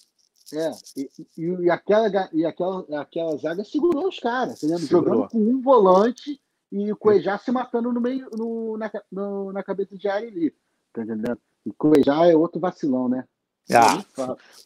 É, 0.52 0.72
e, 0.96 1.10
e, 1.38 1.70
aquela, 1.70 2.28
e 2.32 2.44
aquela, 2.44 3.00
aquela 3.00 3.36
zaga 3.36 3.64
segurou 3.64 4.08
os 4.08 4.18
caras, 4.18 4.62
entendeu? 4.62 4.78
jogando 4.80 5.28
com 5.28 5.38
um 5.38 5.60
volante 5.62 6.40
e 6.72 6.92
o 6.92 6.96
Cuejá 6.96 7.38
se 7.38 7.50
matando 7.50 7.92
no 7.92 8.00
meio, 8.00 8.28
no, 8.36 8.76
na, 8.76 8.90
no, 9.10 9.52
na 9.52 9.62
cabeça 9.62 9.96
de 9.96 10.08
área 10.08 10.28
ali, 10.28 10.52
tá 10.92 11.02
entendendo? 11.02 11.38
E 11.64 11.70
o 11.70 11.74
Cuejá 11.74 12.26
é 12.26 12.36
outro 12.36 12.60
vacilão, 12.60 13.08
né? 13.08 13.24
Ah, 13.72 14.04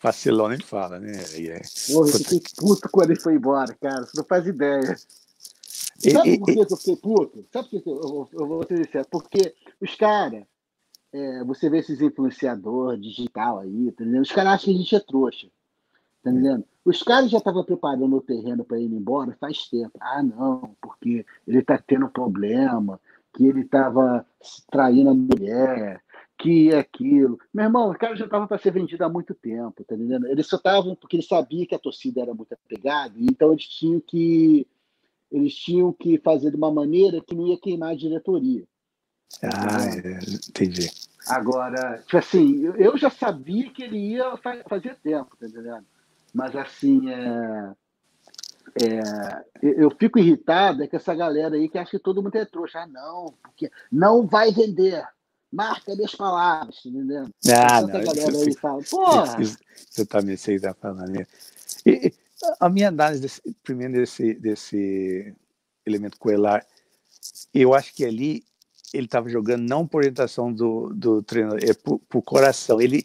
vacilão 0.02 0.48
nem 0.48 0.60
fala, 0.60 0.98
né? 0.98 1.12
É... 1.12 1.60
Porra, 1.92 2.08
eu 2.08 2.18
fiquei 2.18 2.40
puto 2.56 2.88
quando 2.90 3.10
ele 3.10 3.20
foi 3.20 3.34
embora, 3.34 3.74
cara, 3.74 4.04
você 4.04 4.16
não 4.16 4.24
faz 4.24 4.46
ideia. 4.46 4.96
Sabe 6.10 6.38
por 6.38 6.46
que, 6.46 6.58
eu 6.60 6.76
fiquei 6.76 6.96
puto? 6.96 7.44
Sabe 7.52 7.68
por 7.68 7.82
que 7.82 7.88
eu, 7.88 8.28
eu, 8.32 8.46
vou 8.46 8.64
te 8.64 8.74
dizer? 8.74 9.06
Porque 9.10 9.54
os 9.80 9.94
caras, 9.94 10.44
é, 11.12 11.44
você 11.44 11.70
vê 11.70 11.78
esses 11.78 12.00
influenciadores 12.00 13.00
digital 13.00 13.60
aí, 13.60 13.92
tá 13.92 14.04
entendendo? 14.04 14.22
Os 14.22 14.32
caras 14.32 14.54
acham 14.54 14.64
que 14.66 14.70
a 14.70 14.82
gente 14.82 14.96
é 14.96 15.00
trouxa. 15.00 15.48
Tá 16.22 16.30
entendendo? 16.30 16.64
Os 16.84 17.02
caras 17.02 17.30
já 17.30 17.38
estavam 17.38 17.64
preparando 17.64 18.16
o 18.16 18.20
terreno 18.20 18.64
para 18.64 18.78
ir 18.78 18.86
embora 18.86 19.36
faz 19.38 19.68
tempo. 19.68 19.92
Ah, 20.00 20.22
não, 20.22 20.74
porque 20.80 21.24
ele 21.46 21.58
está 21.58 21.78
tendo 21.78 22.08
problema, 22.08 23.00
que 23.34 23.46
ele 23.46 23.60
estava 23.60 24.26
traindo 24.70 25.10
a 25.10 25.14
mulher, 25.14 26.02
que 26.38 26.70
é 26.70 26.78
aquilo. 26.78 27.38
Meu 27.52 27.64
irmão, 27.64 27.90
os 27.90 27.96
caras 27.96 28.18
já 28.18 28.24
estavam 28.24 28.46
para 28.46 28.58
ser 28.58 28.72
vendido 28.72 29.04
há 29.04 29.08
muito 29.08 29.34
tempo, 29.34 29.84
tá 29.84 29.94
entendendo? 29.94 30.26
Eles 30.26 30.46
só 30.46 30.56
estavam 30.56 30.94
porque 30.94 31.16
eles 31.16 31.28
sabiam 31.28 31.66
que 31.66 31.74
a 31.74 31.78
torcida 31.78 32.20
era 32.20 32.34
muito 32.34 32.52
apegada, 32.52 33.14
então 33.18 33.52
eles 33.52 33.66
tinham 33.66 34.00
que 34.00 34.66
eles 35.34 35.52
tinham 35.52 35.92
que 35.92 36.16
fazer 36.18 36.50
de 36.50 36.56
uma 36.56 36.70
maneira 36.70 37.20
que 37.20 37.34
não 37.34 37.48
ia 37.48 37.58
queimar 37.58 37.90
a 37.90 37.96
diretoria. 37.96 38.64
Ah, 39.42 39.84
é, 39.96 40.18
entendi. 40.48 40.88
Agora, 41.26 41.98
tipo 41.98 42.18
assim, 42.18 42.62
eu 42.76 42.96
já 42.96 43.10
sabia 43.10 43.68
que 43.70 43.82
ele 43.82 43.98
ia 43.98 44.36
fazer 44.68 44.96
tempo, 45.02 45.36
tá 45.36 45.46
entendendo? 45.46 45.84
Mas 46.32 46.54
assim, 46.54 47.10
é, 47.10 47.72
é, 48.80 49.44
eu 49.62 49.90
fico 49.90 50.20
irritado 50.20 50.84
é 50.84 50.86
que 50.86 50.94
essa 50.94 51.14
galera 51.14 51.56
aí 51.56 51.68
que 51.68 51.78
acha 51.78 51.90
que 51.90 51.98
todo 51.98 52.22
mundo 52.22 52.36
é 52.36 52.44
trouxa. 52.44 52.80
Ah, 52.80 52.86
não, 52.86 53.34
porque 53.42 53.70
não 53.90 54.26
vai 54.26 54.52
vender. 54.52 55.04
Marca 55.52 55.94
minhas 55.94 56.14
palavras, 56.14 56.82
tá 56.82 56.88
entendendo? 56.88 57.30
Ah, 57.48 57.80
não, 57.80 57.88
galera 57.88 58.36
aí 58.38 58.54
fala, 58.56 58.82
porra! 58.88 59.36
Exatamente, 59.40 60.40
você 60.40 60.54
está 60.54 60.74
falando. 60.74 61.10
Né? 61.10 61.26
E, 61.86 62.12
a 62.60 62.68
minha 62.68 62.88
análise 62.88 63.20
desse, 63.20 63.40
primeiro 63.62 63.94
desse, 63.94 64.34
desse 64.34 65.34
elemento 65.84 66.18
coelar, 66.18 66.66
eu 67.52 67.74
acho 67.74 67.94
que 67.94 68.04
ali 68.04 68.44
ele 68.92 69.06
estava 69.06 69.28
jogando 69.28 69.68
não 69.68 69.86
por 69.86 69.98
orientação 69.98 70.52
do, 70.52 70.92
do 70.94 71.22
treinador, 71.22 71.58
é 71.62 71.74
por, 71.74 71.98
por 72.08 72.22
coração. 72.22 72.80
Ele 72.80 73.04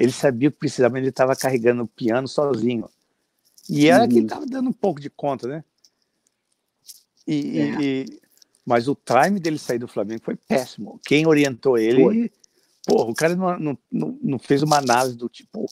ele 0.00 0.12
sabia 0.12 0.48
o 0.48 0.52
que 0.52 0.58
precisava, 0.58 0.92
mas 0.92 1.02
ele 1.02 1.10
estava 1.10 1.36
carregando 1.36 1.82
o 1.82 1.88
piano 1.88 2.26
sozinho. 2.26 2.88
E 3.68 3.86
era 3.86 4.02
uhum. 4.02 4.08
que 4.08 4.16
ele 4.16 4.26
estava 4.26 4.46
dando 4.46 4.70
um 4.70 4.72
pouco 4.72 5.00
de 5.00 5.10
conta, 5.10 5.46
né? 5.46 5.64
E, 7.26 7.58
é. 7.58 7.82
e, 7.82 8.20
mas 8.64 8.88
o 8.88 8.96
time 8.96 9.38
dele 9.38 9.58
sair 9.58 9.78
do 9.78 9.86
Flamengo 9.86 10.22
foi 10.24 10.36
péssimo. 10.36 10.98
Quem 11.04 11.26
orientou 11.26 11.76
ele, 11.76 12.02
foi. 12.02 12.32
porra, 12.86 13.10
o 13.10 13.14
cara 13.14 13.36
não, 13.36 13.78
não, 13.90 14.18
não, 14.22 14.38
fez 14.38 14.62
uma 14.62 14.78
análise 14.78 15.16
do 15.16 15.28
tipo. 15.28 15.66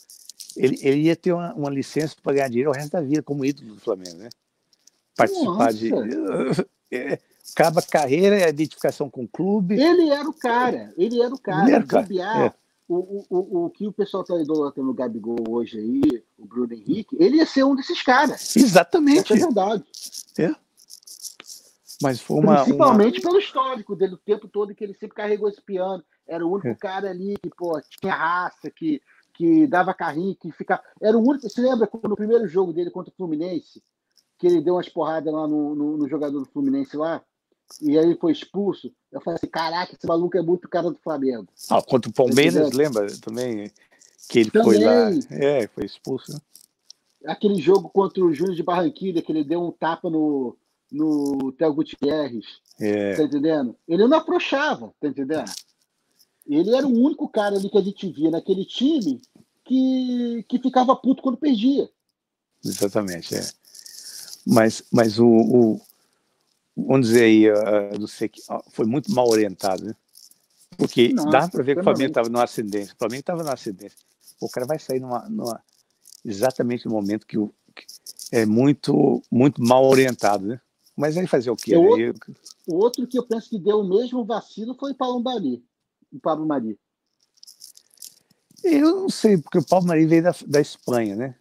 Ele, 0.59 0.79
ele 0.83 1.03
ia 1.03 1.17
ter 1.17 1.33
uma, 1.33 1.55
uma 1.55 1.71
licença 1.71 2.17
para 2.23 2.35
ganhar 2.35 2.49
dinheiro 2.49 2.71
o 2.71 2.75
resto 2.75 2.93
da 2.93 3.01
vida 3.01 3.23
como 3.23 3.45
ídolo 3.45 3.75
do 3.75 3.81
Flamengo, 3.81 4.19
né? 4.19 4.29
Participar 5.17 5.73
Nossa. 5.73 5.75
de. 5.75 5.91
É, 6.91 7.19
acaba 7.53 7.83
carreira, 7.83 8.47
a 8.47 8.49
identificação 8.49 9.11
com 9.11 9.25
o 9.25 9.29
clube. 9.29 9.79
Ele 9.79 10.09
era 10.09 10.27
o 10.27 10.33
cara, 10.33 10.91
ele 10.97 11.21
era 11.21 11.35
o 11.35 11.39
cara. 11.39 11.65
Ele 11.65 11.75
era 11.75 11.85
o 11.85 11.87
cara. 11.87 12.07
É 12.47 12.55
o, 12.89 13.25
o, 13.29 13.65
o 13.67 13.71
que 13.71 13.87
o 13.87 13.93
pessoal 13.93 14.23
está 14.23 14.41
idolatrando 14.41 14.89
no 14.89 14.95
Gabigol 14.95 15.37
hoje 15.51 15.79
aí, 15.79 16.25
o 16.39 16.47
Bruno 16.47 16.73
Henrique, 16.73 17.17
ele 17.21 17.37
ia 17.37 17.47
ser 17.47 17.63
um 17.63 17.77
desses 17.77 18.03
caras. 18.03 18.57
Exatamente. 18.57 19.33
Essa 19.35 19.45
é 19.45 19.47
verdade. 19.47 19.85
É. 20.39 20.55
Mas 22.01 22.21
foi 22.21 22.39
uma. 22.39 22.63
Principalmente 22.63 23.21
uma... 23.21 23.29
pelo 23.29 23.39
histórico 23.39 23.95
dele, 23.95 24.15
o 24.15 24.19
tempo 24.19 24.49
todo 24.49 24.75
que 24.75 24.83
ele 24.83 24.95
sempre 24.95 25.17
carregou 25.17 25.49
esse 25.49 25.61
piano. 25.61 26.03
Era 26.27 26.47
o 26.47 26.51
único 26.51 26.69
é. 26.69 26.75
cara 26.75 27.11
ali 27.11 27.37
que, 27.43 27.51
pô, 27.51 27.81
tinha 28.01 28.15
raça, 28.15 28.71
que, 28.71 29.03
que 29.39 29.68
dava 29.68 29.95
carrinho, 29.95 30.34
que 30.34 30.51
ficava. 30.51 30.82
Era 31.01 31.16
o 31.16 31.22
único. 31.22 31.49
Você 31.49 31.61
lembra 31.61 31.89
no 32.03 32.16
primeiro 32.16 32.49
jogo 32.49 32.72
dele 32.72 32.91
contra 32.91 33.12
o 33.12 33.16
Fluminense, 33.16 33.80
que 34.36 34.49
ele 34.49 34.61
deu 34.61 34.74
umas 34.74 34.89
porradas 34.89 35.32
lá 35.32 35.47
no, 35.47 35.76
no, 35.76 35.97
no 35.97 36.09
jogador 36.09 36.41
do 36.41 36.51
Fluminense 36.51 36.97
lá? 36.97 37.22
e 37.80 37.99
aí 37.99 38.16
foi 38.16 38.32
expulso. 38.32 38.93
Eu 39.12 39.20
falei 39.20 39.36
assim: 39.36 39.47
caraca, 39.47 39.95
esse 39.95 40.07
maluco 40.07 40.36
é 40.36 40.43
muito 40.43 40.68
cara 40.68 40.91
do 40.91 40.99
Flamengo. 40.99 41.47
Ah, 41.70 41.80
contra 41.80 42.11
o 42.11 42.14
Palmeiras, 42.14 42.72
lembra 42.72 43.07
também 43.20 43.70
que 44.28 44.41
ele 44.41 44.51
também, 44.51 44.64
foi 44.64 44.78
lá. 44.78 45.11
É, 45.30 45.68
foi 45.68 45.84
expulso. 45.84 46.32
Né? 46.32 46.39
Aquele 47.26 47.61
jogo 47.61 47.89
contra 47.89 48.24
o 48.24 48.32
Júnior 48.32 48.57
de 48.57 48.62
Barranquilha, 48.62 49.22
que 49.22 49.30
ele 49.30 49.45
deu 49.45 49.62
um 49.62 49.70
tapa 49.70 50.11
no, 50.11 50.57
no 50.91 51.53
Theo 51.53 51.74
Gutierrez. 51.74 52.45
É. 52.80 53.14
Tá 53.14 53.22
entendendo? 53.22 53.76
Ele 53.86 54.07
não 54.07 54.18
aproxava, 54.18 54.93
tá 55.01 55.09
entendendo? 55.09 55.51
Ele 56.49 56.74
era 56.74 56.86
o 56.86 56.92
único 56.92 57.28
cara 57.28 57.57
ali 57.57 57.68
que 57.68 57.76
a 57.76 57.82
gente 57.82 58.11
via 58.11 58.30
naquele 58.30 58.64
time 58.64 59.20
que, 59.64 60.44
que 60.49 60.59
ficava 60.59 60.96
puto 60.96 61.22
quando 61.22 61.36
perdia. 61.36 61.88
Exatamente, 62.64 63.34
é. 63.34 63.46
Mas, 64.46 64.82
mas 64.90 65.18
o, 65.18 65.26
o, 65.26 65.80
vamos 66.74 67.09
dizer 67.09 67.24
aí, 67.24 67.51
uh, 67.51 67.99
do 67.99 68.07
uh, 68.07 68.70
foi 68.70 68.86
muito 68.86 69.12
mal 69.12 69.28
orientado, 69.28 69.84
né? 69.84 69.94
Porque 70.76 71.11
Nossa, 71.11 71.28
dá 71.28 71.49
para 71.49 71.62
ver 71.62 71.74
que 71.74 71.80
o 71.80 71.84
Flamengo 71.84 72.09
estava 72.09 72.28
no 72.28 72.40
ascendência. 72.40 72.94
O 72.94 72.99
Flamengo 72.99 73.20
estava 73.20 73.42
no 73.42 73.51
ascendência. 73.51 73.99
O 74.40 74.49
cara 74.49 74.64
vai 74.64 74.78
sair 74.78 75.01
numa, 75.01 75.28
numa, 75.28 75.61
exatamente 76.24 76.86
no 76.86 76.92
momento 76.92 77.26
que, 77.26 77.36
o, 77.36 77.53
que 77.74 77.84
é 78.32 78.46
muito, 78.46 79.22
muito 79.30 79.62
mal 79.62 79.84
orientado, 79.84 80.46
né? 80.46 80.61
Mas 80.96 81.16
aí 81.16 81.26
fazer 81.26 81.51
o 81.51 81.57
quê? 81.57 81.76
O, 81.76 81.82
outro, 81.82 82.36
o 82.66 82.74
outro 82.76 83.07
que 83.07 83.18
eu 83.18 83.22
penso 83.22 83.51
que 83.51 83.59
deu 83.59 83.80
o 83.80 83.88
mesmo 83.88 84.24
vacilo 84.24 84.74
foi 84.74 84.94
Mari. 85.22 85.62
O 86.13 86.19
Pablo 86.21 86.47
Mari. 86.47 86.79
Eu 88.65 89.03
não 89.03 89.09
sei, 89.09 89.39
porque 89.39 89.59
o 89.59 89.65
Paulo 89.65 89.87
Mari 89.87 90.07
veio 90.07 90.23
da, 90.23 90.35
da 90.47 90.61
Espanha, 90.61 91.15
né? 91.15 91.35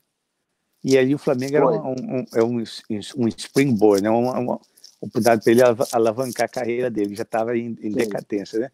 E 0.83 0.97
aí 0.97 1.13
o 1.13 1.17
Flamengo 1.17 1.55
era 1.55 1.67
um, 1.67 1.89
um, 1.89 2.25
um, 2.35 2.63
um, 2.91 2.99
um 3.17 3.27
springboard, 3.27 4.03
né? 4.03 4.09
Uma, 4.09 4.39
uma, 4.39 4.61
oportunidade 4.99 5.43
para 5.43 5.51
ele 5.51 5.61
alavancar 5.91 6.45
a 6.45 6.49
carreira 6.49 6.89
dele, 6.89 7.15
já 7.15 7.23
estava 7.23 7.55
em, 7.55 7.77
em 7.81 7.91
decadência, 7.91 8.59
né? 8.59 8.71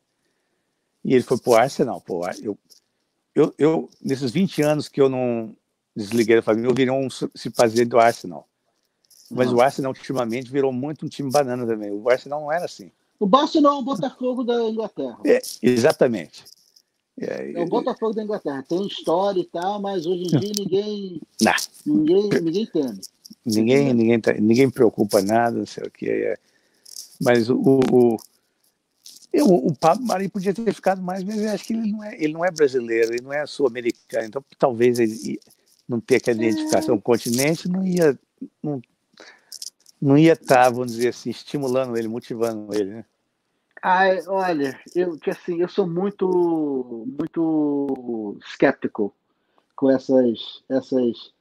E 1.03 1.13
ele 1.13 1.23
foi 1.23 1.37
para 1.37 1.51
o 1.51 1.55
Arsenal. 1.55 1.99
Pô, 2.01 2.25
eu, 2.41 2.57
eu, 3.35 3.53
eu, 3.57 3.89
nesses 4.01 4.31
20 4.31 4.61
anos 4.61 4.87
que 4.87 5.01
eu 5.01 5.09
não 5.09 5.55
desliguei 5.95 6.37
da 6.37 6.41
família, 6.41 6.69
eu 6.69 6.73
virei 6.73 6.93
um 6.93 7.09
se 7.09 7.49
fazer 7.51 7.85
do 7.85 7.99
Arsenal. 7.99 8.47
Mas 9.29 9.49
uhum. 9.49 9.57
o 9.57 9.61
Arsenal, 9.61 9.91
ultimamente, 9.91 10.51
virou 10.51 10.71
muito 10.71 11.05
um 11.05 11.09
time 11.09 11.29
banana 11.29 11.65
também. 11.65 11.91
O 11.91 12.09
Arsenal 12.09 12.41
não 12.41 12.51
era 12.51 12.65
assim. 12.65 12.91
O 13.23 13.25
Barcelona 13.25 13.77
é 13.77 13.79
o 13.79 13.83
Botafogo 13.83 14.43
da 14.43 14.61
Inglaterra. 14.69 15.17
É, 15.25 15.41
exatamente. 15.61 16.43
É, 17.17 17.53
é, 17.53 17.63
o 17.63 17.67
Botafogo 17.67 18.13
da 18.13 18.21
Inglaterra. 18.21 18.65
Tem 18.67 18.85
história 18.85 19.39
e 19.39 19.45
tal, 19.45 19.81
mas 19.81 20.05
hoje 20.05 20.23
em 20.23 20.39
dia 20.39 20.51
ninguém. 20.59 21.21
Não. 21.41 21.53
Ninguém, 21.85 22.29
ninguém 22.41 22.65
teme. 22.65 22.99
Ninguém, 23.45 23.93
ninguém, 23.93 24.19
tá, 24.19 24.33
ninguém 24.33 24.69
preocupa 24.69 25.21
nada, 25.21 25.57
não 25.57 25.65
sei 25.65 25.85
o 25.85 25.89
que. 25.89 26.09
É. 26.09 26.37
Mas 27.21 27.49
o, 27.49 27.61
o, 27.61 28.17
eu, 29.31 29.45
o 29.45 29.73
Pablo 29.73 30.05
Mari 30.05 30.27
podia 30.27 30.53
ter 30.53 30.73
ficado 30.73 31.01
mais, 31.01 31.23
mas 31.23 31.41
eu 31.41 31.49
acho 31.49 31.63
que 31.63 31.71
ele 31.71 31.93
não 31.93 32.03
é, 32.03 32.21
ele 32.21 32.33
não 32.33 32.43
é 32.43 32.51
brasileiro, 32.51 33.13
ele 33.13 33.23
não 33.23 33.31
é 33.31 33.45
sul-americano, 33.45 34.27
então 34.27 34.43
talvez 34.59 34.99
ele 34.99 35.39
não 35.87 36.01
ter 36.01 36.17
aquela 36.17 36.43
identificação 36.43 36.95
com 36.95 36.99
o 36.99 37.15
continente 37.15 37.69
não 37.69 37.87
ia 37.87 38.19
não, 38.61 38.81
não 40.01 40.17
ia 40.17 40.33
estar, 40.33 40.65
tá, 40.65 40.69
vamos 40.69 40.91
dizer 40.91 41.07
assim, 41.07 41.29
estimulando 41.29 41.95
ele, 41.95 42.09
motivando 42.09 42.75
ele, 42.75 42.95
né? 42.95 43.05
Ai, 43.85 44.17
olha, 44.27 44.79
eu 44.95 45.19
assim, 45.27 45.59
eu 45.59 45.67
sou 45.67 45.85
muito 45.85 47.05
muito 47.19 48.37
escéptico 48.47 49.13
com 49.75 49.91
essas 49.91 50.63
essas 50.69 51.33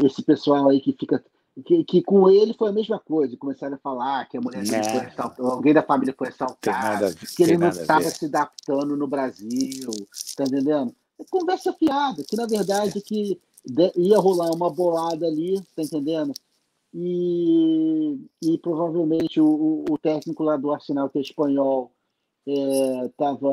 esse 0.00 0.22
pessoal 0.22 0.68
aí 0.68 0.80
que 0.80 0.92
fica 0.92 1.22
que, 1.66 1.84
que, 1.84 2.02
com 2.02 2.30
ele 2.30 2.54
foi 2.54 2.70
a 2.70 2.72
mesma 2.72 2.98
coisa. 2.98 3.36
Começaram 3.36 3.74
a 3.74 3.78
falar 3.78 4.26
que 4.26 4.38
a 4.38 4.40
mulher 4.40 4.62
dele 4.62 4.84
foi 4.84 5.06
assaltada, 5.06 5.48
alguém 5.50 5.74
da 5.74 5.82
família 5.82 6.14
foi 6.16 6.28
assaltado, 6.28 7.14
que 7.36 7.42
ele 7.42 7.58
não 7.58 7.68
estava 7.68 8.08
se 8.08 8.26
adaptando 8.26 8.96
no 8.96 9.06
Brasil, 9.06 9.90
tá 10.36 10.44
entendendo? 10.44 10.94
É 11.20 11.24
conversa 11.28 11.72
fiada, 11.72 12.22
que 12.24 12.36
na 12.36 12.46
verdade 12.46 13.00
que 13.02 13.38
ia 13.96 14.18
rolar 14.18 14.50
uma 14.54 14.70
bolada 14.70 15.26
ali, 15.26 15.60
tá 15.76 15.82
entendendo? 15.82 16.32
E, 16.94 18.18
e 18.42 18.58
provavelmente 18.58 19.40
o, 19.40 19.84
o 19.88 19.98
técnico 19.98 20.42
lá 20.42 20.56
do 20.56 20.70
Arsenal, 20.70 21.08
que 21.08 21.18
é 21.18 21.22
espanhol, 21.22 21.92
estava 22.46 23.48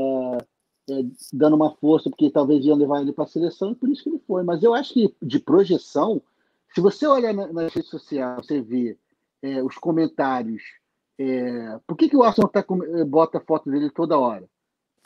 é, 0.90 1.00
é, 1.00 1.06
dando 1.32 1.56
uma 1.56 1.74
força, 1.76 2.10
porque 2.10 2.30
talvez 2.30 2.66
iam 2.66 2.76
levar 2.76 3.02
ele 3.02 3.14
para 3.14 3.24
a 3.24 3.28
seleção, 3.28 3.72
e 3.72 3.76
por 3.76 3.90
isso 3.90 4.04
que 4.04 4.10
ele 4.10 4.22
foi. 4.28 4.44
Mas 4.44 4.62
eu 4.62 4.74
acho 4.74 4.94
que 4.94 5.16
de 5.22 5.40
projeção, 5.40 6.22
se 6.74 6.82
você 6.82 7.08
olhar 7.08 7.34
na, 7.34 7.52
na 7.54 7.68
rede 7.68 7.88
social, 7.88 8.38
você 8.38 8.62
vê 8.62 8.98
é, 9.42 9.64
os 9.64 9.78
comentários. 9.78 10.62
É, 11.18 11.80
por 11.86 11.98
que, 11.98 12.10
que 12.10 12.18
o 12.18 12.24
Arsenal 12.24 12.50
tá 12.50 12.64
com, 12.64 12.84
é, 12.84 13.04
bota 13.06 13.40
foto 13.40 13.70
dele 13.70 13.90
toda 13.90 14.18
hora? 14.20 14.50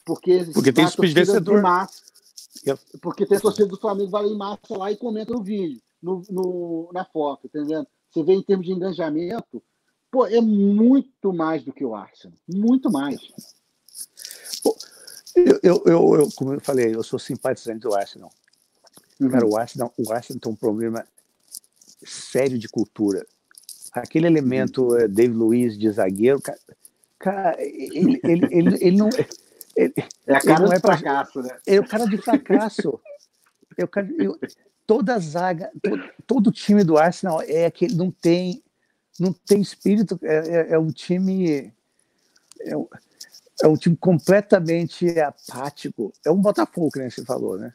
Porque, 0.05 0.45
porque 0.53 0.73
tem 0.73 0.87
speed 0.87 1.13
vencedor. 1.13 1.61
Massa, 1.61 2.03
porque 3.01 3.25
tem 3.25 3.39
torcida 3.39 3.67
do 3.67 3.79
Flamengo 3.79 4.09
vai 4.09 4.25
em 4.25 4.37
massa 4.37 4.77
lá 4.77 4.91
e 4.91 4.97
comenta 4.97 5.33
no 5.33 5.43
vídeo, 5.43 5.81
no, 6.01 6.23
no, 6.29 6.89
na 6.93 7.05
foto, 7.05 7.47
entendendo? 7.47 7.87
Você 8.13 8.21
vê 8.21 8.33
em 8.33 8.43
termos 8.43 8.67
de 8.67 8.71
engajamento, 8.71 9.63
pô, 10.11 10.27
é 10.27 10.39
muito 10.39 11.33
mais 11.33 11.63
do 11.63 11.73
que 11.73 11.83
o 11.83 11.95
Arsenal. 11.95 12.37
Muito 12.47 12.91
mais. 12.91 13.19
Eu, 15.35 15.59
eu, 15.63 15.83
eu, 15.85 16.15
eu, 16.15 16.29
como 16.35 16.53
eu 16.53 16.61
falei, 16.61 16.93
eu 16.93 17.01
sou 17.01 17.17
simpatizante 17.17 17.79
do 17.79 17.95
Arsenal. 17.95 18.31
Uhum. 19.19 19.29
Cara, 19.29 19.47
o 19.47 19.57
Arsenal, 19.57 19.91
o 19.97 20.13
Arsenal 20.13 20.39
tem 20.39 20.51
um 20.51 20.55
problema 20.55 21.03
sério 22.05 22.59
de 22.59 22.69
cultura. 22.69 23.25
Aquele 23.91 24.27
elemento 24.27 24.93
uhum. 24.93 25.07
David 25.09 25.35
Luiz 25.35 25.77
de 25.77 25.89
zagueiro, 25.89 26.39
cara, 26.39 26.59
cara 27.17 27.55
ele, 27.59 28.19
ele, 28.23 28.47
ele, 28.51 28.77
ele 28.79 28.97
não. 28.97 29.09
Ele, 29.75 29.93
é 30.27 30.35
a 30.35 30.41
cara 30.41 30.67
de 30.67 30.75
é 30.75 30.79
fracasso, 30.79 31.41
né? 31.41 31.57
É 31.65 31.79
o 31.79 31.87
cara 31.87 32.05
de 32.05 32.17
fracasso. 32.17 32.99
é 33.75 33.83
o 33.83 33.87
cara, 33.87 34.07
eu, 34.19 34.37
toda 34.85 35.15
a 35.15 35.19
zaga, 35.19 35.71
todo, 35.81 36.03
todo 36.27 36.51
time 36.51 36.83
do 36.83 36.97
Arsenal 36.97 37.41
é 37.41 37.65
aquele, 37.65 37.95
não 37.95 38.11
tem, 38.11 38.63
não 39.19 39.33
tem 39.33 39.61
espírito, 39.61 40.19
é, 40.23 40.35
é, 40.35 40.73
é 40.73 40.79
um 40.79 40.91
time. 40.91 41.73
É 42.61 42.77
um, 42.77 42.87
é 43.61 43.67
um 43.67 43.75
time 43.75 43.95
completamente 43.95 45.07
apático. 45.19 46.11
É 46.25 46.31
um 46.31 46.41
Botafogo, 46.41 46.89
que 46.91 46.99
nem 46.99 47.09
você 47.09 47.23
falou, 47.23 47.57
né? 47.57 47.73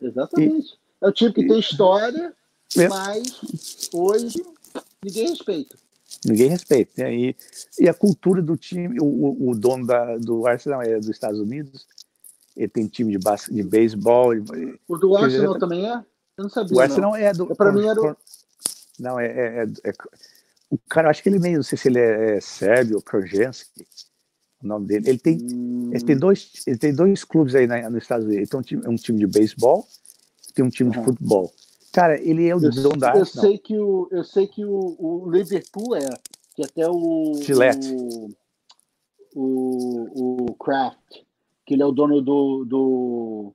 Exatamente. 0.00 0.72
E, 0.72 1.04
é 1.04 1.08
um 1.08 1.12
time 1.12 1.32
que 1.32 1.46
tem 1.46 1.58
história, 1.58 2.34
é. 2.76 2.88
Mas 2.88 3.88
hoje 3.92 4.42
ninguém 5.04 5.28
respeita. 5.28 5.76
Ninguém 6.24 6.48
respeita. 6.48 7.02
Né? 7.02 7.14
E, 7.14 7.36
e 7.78 7.88
a 7.88 7.94
cultura 7.94 8.40
do 8.40 8.56
time, 8.56 8.98
o, 9.00 9.50
o 9.50 9.54
dono 9.54 9.86
da, 9.86 10.16
do 10.18 10.46
Arsenal 10.46 10.82
é 10.82 10.98
dos 10.98 11.08
Estados 11.08 11.38
Unidos, 11.38 11.86
ele 12.56 12.68
tem 12.68 12.86
time 12.86 13.12
de, 13.12 13.18
basquete, 13.18 13.54
de 13.54 13.62
beisebol. 13.62 14.32
O 14.88 14.96
do 14.96 15.16
Arsenal 15.16 15.58
também 15.58 15.90
é? 15.90 16.02
Eu 16.36 16.44
não 16.44 16.50
sabia. 16.50 16.76
O 16.76 16.80
Arsenal 16.80 17.10
não. 17.12 17.16
é 17.16 17.32
do. 17.32 17.54
Para 17.54 17.72
mim 17.72 17.86
era. 17.86 18.16
Não, 18.98 19.18
é, 19.18 19.26
é, 19.26 19.64
é, 19.64 19.90
é, 19.90 19.92
O 20.70 20.78
cara, 20.88 21.10
acho 21.10 21.22
que 21.22 21.28
ele 21.28 21.38
meio, 21.38 21.56
não 21.56 21.62
sei 21.62 21.78
se 21.78 21.88
ele 21.88 21.98
é, 21.98 22.36
é 22.36 22.40
Sérgio 22.40 23.02
Krojensky, 23.02 23.86
o 24.62 24.66
nome 24.66 24.86
dele. 24.86 25.08
Ele 25.10 25.18
tem, 25.18 25.38
hum. 25.40 25.90
ele 25.92 26.04
tem, 26.04 26.16
dois, 26.16 26.52
ele 26.66 26.78
tem 26.78 26.94
dois 26.94 27.24
clubes 27.24 27.54
aí 27.54 27.66
na, 27.66 27.88
nos 27.90 28.02
Estados 28.02 28.26
Unidos. 28.26 28.42
Ele 28.42 28.50
tem 28.50 28.60
um 28.60 28.62
time, 28.62 28.88
um 28.88 28.96
time 28.96 29.18
de 29.18 29.26
beisebol, 29.26 29.86
tem 30.54 30.64
um 30.64 30.70
time 30.70 30.90
uhum. 30.90 31.00
de 31.00 31.04
futebol. 31.04 31.52
Cara, 31.92 32.18
ele 32.20 32.48
é 32.48 32.56
o 32.56 32.60
dono 32.60 32.96
da 32.96 33.14
Eu 33.14 33.26
sei 33.26 33.58
que 33.58 33.76
o, 33.76 34.08
eu 34.10 34.24
sei 34.24 34.46
que 34.46 34.64
o, 34.64 34.96
o 34.98 35.30
Liverpool 35.30 35.94
é, 35.94 36.08
que 36.54 36.64
até 36.64 36.88
o 36.88 37.34
Gillette. 37.42 37.92
O, 37.92 38.30
o, 39.34 40.46
o 40.46 40.54
Kraft, 40.54 41.24
que 41.66 41.74
ele 41.74 41.82
é 41.82 41.86
o 41.86 41.92
dono 41.92 42.20
do, 42.22 42.64
do 42.64 43.54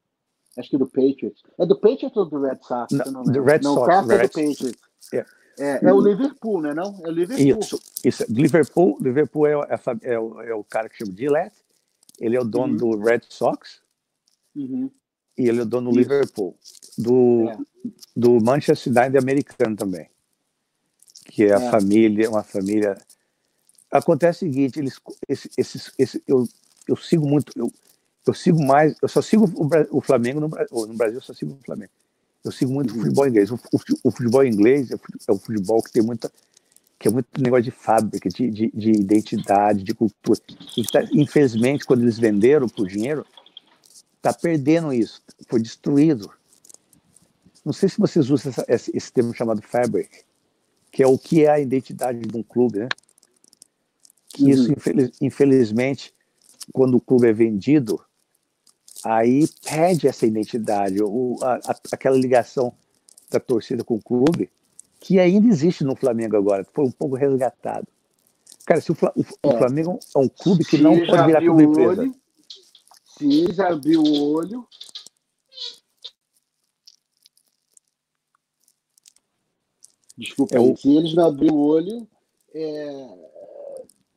acho 0.58 0.70
que 0.70 0.78
do 0.78 0.88
Patriots. 0.88 1.44
É 1.58 1.66
do 1.66 1.76
Patriots 1.76 2.16
ou 2.18 2.26
do 2.26 2.42
Red 2.42 2.60
Sox? 2.62 2.92
Não, 2.92 3.24
do 3.24 3.44
Red 3.44 3.60
não, 3.64 3.76
Sox. 3.76 3.88
Red... 3.88 4.16
é 4.16 4.22
do 4.24 4.30
Patriots. 4.30 4.74
Yeah. 5.14 5.32
É, 5.60 5.86
é 5.86 5.94
o 5.94 6.00
Liverpool, 6.00 6.62
né? 6.62 6.74
Não? 6.74 7.00
É 7.04 7.08
o 7.08 7.12
Liverpool. 7.12 7.60
Isso, 7.60 7.80
isso. 8.04 8.26
Liverpool, 8.30 8.98
Liverpool 9.02 9.48
é, 9.48 9.54
é, 9.54 10.14
é, 10.14 10.20
o, 10.20 10.42
é 10.42 10.54
o 10.54 10.64
cara 10.64 10.88
que 10.90 10.98
chama 10.98 11.16
Gillette. 11.16 11.58
Ele 12.20 12.36
é 12.36 12.40
o 12.40 12.46
dono 12.46 12.74
uhum. 12.74 12.78
do 12.78 13.00
Red 13.00 13.22
Sox. 13.30 13.82
Uhum. 14.56 14.92
E 15.38 15.48
ele 15.48 15.60
é 15.60 15.64
o 15.64 15.66
dono 15.66 15.92
do 15.92 15.98
Liverpool. 15.98 16.56
Do, 16.98 17.50
é 17.50 17.58
do 18.16 18.40
Manchester 18.42 18.92
United 18.92 19.18
americano 19.18 19.76
também, 19.76 20.10
que 21.26 21.46
é 21.46 21.54
a 21.54 21.62
é. 21.62 21.72
família, 21.72 22.30
uma 22.30 22.44
família. 22.44 22.98
Acontece 23.92 24.46
o 24.46 24.52
seguinte, 24.52 24.80
eles, 24.80 25.00
esse, 25.28 25.50
esse, 25.58 25.92
esse, 25.98 26.24
eu, 26.28 26.48
eu 26.88 26.96
sigo 26.96 27.28
muito, 27.28 27.52
eu, 27.56 27.72
eu 28.30 28.34
sigo 28.34 28.64
mais, 28.64 28.96
eu 29.02 29.08
só 29.08 29.22
sigo 29.22 29.46
o, 29.46 29.98
o 29.98 30.02
Flamengo 30.02 30.40
no, 30.40 30.48
no, 30.48 30.94
Brasil, 30.94 31.18
eu 31.18 31.22
só 31.22 31.34
sigo 31.34 31.54
o 31.54 31.66
Flamengo. 31.66 31.92
Eu 32.44 32.52
sigo 32.52 32.72
muito 32.72 32.94
uhum. 32.94 33.00
o 33.00 33.04
futebol 33.04 33.28
inglês. 33.28 33.52
O, 33.52 33.60
o, 34.04 34.12
futebol 34.12 34.46
inglês 34.46 34.92
é, 34.92 34.96
é 35.28 35.32
o 35.32 35.38
futebol 35.38 35.82
que 35.82 35.92
tem 35.92 36.02
muita 36.02 36.32
que 37.00 37.08
é 37.08 37.12
muito 37.12 37.28
negócio 37.40 37.64
de 37.64 37.72
fábrica, 37.72 38.28
de, 38.28 38.50
de, 38.50 38.72
de 38.74 38.92
identidade, 38.92 39.84
de 39.84 39.94
cultura. 39.94 40.40
Tá, 40.92 41.04
infelizmente, 41.12 41.86
quando 41.86 42.02
eles 42.02 42.18
venderam 42.18 42.68
por 42.68 42.88
dinheiro, 42.88 43.24
está 44.16 44.34
perdendo 44.34 44.92
isso, 44.92 45.22
foi 45.48 45.62
destruído. 45.62 46.32
Não 47.64 47.72
sei 47.72 47.88
se 47.88 48.00
vocês 48.00 48.32
usam 48.32 48.52
essa, 48.52 48.66
esse, 48.68 48.98
esse, 48.98 49.14
termo 49.14 49.34
chamado 49.34 49.62
fabric, 49.62 50.24
que 50.92 51.04
é 51.04 51.08
o 51.08 51.20
que 51.20 51.46
é 51.46 51.50
a 51.52 51.60
identidade 51.60 52.20
de 52.20 52.36
um 52.36 52.42
clube, 52.42 52.80
né? 52.80 52.90
Que 54.30 54.46
uhum. 54.46 54.50
isso, 54.50 54.72
infeliz, 54.72 55.12
infelizmente, 55.22 56.14
quando 56.74 56.96
o 56.96 57.02
clube 57.02 57.28
é 57.28 57.34
vendido, 57.34 58.02
aí 59.04 59.48
perde 59.64 60.08
essa 60.08 60.26
identidade, 60.26 61.02
ou 61.02 61.38
a, 61.44 61.56
a, 61.56 61.76
aquela 61.92 62.18
ligação 62.18 62.74
da 63.30 63.40
torcida 63.40 63.84
com 63.84 63.96
o 63.96 64.02
clube, 64.02 64.50
que 65.00 65.20
ainda 65.20 65.48
existe 65.48 65.84
no 65.84 65.96
Flamengo 65.96 66.36
agora, 66.36 66.66
foi 66.74 66.86
um 66.86 66.92
pouco 66.92 67.16
resgatado. 67.16 67.88
Cara, 68.66 68.82
se 68.82 68.92
o, 68.92 68.96
o, 69.16 69.50
o 69.50 69.52
é. 69.54 69.58
Flamengo 69.58 70.00
é 70.16 70.20
um 70.20 70.28
clube 70.28 70.66
que 70.66 70.78
se 70.78 70.84
não 70.84 70.98
pode 71.06 71.26
virar 71.26 71.40
clube 71.40 71.64
empresa. 71.64 72.02
Olho, 72.02 72.16
se 73.18 73.54
já 73.54 73.70
abriu 73.70 74.02
o 74.02 74.34
olho, 74.34 74.68
Desculpa, 80.18 80.58
é 80.58 80.60
o... 80.60 80.76
se 80.76 80.96
eles 80.96 81.14
não 81.14 81.28
abrirem 81.28 81.56
o 81.56 81.60
olho, 81.60 82.08
é, 82.54 83.08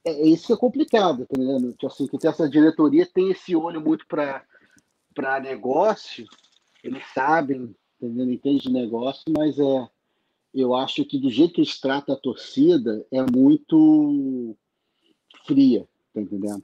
é, 0.04 0.10
é 0.12 0.26
isso 0.26 0.46
que 0.46 0.52
é 0.54 0.56
complicado, 0.56 1.26
tá 1.26 1.34
entendendo? 1.36 1.74
Que, 1.78 1.86
assim, 1.86 2.06
que 2.06 2.26
essa 2.26 2.48
diretoria 2.48 3.06
tem 3.06 3.30
esse 3.30 3.54
olho 3.54 3.80
muito 3.80 4.06
para 4.06 4.42
negócio, 5.40 6.26
eles 6.82 7.02
sabem, 7.14 7.68
tá 8.00 8.06
entendendo? 8.06 8.32
entende 8.32 8.62
de 8.62 8.72
negócio, 8.72 9.24
mas 9.36 9.58
é, 9.58 9.88
eu 10.54 10.74
acho 10.74 11.04
que 11.04 11.18
do 11.18 11.30
jeito 11.30 11.54
que 11.54 11.60
eles 11.60 11.80
tratam 11.80 12.14
a 12.14 12.18
torcida 12.18 13.04
é 13.10 13.22
muito 13.22 14.56
fria, 15.46 15.86
tá 16.14 16.20
entendendo? 16.20 16.62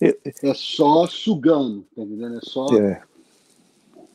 É 0.00 0.54
só 0.54 1.06
sugando, 1.06 1.86
tá 1.94 2.02
entendendo? 2.02 2.36
É 2.36 2.40
só. 2.42 2.66
É. 2.76 3.02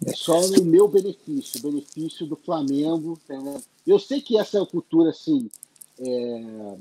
É 0.06 0.14
só 0.14 0.40
o 0.40 0.64
meu 0.64 0.88
benefício, 0.88 1.60
o 1.60 1.72
benefício 1.72 2.28
do 2.28 2.36
Flamengo. 2.36 3.20
Né? 3.28 3.62
Eu 3.86 3.98
sei 3.98 4.22
que 4.22 4.38
essa 4.38 4.60
é 4.60 4.66
cultura, 4.66 5.10
assim, 5.10 5.50
é, 5.98 6.78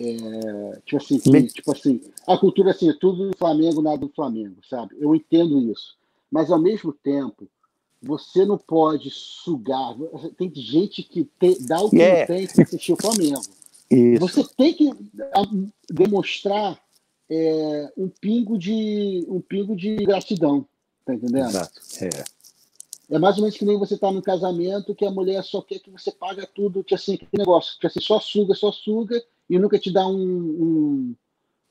é, 0.00 0.80
tipo 0.86 0.96
assim, 0.96 1.18
que, 1.18 1.42
tipo 1.48 1.72
assim, 1.72 2.00
a 2.26 2.38
cultura 2.38 2.70
assim, 2.70 2.88
é 2.88 2.94
tudo 2.94 3.30
do 3.30 3.36
Flamengo, 3.36 3.82
nada 3.82 3.98
do 3.98 4.08
Flamengo, 4.08 4.56
sabe? 4.68 4.96
Eu 4.98 5.14
entendo 5.14 5.60
isso. 5.70 5.94
Mas 6.30 6.50
ao 6.50 6.58
mesmo 6.58 6.92
tempo, 6.92 7.46
você 8.02 8.46
não 8.46 8.56
pode 8.56 9.10
sugar. 9.10 9.94
Tem 10.38 10.50
gente 10.54 11.02
que 11.02 11.24
tem, 11.38 11.56
dá 11.66 11.82
o 11.82 11.90
que 11.90 11.96
yeah. 11.96 12.26
tem 12.26 12.46
para 12.46 12.62
assistir 12.62 12.92
o 12.92 12.96
Flamengo. 12.96 13.42
Isso. 13.90 14.20
Você 14.20 14.44
tem 14.56 14.72
que 14.72 14.90
demonstrar 15.90 16.80
é, 17.28 17.92
um 17.96 18.08
pingo 18.08 18.56
de 18.56 19.26
um 19.28 19.40
pingo 19.40 19.76
de 19.76 19.96
gratidão. 19.96 20.66
Tá 21.04 21.14
entendendo? 21.14 21.48
Exato. 21.48 21.80
É. 22.02 22.24
É 23.10 23.18
mais 23.18 23.36
ou 23.36 23.42
menos 23.42 23.58
que 23.58 23.64
nem 23.64 23.76
você 23.76 23.98
tá 23.98 24.12
no 24.12 24.22
casamento 24.22 24.94
que 24.94 25.04
a 25.04 25.10
mulher 25.10 25.42
só 25.42 25.60
quer 25.60 25.80
que 25.80 25.90
você 25.90 26.12
paga 26.12 26.46
tudo, 26.46 26.84
que 26.84 26.94
assim, 26.94 27.16
que 27.16 27.26
negócio, 27.36 27.78
que 27.80 27.86
assim, 27.86 28.00
só 28.00 28.20
suga, 28.20 28.54
só 28.54 28.70
suga 28.70 29.20
e 29.48 29.58
nunca 29.58 29.78
te 29.78 29.92
dá 29.92 30.06
um, 30.06 30.14
um, 30.14 31.16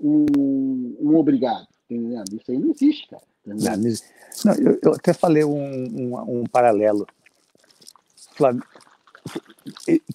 um, 0.02 0.98
um 1.00 1.16
obrigado. 1.16 1.66
Entendendo? 1.90 2.36
Isso 2.36 2.52
aí 2.52 2.60
não 2.60 2.72
existe, 2.72 3.08
cara. 3.08 3.24
Não, 3.46 4.54
eu, 4.56 4.80
eu, 4.84 4.94
até 4.94 5.14
falei 5.14 5.44
um, 5.44 5.56
um, 5.56 6.42
um 6.42 6.44
paralelo. 6.44 7.08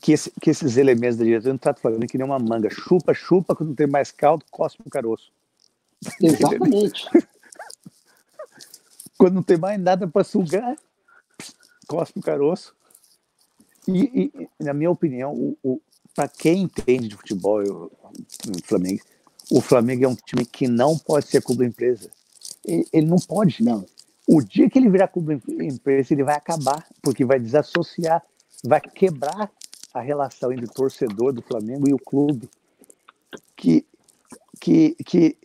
Que, 0.01 0.13
esse, 0.13 0.31
que, 0.41 0.51
esses 0.51 0.77
elementos 0.77 1.17
da 1.17 1.25
direção 1.25 1.53
não 1.53 1.59
tratam 1.59 1.83
falando 1.83 2.07
que 2.07 2.19
nem 2.19 2.27
uma 2.27 2.39
manga. 2.39 2.69
Chupa, 2.71 3.15
chupa, 3.15 3.57
quando 3.57 3.75
tem 3.75 3.87
mais 3.87 4.13
caldo, 4.13 4.45
cospe 4.51 4.83
o 4.87 4.91
caroço. 4.91 5.33
Exatamente. 6.21 7.09
quando 9.19 9.35
não 9.35 9.43
tem 9.43 9.57
mais 9.57 9.81
nada 9.81 10.07
para 10.07 10.23
sugar, 10.23 10.77
cospe 11.87 12.19
o 12.19 12.23
caroço. 12.23 12.75
E, 13.87 14.33
e, 14.61 14.65
na 14.65 14.73
minha 14.73 14.91
opinião, 14.91 15.33
o, 15.33 15.57
o 15.63 15.81
para 16.15 16.29
quem 16.29 16.63
entende 16.63 17.09
de 17.09 17.17
futebol, 17.17 17.63
eu, 17.63 17.91
o 18.49 18.63
Flamengo, 18.65 19.03
o 19.51 19.61
Flamengo 19.61 20.05
é 20.05 20.09
um 20.09 20.15
time 20.15 20.45
que 20.45 20.69
não 20.69 20.97
pode 20.97 21.27
ser 21.27 21.43
clube 21.43 21.67
empresa. 21.67 22.09
Ele, 22.65 22.87
ele 22.93 23.07
não 23.07 23.19
pode. 23.19 23.63
Não. 23.63 23.85
O 24.27 24.41
dia 24.41 24.71
que 24.71 24.79
ele 24.79 24.89
virar 24.89 25.09
clube 25.09 25.43
empresa, 25.61 26.15
ele 26.15 26.23
vai 26.23 26.37
acabar, 26.37 26.87
porque 27.03 27.25
vai 27.25 27.39
desassociar, 27.39 28.23
vai 28.63 28.81
quebrar 28.81 29.51
a 29.93 30.01
relação 30.01 30.53
entre 30.53 30.67
o 30.67 30.73
torcedor 30.73 31.33
do 31.33 31.43
Flamengo 31.43 31.89
e 31.89 31.93
o 31.93 31.99
clube. 31.99 32.49
Que, 33.57 33.85
que, 34.61 34.95
que 35.05 35.37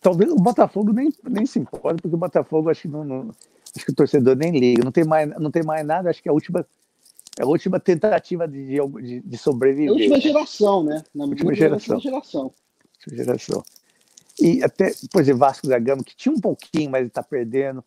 talvez 0.00 0.30
o 0.30 0.36
Botafogo 0.36 0.92
nem, 0.92 1.12
nem 1.24 1.44
se 1.44 1.58
importa, 1.58 2.00
porque 2.00 2.14
o 2.14 2.18
Botafogo 2.18 2.70
acho 2.70 2.82
que 2.82 2.88
não, 2.88 3.04
não, 3.04 3.34
acho 3.74 3.84
que 3.86 3.92
o 3.92 3.94
torcedor 3.94 4.36
nem 4.36 4.58
liga. 4.58 4.84
Não 4.84 4.92
tem 4.92 5.04
mais, 5.04 5.28
não 5.38 5.50
tem 5.50 5.62
mais 5.62 5.86
nada, 5.86 6.10
acho 6.10 6.22
que 6.22 6.28
é 6.28 6.30
a 6.30 6.34
última 6.34 6.66
é 7.38 7.44
a 7.44 7.46
última 7.46 7.78
tentativa 7.78 8.48
de, 8.48 8.66
de, 8.66 9.20
de 9.20 9.38
sobreviver. 9.38 9.88
É 9.88 9.90
a 9.90 9.92
última 9.92 10.20
geração, 10.20 10.82
né? 10.82 11.04
Na 11.14 11.24
última 11.24 11.54
geração. 11.54 12.00
geração. 12.00 12.52
Última 12.96 13.24
geração. 13.24 13.64
E 14.40 14.62
até, 14.62 14.92
por 15.12 15.20
exemplo, 15.20 15.38
Vasco 15.38 15.68
da 15.68 15.78
Gama, 15.78 16.02
que 16.02 16.16
tinha 16.16 16.34
um 16.34 16.40
pouquinho, 16.40 16.90
mas 16.90 17.00
ele 17.00 17.08
está 17.08 17.22
perdendo. 17.22 17.84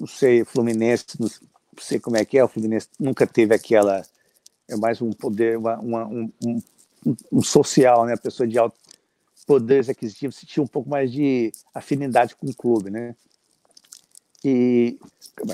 Não 0.00 0.06
sei, 0.08 0.44
Fluminense, 0.44 1.04
não 1.20 1.28
sei 1.78 2.00
como 2.00 2.16
é 2.16 2.24
que 2.24 2.36
é, 2.36 2.44
o 2.44 2.48
Fluminense 2.48 2.88
nunca 2.98 3.24
teve 3.24 3.54
aquela. 3.54 4.02
É 4.66 4.76
mais 4.76 5.00
um 5.00 5.10
poder, 5.10 5.58
uma, 5.58 5.78
uma, 5.78 6.06
um, 6.06 6.32
um, 6.44 6.62
um, 7.30 7.42
social, 7.42 8.06
né? 8.06 8.14
A 8.14 8.18
pessoa 8.18 8.48
de 8.48 8.58
alto 8.58 8.76
poderes 9.46 9.88
aquisitivos 9.88 10.36
se 10.36 10.46
tinha 10.46 10.62
um 10.62 10.66
pouco 10.66 10.88
mais 10.88 11.12
de 11.12 11.52
afinidade 11.74 12.34
com 12.34 12.46
o 12.46 12.54
clube, 12.54 12.90
né? 12.90 13.14
E 14.44 14.98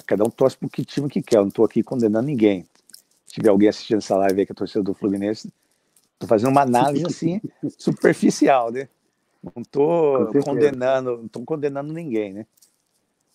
cada 0.07 0.25
um 0.25 0.31
torce 0.31 0.57
para 0.57 0.67
o 0.67 0.71
que 0.71 0.85
time 0.85 1.09
que 1.09 1.23
quer, 1.23 1.37
eu 1.37 1.43
não 1.43 1.49
estou 1.49 1.65
aqui 1.65 1.83
condenando 1.83 2.27
ninguém. 2.27 2.67
Se 3.27 3.35
tiver 3.35 3.51
alguém 3.51 3.69
assistindo 3.69 3.99
essa 3.99 4.17
live 4.17 4.41
aí 4.41 4.47
que 4.47 4.53
é 4.53 4.55
torcedor 4.55 4.83
do 4.83 4.95
Fluminense, 4.95 5.53
estou 6.15 6.29
fazendo 6.29 6.51
uma 6.51 6.63
análise 6.63 7.07
assim 7.07 7.41
superficial, 7.79 8.73
né? 8.73 8.89
Não 9.43 9.63
estou 9.63 10.33
condenando, 10.43 11.19
não 11.19 11.27
estou 11.27 11.45
condenando 11.45 11.93
ninguém, 11.93 12.33
né? 12.33 12.47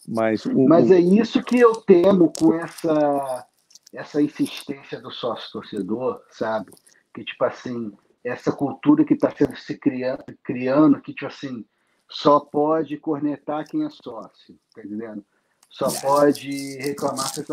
Mas, 0.08 0.45
o, 0.45 0.68
Mas 0.68 0.91
é 0.91 0.99
isso 0.99 1.41
que 1.41 1.58
eu 1.58 1.74
temo 1.76 2.32
com 2.38 2.53
essa 2.53 3.47
essa 3.93 4.22
insistência 4.22 4.99
do 4.99 5.10
sócio 5.10 5.51
torcedor, 5.53 6.22
sabe? 6.30 6.74
Que 7.14 7.24
tipo 7.24 7.45
assim, 7.45 7.93
essa 8.24 8.51
cultura 8.51 9.06
que 9.06 9.14
está 9.14 9.34
sendo 9.34 9.56
se 9.56 9.78
criando, 9.78 10.26
criando, 10.43 11.01
que 11.01 11.14
tipo 11.14 11.28
assim, 11.28 11.66
só 12.10 12.41
pode 12.41 12.97
cornetar 12.97 13.66
quem 13.66 13.86
é 13.86 13.89
sócio, 13.89 14.60
tá 14.74 14.82
entendendo? 14.84 15.24
Só 15.70 15.89
pode 16.01 16.78
reclamar 16.78 17.34
se 17.34 17.43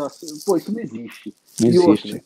Pô, 0.45 0.55
isso 0.55 0.71
não 0.71 0.79
existe. 0.79 1.35
Não 1.59 1.67
e 1.67 1.75
existe. 1.75 2.13
Outra, 2.13 2.23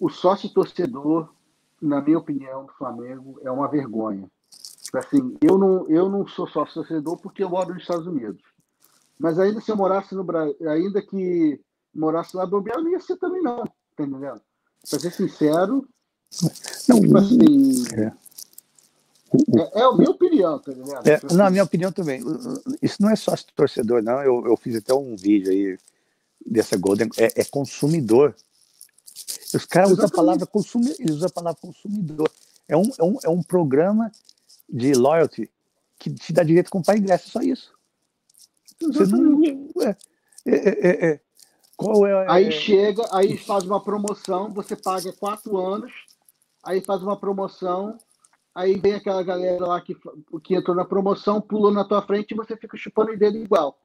o 0.00 0.08
sócio 0.10 0.48
torcedor, 0.48 1.32
na 1.80 2.00
minha 2.00 2.18
opinião, 2.18 2.66
do 2.66 2.72
Flamengo, 2.72 3.38
é 3.42 3.50
uma 3.50 3.68
vergonha. 3.68 4.28
Assim, 4.92 5.36
eu 5.40 5.58
não, 5.58 5.88
eu 5.88 6.08
não 6.08 6.26
sou 6.26 6.46
sócio 6.48 6.74
torcedor 6.74 7.16
porque 7.18 7.42
eu 7.42 7.50
moro 7.50 7.72
nos 7.72 7.82
Estados 7.82 8.06
Unidos. 8.06 8.42
Mas 9.18 9.38
ainda 9.38 9.60
se 9.60 9.70
eu 9.70 9.76
morasse 9.76 10.14
no 10.14 10.24
Brasil, 10.24 10.56
ainda 10.68 11.00
que 11.00 11.60
morasse 11.94 12.36
lá, 12.36 12.44
bobear, 12.44 12.78
eu 12.78 12.84
não 12.84 12.90
ia 12.90 13.00
ser 13.00 13.16
também, 13.16 13.42
não. 13.42 13.64
Tá 13.96 14.04
entendendo? 14.04 14.40
Pra 14.88 14.98
ser 14.98 15.10
sincero, 15.12 15.86
não, 16.88 17.00
tipo 17.00 17.16
assim. 17.16 17.84
É. 17.94 18.12
É, 19.58 19.80
é, 19.80 19.82
a 19.82 19.92
minha 19.92 20.10
opinião, 20.10 20.58
tá 20.58 20.72
ligado? 20.72 21.08
É, 21.08 21.20
não, 21.32 21.46
a 21.46 21.50
minha 21.50 21.64
opinião 21.64 21.90
também. 21.90 22.22
Isso 22.80 22.96
não 23.00 23.10
é 23.10 23.16
só 23.16 23.34
torcedor, 23.54 24.02
não. 24.02 24.22
Eu, 24.22 24.46
eu 24.46 24.56
fiz 24.56 24.76
até 24.76 24.94
um 24.94 25.16
vídeo 25.16 25.50
aí 25.50 25.78
dessa 26.44 26.76
Golden. 26.76 27.08
É, 27.16 27.40
é 27.40 27.44
consumidor. 27.44 28.34
Os 29.54 29.64
caras 29.64 29.92
usam 29.92 30.06
a 30.06 30.10
palavra 30.10 30.46
consumidor. 30.46 30.96
Eles 30.98 31.16
usam 31.16 31.28
a 31.28 31.32
palavra 31.32 31.60
consumidor. 31.60 32.30
É 32.68 32.76
um, 32.76 32.90
é, 32.98 33.04
um, 33.04 33.18
é 33.24 33.28
um 33.28 33.42
programa 33.42 34.10
de 34.68 34.92
loyalty 34.92 35.50
que 35.98 36.12
te 36.12 36.32
dá 36.32 36.42
direito 36.42 36.68
a 36.68 36.70
comprar 36.70 36.96
ingresso, 36.96 37.30
só 37.30 37.40
isso. 37.40 37.72
Você 38.80 39.06
não. 39.06 39.42
É, 39.82 39.96
é, 40.46 41.06
é, 41.10 41.20
qual 41.76 42.06
é, 42.06 42.30
aí 42.30 42.52
chega, 42.52 43.02
aí 43.12 43.38
faz 43.38 43.64
uma 43.64 43.82
promoção, 43.82 44.52
você 44.52 44.76
paga 44.76 45.12
quatro 45.12 45.56
anos, 45.56 45.92
aí 46.62 46.80
faz 46.82 47.02
uma 47.02 47.16
promoção 47.16 47.98
aí 48.54 48.78
vem 48.78 48.94
aquela 48.94 49.22
galera 49.22 49.66
lá 49.66 49.80
que, 49.80 49.96
que 50.42 50.54
entrou 50.54 50.76
na 50.76 50.84
promoção, 50.84 51.40
pulou 51.40 51.72
na 51.72 51.84
tua 51.84 52.02
frente 52.02 52.32
e 52.32 52.36
você 52.36 52.56
fica 52.56 52.76
chupando 52.76 53.12
o 53.12 53.18
dedo 53.18 53.36
igual. 53.36 53.78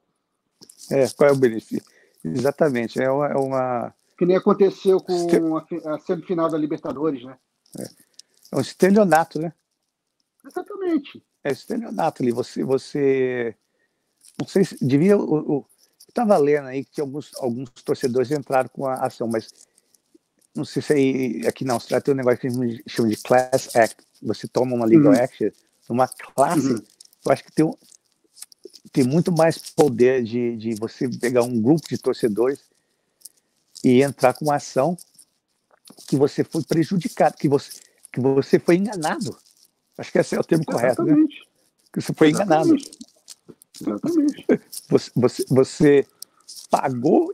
É, 0.90 1.08
qual 1.10 1.30
é 1.30 1.32
o 1.32 1.36
benefício? 1.36 1.82
Exatamente, 2.24 3.00
é 3.00 3.10
uma... 3.10 3.26
É 3.26 3.36
uma... 3.36 3.94
Que 4.16 4.26
nem 4.26 4.36
aconteceu 4.36 5.00
com 5.00 5.56
a, 5.56 5.66
a, 5.94 5.98
semifinal 5.98 6.50
da 6.50 6.58
Libertadores, 6.58 7.24
né? 7.24 7.38
É, 7.78 7.84
é 8.52 8.56
um 8.56 8.60
estelionato, 8.60 9.40
né? 9.40 9.52
Exatamente. 10.46 11.24
É 11.42 11.50
estelionato 11.50 12.22
ali, 12.22 12.30
você... 12.30 12.62
você... 12.62 13.56
Não 14.38 14.46
sei 14.46 14.64
se 14.64 14.76
devia... 14.84 15.12
Eu 15.12 15.66
estava 16.08 16.36
lendo 16.36 16.68
aí 16.68 16.84
que 16.84 17.00
alguns, 17.00 17.32
alguns 17.36 17.70
torcedores 17.82 18.30
entraram 18.30 18.68
com 18.68 18.86
a 18.86 18.94
ação, 18.94 19.26
mas 19.26 19.48
não 20.54 20.64
sei 20.64 20.82
se 20.82 20.92
aí, 20.92 21.46
aqui 21.46 21.64
na 21.64 21.74
Austrália 21.74 22.02
tem 22.02 22.12
um 22.12 22.16
negócio 22.16 22.40
que 22.40 22.46
a 22.48 22.50
gente 22.50 22.82
chama 22.86 23.08
de 23.08 23.16
Class 23.16 23.74
Act, 23.76 24.04
você 24.22 24.46
toma 24.46 24.74
uma 24.74 24.86
legal 24.86 25.12
uhum. 25.12 25.18
action 25.18 25.50
numa 25.88 26.06
classe, 26.06 26.72
uhum. 26.72 26.82
eu 27.24 27.32
acho 27.32 27.42
que 27.42 27.52
tem, 27.52 27.64
um, 27.64 27.74
tem 28.92 29.02
muito 29.02 29.32
mais 29.32 29.58
poder 29.58 30.22
de, 30.22 30.56
de 30.56 30.74
você 30.76 31.08
pegar 31.08 31.42
um 31.42 31.60
grupo 31.60 31.88
de 31.88 31.98
torcedores 31.98 32.60
e 33.82 34.02
entrar 34.02 34.34
com 34.34 34.44
uma 34.44 34.56
ação 34.56 34.96
que 36.06 36.16
você 36.16 36.44
foi 36.44 36.62
prejudicado, 36.62 37.36
que 37.36 37.48
você, 37.48 37.80
que 38.12 38.20
você 38.20 38.58
foi 38.58 38.76
enganado. 38.76 39.36
Acho 39.98 40.12
que 40.12 40.18
esse 40.18 40.36
é 40.36 40.40
o 40.40 40.44
termo 40.44 40.64
Exatamente. 40.68 40.96
correto, 40.96 41.20
né? 41.20 41.26
Que 41.92 42.00
você 42.00 42.12
foi 42.12 42.28
Exatamente. 42.30 42.72
enganado. 42.72 43.00
Exatamente. 43.80 44.46
Você, 44.90 45.10
você, 45.14 45.44
você 45.48 46.06
pagou. 46.68 47.32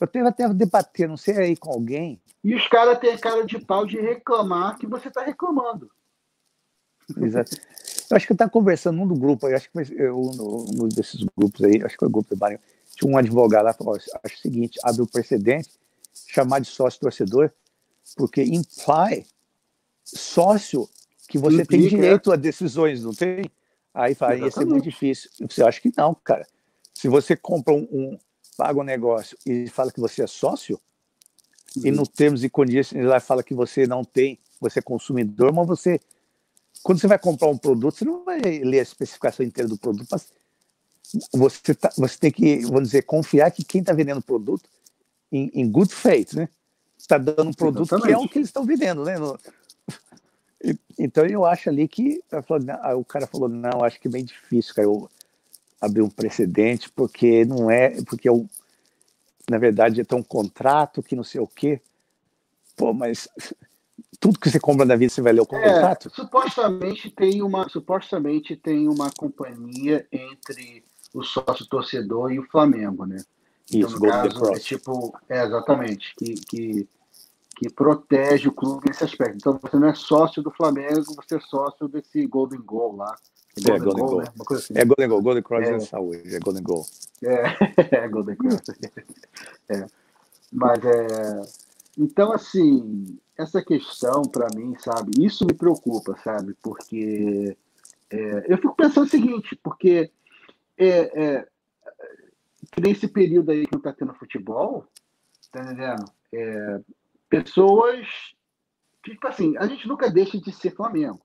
Eu 0.00 0.06
tenho 0.06 0.26
até 0.28 0.48
debater, 0.48 1.08
não 1.08 1.16
sei 1.16 1.36
aí 1.36 1.56
com 1.56 1.70
alguém. 1.70 2.20
E 2.42 2.54
os 2.54 2.66
caras 2.68 2.98
têm 2.98 3.18
cara 3.18 3.44
de 3.44 3.58
pau 3.58 3.84
de 3.84 4.00
reclamar 4.00 4.78
que 4.78 4.86
você 4.86 5.08
está 5.08 5.22
reclamando. 5.22 5.90
Exato. 7.16 7.56
Eu 8.10 8.16
acho 8.16 8.26
que 8.26 8.32
eu 8.32 8.34
estava 8.34 8.50
conversando 8.50 8.96
num 8.96 9.06
do 9.06 9.14
grupo 9.14 9.46
aí, 9.46 9.54
acho 9.54 9.70
que 9.70 9.84
foi 9.84 10.10
um, 10.10 10.88
desses 10.88 11.24
grupos 11.36 11.62
aí, 11.64 11.82
acho 11.82 11.94
que 11.94 11.98
foi 11.98 12.08
o 12.08 12.10
grupo 12.10 12.34
do 12.34 12.38
Marinho, 12.38 12.60
tinha 12.96 13.10
um 13.10 13.16
advogado 13.16 13.64
lá 13.64 13.72
falou: 13.72 13.94
acho 13.96 14.36
o 14.36 14.38
seguinte, 14.38 14.78
abre 14.82 15.02
o 15.02 15.06
precedente, 15.06 15.70
chamar 16.26 16.60
de 16.60 16.66
sócio 16.66 17.00
torcedor, 17.00 17.50
porque 18.16 18.42
imply 18.42 19.26
sócio 20.04 20.88
que 21.28 21.38
você 21.38 21.62
Implica, 21.62 21.70
tem 21.70 21.86
é. 21.86 21.88
direito 21.88 22.32
a 22.32 22.36
decisões, 22.36 23.04
não 23.04 23.12
tem? 23.12 23.50
Aí 23.92 24.14
fala, 24.14 24.36
ia 24.36 24.50
ser 24.50 24.64
muito 24.64 24.84
difícil. 24.84 25.30
Você 25.48 25.62
acha 25.62 25.80
que 25.80 25.92
não, 25.96 26.14
cara. 26.14 26.46
Se 26.94 27.08
você 27.08 27.36
compra 27.36 27.74
um, 27.74 27.86
um 27.90 28.18
paga 28.56 28.80
um 28.80 28.84
negócio 28.84 29.36
e 29.46 29.68
fala 29.68 29.92
que 29.92 30.00
você 30.00 30.22
é 30.22 30.26
sócio, 30.26 30.80
uhum. 31.76 31.86
e 31.86 31.90
no 31.90 32.06
termos 32.06 32.42
e 32.42 32.48
condições 32.48 33.04
lá 33.04 33.20
fala 33.20 33.42
que 33.42 33.54
você 33.54 33.86
não 33.86 34.02
tem, 34.02 34.38
você 34.60 34.80
é 34.80 34.82
consumidor, 34.82 35.52
mas 35.52 35.66
você 35.66 36.00
quando 36.82 37.00
você 37.00 37.06
vai 37.06 37.18
comprar 37.18 37.48
um 37.48 37.58
produto, 37.58 37.96
você 37.96 38.04
não 38.04 38.24
vai 38.24 38.40
ler 38.40 38.80
a 38.80 38.82
especificação 38.82 39.44
inteira 39.44 39.68
do 39.68 39.78
produto, 39.78 40.08
mas 40.10 40.32
você, 41.32 41.74
tá, 41.74 41.90
você 41.96 42.18
tem 42.18 42.30
que, 42.30 42.58
vamos 42.66 42.84
dizer, 42.84 43.02
confiar 43.02 43.50
que 43.50 43.64
quem 43.64 43.80
está 43.80 43.92
vendendo 43.92 44.18
o 44.18 44.22
produto, 44.22 44.68
em, 45.30 45.50
em, 45.54 45.70
good 45.70 45.94
faith, 45.94 46.34
né? 46.34 46.48
Está 46.98 47.18
dando 47.18 47.48
um 47.48 47.52
produto 47.52 47.88
Exatamente. 47.88 48.06
que 48.06 48.12
é 48.12 48.18
o 48.18 48.28
que 48.28 48.38
eles 48.38 48.48
estão 48.48 48.64
vendendo, 48.64 49.04
né? 49.04 49.18
No, 49.18 49.38
então 50.98 51.24
eu 51.26 51.44
acho 51.44 51.68
ali 51.68 51.86
que 51.86 52.22
o 52.96 53.04
cara 53.04 53.26
falou, 53.26 53.48
não, 53.48 53.84
acho 53.84 54.00
que 54.00 54.08
é 54.08 54.10
bem 54.10 54.24
difícil, 54.24 54.74
cara, 54.74 54.86
eu 54.86 55.08
abrir 55.80 56.02
um 56.02 56.10
precedente, 56.10 56.90
porque 56.90 57.44
não 57.44 57.70
é, 57.70 58.02
porque 58.02 58.28
eu, 58.28 58.48
na 59.48 59.58
verdade, 59.58 60.00
é 60.00 60.04
tão 60.04 60.18
um 60.18 60.22
contrato 60.22 61.02
que 61.02 61.16
não 61.16 61.24
sei 61.24 61.40
o 61.40 61.46
quê. 61.46 61.80
Pô, 62.76 62.92
mas 62.92 63.28
tudo 64.20 64.38
que 64.38 64.50
você 64.50 64.58
compra 64.58 64.84
na 64.84 64.96
vida 64.96 65.12
você 65.12 65.22
vai 65.22 65.32
ler 65.32 65.40
o 65.40 65.44
é, 65.44 65.46
contrato? 65.46 66.08
É, 66.08 66.10
supostamente 66.10 67.10
tem 67.10 67.42
uma 67.42 67.68
supostamente 67.68 68.56
tem 68.56 68.88
uma 68.88 69.10
companhia 69.10 70.06
entre 70.10 70.84
o 71.14 71.22
sócio 71.22 71.66
torcedor 71.66 72.32
e 72.32 72.38
o 72.38 72.46
Flamengo, 72.48 73.06
né? 73.06 73.18
Então, 73.72 73.88
Isso, 73.88 74.00
no 74.00 74.08
caso, 74.08 74.52
é 74.52 74.58
tipo, 74.58 75.18
é, 75.28 75.44
exatamente, 75.44 76.14
que, 76.16 76.34
que, 76.34 76.88
que 77.56 77.70
protege 77.70 78.48
o 78.48 78.52
clube 78.52 78.88
nesse 78.88 79.04
aspecto. 79.04 79.36
Então 79.36 79.58
você 79.60 79.76
não 79.76 79.88
é 79.88 79.94
sócio 79.94 80.42
do 80.42 80.50
Flamengo, 80.50 81.14
você 81.16 81.36
é 81.36 81.40
sócio 81.40 81.86
desse 81.86 82.26
Golden 82.26 82.60
Goal 82.60 82.96
lá. 82.96 83.14
É, 83.58 83.60
Golden, 83.60 83.74
é, 83.74 83.78
Golden 83.78 84.04
Goal, 84.04 84.08
Goal. 84.08 84.22
Né? 84.22 84.56
Assim. 84.56 84.74
é 84.76 84.84
Golden 84.84 85.08
Goal, 85.08 85.22
Golden 85.22 85.42
Cross 85.42 85.66
é, 85.66 85.74
é 85.74 85.80
saúde, 85.80 86.34
é 86.34 86.38
Golden 86.38 86.62
Goal. 86.62 86.86
É, 87.22 87.96
é 88.04 88.08
Golden 88.08 88.36
Cross. 88.36 88.62
é. 89.68 89.86
Mas 90.50 90.84
é. 90.84 91.67
Então, 91.98 92.32
assim, 92.32 93.18
essa 93.36 93.60
questão, 93.60 94.22
para 94.22 94.48
mim, 94.54 94.76
sabe, 94.78 95.24
isso 95.24 95.44
me 95.44 95.52
preocupa, 95.52 96.16
sabe, 96.22 96.54
porque 96.62 97.56
é, 98.08 98.46
eu 98.48 98.56
fico 98.56 98.76
pensando 98.76 99.06
o 99.06 99.10
seguinte, 99.10 99.56
porque 99.56 100.10
é, 100.76 101.22
é, 101.22 101.48
nesse 102.80 103.08
período 103.08 103.50
aí 103.50 103.66
que 103.66 103.72
não 103.72 103.78
está 103.78 103.92
tendo 103.92 104.14
futebol, 104.14 104.86
tá 105.50 105.62
entendendo? 105.62 106.04
É, 106.32 106.80
pessoas. 107.28 108.06
Tipo 109.04 109.26
assim, 109.26 109.56
a 109.56 109.66
gente 109.66 109.88
nunca 109.88 110.10
deixa 110.10 110.38
de 110.38 110.52
ser 110.52 110.70
Flamengo. 110.74 111.20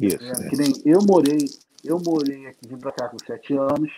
Isso. 0.00 0.22
É, 0.22 0.30
é. 0.30 0.48
Que 0.50 0.56
nem 0.56 0.72
eu 0.84 1.00
morei, 1.02 1.46
eu 1.82 1.98
morei 2.04 2.46
aqui, 2.46 2.68
vim 2.68 2.78
pra 2.78 2.92
cá 2.92 3.08
com 3.08 3.18
sete 3.18 3.54
anos, 3.56 3.90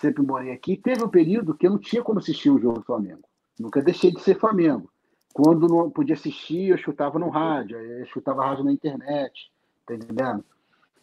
sempre 0.00 0.22
morei 0.22 0.52
aqui. 0.52 0.76
Teve 0.76 1.04
um 1.04 1.08
período 1.08 1.54
que 1.54 1.66
eu 1.66 1.70
não 1.70 1.78
tinha 1.78 2.02
como 2.02 2.18
assistir 2.18 2.50
um 2.50 2.58
jogo 2.58 2.78
do 2.78 2.84
Flamengo. 2.84 3.22
Nunca 3.58 3.82
deixei 3.82 4.12
de 4.12 4.20
ser 4.20 4.38
Flamengo. 4.38 4.90
Quando 5.32 5.68
não 5.68 5.90
podia 5.90 6.14
assistir, 6.14 6.68
eu 6.68 6.76
escutava 6.76 7.18
no 7.18 7.28
rádio, 7.28 7.78
eu 7.78 8.04
escutava 8.04 8.44
rádio 8.44 8.64
na 8.64 8.72
internet, 8.72 9.52
tá 9.86 9.94
entendendo? 9.94 10.44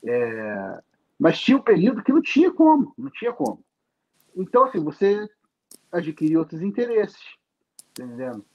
É... 0.04 0.82
Mas 1.18 1.40
tinha 1.40 1.58
um 1.58 1.62
período 1.62 2.04
que 2.04 2.12
não 2.12 2.22
tinha 2.22 2.52
como, 2.52 2.94
não 2.98 3.10
tinha 3.10 3.32
como. 3.32 3.64
Então, 4.36 4.66
assim, 4.66 4.84
você 4.84 5.30
adquirir 5.92 6.38
outros 6.38 6.62
interesses, 6.62 7.22
tá 7.94 8.04
entendendo? 8.04 8.46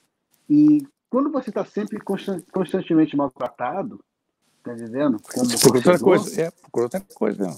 E 0.49 0.87
quando 1.09 1.31
você 1.31 1.51
está 1.51 1.65
sempre 1.65 1.99
constantemente 2.53 3.17
maltratado, 3.17 4.05
tá 4.63 4.75
entendendo? 4.75 5.19
Como 5.33 5.49
por 5.61 5.77
outra 5.77 5.99
coisa, 5.99 6.43
é, 6.43 6.53
por 6.71 6.83
outra 6.83 7.01
coisa. 7.01 7.45
Não. 7.45 7.57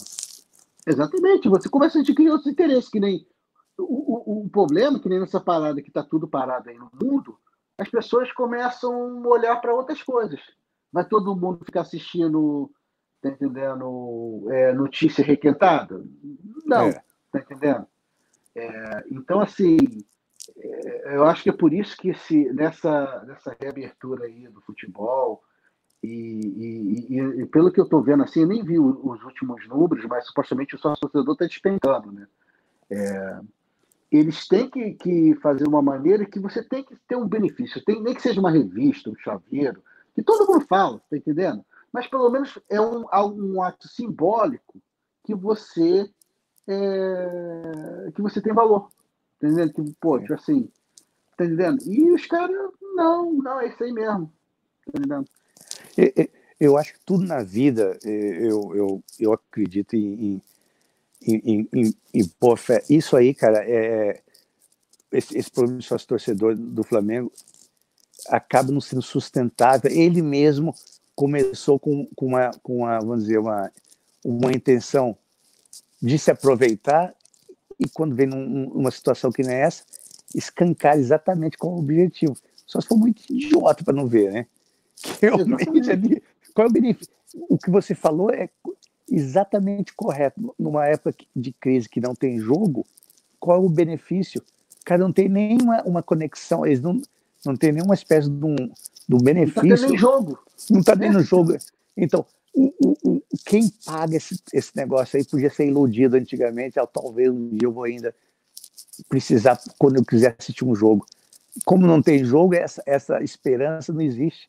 Exatamente, 0.86 1.48
você 1.48 1.68
começa 1.68 1.98
a 1.98 2.00
adquirir 2.00 2.30
outros 2.30 2.52
interesses, 2.52 2.88
que 2.88 3.00
nem 3.00 3.26
o, 3.76 4.42
o, 4.42 4.46
o 4.46 4.50
problema, 4.50 4.98
que 4.98 5.08
nem 5.08 5.20
nessa 5.20 5.40
parada 5.40 5.82
que 5.82 5.88
está 5.88 6.02
tudo 6.02 6.28
parado 6.28 6.70
aí 6.70 6.76
no 6.76 6.90
mundo, 7.00 7.38
as 7.78 7.88
pessoas 7.88 8.32
começam 8.32 9.24
a 9.24 9.28
olhar 9.28 9.60
para 9.60 9.74
outras 9.74 10.02
coisas. 10.02 10.40
Vai 10.92 11.04
todo 11.04 11.36
mundo 11.36 11.64
ficar 11.64 11.82
assistindo, 11.82 12.70
tá 13.20 13.30
entendendo, 13.30 14.46
é, 14.50 14.72
notícia 14.72 15.24
requentada? 15.24 16.04
Não, 16.64 16.88
é. 16.88 17.02
tá 17.30 17.40
entendendo? 17.40 17.86
É, 18.54 19.04
então, 19.10 19.40
assim, 19.40 19.78
é, 20.56 21.16
eu 21.16 21.24
acho 21.24 21.42
que 21.42 21.50
é 21.50 21.52
por 21.52 21.72
isso 21.72 21.96
que 21.96 22.10
esse, 22.10 22.52
nessa, 22.52 23.24
nessa 23.26 23.56
reabertura 23.58 24.26
aí 24.26 24.48
do 24.48 24.60
futebol, 24.60 25.42
e, 26.02 26.08
e, 26.08 27.16
e, 27.16 27.42
e 27.42 27.46
pelo 27.46 27.70
que 27.72 27.80
eu 27.80 27.84
estou 27.84 28.02
vendo, 28.02 28.24
assim, 28.24 28.40
eu 28.40 28.48
nem 28.48 28.62
vi 28.62 28.78
os 28.78 29.22
últimos 29.22 29.66
números, 29.68 30.04
mas 30.06 30.26
supostamente 30.26 30.74
o 30.74 30.78
sócio 30.78 31.00
torcedor 31.00 31.34
está 31.34 31.46
despencando, 31.46 32.10
né? 32.10 32.26
É, 32.90 33.40
eles 34.12 34.46
têm 34.46 34.68
que, 34.68 34.92
que, 34.92 35.34
fazer 35.36 35.66
uma 35.66 35.80
maneira 35.80 36.26
que 36.26 36.38
você 36.38 36.62
tem 36.62 36.84
que 36.84 36.94
ter 37.08 37.16
um 37.16 37.26
benefício, 37.26 37.82
tem, 37.84 38.02
nem 38.02 38.14
que 38.14 38.20
seja 38.20 38.40
uma 38.40 38.50
revista, 38.50 39.08
um 39.08 39.16
chaveiro, 39.16 39.82
que 40.14 40.22
todo 40.22 40.46
mundo 40.46 40.66
fala, 40.66 41.00
tá 41.10 41.16
entendendo? 41.16 41.64
Mas 41.90 42.06
pelo 42.06 42.28
menos 42.30 42.58
é 42.68 42.80
um, 42.80 43.06
um 43.34 43.62
ato 43.62 43.88
simbólico 43.88 44.80
que 45.24 45.34
você 45.34 46.08
é, 46.68 48.10
que 48.14 48.22
você 48.22 48.40
tem 48.40 48.52
valor. 48.52 48.90
Tá 49.40 49.46
entendendo? 49.48 49.72
Que, 49.72 49.94
pô, 50.00 50.20
tipo 50.20 50.34
assim, 50.34 50.68
tá 51.36 51.44
entendendo? 51.44 51.82
E 51.86 52.10
os 52.12 52.26
caras, 52.26 52.56
não, 52.94 53.32
não, 53.32 53.60
é 53.60 53.68
isso 53.68 53.82
aí 53.82 53.92
mesmo. 53.92 54.32
Tá 54.86 54.92
entendendo? 54.98 55.28
Eu 56.60 56.76
acho 56.78 56.94
que 56.94 57.00
tudo 57.04 57.24
na 57.24 57.42
vida, 57.42 57.98
eu, 58.04 58.74
eu, 58.74 59.04
eu 59.18 59.32
acredito 59.32 59.96
em, 59.96 60.40
em 61.26 62.30
boa 62.40 62.56
fé. 62.56 62.82
Isso 62.88 63.16
aí, 63.16 63.34
cara, 63.34 63.64
é, 63.64 64.20
esse, 65.12 65.36
esse 65.36 65.50
problema 65.50 65.78
de 65.78 65.86
sócio 65.86 66.08
torcedor 66.08 66.56
do 66.56 66.82
Flamengo 66.82 67.30
acaba 68.28 68.72
não 68.72 68.80
sendo 68.80 69.02
sustentável. 69.02 69.90
Ele 69.90 70.22
mesmo 70.22 70.74
começou 71.14 71.78
com, 71.78 72.06
com, 72.16 72.26
uma, 72.26 72.50
com 72.62 72.78
uma, 72.78 72.98
vamos 72.98 73.24
dizer, 73.24 73.38
uma, 73.38 73.70
uma 74.24 74.52
intenção 74.52 75.16
de 76.00 76.18
se 76.18 76.30
aproveitar 76.30 77.14
e 77.78 77.88
quando 77.88 78.14
vem 78.14 78.26
num, 78.26 78.70
numa 78.70 78.90
situação 78.90 79.30
que 79.30 79.42
nem 79.42 79.56
essa, 79.56 79.84
escancar 80.34 80.96
exatamente 80.96 81.58
com 81.58 81.68
o 81.68 81.78
objetivo. 81.78 82.36
Só 82.66 82.80
se 82.80 82.88
for 82.88 82.96
muito 82.96 83.22
idiota 83.30 83.84
para 83.84 83.94
não 83.94 84.06
ver, 84.06 84.32
né? 84.32 84.46
Que 84.96 85.26
realmente 85.26 85.90
ali, 85.90 86.22
qual 86.54 86.66
é 86.66 86.70
o 86.70 86.72
benefício? 86.72 87.12
O 87.48 87.58
que 87.58 87.70
você 87.70 87.94
falou 87.94 88.30
é 88.30 88.48
exatamente 89.12 89.92
correto. 89.94 90.54
Numa 90.58 90.86
época 90.86 91.14
de 91.36 91.52
crise 91.52 91.88
que 91.88 92.00
não 92.00 92.14
tem 92.14 92.38
jogo, 92.38 92.86
qual 93.38 93.62
é 93.62 93.66
o 93.66 93.68
benefício? 93.68 94.42
O 94.80 94.84
cara 94.84 95.02
não 95.02 95.12
tem 95.12 95.28
nenhuma 95.28 95.82
uma 95.82 96.02
conexão, 96.02 96.64
eles 96.64 96.80
não, 96.80 97.00
não 97.44 97.54
tem 97.54 97.72
nenhuma 97.72 97.94
espécie 97.94 98.30
de 98.30 98.44
um, 98.44 98.56
de 98.56 99.14
um 99.14 99.18
benefício. 99.18 99.64
Não 99.64 99.74
está 99.74 99.86
nem 99.88 99.98
jogo. 99.98 100.38
Não 100.70 100.80
está 100.80 100.96
nem 100.96 101.10
no 101.12 101.20
jogo. 101.20 101.56
Então, 101.96 102.24
o, 102.54 102.72
o, 103.04 103.22
quem 103.44 103.68
paga 103.84 104.16
esse, 104.16 104.40
esse 104.52 104.74
negócio 104.74 105.18
aí 105.18 105.24
podia 105.24 105.50
ser 105.50 105.66
iludido 105.66 106.16
antigamente, 106.16 106.78
ah, 106.78 106.86
talvez 106.86 107.30
um 107.30 107.50
dia 107.50 107.66
eu 107.66 107.72
vou 107.72 107.84
ainda 107.84 108.14
precisar, 109.08 109.60
quando 109.78 109.96
eu 109.96 110.04
quiser 110.04 110.34
assistir 110.38 110.64
um 110.64 110.74
jogo. 110.74 111.06
Como 111.66 111.86
não 111.86 112.00
tem 112.00 112.24
jogo, 112.24 112.54
essa, 112.54 112.82
essa 112.86 113.22
esperança 113.22 113.92
não 113.92 114.00
existe. 114.00 114.48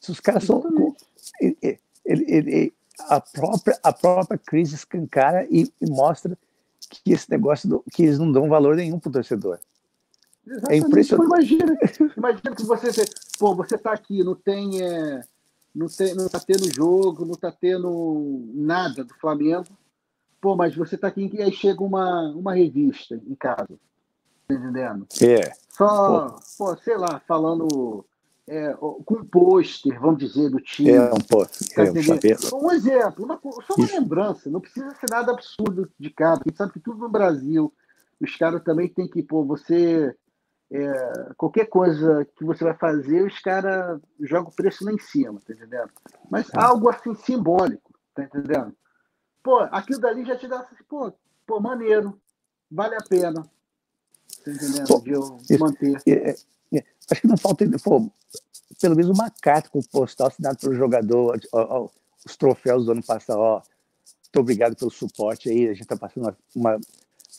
Se 0.00 0.10
os 0.10 0.20
caras 0.20 0.44
são. 0.44 0.62
Ele, 1.40 1.56
ele, 2.04 2.24
ele, 2.28 2.72
a, 3.00 3.20
própria, 3.20 3.78
a 3.82 3.92
própria 3.92 4.38
crise 4.38 4.74
escancara 4.74 5.46
e, 5.50 5.72
e 5.80 5.90
mostra 5.90 6.36
que 6.88 7.12
esse 7.12 7.30
negócio, 7.30 7.68
do, 7.68 7.84
que 7.92 8.04
eles 8.04 8.18
não 8.18 8.30
dão 8.32 8.48
valor 8.48 8.76
nenhum 8.76 8.98
para 8.98 9.10
o 9.10 9.12
torcedor. 9.12 9.58
É 10.46 10.50
Exatamente. 10.50 10.72
É 10.72 10.86
impressionante. 10.86 11.26
imagina, 11.26 11.78
imagina 12.16 12.56
que 12.56 12.62
você, 12.64 13.04
pô, 13.38 13.54
você 13.54 13.74
está 13.74 13.92
aqui, 13.92 14.24
não 14.24 14.34
tem. 14.34 14.82
É 14.82 15.22
não, 15.78 15.86
tem, 15.86 16.14
não 16.14 16.28
tá 16.28 16.40
tendo 16.40 16.72
jogo, 16.74 17.24
não 17.24 17.34
tá 17.34 17.52
tendo 17.52 18.50
nada 18.52 19.04
do 19.04 19.14
Flamengo. 19.14 19.66
Pô, 20.40 20.56
mas 20.56 20.74
você 20.74 20.96
tá 20.96 21.06
aqui 21.08 21.30
e 21.32 21.42
aí 21.42 21.52
chega 21.52 21.82
uma, 21.82 22.30
uma 22.30 22.54
revista 22.54 23.14
em 23.14 23.34
casa. 23.34 23.78
Tá 24.48 24.54
entendendo? 24.54 25.06
É. 25.22 25.52
Só, 25.68 26.30
pô. 26.30 26.40
pô 26.58 26.76
sei 26.78 26.96
lá, 26.96 27.20
falando 27.28 28.04
é, 28.48 28.72
com 28.74 29.14
um 29.14 29.24
pôster, 29.24 30.00
vamos 30.00 30.18
dizer, 30.18 30.50
do 30.50 30.60
time. 30.60 30.90
É, 30.90 31.12
um 31.12 31.20
pôster. 31.20 31.68
Tá 31.74 31.84
é, 31.84 31.90
um, 31.90 32.66
um 32.66 32.72
exemplo, 32.72 33.24
uma, 33.24 33.40
só 33.62 33.74
uma 33.74 33.84
Isso. 33.84 33.94
lembrança, 33.94 34.50
não 34.50 34.60
precisa 34.60 34.90
ser 34.94 35.10
nada 35.10 35.32
absurdo 35.32 35.90
de 35.98 36.10
casa. 36.10 36.40
A 36.44 36.48
gente 36.48 36.56
sabe 36.56 36.72
que 36.72 36.80
tudo 36.80 36.98
no 36.98 37.08
Brasil, 37.08 37.72
os 38.20 38.34
caras 38.36 38.62
também 38.62 38.88
tem 38.88 39.06
que, 39.06 39.22
pô, 39.22 39.44
você 39.44 40.14
é, 40.70 41.32
qualquer 41.36 41.66
coisa 41.66 42.26
que 42.36 42.44
você 42.44 42.64
vai 42.64 42.74
fazer, 42.74 43.24
os 43.24 43.38
caras 43.38 44.00
jogam 44.20 44.50
o 44.50 44.54
preço 44.54 44.84
lá 44.84 44.92
em 44.92 44.98
cima, 44.98 45.40
tá 45.46 45.52
entendendo? 45.52 45.90
Mas 46.30 46.48
é. 46.48 46.60
algo 46.60 46.88
assim 46.88 47.14
simbólico, 47.14 47.92
tá 48.14 48.24
entendendo? 48.24 48.74
Pô, 49.42 49.60
aquilo 49.60 50.00
dali 50.00 50.24
já 50.24 50.36
te 50.36 50.46
dá 50.46 50.60
assim, 50.60 50.76
pô, 50.88 51.12
pô 51.46 51.60
maneiro, 51.60 52.20
vale 52.70 52.96
a 52.96 53.02
pena, 53.08 53.42
tá 54.44 54.50
entendendo? 54.50 54.86
Pô, 54.86 55.00
de 55.00 55.12
eu 55.12 55.58
manter. 55.58 56.02
É, 56.06 56.30
é, 56.30 56.36
não 57.24 57.36
falta, 57.36 57.64
pô, 57.82 58.10
pelo 58.80 58.96
menos 58.96 59.10
uma 59.10 59.30
carta 59.30 59.68
com 59.68 59.80
postal 59.82 60.28
assinado 60.28 60.58
pelo 60.58 60.74
jogador, 60.74 61.40
ó, 61.52 61.82
ó, 61.82 61.88
os 62.24 62.36
troféus 62.36 62.84
do 62.84 62.92
ano 62.92 63.02
passado, 63.02 63.38
ó, 63.38 63.62
muito 64.28 64.40
obrigado 64.40 64.76
pelo 64.76 64.90
suporte 64.90 65.48
aí, 65.48 65.68
a 65.68 65.74
gente 65.74 65.86
tá 65.86 65.96
passando 65.96 66.24
uma, 66.24 66.36
uma 66.54 66.80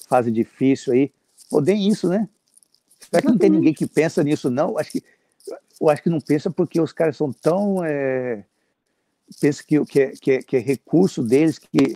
fase 0.08 0.32
difícil 0.32 0.94
aí. 0.94 1.12
Pô, 1.50 1.62
tem 1.62 1.88
isso, 1.88 2.10
né? 2.10 2.28
Será 3.00 3.22
que 3.22 3.28
não 3.28 3.38
tem 3.38 3.50
ninguém 3.50 3.74
que 3.74 3.88
pensa 3.88 4.24
nisso, 4.24 4.50
não? 4.50 4.78
Acho 4.78 4.92
que, 4.92 5.04
eu 5.80 5.90
acho 5.90 6.04
que 6.04 6.10
não 6.10 6.20
pensa 6.20 6.50
porque 6.50 6.82
os 6.82 6.92
caras 6.92 7.16
são 7.16 7.32
tão. 7.32 7.84
É, 7.86 8.44
pensa 9.40 9.64
que, 9.64 9.84
que, 9.86 10.02
é, 10.02 10.12
que, 10.12 10.32
é, 10.32 10.42
que 10.42 10.58
é 10.58 10.60
recurso 10.60 11.24
deles, 11.24 11.58
que, 11.58 11.96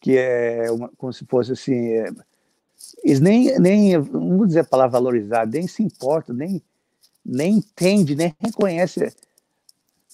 que 0.00 0.16
é 0.16 0.70
uma, 0.70 0.90
como 0.96 1.12
se 1.12 1.24
fosse 1.24 1.52
assim. 1.52 1.88
É, 1.88 2.10
eles 3.02 3.20
nem, 3.20 3.58
nem, 3.58 3.96
não 3.98 4.36
vou 4.36 4.46
dizer 4.46 4.60
a 4.60 4.64
palavra 4.64 4.92
valorizar, 4.92 5.46
nem 5.46 5.66
se 5.66 5.82
importam, 5.82 6.34
nem, 6.34 6.62
nem 7.24 7.56
entende, 7.56 8.14
nem 8.14 8.34
reconhece, 8.38 9.14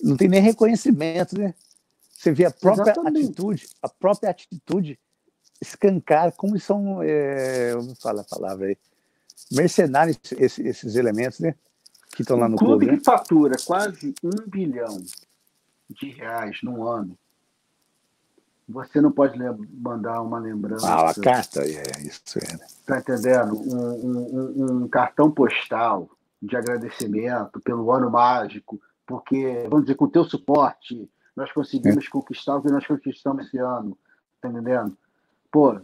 não 0.02 0.16
tem 0.16 0.28
nem 0.28 0.40
reconhecimento, 0.40 1.38
né? 1.38 1.54
Você 2.12 2.32
vê 2.32 2.44
a 2.44 2.50
própria 2.50 2.92
Exatamente. 2.92 3.26
atitude, 3.26 3.68
a 3.82 3.88
própria 3.88 4.30
atitude 4.30 4.98
escancar 5.60 6.32
como 6.32 6.58
são, 6.58 7.02
é, 7.02 7.74
vamos 7.74 7.98
falar 8.00 8.22
a 8.22 8.24
palavra 8.24 8.66
aí, 8.66 8.78
mercenários 9.50 10.18
esses, 10.32 10.58
esses 10.58 10.96
elementos, 10.96 11.40
né? 11.40 11.54
Que 12.14 12.22
estão 12.22 12.36
lá 12.36 12.48
no 12.48 12.56
clube. 12.56 12.86
clube 12.86 12.86
que 12.86 13.10
né? 13.10 13.16
fatura 13.16 13.56
quase 13.64 14.14
um 14.22 14.48
bilhão 14.48 14.98
de 15.88 16.10
reais 16.10 16.58
no 16.62 16.86
ano. 16.86 17.16
Você 18.68 19.00
não 19.00 19.10
pode 19.10 19.36
mandar 19.72 20.22
uma 20.22 20.38
lembrança. 20.38 20.86
Ah, 20.86 21.10
a 21.10 21.14
carta, 21.14 21.62
é 21.62 22.02
isso 22.02 22.38
é. 22.38 22.56
Né? 22.56 22.66
Tá 22.86 22.98
entendendo? 22.98 23.56
Um, 23.56 24.06
um, 24.06 24.82
um, 24.82 24.88
cartão 24.88 25.30
postal 25.30 26.08
de 26.40 26.56
agradecimento 26.56 27.60
pelo 27.60 27.92
ano 27.92 28.10
mágico, 28.10 28.80
porque, 29.06 29.66
vamos 29.68 29.86
dizer, 29.86 29.96
com 29.96 30.06
o 30.06 30.10
teu 30.10 30.24
suporte, 30.24 31.10
nós 31.36 31.52
conseguimos 31.52 32.06
é. 32.06 32.10
conquistar 32.10 32.56
o 32.56 32.62
que 32.62 32.70
nós 32.70 32.86
conquistamos 32.86 33.46
esse 33.46 33.58
ano. 33.58 33.98
Tá 34.40 34.48
entendendo? 34.48 34.96
Pô, 35.50 35.80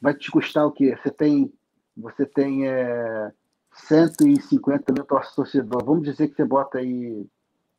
vai 0.00 0.14
te 0.14 0.30
custar 0.30 0.66
o 0.66 0.72
quê? 0.72 0.98
Você 1.02 1.10
tem 1.10 1.52
você 1.96 2.26
tem 2.26 2.66
é, 2.66 3.32
150 3.72 4.92
mil 4.92 5.04
torcedores. 5.04 5.86
Vamos 5.86 6.04
dizer 6.04 6.28
que 6.28 6.36
você 6.36 6.44
bota 6.44 6.78
aí 6.78 7.26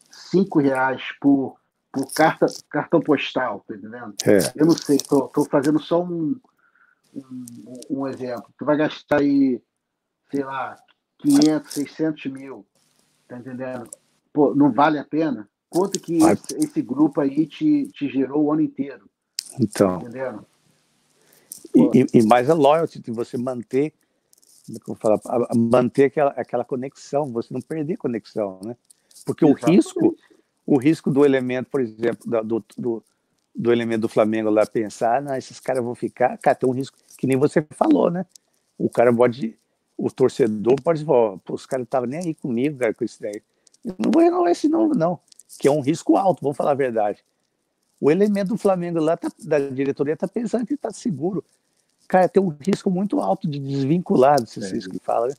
5 0.10 0.60
reais 0.60 1.04
por, 1.20 1.58
por 1.92 2.12
carta, 2.14 2.46
cartão 2.70 3.02
postal, 3.02 3.64
tá 3.68 3.76
entendendo? 3.76 4.16
É. 4.26 4.38
Eu 4.56 4.66
não 4.66 4.78
sei, 4.78 4.98
tô, 4.98 5.28
tô 5.28 5.46
fazendo 5.46 5.80
só 5.80 6.02
um, 6.02 6.40
um, 7.14 7.46
um, 7.90 8.08
exemplo. 8.08 8.54
Tu 8.58 8.66
vai 8.66 8.78
gastar 8.78 9.20
aí, 9.20 9.62
sei 10.32 10.44
lá, 10.44 10.78
500, 11.26 11.74
600 11.74 12.26
mil. 12.32 12.66
Tá 13.28 13.38
entendendo? 13.38 13.90
Pô, 14.32 14.54
não 14.54 14.72
vale 14.72 15.00
a 15.00 15.04
pena? 15.04 15.50
Quanto 15.70 16.00
que 16.00 16.18
esse, 16.18 16.58
esse, 16.58 16.82
grupo 16.82 17.20
aí 17.20 17.46
te, 17.46 17.88
te 17.88 18.08
gerou 18.08 18.44
o 18.44 18.54
ano 18.54 18.62
inteiro? 18.62 19.10
Então. 19.60 20.00
Tá 20.00 20.06
entendendo? 20.06 20.46
E, 21.94 22.20
e, 22.20 22.24
mais 22.24 22.50
a 22.50 22.54
loyalty, 22.54 23.00
de 23.00 23.12
você 23.12 23.38
manter, 23.38 23.94
como 24.84 24.98
falar, 24.98 25.20
manter 25.56 26.06
aquela, 26.06 26.32
aquela 26.32 26.64
conexão, 26.64 27.32
você 27.32 27.54
não 27.54 27.60
perder 27.60 27.98
conexão, 27.98 28.60
né? 28.64 28.78
Porque 29.26 29.46
Exatamente. 29.46 29.72
o 29.72 29.76
risco, 29.76 30.18
o 30.66 30.78
risco 30.78 31.12
do 31.12 31.26
elemento, 31.26 31.70
por 31.70 31.82
exemplo, 31.82 32.44
do, 32.44 32.64
do, 32.78 33.04
do 33.54 33.72
elemento 33.72 34.02
do 34.02 34.10
Flamengo 34.10 34.50
lá 34.50 34.66
pensar, 34.66 35.22
não, 35.22 35.36
esses 35.36 35.60
caras 35.60 35.84
vão 35.84 35.96
ficar, 35.96 36.38
cara, 36.38 36.56
tem 36.56 36.70
um 36.70 36.74
risco, 36.74 36.98
que 37.18 37.28
nem 37.28 37.38
você 37.38 37.66
falou, 37.72 38.12
né? 38.12 38.26
O 38.78 38.90
cara 38.90 39.14
pode, 39.14 39.58
o 39.98 40.12
torcedor 40.12 40.76
pode 40.82 41.04
falar, 41.06 41.40
os 41.50 41.66
caras 41.66 41.82
não 41.82 41.86
estavam 41.86 42.08
nem 42.08 42.20
aí 42.20 42.34
comigo, 42.34 42.78
cara, 42.78 42.94
com 42.94 43.04
isso 43.04 43.22
daí. 43.22 43.42
Não 43.84 44.12
vou 44.12 44.22
renovar 44.22 44.52
esse 44.52 44.68
novo, 44.68 44.94
não, 44.96 45.20
que 45.60 45.68
é 45.68 45.72
um 45.72 45.82
risco 45.82 46.18
alto, 46.18 46.42
vamos 46.42 46.58
falar 46.58 46.72
a 46.72 46.76
verdade. 46.76 47.24
O 48.00 48.12
elemento 48.12 48.50
do 48.50 48.58
Flamengo 48.58 49.00
lá, 49.00 49.16
tá, 49.16 49.30
da 49.40 49.60
diretoria, 49.60 50.18
tá 50.18 50.28
pensando 50.28 50.66
que 50.66 50.74
está 50.74 50.92
seguro. 50.92 51.44
Cara, 52.08 52.28
tem 52.28 52.42
um 52.42 52.50
risco 52.50 52.90
muito 52.90 53.20
alto 53.20 53.48
de 53.48 53.58
desvincular, 53.58 54.46
se 54.46 54.64
é 54.64 54.78
isso 54.78 54.90
que 54.90 55.00
fala, 55.00 55.28
né? 55.28 55.34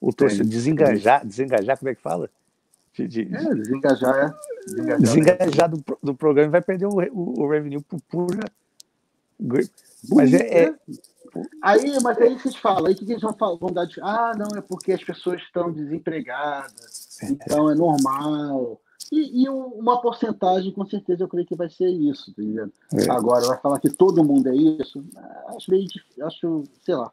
O 0.00 0.12
torcedor 0.12 0.46
desengajar, 0.46 1.26
desengajar, 1.26 1.78
como 1.78 1.88
é 1.88 1.94
que 1.94 2.02
fala? 2.02 2.28
De, 2.92 3.08
de, 3.08 3.22
é, 3.22 3.54
desengajar, 3.54 4.16
é. 4.16 4.66
Desengajar, 4.66 5.00
desengajar 5.00 5.68
do, 5.68 5.82
do 6.02 6.14
programa 6.14 6.50
vai 6.50 6.60
perder 6.60 6.86
o, 6.86 7.00
o, 7.12 7.42
o 7.42 7.48
revenue 7.48 7.80
por 7.82 8.00
pura. 8.02 8.44
Mas 10.10 10.32
é, 10.34 10.64
é, 10.64 10.74
Aí, 11.62 11.98
mas 12.02 12.18
aí 12.18 12.38
vocês 12.38 12.56
falam, 12.56 12.86
aí 12.86 12.94
o 12.94 12.96
que, 12.96 13.04
que 13.04 13.12
eles 13.12 13.22
vão, 13.22 13.34
falar, 13.34 13.56
vão 13.56 13.72
dar 13.72 13.84
de. 13.86 14.00
Ah, 14.00 14.32
não, 14.36 14.58
é 14.58 14.60
porque 14.60 14.92
as 14.92 15.02
pessoas 15.02 15.40
estão 15.42 15.72
desempregadas, 15.72 17.18
então 17.22 17.70
é 17.70 17.74
normal. 17.74 18.80
E, 19.12 19.44
e, 19.44 19.48
uma 19.48 20.00
porcentagem, 20.00 20.72
com 20.72 20.86
certeza, 20.86 21.22
eu 21.22 21.28
creio 21.28 21.46
que 21.46 21.54
vai 21.54 21.68
ser 21.68 21.88
isso, 21.88 22.32
tá? 22.32 22.68
É. 22.98 23.10
Agora, 23.10 23.46
vai 23.46 23.60
falar 23.60 23.78
que 23.78 23.90
todo 23.90 24.24
mundo 24.24 24.48
é 24.48 24.54
isso, 24.54 25.04
acho 25.56 25.70
meio 25.70 25.86
acho, 26.22 26.64
sei 26.84 26.94
lá. 26.94 27.12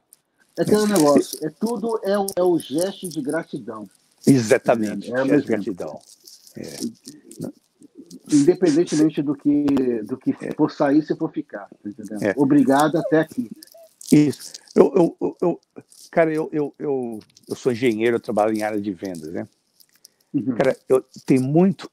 É 0.57 0.63
aquele 0.63 0.85
negócio, 0.85 1.39
é 1.45 1.49
tudo 1.49 1.99
é, 2.03 2.17
o, 2.17 2.25
é 2.35 2.43
o 2.43 2.57
gesto 2.57 3.07
de 3.07 3.21
gratidão. 3.21 3.89
Exatamente, 4.25 5.13
é, 5.13 5.19
é 5.19 5.25
gesto 5.25 5.41
de 5.41 5.47
gratidão. 5.47 5.99
É. 6.57 6.79
Independentemente 8.31 9.21
do 9.21 9.35
que, 9.35 9.65
do 10.03 10.17
que 10.17 10.35
é. 10.41 10.53
for 10.53 10.71
sair, 10.71 11.01
se 11.01 11.15
for 11.15 11.31
ficar, 11.31 11.67
tá 11.69 11.89
entendendo? 11.89 12.23
É. 12.23 12.33
Obrigado 12.37 12.97
até 12.97 13.19
aqui. 13.19 13.49
Isso. 14.11 14.53
Eu, 14.75 15.15
eu, 15.21 15.37
eu, 15.41 15.59
cara, 16.11 16.33
eu, 16.33 16.49
eu, 16.51 16.73
eu, 16.77 17.19
eu 17.47 17.55
sou 17.55 17.71
engenheiro, 17.71 18.17
eu 18.17 18.19
trabalho 18.19 18.53
em 18.53 18.63
área 18.63 18.79
de 18.79 18.91
vendas, 18.91 19.31
né? 19.31 19.47
Uhum. 20.33 20.55
Cara, 20.55 20.77
eu 20.87 21.03
tenho 21.25 21.41
muito, 21.41 21.89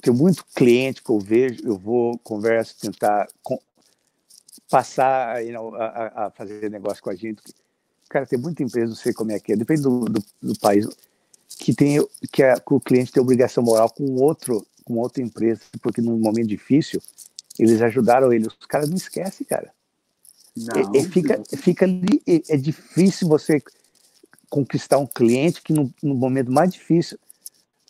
tenho 0.00 0.16
muito 0.16 0.44
cliente 0.54 1.02
que 1.02 1.10
eu 1.10 1.18
vejo, 1.18 1.60
eu 1.64 1.76
vou, 1.76 2.18
converso, 2.18 2.78
tentar 2.78 3.28
com, 3.42 3.58
passar 4.70 5.42
know, 5.46 5.74
a, 5.74 6.26
a, 6.26 6.30
fazer 6.30 6.70
negócio 6.70 7.02
com 7.02 7.10
a 7.10 7.14
gente. 7.14 7.42
Cara, 8.08 8.26
tem 8.26 8.38
muita 8.38 8.62
empresa, 8.62 8.88
não 8.88 8.94
sei 8.94 9.12
como 9.12 9.32
é 9.32 9.40
que 9.40 9.52
é, 9.52 9.56
depende 9.56 9.82
do, 9.82 10.04
do, 10.06 10.24
do 10.40 10.58
país, 10.58 10.86
que 11.58 11.74
tem 11.74 12.06
que, 12.32 12.42
a, 12.42 12.58
que 12.58 12.74
o 12.74 12.80
cliente 12.80 13.12
tem 13.12 13.22
obrigação 13.22 13.62
moral 13.62 13.90
com 13.90 14.04
outro, 14.16 14.66
com 14.84 14.94
outra 14.98 15.22
empresa, 15.22 15.60
porque 15.82 16.00
num 16.00 16.18
momento 16.18 16.48
difícil 16.48 17.00
eles 17.58 17.80
ajudaram 17.80 18.32
ele. 18.32 18.46
Os 18.46 18.66
caras 18.66 18.88
não 18.88 18.96
esquecem, 18.96 19.46
cara. 19.46 19.72
Não, 20.56 20.94
é, 20.94 20.98
é, 20.98 21.04
fica, 21.04 21.42
fica 21.56 21.86
é, 21.86 22.54
é, 22.54 22.56
difícil 22.56 23.28
você 23.28 23.62
conquistar 24.48 24.98
um 24.98 25.06
cliente 25.06 25.60
que 25.60 25.72
no, 25.72 25.92
no 26.02 26.14
momento 26.14 26.50
mais 26.50 26.72
difícil 26.72 27.18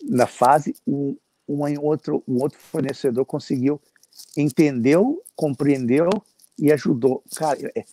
na 0.03 0.27
fase, 0.27 0.75
um, 0.87 1.17
um, 1.49 1.63
outro, 1.81 2.23
um 2.27 2.41
outro 2.43 2.59
fornecedor 2.59 3.25
conseguiu, 3.25 3.81
entendeu, 4.37 5.23
compreendeu 5.35 6.11
e 6.59 6.73
ajudou. 6.73 7.23
Cara, 7.37 7.71
é, 7.75 7.85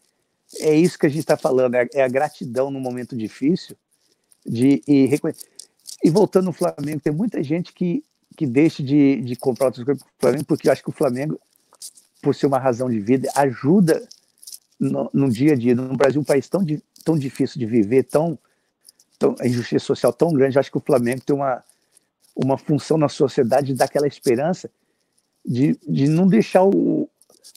é 0.60 0.76
isso 0.76 0.98
que 0.98 1.06
a 1.06 1.10
gente 1.10 1.20
está 1.20 1.38
falando, 1.38 1.76
é, 1.76 1.88
é, 1.94 2.04
a 2.04 2.08
gratidão 2.08 2.72
no 2.72 2.80
momento 2.80 3.16
difícil. 3.16 3.76
De, 4.46 4.82
e, 4.88 5.10
e 6.04 6.10
voltando 6.10 6.46
no 6.46 6.54
Flamengo, 6.54 7.00
tem 7.00 7.14
muita 7.14 7.42
gente 7.42 7.72
que, 7.74 8.04
que 8.36 8.46
deixa 8.46 8.84
de, 8.84 9.22
de 9.22 9.36
comprar 9.36 9.68
outras 9.68 9.86
coisas 9.86 10.04
para 10.04 10.10
o 10.10 10.20
Flamengo, 10.20 10.46
porque 10.46 10.70
acho 10.70 10.84
que 10.84 10.90
o 10.90 10.94
Flamengo, 10.94 11.40
por 12.22 12.36
ser 12.36 12.48
uma 12.48 12.60
razão 12.60 12.90
de 12.90 13.00
vida, 13.00 13.32
ajuda 13.36 14.06
no, 14.84 15.10
no 15.14 15.30
dia 15.30 15.54
a 15.54 15.56
dia. 15.56 15.76
No 15.76 15.96
Brasil, 15.96 16.22
um 16.22 16.26
país 16.26 16.48
tão, 16.48 16.66
tão 17.04 17.18
difícil 17.18 17.60
de 17.60 17.66
viver, 17.66 18.04
tão, 18.04 18.38
tão, 19.18 19.36
a 19.40 19.48
injustiça 19.48 19.86
social 19.86 20.14
tão 20.14 20.34
grande, 20.34 20.60
acho 20.60 20.72
que 20.72 20.78
o 20.78 20.84
Flamengo 20.86 21.22
tem 21.26 21.36
uma, 21.36 21.64
uma 22.36 22.58
função 22.58 22.98
na 22.98 23.10
sociedade 23.10 23.74
daquela 23.74 24.08
esperança 24.08 24.70
de, 25.46 25.78
de 25.88 26.08
não 26.08 26.28
deixar 26.28 26.64
o, 26.64 27.10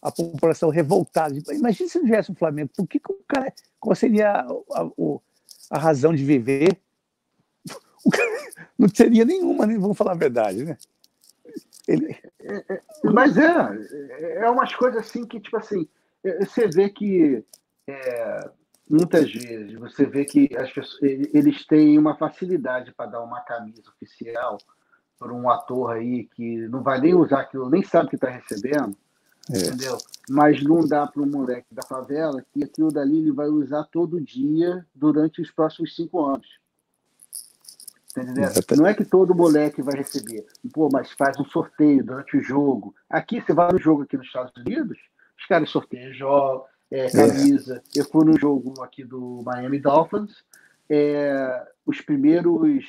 a 0.03 0.11
população 0.11 0.71
revoltada. 0.71 1.35
Imagina 1.53 1.89
se 1.89 1.99
não 1.99 2.05
tivesse 2.05 2.31
o 2.31 2.35
Flamengo, 2.35 2.71
por 2.77 2.87
que, 2.87 2.99
que 2.99 3.13
o 3.13 3.19
cara, 3.27 3.53
qual 3.79 3.95
seria 3.95 4.31
a, 4.31 4.43
a, 4.43 4.91
a 5.71 5.79
razão 5.79 6.15
de 6.15 6.25
viver? 6.25 6.79
não 8.79 8.89
teria 8.89 9.25
nenhuma, 9.25 9.67
né? 9.67 9.79
vamos 9.79 9.97
falar 9.97 10.13
a 10.13 10.17
verdade, 10.17 10.65
né? 10.65 10.77
Ele... 11.89 12.17
É, 12.41 12.75
é, 12.75 12.81
mas 13.05 13.37
é, 13.37 14.45
é 14.45 14.51
umas 14.51 14.75
coisas 14.75 15.01
assim 15.01 15.25
que, 15.25 15.41
tipo 15.41 15.57
assim, 15.57 15.89
você 16.41 16.69
vê 16.69 16.89
que 16.89 17.45
é, 17.87 18.51
muitas 18.89 19.33
vezes 19.33 19.75
você 19.75 20.07
vê 20.07 20.25
que 20.25 20.49
as 20.57 20.73
pessoas, 20.73 21.03
eles 21.03 21.67
têm 21.67 21.99
uma 21.99 22.17
facilidade 22.17 22.93
para 22.95 23.11
dar 23.11 23.23
uma 23.23 23.41
camisa 23.41 23.83
oficial 23.91 24.59
para 25.19 25.33
um 25.33 25.49
ator 25.49 25.93
aí 25.93 26.25
que 26.35 26.69
não 26.69 26.83
vai 26.83 27.01
nem 27.01 27.15
usar 27.15 27.41
aquilo, 27.41 27.71
nem 27.71 27.83
sabe 27.83 28.11
que 28.11 28.17
está 28.17 28.29
recebendo, 28.29 28.97
é. 29.51 29.59
entendeu? 29.59 29.97
Mas 30.29 30.63
não 30.63 30.87
dá 30.87 31.07
para 31.07 31.23
um 31.23 31.31
moleque 31.31 31.75
da 31.75 31.83
favela 31.83 32.45
que 32.53 32.63
aquilo 32.63 32.93
dali 32.93 33.19
ele 33.19 33.33
vai 33.33 33.49
usar 33.49 33.85
todo 33.85 34.21
dia 34.21 34.87
durante 34.95 35.41
os 35.41 35.51
próximos 35.51 35.95
cinco 35.95 36.25
anos. 36.25 36.47
Entendeu? 38.11 38.49
Não 38.79 38.87
é 38.87 38.95
que 38.95 39.05
todo 39.05 39.35
moleque 39.35 39.83
vai 39.83 39.97
receber, 39.97 40.47
pô, 40.73 40.89
mas 40.91 41.11
faz 41.13 41.39
um 41.39 41.45
sorteio 41.45 42.03
durante 42.03 42.37
o 42.37 42.43
jogo. 42.43 42.95
Aqui, 43.11 43.43
você 43.43 43.53
vai 43.53 43.71
no 43.71 43.79
jogo 43.79 44.03
aqui 44.03 44.17
nos 44.17 44.27
Estados 44.27 44.55
Unidos, 44.57 44.99
os 45.39 45.47
caras 45.47 45.71
sorteiam 45.71 46.13
jogos, 46.13 46.69
é, 46.91 47.11
camisa. 47.11 47.83
É. 47.95 48.01
Eu 48.01 48.05
fui 48.05 48.25
no 48.25 48.39
jogo 48.39 48.83
aqui 48.83 49.05
do 49.05 49.43
Miami 49.45 49.79
Dolphins. 49.79 50.45
É, 50.89 51.67
os 51.85 52.01
primeiros, 52.01 52.85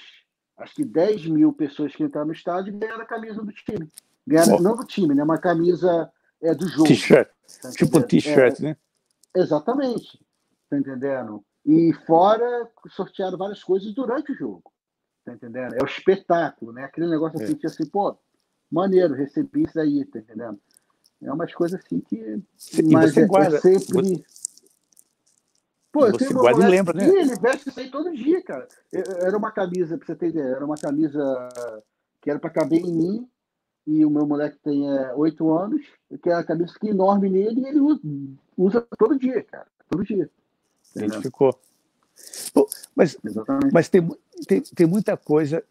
acho 0.58 0.76
que 0.76 0.86
10 0.86 1.28
mil 1.28 1.52
pessoas 1.52 1.96
que 1.96 2.04
entraram 2.04 2.28
no 2.28 2.34
estádio 2.34 2.78
ganharam 2.78 3.02
a 3.02 3.06
camisa 3.06 3.42
do 3.42 3.52
time. 3.52 3.92
Ganharam, 4.26 4.60
não 4.60 4.76
do 4.76 4.86
time, 4.86 5.16
né? 5.16 5.24
Uma 5.24 5.38
camisa 5.38 6.12
é, 6.42 6.54
do 6.54 6.68
jogo. 6.68 6.88
T-shirt. 6.88 7.30
Tá 7.62 7.72
tipo 7.72 7.98
um 7.98 8.02
t-shirt, 8.02 8.60
é, 8.60 8.64
né? 8.64 8.78
Exatamente. 9.36 10.20
Tá 10.70 10.78
entendendo? 10.78 11.44
E 11.66 11.94
fora, 12.06 12.70
sortearam 12.90 13.38
várias 13.38 13.64
coisas 13.64 13.94
durante 13.94 14.32
o 14.32 14.36
jogo. 14.36 14.72
Tá 15.26 15.34
entendendo? 15.34 15.76
É 15.76 15.84
o 15.84 15.86
espetáculo, 15.86 16.72
né? 16.72 16.84
Aquele 16.84 17.08
negócio 17.08 17.42
assim, 17.42 17.60
é. 17.62 17.68
assim, 17.68 17.86
pô, 17.86 18.18
maneiro, 18.72 19.14
recebi 19.14 19.64
isso 19.64 19.80
aí, 19.80 20.06
tá 20.06 20.20
entendendo? 20.20 20.60
É 21.22 21.32
umas 21.32 21.54
coisas 21.54 21.80
assim 21.84 22.00
que. 22.00 22.16
E 22.16 22.94
mas 22.94 23.14
você 23.14 23.22
é, 23.22 23.26
guarda. 23.26 23.58
É 23.58 23.60
sempre. 23.60 24.26
Pô, 25.92 26.12
você 26.12 26.32
guarda 26.32 26.64
e 26.64 26.70
lembra, 26.70 26.94
né? 26.94 27.08
Ele 27.08 27.36
veste 27.40 27.70
isso 27.70 27.80
aí 27.80 27.90
todo 27.90 28.14
dia, 28.14 28.42
cara. 28.44 28.68
Era 28.92 29.36
uma 29.36 29.52
camisa, 29.52 29.98
pra 29.98 30.06
você 30.06 30.16
ter 30.16 30.30
ideia, 30.30 30.56
era 30.56 30.66
uma 30.66 30.78
camisa 30.78 31.50
que 32.22 32.30
era 32.30 32.40
para 32.40 32.50
caber 32.50 32.82
em 32.82 32.94
mim, 32.94 33.30
e 33.88 34.06
o 34.06 34.10
meu 34.10 34.28
moleque 34.28 34.60
tem 34.62 34.88
é, 34.88 35.14
oito 35.16 35.50
é, 35.50 35.64
anos, 35.64 35.82
que 36.22 36.30
é 36.30 36.34
a 36.34 36.44
camisa 36.44 36.74
que 36.80 36.90
enorme 36.90 37.30
nele, 37.30 37.62
e 37.62 37.68
ele 37.68 37.80
usa, 37.80 38.02
usa 38.58 38.88
todo 38.98 39.18
dia, 39.18 39.42
cara. 39.44 39.66
Todo 39.90 40.04
dia. 40.04 40.30
Identificou. 40.96 41.58
Pô, 42.54 42.68
mas 42.96 43.18
mas 43.72 43.90
tem, 43.90 44.08
tem, 44.48 44.62
tem 44.62 44.86
muita 44.86 45.16
coisa. 45.16 45.64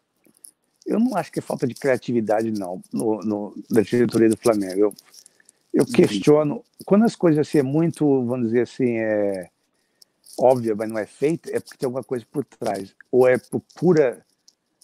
Eu 0.85 0.99
não 0.99 1.15
acho 1.15 1.31
que 1.31 1.39
é 1.39 1.41
falta 1.41 1.67
de 1.67 1.75
criatividade, 1.75 2.49
não, 2.49 2.81
no, 2.91 3.19
no, 3.19 3.55
da 3.69 3.81
diretoria 3.81 4.29
do 4.29 4.37
Flamengo. 4.37 4.79
Eu, 4.79 4.93
eu 5.73 5.85
questiono, 5.85 6.63
quando 6.85 7.05
as 7.05 7.15
coisas 7.15 7.47
assim, 7.47 7.59
é 7.59 7.63
muito, 7.63 8.05
vamos 8.25 8.47
dizer 8.47 8.61
assim, 8.61 8.97
é 8.97 9.49
óbvia, 10.37 10.75
mas 10.75 10.89
não 10.89 10.97
é 10.97 11.05
feita, 11.05 11.49
é 11.55 11.59
porque 11.59 11.77
tem 11.77 11.87
alguma 11.87 12.03
coisa 12.03 12.25
por 12.31 12.45
trás. 12.45 12.95
Ou 13.11 13.27
é 13.27 13.37
por 13.37 13.61
pura 13.75 14.23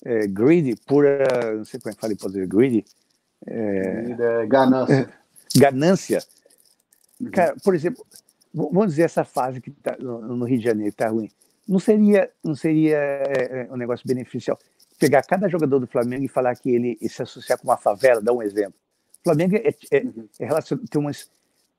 é, 0.03 0.27
greedy, 0.27 0.75
pura, 0.75 1.23
não 1.55 1.65
sei 1.65 1.79
como 1.79 1.91
é 1.91 1.95
que 1.95 2.01
fala 2.01 2.13
em 2.13 2.17
português, 2.17 2.47
greedy. 2.47 2.85
É, 3.45 4.41
é 4.41 4.45
ganância. 4.45 4.93
É, 5.55 5.59
ganância. 5.59 6.23
Uhum. 7.19 7.31
Cara, 7.31 7.55
por 7.63 7.75
exemplo, 7.75 8.05
vamos 8.53 8.87
dizer 8.87 9.03
essa 9.03 9.23
fase 9.23 9.61
que 9.61 9.69
está 9.69 9.95
no, 9.99 10.45
Rio 10.45 10.57
de 10.57 10.63
Janeiro 10.63 10.89
está 10.89 11.09
ruim. 11.09 11.29
Não 11.67 11.79
seria, 11.79 12.29
não 12.43 12.55
seria 12.55 12.97
é, 12.97 13.67
um 13.71 13.77
negócio 13.77 14.05
beneficial 14.07 14.59
pegar 14.99 15.23
cada 15.23 15.47
jogador 15.49 15.79
do 15.79 15.87
Flamengo 15.87 16.23
e 16.23 16.27
falar 16.27 16.55
que 16.55 16.69
ele 16.69 16.97
se 17.09 17.21
associar 17.21 17.57
com 17.59 17.67
uma 17.67 17.77
favela, 17.77 18.21
dar 18.21 18.33
um 18.33 18.41
exemplo. 18.41 18.75
O 19.23 19.29
Flamengo 19.29 19.55
é, 19.55 19.73
é, 19.91 20.03
uhum. 20.03 20.27
é 20.37 20.45
relacion... 20.45 20.77
tem, 20.89 21.01
umas, 21.01 21.29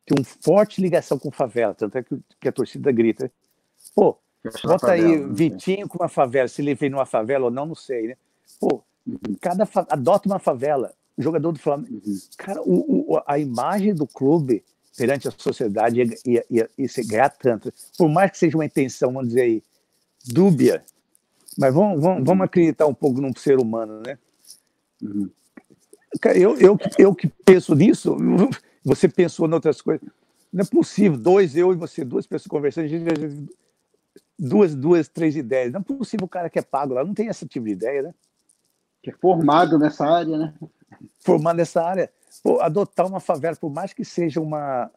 tem 0.06 0.16
uma 0.18 0.24
forte 0.24 0.80
ligação 0.80 1.18
com 1.18 1.30
favela, 1.30 1.74
tanto 1.74 1.98
é 1.98 2.02
que, 2.02 2.18
que 2.40 2.48
a 2.48 2.52
torcida 2.52 2.90
grita. 2.90 3.30
Pô, 3.94 4.16
bota 4.64 4.92
aí 4.92 5.02
favela, 5.02 5.32
Vitinho 5.34 5.86
com 5.86 5.98
uma 5.98 6.08
favela, 6.08 6.48
se 6.48 6.62
ele 6.62 6.74
veio 6.74 6.92
numa 6.92 7.06
favela 7.06 7.44
ou 7.44 7.50
não, 7.50 7.66
não 7.66 7.74
sei, 7.74 8.08
né? 8.08 8.16
Pô, 8.58 8.82
cada 9.42 9.68
adota 9.90 10.26
uma 10.26 10.38
favela, 10.38 10.94
jogador 11.18 11.52
do 11.52 11.58
Flamengo. 11.58 12.00
Uhum. 12.06 12.18
Cara, 12.38 12.62
o, 12.62 13.14
o, 13.14 13.22
a 13.26 13.38
imagem 13.38 13.94
do 13.94 14.06
clube 14.06 14.64
perante 14.96 15.28
a 15.28 15.30
sociedade 15.30 16.00
ia, 16.00 16.14
ia, 16.24 16.44
ia, 16.50 16.70
ia 16.78 16.88
ganhar 17.06 17.28
tanto. 17.28 17.72
Por 17.98 18.08
mais 18.08 18.30
que 18.30 18.38
seja 18.38 18.56
uma 18.56 18.64
intenção, 18.64 19.12
vamos 19.12 19.28
dizer 19.28 19.42
aí, 19.42 19.62
dúbia, 20.24 20.82
mas 21.58 21.74
vamos, 21.74 22.00
vamos, 22.00 22.24
vamos 22.24 22.44
acreditar 22.44 22.86
um 22.86 22.94
pouco 22.94 23.20
num 23.20 23.34
ser 23.34 23.58
humano, 23.58 24.00
né? 24.00 24.18
Uhum. 25.02 25.30
Eu, 26.34 26.56
eu, 26.58 26.78
eu 26.98 27.14
que 27.14 27.28
penso 27.44 27.74
nisso, 27.74 28.16
você 28.84 29.08
pensou 29.08 29.48
em 29.48 29.52
outras 29.52 29.80
coisas. 29.80 30.06
Não 30.52 30.62
é 30.62 30.66
possível, 30.66 31.18
dois, 31.18 31.56
eu 31.56 31.72
e 31.72 31.76
você, 31.76 32.04
duas 32.04 32.26
pessoas 32.26 32.46
conversando, 32.46 32.84
a 32.84 32.88
gente, 32.88 33.48
duas, 34.38 34.74
duas, 34.74 35.08
três 35.08 35.36
ideias. 35.36 35.72
Não 35.72 35.80
é 35.80 35.82
possível 35.82 36.26
o 36.26 36.28
cara 36.28 36.48
que 36.48 36.58
é 36.58 36.62
pago 36.62 36.94
lá, 36.94 37.04
não 37.04 37.14
tem 37.14 37.26
esse 37.26 37.46
tipo 37.46 37.66
de 37.66 37.72
ideia, 37.72 38.02
né? 38.02 38.14
Que 39.02 39.10
é 39.10 39.14
formado 39.14 39.78
nessa 39.78 40.06
área, 40.06 40.36
né? 40.36 40.54
Formado 41.20 41.56
nessa 41.56 41.82
área. 41.82 42.10
Pô, 42.42 42.60
adotar 42.60 43.06
uma 43.06 43.20
favela, 43.20 43.56
por 43.56 43.70
mais 43.70 43.92
que 43.92 44.04
seja 44.04 44.40
uma. 44.40 44.90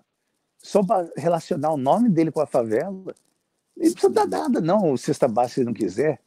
Só 0.60 0.84
para 0.84 1.10
relacionar 1.16 1.72
o 1.72 1.78
nome 1.78 2.10
dele 2.10 2.32
com 2.32 2.42
a 2.42 2.46
favela, 2.46 2.92
não 2.92 3.92
precisa 3.92 4.10
dar 4.10 4.28
nada, 4.28 4.60
não, 4.60 4.92
o 4.92 4.98
cesta 4.98 5.28
básica 5.28 5.62
se 5.62 5.66
não 5.66 5.74
quiser. 5.74 6.20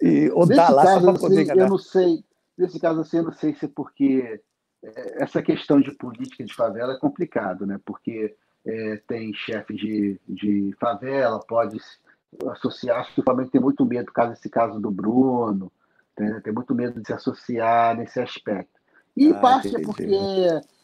E, 0.00 0.30
ou 0.30 0.46
dar 0.46 0.70
lá 0.70 0.94
só 0.94 1.00
para 1.00 1.18
poder 1.18 1.44
ganhar. 1.44 1.64
Eu 1.64 1.68
não 1.68 1.78
sei, 1.78 2.24
nesse 2.60 2.78
caso 2.78 3.00
assim, 3.00 3.18
eu 3.18 3.24
não 3.24 3.32
sei 3.32 3.54
se 3.54 3.66
é 3.66 3.68
porque 3.68 4.40
é, 4.82 5.22
essa 5.22 5.42
questão 5.42 5.80
de 5.80 5.92
política 5.92 6.44
de 6.44 6.54
favela 6.54 6.94
é 6.94 6.98
complicado, 6.98 7.66
né? 7.66 7.80
Porque 7.84 8.34
é, 8.64 8.96
tem 9.06 9.32
chefe 9.34 9.74
de, 9.74 10.20
de 10.28 10.74
favela, 10.78 11.40
pode 11.40 11.78
associar, 12.48 13.00
acho 13.00 13.14
que 13.14 13.20
o 13.20 13.24
Flamengo 13.24 13.50
tem 13.50 13.60
muito 13.60 13.84
medo, 13.84 14.12
caso 14.12 14.32
esse 14.32 14.48
caso 14.48 14.78
do 14.78 14.90
Bruno, 14.90 15.72
tem, 16.14 16.40
tem 16.40 16.52
muito 16.52 16.74
medo 16.74 17.00
de 17.00 17.06
se 17.06 17.12
associar 17.12 17.96
nesse 17.96 18.20
aspecto. 18.20 18.80
E 19.16 19.30
ah, 19.30 19.40
parte 19.40 19.74
é 19.74 19.82
porque 19.82 20.16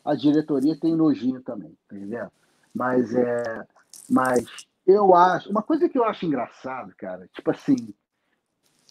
a 0.05 0.14
diretoria 0.14 0.79
tem 0.79 0.97
nojinho 0.97 1.41
também, 1.43 1.77
tá 1.89 1.97
entendendo? 1.97 2.31
Mas 2.74 3.14
é. 3.14 3.66
Mas 4.11 4.45
eu 4.87 5.14
acho. 5.14 5.51
Uma 5.51 5.62
coisa 5.62 5.89
que 5.89 5.99
eu 5.99 6.05
acho 6.05 6.27
engraçado, 6.27 6.93
cara, 6.97 7.29
tipo 7.33 7.51
assim, 7.51 7.95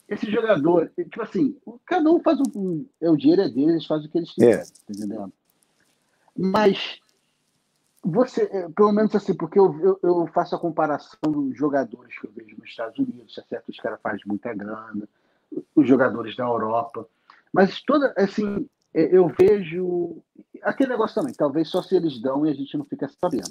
esse 0.08 0.30
jogador, 0.32 0.92
tipo 0.96 1.22
assim, 1.22 1.58
cada 1.86 2.12
um 2.12 2.20
faz 2.20 2.40
o. 2.40 2.86
É, 3.02 3.10
o 3.10 3.18
dinheiro 3.18 3.42
é 3.42 3.50
deles, 3.50 3.70
eles 3.70 3.86
fazem 3.86 4.08
o 4.08 4.12
que 4.12 4.18
eles 4.18 4.32
quiserem, 4.32 4.56
é. 4.56 4.64
tá 4.64 4.94
entendendo? 4.94 5.34
Mas 6.38 7.00
você, 8.04 8.44
é, 8.52 8.70
pelo 8.70 8.92
menos 8.92 9.16
assim, 9.16 9.34
porque 9.34 9.58
eu, 9.58 9.80
eu, 9.80 10.00
eu, 10.04 10.28
faço 10.28 10.56
a 10.56 10.60
comparação 10.60 11.32
dos 11.32 11.58
jogadores 11.58 12.20
que 12.20 12.28
eu 12.28 12.32
vejo 12.32 12.56
nos 12.58 12.70
Estados 12.70 13.00
Unidos, 13.00 13.36
é 13.38 13.42
certo? 13.42 13.70
Os 13.70 13.78
caras 13.78 14.00
fazem 14.02 14.22
muita 14.28 14.54
grana, 14.54 15.08
os 15.76 15.88
jogadores 15.88 16.36
da 16.36 16.44
Europa, 16.44 17.08
mas 17.52 17.82
toda, 17.82 18.14
assim, 18.16 18.70
é, 18.94 19.18
eu 19.18 19.28
vejo 19.40 20.22
aquele 20.62 20.92
negócio 20.92 21.16
também, 21.16 21.34
talvez 21.34 21.68
só 21.68 21.82
se 21.82 21.96
eles 21.96 22.22
dão 22.22 22.46
e 22.46 22.50
a 22.52 22.54
gente 22.54 22.78
não 22.78 22.86
fica 22.86 23.10
sabendo. 23.20 23.50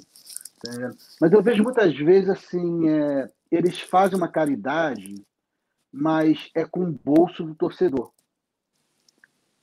Tá 0.63 0.91
mas 1.19 1.33
eu 1.33 1.41
vejo 1.41 1.61
muitas 1.61 1.93
vezes 1.97 2.29
assim, 2.29 2.87
é, 2.87 3.29
eles 3.51 3.81
fazem 3.81 4.17
uma 4.17 4.29
caridade 4.29 5.21
mas 5.95 6.49
é 6.53 6.65
com 6.65 6.81
o 6.81 6.91
bolso 6.91 7.45
do 7.45 7.55
torcedor. 7.55 8.11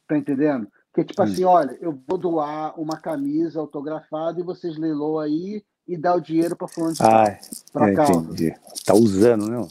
Tá 0.09 0.17
entendendo? 0.17 0.67
Que 0.95 1.03
é 1.03 1.05
tipo 1.05 1.23
assim, 1.23 1.45
olha, 1.45 1.77
eu 1.81 1.93
vou 2.09 2.17
doar 2.17 2.79
uma 2.81 2.99
camisa 2.99 3.61
autografada 3.61 4.41
e 4.41 4.45
vocês 4.45 4.79
leiloam 4.79 5.19
aí 5.19 5.63
e 5.87 5.97
dá 5.97 6.15
o 6.15 6.21
dinheiro 6.21 6.57
para 6.57 6.69
fulano 6.69 6.95
de 6.95 7.03
ah, 7.03 7.39
para 7.71 7.95
cá. 7.95 8.11
Entendi. 8.11 8.55
Tá 8.85 8.95
usando, 8.95 9.49
não? 9.49 9.69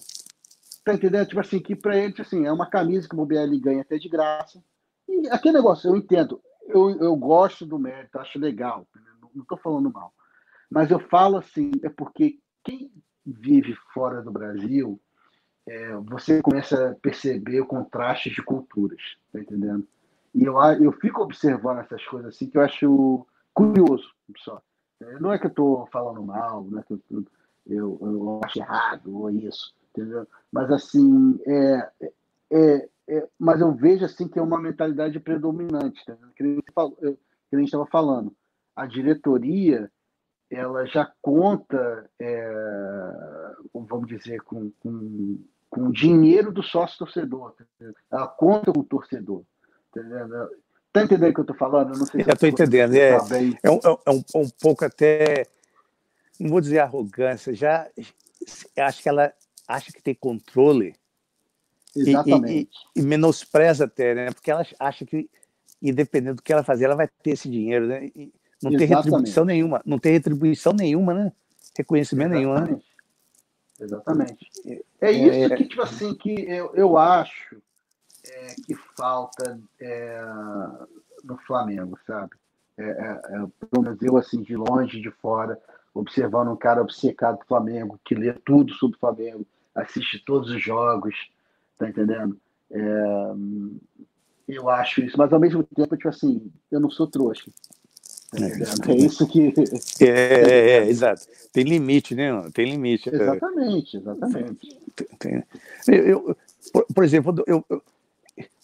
Tá 0.86 0.94
entendendo? 0.94 1.28
Tipo 1.28 1.42
assim, 1.42 1.60
que 1.60 1.76
para 1.76 1.98
ele 1.98 2.14
assim, 2.20 2.46
é 2.46 2.52
uma 2.52 2.70
camisa 2.70 3.08
que 3.08 3.16
o 3.16 3.18
Mobielli 3.18 3.60
ganha 3.60 3.82
até 3.82 3.98
de 3.98 4.08
graça. 4.08 4.64
E 5.08 5.28
aquele 5.30 5.56
negócio, 5.56 5.90
eu 5.90 5.96
entendo. 5.96 6.42
Eu, 6.68 6.92
eu 6.92 7.16
gosto 7.16 7.66
do 7.66 7.80
mérito, 7.80 8.20
acho 8.20 8.38
legal. 8.38 8.88
Não 9.34 9.42
estou 9.42 9.58
falando 9.58 9.92
mal. 9.92 10.14
Mas 10.70 10.92
eu 10.92 11.00
falo 11.00 11.38
assim, 11.38 11.72
é 11.84 11.90
porque 11.90 12.38
quem 12.64 12.92
vive 13.26 13.76
fora 13.94 14.22
do 14.22 14.32
Brasil 14.32 15.00
é, 15.68 15.96
você 15.98 16.42
começa 16.42 16.92
a 16.92 16.96
perceber 16.96 17.62
o 17.62 17.66
contraste 17.66 18.30
de 18.30 18.42
culturas, 18.42 19.02
tá 19.32 19.40
entendendo? 19.40 19.88
E 20.34 20.44
eu, 20.44 20.58
eu 20.82 20.92
fico 20.94 21.22
observando 21.22 21.80
essas 21.80 22.04
coisas 22.06 22.34
assim 22.34 22.50
que 22.50 22.58
eu 22.58 22.62
acho 22.62 23.28
curioso 23.54 24.10
só. 24.38 24.62
É, 25.02 25.20
não 25.20 25.32
é 25.32 25.40
que 25.40 25.46
eu 25.46 25.50
estou 25.50 25.88
falando 25.88 26.24
mal, 26.24 26.64
não 26.64 26.80
é 26.80 26.84
que 26.84 26.94
eu, 26.94 27.26
eu, 27.68 27.98
eu 28.02 28.42
acho 28.44 28.60
errado 28.60 29.16
ou 29.16 29.30
isso, 29.30 29.74
entendeu? 29.90 30.28
Mas 30.52 30.72
assim, 30.72 31.40
é, 31.46 31.92
é, 32.52 32.90
é, 33.10 33.28
mas 33.38 33.62
eu 33.62 33.74
vejo 33.74 34.06
assim 34.06 34.28
que 34.28 34.40
é 34.40 34.42
uma 34.42 34.60
mentalidade 34.60 35.20
predominante, 35.20 36.06
tá 36.06 36.16
que, 36.36 36.44
a 36.44 37.58
gente 37.58 37.66
estava 37.66 37.86
falando. 37.88 38.34
A 38.76 38.86
diretoria 38.86 39.92
ela 40.50 40.86
já 40.86 41.12
conta, 41.22 42.10
é, 42.20 43.41
vamos 43.74 44.08
dizer, 44.08 44.42
com, 44.42 44.72
com, 44.80 45.40
com 45.70 45.88
o 45.88 45.92
dinheiro 45.92 46.52
do 46.52 46.64
sócio 46.64 46.98
torcedor, 47.00 47.54
tá 47.54 47.66
ela 48.12 48.28
conta 48.28 48.72
com 48.72 48.80
o 48.80 48.84
torcedor. 48.84 49.44
Tá 49.94 50.02
entendendo? 50.02 50.50
Tá 50.94 51.04
entendendo 51.04 51.30
o 51.30 51.34
que 51.34 51.40
eu 51.40 51.44
estou 51.44 51.58
falando? 51.58 51.94
Eu 51.94 52.00
não 52.00 52.06
sei 52.06 52.24
se 52.24 52.30
estou 52.30 52.50
entendendo. 52.50 52.94
É, 52.94 53.18
tá 53.18 53.38
é, 53.64 53.72
um, 53.72 53.80
é 54.06 54.12
um, 54.12 54.24
um, 54.36 54.50
pouco 54.62 54.84
até, 54.84 55.46
não 56.40 56.50
vou 56.50 56.62
dizer 56.62 56.80
arrogância, 56.80 57.54
já 57.54 57.90
acho 58.78 59.02
que 59.02 59.10
ela 59.10 59.32
acha 59.68 59.92
que 59.92 60.02
tem 60.02 60.14
controle 60.14 60.94
Exatamente. 61.96 62.78
E, 62.96 63.00
e, 63.00 63.02
e, 63.02 63.06
menospreza 63.06 63.86
até, 63.86 64.16
né? 64.16 64.32
Porque 64.32 64.50
ela 64.50 64.66
acha 64.80 65.06
que, 65.06 65.30
independente 65.82 66.36
do 66.36 66.42
que 66.42 66.54
ela 66.54 66.64
fazer, 66.64 66.86
ela 66.86 66.96
vai 66.96 67.08
ter 67.22 67.32
esse 67.32 67.50
dinheiro, 67.50 67.88
né? 67.88 68.10
E, 68.16 68.34
não 68.62 68.72
tem 68.78 68.88
retribuição 68.88 69.44
nenhuma, 69.44 69.82
não 69.86 69.98
tem 69.98 70.12
retribuição 70.14 70.74
nenhuma, 70.74 71.14
né? 71.14 71.32
Reconhecimento 71.76 72.36
Exatamente. 72.36 72.64
nenhum, 72.64 72.76
né? 72.76 72.82
Exatamente. 73.82 74.48
É 75.00 75.12
isso 75.12 75.56
que, 75.56 75.66
tipo 75.66 75.82
assim, 75.82 76.14
que 76.14 76.32
eu, 76.48 76.72
eu 76.76 76.98
acho 76.98 77.62
é, 78.24 78.54
que 78.66 78.76
falta 78.96 79.60
é, 79.80 80.22
no 81.24 81.38
Flamengo, 81.40 81.98
sabe? 82.06 82.32
É, 82.78 82.84
é, 82.84 83.10
é, 83.10 83.68
pelo 83.70 83.84
menos 83.84 84.02
eu, 84.02 84.18
assim, 84.18 84.42
de 84.44 84.56
longe, 84.56 85.02
de 85.02 85.10
fora, 85.10 85.60
observando 85.94 86.52
um 86.52 86.56
cara 86.56 86.82
obcecado 86.82 87.40
do 87.40 87.46
Flamengo, 87.46 88.00
que 88.06 88.14
lê 88.16 88.32
tudo 88.34 88.72
sobre 88.76 88.98
o 88.98 89.00
Flamengo, 89.00 89.46
assiste 89.74 90.24
todos 90.24 90.52
os 90.52 90.62
jogos, 90.62 91.16
tá 91.78 91.90
entendendo? 91.90 92.40
É, 92.70 93.34
eu 94.48 94.70
acho 94.70 95.02
isso, 95.02 95.18
mas 95.18 95.34
ao 95.34 95.40
mesmo 95.40 95.64
tempo, 95.64 95.98
tipo 95.98 96.10
assim, 96.10 96.52
eu 96.72 96.80
não 96.80 96.90
sou 96.90 97.08
trouxa. 97.08 97.50
É, 98.34 98.92
é 98.92 98.96
isso 98.96 99.28
que. 99.28 99.54
É, 100.00 100.06
é, 100.06 100.70
é, 100.78 100.90
exato. 100.90 101.28
Tem 101.52 101.64
limite, 101.66 102.16
né? 102.16 102.32
Tem 102.54 102.70
limite. 102.70 103.10
Exatamente, 103.14 103.98
exatamente. 103.98 104.80
Tem, 105.20 105.44
eu, 105.88 106.30
eu 106.30 106.38
por, 106.72 106.86
por, 106.94 107.04
exemplo, 107.04 107.44
eu, 107.46 107.66
eu, 107.70 107.84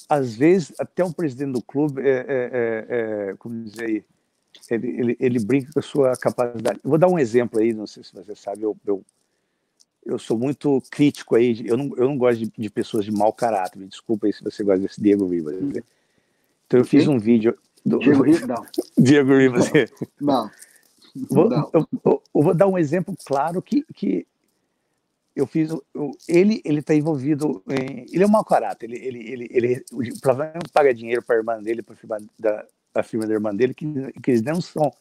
às 0.07 0.35
vezes, 0.35 0.73
até 0.80 1.03
um 1.03 1.11
presidente 1.11 1.52
do 1.52 1.61
clube, 1.61 2.02
é, 2.02 2.26
é, 2.27 2.85
é 3.30 3.35
como 3.38 3.61
dizer 3.61 3.85
aí, 3.85 4.03
ele, 4.69 4.88
ele, 4.88 5.18
ele, 5.19 5.39
brinca 5.39 5.72
com 5.73 5.80
a 5.80 5.84
sua 5.84 6.15
capacidade. 6.15 6.80
Eu 6.84 6.89
vou 6.89 6.98
dar 6.98 7.10
um 7.10 7.19
exemplo 7.19 7.60
aí, 7.60 7.73
não 7.73 7.88
sei 7.88 8.03
se 8.03 8.14
você 8.14 8.35
sabe, 8.35 8.64
eu, 8.64 8.76
eu, 8.85 9.03
eu 10.06 10.18
sou 10.18 10.38
muito 10.38 10.81
crítico 10.89 11.35
aí, 11.35 11.68
eu 11.68 11.76
não, 11.76 11.94
eu 11.98 12.07
não 12.07 12.18
gosto 12.18 12.39
de, 12.39 12.52
de 12.57 12.69
pessoas 12.69 13.03
de 13.03 13.11
mau 13.11 13.34
caráter, 13.34 13.80
me 13.80 13.88
desculpa 13.88 14.27
aí 14.27 14.34
se 14.34 14.44
você 14.44 14.64
gosta 14.64 14.80
desse 14.80 15.02
Diego 15.02 15.27
Rivas. 15.27 15.56
Então 16.65 16.80
eu 16.80 16.85
fiz 16.85 17.07
um 17.07 17.19
vídeo, 17.19 17.57
do... 17.88 17.99
Diego 17.99 18.23
Rivas, 18.23 18.47
não. 18.47 18.65
Diego 18.97 19.38
Rivas. 19.38 19.72
Não. 20.19 20.49
Vou, 21.30 21.49
não. 21.49 21.69
Eu, 21.73 21.88
eu, 22.05 22.23
eu, 22.35 22.41
vou 22.41 22.53
dar 22.53 22.68
um 22.68 22.77
exemplo 22.77 23.15
claro 23.26 23.61
que, 23.61 23.84
que 23.93 24.27
eu 25.35 25.47
fiz. 25.47 25.69
Eu, 25.93 26.11
ele 26.27 26.61
ele 26.64 26.80
está 26.80 26.93
envolvido 26.93 27.64
em. 27.69 28.05
Ele 28.11 28.23
é 28.23 28.26
um 28.26 28.30
mau 28.30 28.45
caráter. 28.45 28.89
Ele, 28.91 28.97
ele, 28.97 29.31
ele, 29.31 29.47
ele, 29.51 29.84
o 29.91 30.19
Flamengo 30.22 30.69
paga 30.72 30.93
dinheiro 30.93 31.23
para 31.23 31.35
a 31.35 31.39
irmã 31.39 31.61
dele, 31.61 31.81
para 31.81 31.93
a 31.93 31.97
firma 31.97 32.18
da, 32.38 32.65
a 32.93 33.03
firma 33.03 33.26
da 33.26 33.34
irmã 33.34 33.55
dele, 33.55 33.73
que, 33.73 33.85
que 34.22 34.31
eles 34.31 34.41
não 34.41 34.61
são 34.61 34.91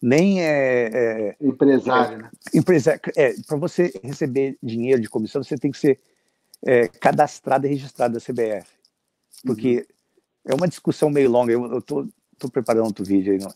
nem 0.00 0.40
é, 0.42 0.90
é 0.92 1.36
empresário, 1.40 2.18
é, 2.18 2.22
né? 2.22 2.30
Empresário, 2.54 3.00
é, 3.16 3.34
para 3.46 3.56
você 3.56 3.92
receber 4.02 4.56
dinheiro 4.62 5.02
de 5.02 5.08
comissão, 5.08 5.42
você 5.42 5.56
tem 5.56 5.72
que 5.72 5.78
ser 5.78 5.98
é, 6.64 6.86
cadastrado 6.86 7.66
e 7.66 7.70
registrado 7.70 8.14
da 8.14 8.20
CBF, 8.20 8.68
porque 9.44 9.78
uhum. 10.46 10.52
é 10.52 10.54
uma 10.54 10.68
discussão 10.68 11.10
meio 11.10 11.30
longa. 11.30 11.52
Eu 11.52 11.78
estou 11.78 12.08
estou 12.38 12.50
preparando 12.50 12.86
outro 12.86 13.04
vídeo 13.04 13.32
aí, 13.32 13.38
não. 13.38 13.52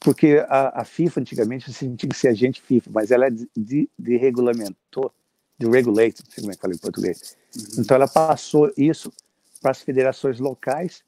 porque 0.00 0.44
a, 0.48 0.80
a, 0.80 0.84
FIFA 0.84 1.20
antigamente 1.20 1.72
você 1.72 1.88
tinha 1.94 2.08
que 2.08 2.16
ser 2.16 2.28
agente 2.28 2.62
FIFA, 2.62 2.90
mas 2.92 3.10
ela 3.10 3.26
é 3.26 3.30
de, 3.30 3.48
de, 3.56 3.90
de 3.98 4.16
regulamentou, 4.16 5.12
de 5.58 5.68
regulate, 5.68 6.22
não 6.24 6.30
sei 6.30 6.42
como 6.42 6.52
é 6.52 6.54
que 6.54 6.60
fala 6.60 6.74
em 6.74 6.78
português. 6.78 7.36
Uhum. 7.54 7.82
Então 7.82 7.94
ela 7.94 8.08
passou 8.08 8.72
isso 8.76 9.12
para 9.60 9.72
as 9.72 9.82
federações 9.82 10.38
locais, 10.38 11.02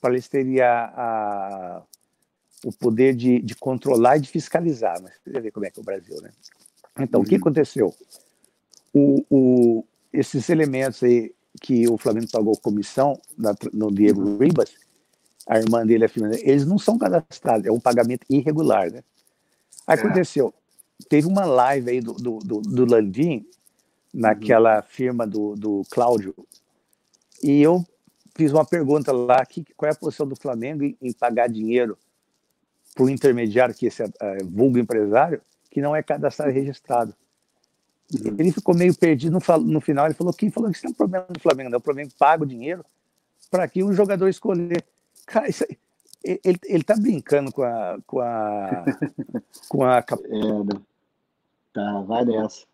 para 0.00 0.12
eles 0.12 0.28
terem 0.28 0.60
a, 0.60 0.84
a, 0.84 1.82
o 2.64 2.72
poder 2.72 3.14
de, 3.14 3.40
de 3.40 3.54
controlar 3.54 4.16
e 4.16 4.20
de 4.20 4.28
fiscalizar. 4.28 5.00
Mas 5.02 5.12
você 5.24 5.40
ver 5.40 5.50
como 5.50 5.66
é 5.66 5.70
que 5.70 5.78
é 5.78 5.82
o 5.82 5.84
Brasil, 5.84 6.20
né? 6.22 6.30
Então, 6.98 7.20
uhum. 7.20 7.26
o 7.26 7.28
que 7.28 7.34
uhum. 7.34 7.40
aconteceu? 7.40 7.94
O, 8.92 9.24
o, 9.30 9.84
esses 10.12 10.48
elementos 10.48 11.02
aí, 11.02 11.32
que 11.60 11.88
o 11.88 11.98
Flamengo 11.98 12.28
pagou 12.30 12.56
comissão 12.56 13.20
na, 13.36 13.54
no 13.72 13.90
Diego 13.90 14.20
uhum. 14.22 14.38
Ribas, 14.38 14.72
a 15.46 15.58
irmã 15.58 15.84
dele, 15.86 16.04
a 16.04 16.08
filha 16.08 16.30
eles 16.42 16.66
não 16.66 16.78
são 16.78 16.98
cadastrados, 16.98 17.66
é 17.66 17.72
um 17.72 17.80
pagamento 17.80 18.24
irregular, 18.28 18.90
né? 18.90 19.02
Aí 19.86 19.96
é. 19.96 20.00
aconteceu, 20.00 20.54
teve 21.08 21.26
uma 21.26 21.44
live 21.44 21.90
aí 21.90 22.00
do, 22.00 22.14
do, 22.14 22.38
do, 22.38 22.60
do 22.60 22.84
Landim, 22.84 23.46
naquela 24.12 24.76
uhum. 24.76 24.82
firma 24.88 25.26
do, 25.26 25.54
do 25.54 25.82
Cláudio, 25.90 26.34
e 27.42 27.62
eu 27.62 27.84
fiz 28.36 28.52
uma 28.52 28.64
pergunta 28.64 29.12
lá, 29.12 29.44
que, 29.44 29.64
qual 29.76 29.88
é 29.88 29.92
a 29.92 29.96
posição 29.96 30.26
do 30.26 30.36
Flamengo 30.36 30.84
em, 30.84 30.96
em 31.00 31.12
pagar 31.12 31.48
dinheiro 31.48 31.96
para 32.94 33.04
o 33.04 33.10
intermediário, 33.10 33.74
que 33.74 33.86
esse 33.86 34.02
é, 34.02 34.08
é, 34.20 34.38
vulgo 34.44 34.78
empresário, 34.78 35.40
que 35.70 35.80
não 35.80 35.94
é 35.94 36.02
cadastrado 36.02 36.50
e 36.50 36.54
registrado. 36.54 37.14
Uhum. 38.12 38.36
Ele 38.38 38.52
ficou 38.52 38.74
meio 38.74 38.94
perdido 38.94 39.38
no, 39.38 39.58
no, 39.58 39.80
final, 39.80 40.06
ele 40.06 40.14
falou, 40.14 40.32
quem 40.32 40.50
falou 40.50 40.70
que 40.70 40.76
isso 40.76 40.86
não 40.86 40.90
é 40.90 40.92
um 40.92 40.96
problema 40.96 41.26
do 41.28 41.40
Flamengo, 41.40 41.70
não, 41.70 41.78
o 41.78 41.82
Flamengo 41.82 42.10
paga 42.18 42.42
o 42.42 42.46
dinheiro 42.46 42.84
para 43.50 43.66
que 43.68 43.82
o 43.82 43.92
jogador 43.92 44.28
escolher. 44.28 44.84
Cara, 45.30 45.48
isso 45.48 45.64
aí, 45.64 45.78
ele, 46.24 46.58
ele 46.64 46.82
tá 46.82 46.96
brincando 46.96 47.52
com 47.52 47.62
a 47.62 47.98
com 48.04 48.20
a 48.20 48.84
com 49.70 49.84
a 49.84 49.98
é, 49.98 50.64
né? 50.64 50.82
tá 51.72 52.00
vai 52.00 52.24
nessa 52.24 52.66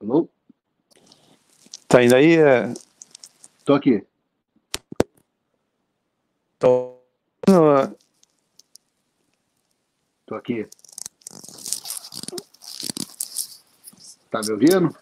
Alô? 0.00 0.28
Tá 1.88 2.04
indo 2.04 2.14
aí? 2.14 2.36
É... 2.36 2.72
Tô 3.64 3.74
aqui. 3.74 4.06
Tô. 6.58 7.00
Tô 10.24 10.34
aqui. 10.36 10.68
Tá 14.30 14.40
me 14.42 14.52
ouvindo? 14.52 14.94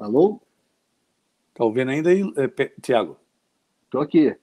Alô? 0.00 0.40
Tá 1.52 1.59
ouvindo 1.70 1.90
ainda 1.90 2.12
eh, 2.12 2.72
Tiago? 2.82 3.16
Tô 3.88 4.00
aqui. 4.00 4.36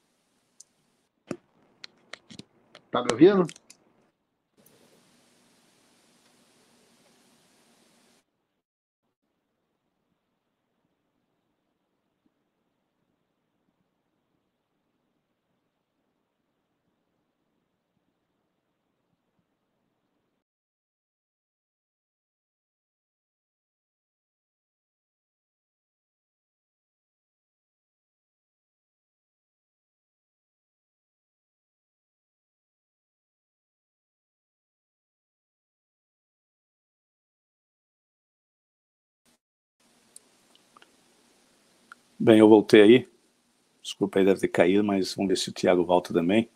Tá 2.90 3.04
me 3.04 3.08
ouvindo? 3.12 3.46
Bem, 42.28 42.40
eu 42.40 42.50
voltei 42.50 42.82
aí. 42.82 43.10
Desculpa 43.82 44.20
aí, 44.20 44.26
deve 44.26 44.42
ter 44.42 44.50
caído, 44.50 44.84
mas 44.84 45.16
vamos 45.16 45.30
ver 45.30 45.38
se 45.38 45.48
o 45.48 45.54
Thiago 45.54 45.86
volta 45.86 46.14
também. 46.14 46.50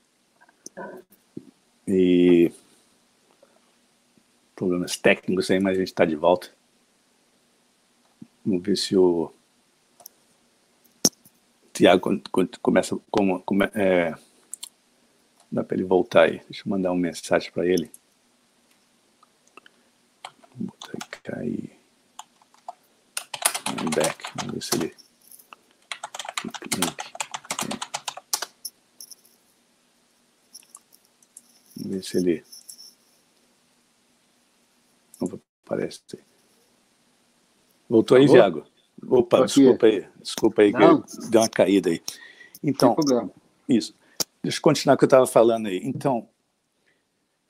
E 1.87 2.51
problemas 4.53 4.97
técnicos 4.97 5.49
aí, 5.49 5.61
mas 5.61 5.77
a 5.77 5.79
gente 5.79 5.87
está 5.87 6.03
de 6.03 6.17
volta. 6.17 6.53
Vamos 8.45 8.61
ver 8.61 8.75
se 8.75 8.97
o 8.97 9.31
Tiago 11.71 12.21
começa 12.61 12.99
como, 13.09 13.41
como 13.41 13.63
é, 13.63 14.13
dá 15.49 15.63
para 15.63 15.77
ele 15.77 15.85
voltar 15.85 16.23
aí. 16.23 16.41
Deixa 16.49 16.67
eu 16.67 16.69
mandar 16.69 16.91
uma 16.91 16.99
mensagem 16.99 17.49
para 17.49 17.65
ele. 17.65 17.89
Vou 20.53 20.67
botar 20.67 20.91
aí, 20.91 20.99
cair. 21.23 21.79
Back. 23.95 24.31
Vamos 24.35 24.53
ver 24.53 24.61
se 24.63 24.75
ele 24.75 25.10
Se 32.01 32.17
ele. 32.17 32.43
Não 35.19 35.39
aparece. 35.65 36.01
Voltou 37.89 38.17
aí, 38.17 38.27
Viago? 38.27 38.65
Opa, 39.07 39.45
desculpa 39.45 39.85
aí. 39.85 40.07
Desculpa 40.21 40.61
aí, 40.61 40.71
Não. 40.71 41.01
que 41.01 41.29
deu 41.29 41.41
uma 41.41 41.49
caída 41.49 41.89
aí. 41.89 42.01
Então, 42.63 42.95
isso. 43.67 43.95
Deixa 44.43 44.57
eu 44.57 44.61
continuar 44.61 44.95
o 44.95 44.97
que 44.97 45.03
eu 45.03 45.07
estava 45.07 45.27
falando 45.27 45.67
aí. 45.67 45.81
Então, 45.83 46.27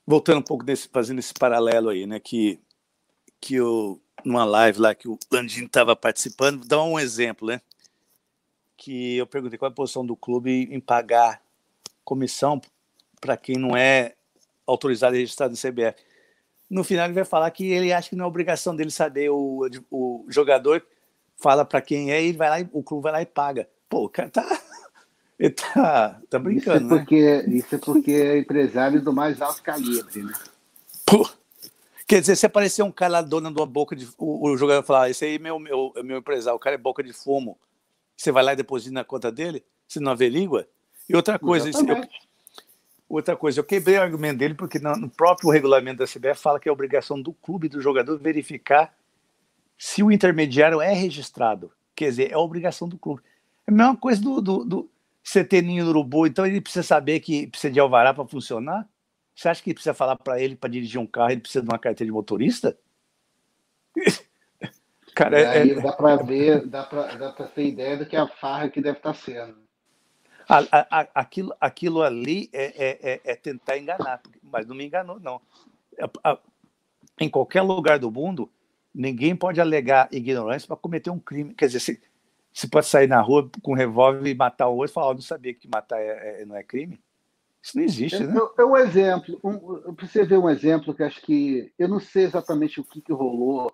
voltando 0.06 0.38
um 0.38 0.44
pouco 0.44 0.64
desse, 0.64 0.88
fazendo 0.88 1.18
esse 1.18 1.32
paralelo 1.32 1.88
aí, 1.88 2.06
né, 2.06 2.18
que 2.20 2.60
que 3.40 3.56
eu 3.56 4.00
numa 4.24 4.44
live 4.44 4.78
lá 4.78 4.94
que 4.94 5.08
o 5.08 5.18
Landinho 5.30 5.66
estava 5.66 5.96
participando, 5.96 6.64
dá 6.64 6.80
um 6.80 6.98
exemplo, 6.98 7.48
né? 7.48 7.60
que 8.82 9.16
eu 9.16 9.28
perguntei 9.28 9.56
qual 9.56 9.68
é 9.68 9.72
a 9.72 9.74
posição 9.74 10.04
do 10.04 10.16
clube 10.16 10.68
em 10.68 10.80
pagar 10.80 11.40
comissão 12.04 12.60
para 13.20 13.36
quem 13.36 13.54
não 13.54 13.76
é 13.76 14.16
autorizado 14.66 15.14
e 15.14 15.20
registrado 15.20 15.52
no 15.52 15.58
CBF. 15.58 16.02
No 16.70 16.84
final 16.84 17.06
ele 17.06 17.14
vai 17.14 17.24
falar 17.24 17.50
que 17.50 17.70
ele 17.70 17.92
acha 17.92 18.08
que 18.08 18.16
não 18.16 18.24
é 18.24 18.28
obrigação 18.28 18.74
dele 18.74 18.90
saber 18.90 19.30
o, 19.30 19.68
o 19.90 20.24
jogador 20.28 20.84
fala 21.36 21.64
para 21.64 21.80
quem 21.80 22.12
é 22.12 22.22
e 22.24 22.32
vai 22.32 22.62
lá, 22.62 22.68
o 22.72 22.82
clube 22.82 23.02
vai 23.02 23.12
lá 23.12 23.22
e 23.22 23.26
paga. 23.26 23.68
Pô, 23.88 24.04
o 24.04 24.08
cara 24.08 24.30
tá 24.30 24.46
ele 25.38 25.50
tá, 25.50 26.20
tá 26.30 26.38
brincando, 26.38 26.86
isso 26.86 26.94
é 26.94 26.98
porque, 26.98 27.20
né? 27.20 27.44
Isso 27.48 27.74
é 27.74 27.78
porque 27.78 28.12
é 28.12 28.38
empresário 28.38 29.02
do 29.02 29.12
mais 29.12 29.42
alto 29.42 29.62
calibre, 29.62 30.22
né? 30.22 30.32
Pô, 31.04 31.28
quer 32.06 32.20
dizer, 32.20 32.36
se 32.36 32.46
aparecer 32.46 32.82
um 32.82 32.92
cara 32.92 33.14
lá 33.14 33.22
dona 33.22 33.50
de 33.50 33.58
uma 33.58 33.66
boca 33.66 33.96
de. 33.96 34.08
O, 34.16 34.50
o 34.50 34.56
jogador 34.56 34.82
falar, 34.84 35.10
esse 35.10 35.24
aí 35.24 35.34
é 35.34 35.38
meu, 35.38 35.58
meu, 35.58 35.92
meu 36.04 36.18
empresário, 36.18 36.56
o 36.56 36.60
cara 36.60 36.74
é 36.74 36.78
boca 36.78 37.02
de 37.02 37.12
fumo 37.12 37.58
você 38.22 38.30
vai 38.30 38.44
lá 38.44 38.52
e 38.52 38.56
deposita 38.56 38.92
na 38.92 39.04
conta 39.04 39.32
dele, 39.32 39.64
se 39.88 39.98
não 39.98 40.12
haver 40.12 40.30
língua. 40.30 40.68
E 41.08 41.16
outra 41.16 41.38
coisa, 41.38 41.68
eu, 41.68 41.72
outra 43.16 43.36
coisa, 43.36 43.60
eu 43.60 43.64
quebrei 43.64 43.98
o 43.98 44.02
argumento 44.02 44.38
dele 44.38 44.54
porque 44.54 44.78
no 44.78 45.08
próprio 45.10 45.50
regulamento 45.50 45.98
da 45.98 46.06
CBF 46.06 46.40
fala 46.40 46.58
que 46.58 46.68
é 46.68 46.72
obrigação 46.72 47.20
do 47.20 47.32
clube 47.32 47.68
do 47.68 47.80
jogador 47.80 48.18
verificar 48.18 48.94
se 49.76 50.02
o 50.02 50.10
intermediário 50.10 50.80
é 50.80 50.92
registrado. 50.92 51.72
Quer 51.94 52.10
dizer, 52.10 52.32
é 52.32 52.36
obrigação 52.36 52.88
do 52.88 52.96
clube. 52.96 53.22
É 53.66 53.70
a 53.70 53.74
mesma 53.74 53.96
coisa 53.96 54.20
do, 54.20 54.40
do, 54.40 54.64
do 54.64 54.90
CT 55.22 55.62
Ninho 55.62 55.84
do 55.84 55.90
Urubu, 55.90 56.26
então 56.26 56.46
ele 56.46 56.60
precisa 56.60 56.82
saber 56.82 57.20
que 57.20 57.46
precisa 57.46 57.72
de 57.72 57.78
alvará 57.78 58.14
para 58.14 58.26
funcionar? 58.26 58.88
Você 59.34 59.48
acha 59.48 59.62
que 59.62 59.74
precisa 59.74 59.94
falar 59.94 60.16
para 60.16 60.40
ele 60.40 60.56
para 60.56 60.70
dirigir 60.70 61.00
um 61.00 61.06
carro, 61.06 61.30
ele 61.30 61.40
precisa 61.40 61.62
de 61.62 61.68
uma 61.68 61.78
carteira 61.78 62.08
de 62.08 62.12
motorista? 62.12 62.76
Cara, 65.14 65.50
aí 65.50 65.70
é... 65.72 65.80
dá 65.80 65.92
para 65.92 66.16
ver, 66.16 66.66
dá 66.66 66.82
para 66.84 67.46
ter 67.48 67.66
ideia 67.66 67.96
do 67.96 68.06
que 68.06 68.16
a 68.16 68.26
farra 68.26 68.68
que 68.70 68.80
deve 68.80 68.96
estar 68.96 69.12
tá 69.12 69.18
sendo. 69.18 69.56
A, 70.52 71.00
a, 71.00 71.08
aquilo, 71.14 71.54
aquilo 71.58 72.02
ali 72.02 72.50
é, 72.52 72.64
é, 72.64 72.98
é, 73.02 73.20
é, 73.24 73.34
tentar 73.34 73.78
enganar, 73.78 74.20
mas 74.42 74.66
não 74.66 74.76
me 74.76 74.84
enganou, 74.84 75.18
não. 75.18 75.40
em 77.18 77.28
qualquer 77.30 77.62
lugar 77.62 77.98
do 77.98 78.10
mundo, 78.10 78.50
ninguém 78.94 79.34
pode 79.34 79.60
alegar 79.60 80.08
ignorância 80.12 80.66
para 80.66 80.76
cometer 80.76 81.10
um 81.10 81.18
crime. 81.18 81.54
Quer 81.54 81.66
dizer, 81.66 81.80
se, 81.80 82.00
se 82.52 82.68
pode 82.68 82.86
sair 82.86 83.06
na 83.06 83.20
rua 83.20 83.50
com 83.62 83.72
um 83.72 83.76
revólver 83.76 84.28
e 84.28 84.34
matar 84.34 84.68
o 84.68 84.76
outro 84.76 84.92
e 84.92 84.94
falar, 84.94 85.08
oh, 85.08 85.14
não 85.14 85.22
sabia 85.22 85.54
que 85.54 85.66
matar 85.68 85.98
é, 85.98 86.42
é, 86.42 86.44
não 86.44 86.56
é 86.56 86.62
crime. 86.62 87.00
Isso 87.62 87.76
não 87.76 87.84
existe, 87.84 88.24
né? 88.24 88.34
É 88.58 88.64
um 88.64 88.76
exemplo. 88.76 89.38
Um, 89.42 89.94
você 89.94 90.24
ver 90.24 90.36
um 90.36 90.50
exemplo 90.50 90.92
que 90.92 91.02
acho 91.04 91.22
que 91.22 91.72
eu 91.78 91.88
não 91.88 92.00
sei 92.00 92.24
exatamente 92.24 92.80
o 92.80 92.84
que, 92.84 93.00
que 93.00 93.12
rolou 93.12 93.72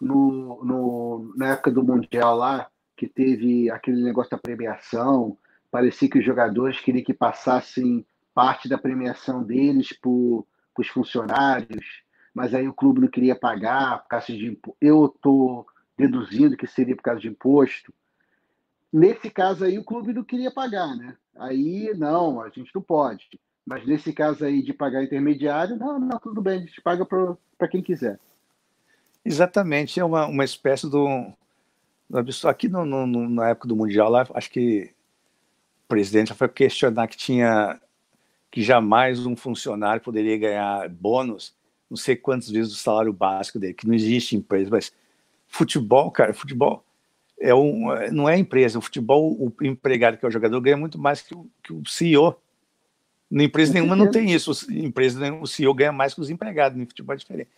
no, 0.00 0.64
no, 0.64 1.34
na 1.36 1.52
época 1.52 1.72
do 1.72 1.82
Mundial 1.82 2.36
lá, 2.36 2.70
que 2.96 3.08
teve 3.08 3.68
aquele 3.68 4.02
negócio 4.02 4.30
da 4.30 4.38
premiação, 4.38 5.36
parecia 5.76 6.08
que 6.08 6.18
os 6.18 6.24
jogadores 6.24 6.80
queriam 6.80 7.04
que 7.04 7.12
passassem 7.12 8.06
parte 8.34 8.66
da 8.66 8.78
premiação 8.78 9.44
deles 9.44 9.92
para 9.92 10.10
os 10.10 10.88
funcionários, 10.88 11.84
mas 12.32 12.54
aí 12.54 12.66
o 12.66 12.72
clube 12.72 13.02
não 13.02 13.08
queria 13.08 13.36
pagar 13.36 13.98
por 13.98 14.08
causa 14.08 14.28
de 14.28 14.46
imposto. 14.46 14.78
Eu 14.80 15.04
estou 15.04 15.66
deduzindo 15.94 16.56
que 16.56 16.66
seria 16.66 16.96
por 16.96 17.02
causa 17.02 17.20
de 17.20 17.28
imposto, 17.28 17.92
nesse 18.90 19.28
caso 19.28 19.66
aí, 19.66 19.78
o 19.78 19.84
clube 19.84 20.14
não 20.14 20.24
queria 20.24 20.50
pagar, 20.50 20.96
né? 20.96 21.14
Aí, 21.38 21.92
não, 21.94 22.40
a 22.40 22.48
gente 22.48 22.74
não 22.74 22.80
pode. 22.80 23.38
Mas 23.66 23.86
nesse 23.86 24.14
caso 24.14 24.46
aí 24.46 24.62
de 24.62 24.72
pagar 24.72 25.04
intermediário, 25.04 25.76
não, 25.76 26.00
não, 26.00 26.18
tudo 26.18 26.40
bem, 26.40 26.60
a 26.60 26.62
gente 26.62 26.80
paga 26.80 27.04
para 27.04 27.68
quem 27.68 27.82
quiser. 27.82 28.18
Exatamente, 29.22 30.00
é 30.00 30.04
uma, 30.06 30.24
uma 30.24 30.44
espécie 30.44 30.88
do. 30.88 31.34
Aqui 32.48 32.66
no, 32.66 32.86
no, 32.86 33.28
na 33.28 33.50
época 33.50 33.68
do 33.68 33.76
Mundial, 33.76 34.08
lá, 34.08 34.26
acho 34.32 34.50
que 34.50 34.95
presidente 35.88 36.34
foi 36.34 36.48
questionar 36.48 37.06
que 37.06 37.16
tinha 37.16 37.80
que 38.50 38.62
jamais 38.62 39.26
um 39.26 39.36
funcionário 39.36 40.02
poderia 40.02 40.38
ganhar 40.38 40.88
bônus, 40.88 41.54
não 41.90 41.96
sei 41.96 42.16
quantas 42.16 42.48
vezes 42.48 42.72
o 42.72 42.76
salário 42.76 43.12
básico 43.12 43.58
dele, 43.58 43.74
que 43.74 43.86
não 43.86 43.94
existe 43.94 44.34
empresa, 44.34 44.70
mas 44.70 44.92
futebol, 45.46 46.10
cara, 46.10 46.32
futebol 46.32 46.84
é 47.38 47.54
um, 47.54 47.88
não 48.12 48.28
é 48.28 48.38
empresa, 48.38 48.78
o 48.78 48.82
futebol, 48.82 49.32
o 49.32 49.52
empregado 49.62 50.16
que 50.16 50.24
é 50.24 50.28
o 50.28 50.32
jogador 50.32 50.60
ganha 50.60 50.76
muito 50.76 50.98
mais 50.98 51.20
que 51.20 51.34
o, 51.34 51.46
que 51.62 51.72
o 51.72 51.82
CEO. 51.86 52.36
Na 53.30 53.42
empresa 53.42 53.74
nenhuma 53.74 53.96
não 53.96 54.10
tem 54.10 54.32
isso. 54.32 54.52
Empresa 54.72 55.20
nenhuma, 55.20 55.42
o 55.42 55.46
CEO 55.46 55.74
ganha 55.74 55.92
mais 55.92 56.14
que 56.14 56.20
os 56.20 56.30
empregados. 56.30 56.78
No 56.78 56.86
futebol 56.86 57.14
é 57.14 57.18
diferente. 57.18 57.50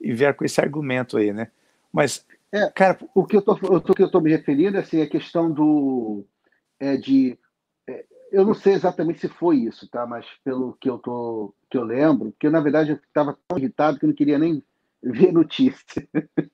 E 0.00 0.12
vieram 0.12 0.34
com 0.34 0.44
esse 0.44 0.60
argumento 0.60 1.18
aí, 1.18 1.32
né? 1.32 1.48
Mas, 1.92 2.24
é, 2.50 2.70
cara, 2.70 2.98
o 3.14 3.24
que 3.24 3.36
eu 3.36 3.42
tô, 3.42 3.52
o 3.52 3.80
que 3.94 4.02
eu 4.02 4.10
tô 4.10 4.20
me 4.20 4.30
referindo 4.30 4.78
assim, 4.78 5.00
é 5.00 5.02
a 5.02 5.08
questão 5.08 5.50
do 5.50 6.24
é, 6.80 6.96
de 6.96 7.38
eu 8.32 8.44
não 8.44 8.54
sei 8.54 8.74
exatamente 8.74 9.20
se 9.20 9.28
foi 9.28 9.58
isso, 9.58 9.88
tá? 9.88 10.06
Mas 10.06 10.26
pelo 10.44 10.72
que 10.80 10.88
eu 10.88 10.98
tô 10.98 11.54
que 11.70 11.78
eu 11.78 11.84
lembro, 11.84 12.32
porque 12.32 12.50
na 12.50 12.60
verdade 12.60 12.90
eu 12.90 12.96
estava 12.96 13.38
tão 13.46 13.58
irritado 13.58 13.98
que 13.98 14.04
eu 14.04 14.08
não 14.08 14.16
queria 14.16 14.38
nem 14.38 14.62
ver 15.02 15.32
notícia. 15.32 16.08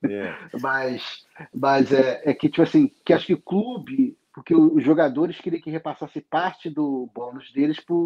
É. 0.05 0.35
mas 0.61 1.27
mas 1.55 1.93
é, 1.93 2.23
é 2.25 2.35
que 2.35 2.49
tipo 2.49 2.63
assim, 2.63 2.93
que 3.05 3.13
acho 3.13 3.27
que 3.27 3.35
o 3.35 3.43
clube, 3.43 4.17
porque 4.35 4.55
os 4.55 4.83
jogadores 4.83 5.41
queriam 5.41 5.63
que 5.63 5.71
repassasse 5.71 6.21
parte 6.21 6.69
do 6.69 7.11
bônus 7.15 7.53
deles 7.53 7.81
para 7.81 7.97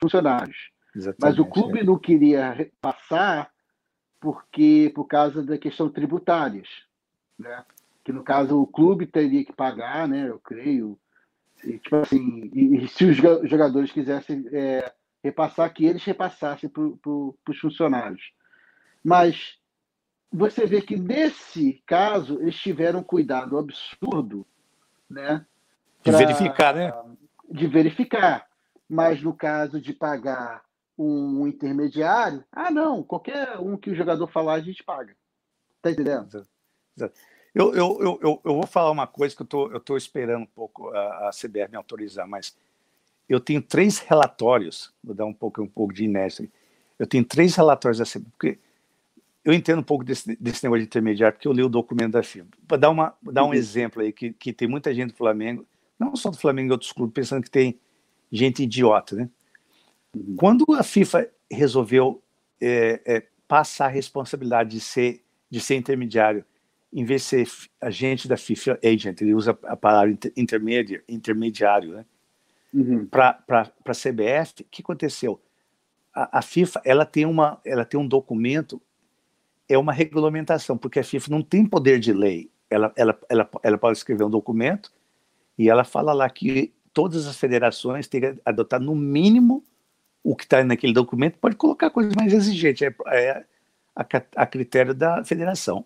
funcionários. 0.00 0.70
Exatamente, 0.94 1.20
Mas 1.20 1.38
o 1.38 1.44
clube 1.44 1.80
é. 1.80 1.84
não 1.84 1.98
queria 1.98 2.70
passar 2.80 3.50
porque 4.18 4.90
por 4.94 5.04
causa 5.04 5.42
da 5.42 5.58
questão 5.58 5.90
tributárias, 5.90 6.68
né? 7.38 7.64
Que 8.02 8.12
no 8.12 8.22
caso 8.22 8.60
o 8.60 8.66
clube 8.66 9.06
teria 9.06 9.44
que 9.44 9.52
pagar, 9.52 10.08
né? 10.08 10.28
Eu 10.28 10.38
creio. 10.38 10.98
E, 11.64 11.78
tipo 11.78 11.96
assim, 11.96 12.50
e, 12.52 12.84
e 12.84 12.88
se 12.88 13.04
os 13.04 13.16
jogadores 13.16 13.90
quisessem 13.92 14.46
é, 14.52 14.92
repassar, 15.22 15.72
que 15.72 15.84
eles 15.84 16.04
repassassem 16.04 16.68
para 16.68 16.88
pro, 17.02 17.36
os 17.48 17.58
funcionários. 17.58 18.32
Mas 19.02 19.58
você 20.32 20.66
vê 20.66 20.82
que 20.82 20.96
nesse 20.96 21.82
caso 21.86 22.40
eles 22.40 22.56
tiveram 22.56 23.00
um 23.00 23.04
cuidado 23.04 23.58
absurdo, 23.58 24.46
né? 25.08 25.44
Pra, 26.02 26.12
de 26.12 26.18
verificar, 26.18 26.74
né? 26.74 26.92
De 27.48 27.66
verificar. 27.66 28.46
Mas 28.88 29.22
no 29.22 29.34
caso 29.34 29.80
de 29.80 29.92
pagar 29.92 30.62
um 30.98 31.46
intermediário, 31.46 32.44
ah, 32.50 32.70
não, 32.70 33.02
qualquer 33.02 33.58
um 33.58 33.76
que 33.76 33.90
o 33.90 33.94
jogador 33.94 34.26
falar, 34.28 34.54
a 34.54 34.60
gente 34.60 34.82
paga. 34.82 35.14
Tá 35.82 35.90
entendendo? 35.90 36.46
Eu, 37.56 37.74
eu, 37.74 37.98
eu, 38.02 38.18
eu, 38.20 38.40
eu 38.44 38.54
vou 38.54 38.66
falar 38.66 38.90
uma 38.90 39.06
coisa 39.06 39.34
que 39.34 39.40
eu 39.40 39.46
tô, 39.46 39.80
tô 39.80 39.96
esperando 39.96 40.42
um 40.42 40.46
pouco 40.46 40.90
a, 40.90 41.28
a 41.28 41.30
CBF 41.30 41.70
me 41.70 41.78
autorizar, 41.78 42.28
mas 42.28 42.54
eu 43.26 43.40
tenho 43.40 43.62
três 43.62 43.98
relatórios, 43.98 44.92
vou 45.02 45.14
dar 45.14 45.24
um 45.24 45.32
pouco, 45.32 45.62
um 45.62 45.66
pouco 45.66 45.94
de 45.94 46.04
inércia. 46.04 46.46
Eu 46.98 47.06
tenho 47.06 47.24
três 47.24 47.56
relatórios 47.56 47.96
da 47.96 48.04
CBF, 48.04 48.30
porque 48.32 48.58
eu 49.42 49.54
entendo 49.54 49.78
um 49.78 49.82
pouco 49.82 50.04
desse, 50.04 50.36
desse 50.36 50.62
negócio 50.64 50.82
de 50.82 50.86
intermediário, 50.86 51.34
porque 51.34 51.48
eu 51.48 51.52
li 51.52 51.62
o 51.62 51.68
documento 51.70 52.12
da 52.12 52.22
FIFA. 52.22 52.46
Para 52.68 52.76
dar, 52.76 52.90
uma, 52.90 53.14
dar 53.22 53.44
um 53.44 53.46
uhum. 53.46 53.54
exemplo 53.54 54.02
aí, 54.02 54.12
que, 54.12 54.34
que 54.34 54.52
tem 54.52 54.68
muita 54.68 54.94
gente 54.94 55.12
do 55.12 55.16
Flamengo, 55.16 55.64
não 55.98 56.14
só 56.14 56.30
do 56.30 56.36
Flamengo 56.36 56.68
e 56.68 56.72
outros 56.72 56.92
clubes, 56.92 57.14
pensando 57.14 57.42
que 57.42 57.50
tem 57.50 57.80
gente 58.30 58.64
idiota, 58.64 59.16
né? 59.16 59.30
Uhum. 60.14 60.36
Quando 60.36 60.66
a 60.74 60.82
FIFA 60.82 61.26
resolveu 61.50 62.22
é, 62.60 63.00
é, 63.06 63.26
passar 63.48 63.86
a 63.86 63.88
responsabilidade 63.88 64.72
de 64.72 64.80
ser, 64.80 65.24
de 65.50 65.58
ser 65.58 65.76
intermediário, 65.76 66.44
em 66.92 67.04
vez 67.04 67.22
de 67.22 67.28
ser 67.28 67.48
agente 67.80 68.28
da 68.28 68.36
FIFA 68.36 68.78
agent, 68.84 69.20
ele 69.20 69.34
usa 69.34 69.58
a 69.64 69.76
palavra 69.76 70.16
intermediário, 70.36 71.02
intermediário 71.08 71.92
né? 71.92 72.06
Uhum. 72.72 73.06
Para 73.06 73.42
a 73.84 73.92
CBF, 73.92 74.62
o 74.62 74.66
que 74.70 74.82
aconteceu? 74.82 75.40
A, 76.14 76.38
a, 76.38 76.42
FIFA 76.42 76.82
ela 76.84 77.06
tem, 77.06 77.24
uma, 77.24 77.60
ela 77.64 77.84
tem 77.84 77.98
um 77.98 78.06
documento, 78.06 78.80
é 79.68 79.78
uma 79.78 79.92
regulamentação, 79.92 80.76
porque 80.76 80.98
a 80.98 81.04
FIFA 81.04 81.30
não 81.30 81.42
tem 81.42 81.64
poder 81.64 81.98
de 81.98 82.12
lei. 82.12 82.50
Ela, 82.68 82.92
ela, 82.96 83.18
ela, 83.28 83.50
ela 83.62 83.78
pode 83.78 83.96
escrever 83.96 84.24
um 84.24 84.30
documento 84.30 84.92
e 85.58 85.70
ela 85.70 85.84
fala 85.84 86.12
lá 86.12 86.28
que 86.28 86.74
todas 86.92 87.26
as 87.26 87.36
federações 87.36 88.08
têm 88.08 88.20
que 88.20 88.40
adotar 88.44 88.80
no 88.80 88.94
mínimo 88.94 89.64
o 90.22 90.34
que 90.34 90.42
está 90.42 90.64
naquele 90.64 90.92
documento, 90.92 91.38
pode 91.38 91.54
colocar 91.54 91.88
coisas 91.88 92.12
mais 92.16 92.32
exigentes, 92.32 92.82
é, 92.82 92.94
é 93.06 93.44
a, 93.94 94.04
a, 94.34 94.46
critério 94.46 94.92
da 94.92 95.24
federação. 95.24 95.84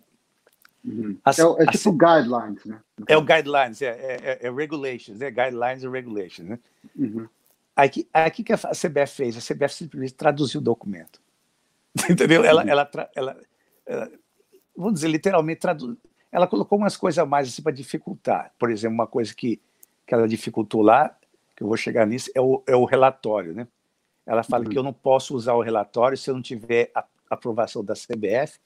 Uhum. 0.83 1.17
As, 1.23 1.37
é, 1.37 1.43
é, 1.43 1.65
tipo 1.67 1.91
guidelines, 1.91 2.65
né? 2.65 2.79
É 3.07 3.15
o 3.15 3.21
guidelines, 3.21 3.81
é, 3.81 3.89
é, 3.89 4.39
é, 4.41 4.51
regulations, 4.51 5.19
né? 5.19 5.29
Guidelines 5.29 5.83
e 5.83 5.89
regulations, 5.89 6.49
né? 6.49 6.59
Uhum. 6.95 7.27
Aí 7.75 7.89
que, 7.89 8.07
aí 8.13 8.31
que 8.31 8.51
a 8.51 8.57
CBF 8.57 9.15
fez? 9.15 9.37
A 9.37 9.53
CBF 9.53 9.73
simplesmente 9.75 10.13
traduziu 10.13 10.59
o 10.59 10.63
documento. 10.63 11.21
Entendeu? 12.09 12.43
Ela, 12.43 12.63
uhum. 12.63 12.69
ela, 12.69 12.89
ela, 13.15 13.37
ela, 13.85 14.11
vamos 14.75 14.95
dizer, 14.95 15.07
literalmente 15.07 15.61
traduz. 15.61 15.95
Ela 16.31 16.47
colocou 16.47 16.77
umas 16.77 16.97
coisas 16.97 17.19
a 17.19 17.25
mais 17.25 17.47
assim, 17.47 17.61
para 17.61 17.71
dificultar. 17.71 18.51
Por 18.57 18.71
exemplo, 18.71 18.95
uma 18.95 19.07
coisa 19.07 19.35
que 19.35 19.61
que 20.11 20.15
ela 20.15 20.27
dificultou 20.27 20.81
lá, 20.81 21.15
que 21.55 21.63
eu 21.63 21.67
vou 21.67 21.77
chegar 21.77 22.05
nisso, 22.05 22.29
é 22.35 22.41
o, 22.41 22.61
é 22.67 22.75
o 22.75 22.83
relatório, 22.83 23.53
né? 23.53 23.65
Ela 24.25 24.43
fala 24.43 24.65
uhum. 24.65 24.69
que 24.69 24.77
eu 24.77 24.83
não 24.83 24.91
posso 24.91 25.33
usar 25.33 25.53
o 25.53 25.61
relatório 25.61 26.17
se 26.17 26.29
eu 26.29 26.33
não 26.33 26.41
tiver 26.41 26.91
a 26.93 27.05
aprovação 27.29 27.81
da 27.81 27.93
CBF, 27.93 28.59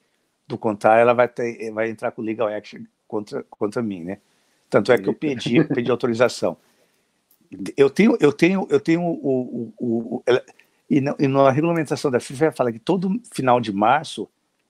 do 0.46 0.56
contrário, 0.56 1.02
ela 1.02 1.12
vai, 1.12 1.28
ter, 1.28 1.70
vai 1.72 1.90
entrar 1.90 2.12
com 2.12 2.22
legal 2.22 2.48
action 2.48 2.82
contra, 3.06 3.42
contra 3.44 3.82
mim, 3.82 4.04
né? 4.04 4.18
Tanto 4.68 4.92
é 4.92 4.98
que 4.98 5.08
eu 5.08 5.14
pedi, 5.14 5.62
pedi 5.64 5.90
autorização. 5.90 6.56
Eu 7.76 7.88
tenho, 7.88 8.16
eu 8.20 8.32
tenho, 8.32 8.66
eu 8.68 8.80
tenho 8.80 9.02
o, 9.02 9.72
o, 9.78 10.16
o, 10.16 10.22
ela, 10.26 10.42
e, 10.90 11.00
na, 11.00 11.14
e 11.18 11.28
na 11.28 11.50
regulamentação 11.50 12.10
da 12.10 12.20
FIFA 12.20 12.52
fala 12.52 12.72
que 12.72 12.78
todo 12.78 13.20
final 13.32 13.60
de 13.60 13.72
março 13.72 14.28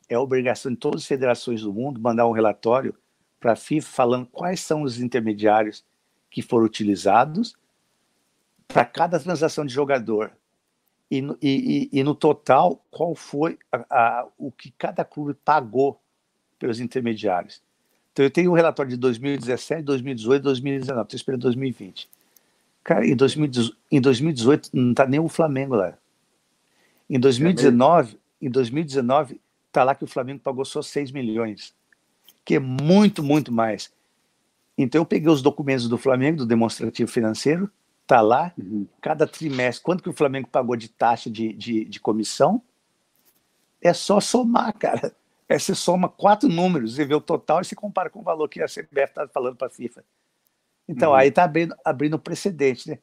é 0.09 0.19
obrigação 0.19 0.71
de 0.71 0.79
todas 0.79 1.03
as 1.03 1.07
federações 1.07 1.63
do 1.63 1.73
mundo 1.73 2.01
mandar 2.01 2.27
um 2.27 2.33
relatório 2.33 2.95
para 3.41 3.53
a 3.53 3.57
FIFA 3.57 3.89
falando 3.89 4.27
quais 4.27 4.61
são 4.61 4.83
os 4.83 5.01
intermediários 5.01 5.85
que 6.31 6.43
foram 6.43 6.67
utilizados 6.67 7.57
para 8.69 8.85
cada 8.85 9.19
transação 9.19 9.65
de 9.65 9.73
jogador. 9.73 10.33
E, 11.11 11.25
e, 11.41 11.89
e, 11.93 12.03
no 12.03 12.15
total, 12.15 12.85
qual 12.91 13.15
foi 13.15 13.59
a, 13.71 13.87
a, 13.91 14.29
o 14.37 14.51
que 14.51 14.73
cada 14.73 15.05
clube 15.05 15.35
pagou 15.45 16.01
pelos 16.59 16.81
intermediários. 16.81 17.63
Então, 18.13 18.25
eu 18.25 18.31
tenho 18.31 18.51
um 18.51 18.55
relatório 18.55 18.91
de 18.91 18.97
2017, 18.97 19.83
2018, 19.83 20.43
2019, 20.43 21.03
estou 21.03 21.17
esperando 21.17 21.43
2020. 21.43 22.09
Cara, 22.83 23.07
em 23.07 23.15
2018, 23.15 23.77
em 23.91 24.01
2018 24.01 24.71
não 24.73 24.91
está 24.93 25.07
nem 25.07 25.21
o 25.21 25.29
Flamengo 25.29 25.75
lá. 25.75 25.97
Em 27.09 27.21
2019, 27.21 28.15
é 28.15 28.47
em 28.47 28.51
2019 28.51 29.41
está 29.67 29.85
lá 29.85 29.95
que 29.95 30.05
o 30.05 30.07
Flamengo 30.07 30.41
pagou 30.41 30.65
só 30.65 30.81
6 30.81 31.13
milhões, 31.13 31.75
que 32.45 32.55
é 32.55 32.59
muito, 32.59 33.23
muito 33.23 33.53
mais. 33.53 33.93
Então 34.79 35.01
eu 35.03 35.07
peguei 35.07 35.29
os 35.29 35.43
documentos 35.43 35.89
do 35.89 35.99
Flamengo, 35.99 36.39
do 36.39 36.47
demonstrativo 36.47 37.11
financeiro, 37.11 37.71
tá 38.07 38.21
lá, 38.21 38.53
uhum. 38.57 38.87
cada 39.01 39.27
trimestre, 39.27 39.83
quanto 39.83 40.03
que 40.03 40.09
o 40.09 40.13
Flamengo 40.13 40.49
pagou 40.49 40.77
de 40.77 40.89
taxa 40.89 41.29
de, 41.29 41.53
de, 41.53 41.85
de 41.85 42.01
comissão, 42.01 42.63
é 43.81 43.93
só 43.93 44.21
somar, 44.21 44.73
cara. 44.79 45.15
É, 45.49 45.59
você 45.59 45.75
soma 45.75 46.09
quatro 46.09 46.49
números 46.49 46.99
e 46.99 47.05
vê 47.05 47.15
o 47.15 47.21
total 47.21 47.61
e 47.61 47.65
se 47.65 47.77
compara 47.77 48.11
com 48.11 48.21
o 48.21 48.23
valor 48.23 48.49
que 48.49 48.61
a 48.61 48.67
CBF 48.67 49.05
está 49.05 49.29
falando 49.29 49.57
para 49.57 49.69
a 49.69 49.71
FIFA. 49.71 50.05
Então, 50.89 51.11
uhum. 51.11 51.17
aí 51.17 51.29
está 51.29 51.45
abrindo, 51.45 51.75
abrindo 51.85 52.19
precedente, 52.19 52.91
né? 52.91 52.99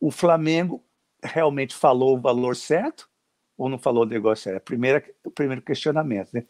O 0.00 0.10
Flamengo 0.10 0.82
realmente 1.22 1.74
falou 1.74 2.16
o 2.16 2.20
valor 2.20 2.56
certo 2.56 3.08
ou 3.56 3.68
não 3.68 3.78
falou 3.78 4.04
o 4.04 4.06
negócio 4.06 4.44
certo? 4.44 4.64
Primeira, 4.64 5.04
o 5.24 5.30
primeiro 5.30 5.62
questionamento, 5.62 6.30
né? 6.32 6.44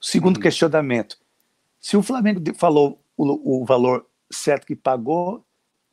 O 0.00 0.04
segundo 0.04 0.36
uhum. 0.36 0.42
questionamento, 0.42 1.18
se 1.78 1.96
o 1.96 2.02
Flamengo 2.02 2.40
falou 2.56 3.02
o, 3.16 3.62
o 3.62 3.64
valor 3.64 4.06
certo 4.30 4.66
que 4.66 4.74
pagou, 4.74 5.44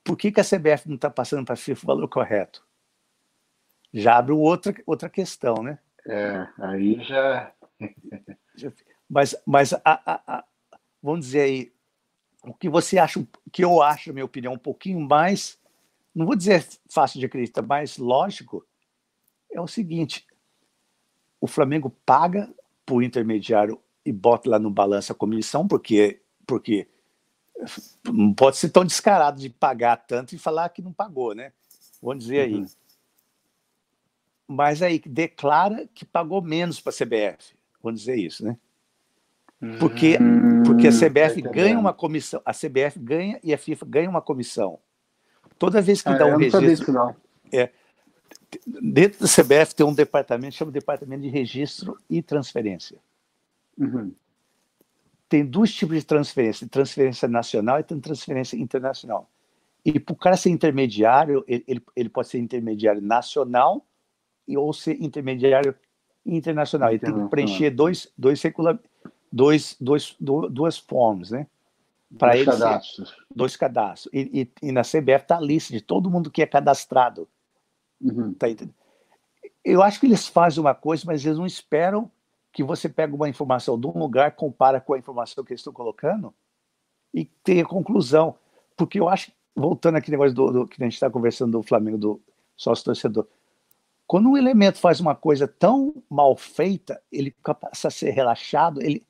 por 0.08 0.16
que, 0.16 0.32
que 0.32 0.40
a 0.40 0.44
CBF 0.44 0.88
não 0.88 0.96
está 0.96 1.10
passando 1.10 1.44
para 1.44 1.56
a 1.56 1.58
FIFA 1.58 1.84
o 1.84 1.88
valor 1.88 2.08
correto? 2.08 2.66
Já 3.94 4.18
abre 4.18 4.32
outra, 4.32 4.74
outra 4.86 5.10
questão, 5.10 5.56
né? 5.62 5.80
É, 6.06 6.48
aí 6.60 7.04
já. 7.04 7.52
mas 9.10 9.36
mas 9.46 9.74
a, 9.74 9.82
a, 9.84 10.38
a, 10.38 10.46
vamos 11.04 11.26
dizer 11.26 11.42
aí, 11.42 11.74
o 12.42 12.54
que 12.54 12.70
você 12.70 12.98
acha, 12.98 13.22
que 13.52 13.66
eu 13.66 13.82
acho, 13.82 14.10
na 14.10 14.14
minha 14.14 14.26
opinião, 14.26 14.54
um 14.54 14.58
pouquinho 14.58 15.02
mais, 15.02 15.60
não 16.16 16.26
vou 16.26 16.38
dizer 16.38 16.66
fácil 16.90 17.20
de 17.20 17.26
acreditar, 17.26 17.62
mas 17.62 17.98
lógico, 17.98 18.66
é 19.52 19.60
o 19.60 19.68
seguinte: 19.68 20.26
o 21.42 21.48
Flamengo 21.48 21.94
paga 22.06 22.50
por 22.86 23.04
intermediário 23.04 23.78
e 24.06 24.14
bota 24.14 24.50
lá 24.50 24.58
no 24.58 24.72
balanço 24.72 25.12
a 25.12 25.16
comissão, 25.16 25.68
porque, 25.68 26.22
porque 26.46 26.88
não 28.06 28.34
pode 28.34 28.58
ser 28.58 28.70
tão 28.70 28.86
descarado 28.86 29.40
de 29.40 29.50
pagar 29.50 29.98
tanto 29.98 30.34
e 30.34 30.38
falar 30.38 30.70
que 30.70 30.82
não 30.82 30.94
pagou, 30.94 31.34
né? 31.34 31.52
Vamos 32.02 32.24
dizer 32.24 32.42
aí. 32.42 32.56
Uhum. 32.56 32.68
Mas 34.48 34.82
aí 34.82 35.00
declara 35.00 35.88
que 35.94 36.06
pagou 36.06 36.42
menos 36.42 36.80
para 36.80 36.92
a 36.92 36.96
CBF. 36.96 37.56
Vamos 37.82 38.02
dizer 38.02 38.16
isso, 38.16 38.46
né? 38.46 38.58
Porque, 39.80 40.18
hum, 40.22 40.64
porque 40.64 40.88
a 40.88 40.92
CBF 40.92 41.42
ganha 41.42 41.80
uma 41.80 41.92
comissão, 41.92 42.40
a 42.46 42.54
CBF 42.54 43.00
ganha 43.00 43.40
e 43.44 43.54
a 43.54 43.58
FIFA 43.58 43.86
ganha 43.88 44.10
uma 44.10 44.22
comissão. 44.22 44.80
Toda 45.58 45.82
vez 45.82 46.02
que 46.04 46.10
ah, 46.10 46.18
dá 46.18 46.26
um 46.28 46.38
registro. 46.38 47.16
É, 47.52 47.72
dentro 48.82 49.20
da 49.20 49.28
CBF 49.28 49.74
tem 49.74 49.86
um 49.86 49.94
departamento, 49.94 50.54
chama 50.54 50.72
Departamento 50.72 51.24
de 51.24 51.30
Registro 51.30 51.98
e 52.08 52.22
Transferência. 52.22 53.00
Uhum. 53.78 54.14
Tem 55.30 55.46
dois 55.46 55.74
tipos 55.74 55.98
de 55.98 56.06
transferência: 56.06 56.68
transferência 56.68 57.28
nacional 57.28 57.80
e 57.80 57.84
transferência 57.84 58.56
internacional. 58.58 59.30
E 59.84 60.00
para 60.00 60.14
o 60.14 60.18
cara 60.18 60.38
ser 60.38 60.50
intermediário, 60.50 61.46
ele, 61.48 61.82
ele 61.96 62.10
pode 62.10 62.28
ser 62.28 62.40
intermediário 62.40 63.02
nacional 63.02 63.86
e, 64.48 64.58
ou 64.58 64.74
ser 64.74 65.02
intermediário 65.02 65.74
internacional. 66.26 66.90
Ele 66.90 67.00
tem 67.00 67.14
que 67.14 67.30
preencher 67.30 67.70
dois, 67.70 68.12
dois, 68.18 68.42
dois, 69.32 69.78
dois, 69.80 70.16
duas 70.20 70.78
formas, 70.78 71.32
né? 71.32 71.48
Para 72.18 72.34
dois 72.34 72.46
cadastros. 72.46 73.10
Ser, 73.10 73.16
dois 73.34 73.56
cadastros. 73.56 74.14
E, 74.14 74.52
e, 74.62 74.68
e 74.68 74.72
na 74.72 74.82
CBF 74.82 75.24
está 75.24 75.38
a 75.38 75.42
lista 75.42 75.74
de 75.74 75.82
todo 75.82 76.10
mundo 76.10 76.32
que 76.32 76.42
é 76.42 76.46
cadastrado. 76.46 77.28
Uhum. 78.02 78.34
Tá 78.34 78.48
Eu 79.64 79.82
acho 79.82 80.00
que 80.00 80.06
eles 80.06 80.28
fazem 80.28 80.62
uma 80.62 80.76
coisa, 80.76 81.04
mas 81.06 81.26
eles 81.26 81.38
não 81.38 81.46
esperam 81.46 82.12
que 82.58 82.64
você 82.64 82.90
pegue 82.90 83.14
uma 83.14 83.30
informação 83.30 83.80
de 83.80 83.86
um 83.86 83.96
lugar, 83.96 84.32
compara 84.32 84.82
com 84.82 84.96
a 84.96 84.98
informação 84.98 85.44
que 85.44 85.54
eles 85.54 85.60
estão 85.60 85.72
colocando 85.72 86.34
e 87.14 87.24
tenha 87.24 87.64
conclusão. 87.64 88.34
Porque 88.76 89.00
eu 89.00 89.08
acho, 89.08 89.32
voltando 89.56 89.98
aqui 89.98 90.10
negócio 90.10 90.34
do, 90.34 90.52
do 90.52 90.68
que 90.68 90.82
a 90.82 90.86
gente 90.86 90.96
está 90.96 91.08
conversando 91.08 91.52
do 91.52 91.62
Flamengo, 91.62 92.00
do 92.00 92.20
sócio 92.56 92.84
torcedor, 92.84 93.28
quando 94.08 94.28
um 94.28 94.36
elemento 94.36 94.80
faz 94.80 95.00
uma 95.00 95.14
coisa 95.14 95.48
tão 95.48 96.02
mal 96.10 96.36
feita, 96.36 97.00
ele 97.12 97.30
passa 97.44 97.90
a 97.90 97.92
ser 97.92 98.10
relaxado, 98.10 98.82
ele, 98.82 99.06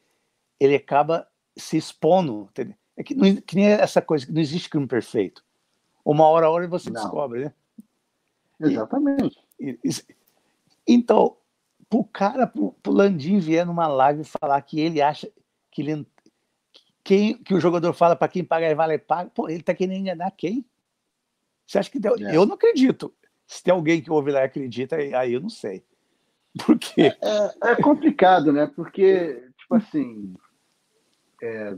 ele 0.59 0.75
acaba 0.75 1.25
se 1.55 1.77
expondo. 1.77 2.49
Entendeu? 2.51 2.75
É 2.97 3.01
que, 3.03 3.15
não, 3.15 3.33
que 3.33 3.55
nem 3.55 3.67
essa 3.67 4.01
coisa, 4.01 4.27
não 4.29 4.41
existe 4.41 4.69
crime 4.69 4.87
perfeito. 4.87 5.41
Uma 6.03 6.27
hora 6.27 6.47
a 6.47 6.49
hora 6.49 6.67
você 6.67 6.89
não. 6.89 7.01
descobre, 7.01 7.45
né? 7.45 7.53
Exatamente. 8.59 9.41
E, 9.57 9.79
e, 9.85 9.89
então, 10.85 11.37
pro 11.89 12.03
cara, 12.03 12.47
pro, 12.47 12.73
pro 12.83 12.91
Landim 12.91 13.39
vier 13.39 13.65
numa 13.65 13.87
live 13.87 14.23
falar 14.23 14.61
que 14.61 14.79
ele 14.79 15.01
acha 15.01 15.29
que 15.71 15.81
ele 15.81 16.05
quem, 17.03 17.37
que 17.37 17.53
o 17.53 17.59
jogador 17.61 17.93
fala 17.93 18.17
para 18.17 18.27
quem 18.27 18.43
paga 18.43 18.69
e 18.69 18.75
vale 18.75 18.97
paga, 18.97 19.29
pô, 19.29 19.47
ele 19.47 19.63
tá 19.63 19.73
querendo 19.73 20.01
enganar 20.01 20.29
quem? 20.31 20.65
Você 21.65 21.79
acha 21.79 21.89
que 21.89 21.99
deu? 21.99 22.15
É. 22.19 22.35
Eu 22.35 22.45
não 22.45 22.55
acredito. 22.55 23.13
Se 23.45 23.63
tem 23.63 23.73
alguém 23.73 24.01
que 24.01 24.11
ouve 24.11 24.31
lá 24.31 24.41
e 24.41 24.43
acredita, 24.43 24.97
aí 24.97 25.33
eu 25.33 25.39
não 25.39 25.49
sei. 25.49 25.83
Por 26.65 26.77
quê? 26.77 27.15
É, 27.21 27.71
é 27.71 27.75
complicado, 27.75 28.51
né? 28.51 28.69
Porque, 28.75 29.41
tipo 29.57 29.75
assim, 29.75 30.33
é, 31.41 31.77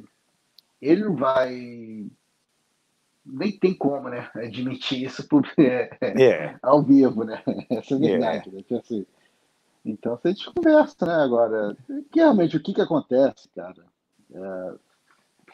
ele 0.81 1.03
não 1.03 1.15
vai. 1.15 2.07
Nem 3.23 3.51
tem 3.59 3.75
como, 3.75 4.09
né? 4.09 4.31
Admitir 4.35 5.03
isso 5.03 5.27
por, 5.27 5.47
é, 5.59 5.95
é. 6.01 6.55
ao 6.61 6.81
vivo, 6.81 7.23
né? 7.23 7.43
Essa 7.69 7.93
é 7.93 7.97
a 7.97 7.99
verdade, 7.99 8.51
né? 8.51 8.61
Tipo 8.63 8.77
assim, 8.77 9.05
então, 9.89 10.17
se 10.17 10.27
a 10.27 10.31
gente 10.31 10.51
conversa, 10.53 11.05
né? 11.05 11.15
Agora, 11.15 11.75
que 12.11 12.19
realmente 12.19 12.57
o 12.57 12.61
que, 12.61 12.73
que 12.73 12.81
acontece, 12.81 13.49
cara? 13.55 13.85
É, 14.33 14.73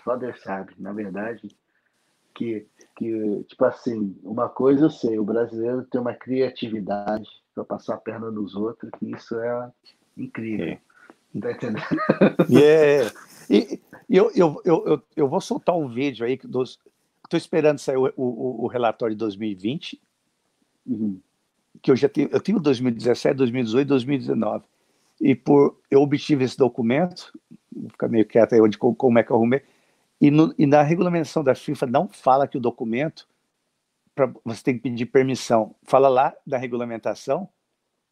só 0.04 0.16
Deus 0.16 0.42
sabe, 0.42 0.74
na 0.78 0.92
verdade 0.92 1.56
que, 2.36 2.68
que, 2.98 3.44
tipo 3.48 3.66
assim, 3.66 4.16
uma 4.22 4.50
coisa 4.50 4.86
eu 4.86 4.90
sei, 4.90 5.18
o 5.18 5.24
brasileiro 5.24 5.84
tem 5.86 6.00
uma 6.00 6.14
criatividade 6.14 7.30
para 7.56 7.64
passar 7.64 7.96
a 7.96 7.98
perna 7.98 8.30
nos 8.30 8.54
outros, 8.56 8.92
que 9.00 9.10
isso 9.10 9.40
é 9.40 9.72
incrível. 10.18 10.68
É. 10.68 10.80
Tá 11.40 11.52
entendendo? 11.52 11.84
Yeah. 12.50 13.12
E 13.50 13.80
eu, 14.10 14.32
eu, 14.36 14.62
eu, 14.64 15.04
eu, 15.16 15.28
vou 15.28 15.42
soltar 15.42 15.76
um 15.76 15.88
vídeo 15.88 16.26
aí 16.26 16.38
dos. 16.38 16.80
Estou 17.24 17.38
esperando 17.38 17.80
sair 17.80 17.98
o, 17.98 18.12
o, 18.16 18.64
o, 18.64 18.68
relatório 18.68 19.16
de 19.16 19.20
2020, 19.20 20.02
uhum. 20.86 21.20
Que 21.82 21.92
eu 21.92 21.96
já 21.96 22.10
tenho, 22.10 22.30
eu 22.32 22.40
tenho 22.40 22.60
2017, 22.60 23.36
2018, 23.36 23.88
2019. 23.88 24.66
E 25.20 25.34
por 25.36 25.80
eu 25.90 26.02
obtive 26.02 26.44
esse 26.44 26.58
documento, 26.58 27.32
vou 27.72 27.90
ficar 27.90 28.08
meio 28.08 28.26
quieto 28.26 28.54
aí 28.54 28.62
onde 28.62 28.78
como 28.78 29.20
é 29.20 29.24
que 29.24 29.32
eu 29.32 29.36
arrumei. 29.36 29.62
E, 30.20 30.32
no, 30.32 30.54
e 30.58 30.66
na 30.66 30.82
regulamentação 30.82 31.44
da 31.44 31.56
FIFA 31.56 31.86
não 31.88 32.08
fala 32.08 32.48
que 32.48 32.58
o 32.58 32.62
documento, 32.62 33.28
pra, 34.14 34.32
você 34.44 34.64
tem 34.64 34.76
que 34.76 34.82
pedir 34.82 35.06
permissão. 35.06 35.76
Fala 35.84 36.08
lá 36.08 36.34
da 36.46 36.58
regulamentação 36.58 37.50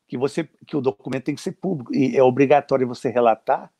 que, 0.07 0.17
você, 0.17 0.47
que 0.67 0.75
o 0.75 0.81
documento 0.81 1.23
tem 1.25 1.35
que 1.35 1.41
ser 1.41 1.53
público 1.53 1.95
e 1.95 2.15
é 2.15 2.23
obrigatório 2.23 2.87
você 2.87 3.09
relatar 3.09 3.71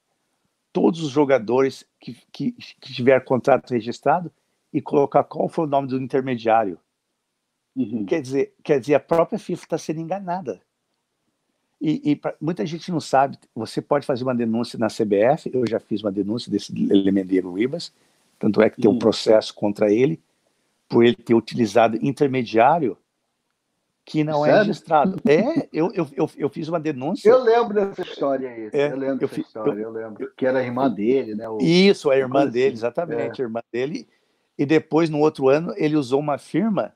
todos 0.71 1.03
os 1.03 1.11
jogadores 1.11 1.85
que, 1.99 2.17
que, 2.31 2.51
que 2.53 2.93
tiver 2.93 3.23
contrato 3.23 3.71
registrado 3.71 4.31
e 4.73 4.81
colocar 4.81 5.23
qual 5.23 5.47
foi 5.47 5.65
o 5.65 5.69
nome 5.69 5.87
do 5.87 6.01
intermediário. 6.01 6.79
Uhum. 7.75 8.05
Quer, 8.05 8.21
dizer, 8.21 8.53
quer 8.63 8.79
dizer, 8.79 8.95
a 8.95 8.99
própria 8.99 9.39
FIFA 9.39 9.63
está 9.63 9.77
sendo 9.77 9.99
enganada. 9.99 10.61
E, 11.81 12.11
e 12.11 12.15
pra, 12.15 12.33
muita 12.39 12.65
gente 12.65 12.91
não 12.91 13.01
sabe, 13.01 13.37
você 13.53 13.81
pode 13.81 14.05
fazer 14.05 14.23
uma 14.23 14.35
denúncia 14.35 14.79
na 14.79 14.87
CBF, 14.87 15.51
eu 15.53 15.67
já 15.67 15.79
fiz 15.79 16.01
uma 16.01 16.11
denúncia 16.11 16.51
desse 16.51 16.71
Elemendeiro 16.89 17.51
Ribas, 17.53 17.91
tanto 18.39 18.61
é 18.61 18.69
que 18.69 18.81
tem 18.81 18.89
um 18.89 18.99
processo 18.99 19.53
contra 19.53 19.91
ele 19.91 20.21
por 20.87 21.03
ele 21.03 21.15
ter 21.15 21.33
utilizado 21.33 21.97
intermediário 22.01 22.97
que 24.05 24.23
não 24.23 24.45
é 24.45 24.49
Sério? 24.49 24.55
é 24.55 24.59
registrado. 24.59 25.21
É, 25.27 25.67
eu, 25.71 25.91
eu, 25.93 26.07
eu, 26.15 26.29
eu, 26.37 26.49
fiz 26.49 26.67
uma 26.67 26.79
denúncia. 26.79 27.29
Eu 27.29 27.41
lembro 27.41 27.73
dessa 27.73 28.01
história 28.01 28.49
aí. 28.49 28.69
É, 28.73 28.91
eu 28.91 28.97
lembro 28.97 29.27
dessa 29.27 29.39
história, 29.39 29.81
eu, 29.81 29.91
lembro. 29.91 30.31
que 30.35 30.45
era 30.45 30.59
a 30.59 30.63
irmã 30.63 30.89
dele, 30.89 31.35
né? 31.35 31.47
O, 31.47 31.57
isso, 31.59 32.09
a 32.09 32.17
irmã 32.17 32.45
dele, 32.45 32.67
assim. 32.67 32.75
exatamente, 32.75 33.41
é. 33.41 33.43
a 33.43 33.47
irmã 33.47 33.61
dele. 33.71 34.07
E 34.57 34.65
depois, 34.65 35.09
no 35.09 35.19
outro 35.19 35.47
ano, 35.47 35.73
ele 35.77 35.95
usou 35.95 36.19
uma 36.19 36.37
firma 36.37 36.93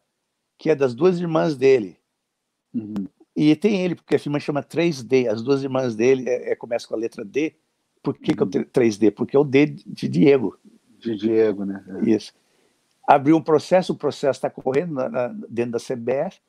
que 0.57 0.69
é 0.69 0.75
das 0.75 0.93
duas 0.93 1.19
irmãs 1.19 1.55
dele. 1.55 1.97
Uhum. 2.73 3.07
E 3.35 3.55
tem 3.55 3.83
ele, 3.83 3.95
porque 3.95 4.15
a 4.15 4.19
firma 4.19 4.39
chama 4.39 4.63
3D. 4.63 5.27
As 5.27 5.41
duas 5.41 5.63
irmãs 5.63 5.95
dele 5.95 6.27
é, 6.27 6.51
é 6.51 6.55
começa 6.55 6.87
com 6.87 6.95
a 6.95 6.97
letra 6.97 7.23
D. 7.23 7.55
Por 8.01 8.17
que, 8.17 8.31
uhum. 8.31 8.49
que 8.49 8.57
é 8.57 8.61
o 8.61 8.65
3D? 8.65 9.11
Porque 9.11 9.35
é 9.35 9.39
o 9.39 9.43
D 9.43 9.67
de 9.67 10.07
Diego 10.07 10.59
de 10.99 11.15
Diego, 11.15 11.65
né? 11.65 11.83
É. 11.87 12.09
Isso. 12.09 12.33
Abriu 13.07 13.37
um 13.37 13.41
processo, 13.41 13.93
o 13.93 13.97
processo 13.97 14.37
está 14.37 14.49
correndo 14.49 14.93
na, 14.93 15.09
na, 15.09 15.27
dentro 15.49 15.71
da 15.71 15.79
CBF. 15.79 16.41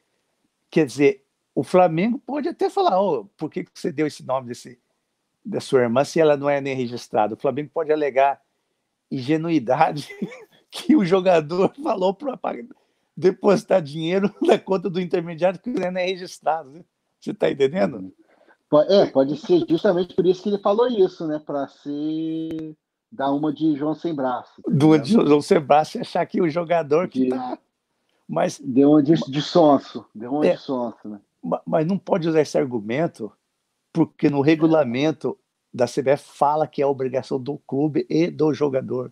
Quer 0.71 0.87
dizer, 0.87 1.25
o 1.55 1.63
Flamengo 1.63 2.19
pode 2.19 2.49
até 2.49 2.69
falar, 2.69 3.01
oh, 3.01 3.27
por 3.37 3.51
que, 3.51 3.65
que 3.65 3.71
você 3.73 3.93
deu 3.93 4.07
esse 4.07 4.25
nome 4.25 4.49
desse, 4.49 4.79
da 5.45 5.61
sua 5.61 5.83
irmã 5.83 6.05
se 6.05 6.21
ela 6.21 6.37
não 6.37 6.51
é 6.51 6.61
nem 6.61 6.75
registrada? 6.75 7.35
O 7.35 7.39
Flamengo 7.39 7.71
pode 7.73 7.93
alegar 7.93 8.41
ingenuidade 9.11 10.09
que 10.71 10.97
o 10.97 11.05
jogador 11.05 11.73
falou 11.83 12.13
para 12.13 12.37
depositar 13.19 13.83
dinheiro 13.83 14.33
na 14.41 14.57
conta 14.57 14.89
do 14.89 15.01
intermediário 15.01 15.59
que 15.59 15.71
não 15.71 15.83
é 15.83 16.07
registrado. 16.07 16.71
Né? 16.71 16.85
Você 17.21 17.33
está 17.33 17.51
entendendo? 17.51 18.13
É, 18.89 19.07
pode 19.07 19.37
ser 19.39 19.65
justamente 19.69 20.15
por 20.15 20.27
isso 20.27 20.43
que 20.43 20.51
ele 20.51 20.59
falou 20.59 20.87
isso, 20.89 21.27
né? 21.27 21.41
Para 21.45 21.67
ser 21.69 22.77
dar 23.11 23.33
uma 23.33 23.53
de 23.53 23.75
João 23.75 23.95
sem 23.95 24.15
braço. 24.15 24.63
Tá 24.63 24.71
do 24.71 24.99
de 24.99 25.13
João 25.13 25.41
sem 25.41 25.59
braço 25.59 25.97
e 25.97 26.01
achar 26.03 26.25
que 26.27 26.41
o 26.41 26.49
jogador 26.49 27.09
que 27.09 27.25
de, 27.25 27.31
tá. 27.31 27.59
Mas. 28.29 28.61
Deu 28.63 28.91
uma 28.91 29.03
de, 29.03 29.15
de 29.15 29.43
sonso. 29.43 30.05
Deu 30.15 30.31
uma 30.33 30.47
é, 30.47 30.55
de 30.55 30.61
sonso, 30.61 31.09
né? 31.09 31.19
Mas 31.67 31.87
não 31.87 31.99
pode 31.99 32.29
usar 32.29 32.43
esse 32.43 32.59
argumento, 32.59 33.33
porque 33.91 34.29
no 34.29 34.43
regulamento 34.43 35.37
da 35.73 35.87
CBF 35.87 36.25
fala 36.25 36.67
que 36.67 36.83
é 36.83 36.87
obrigação 36.87 37.41
do 37.41 37.57
clube 37.67 38.07
e 38.09 38.31
do 38.31 38.53
jogador. 38.53 39.11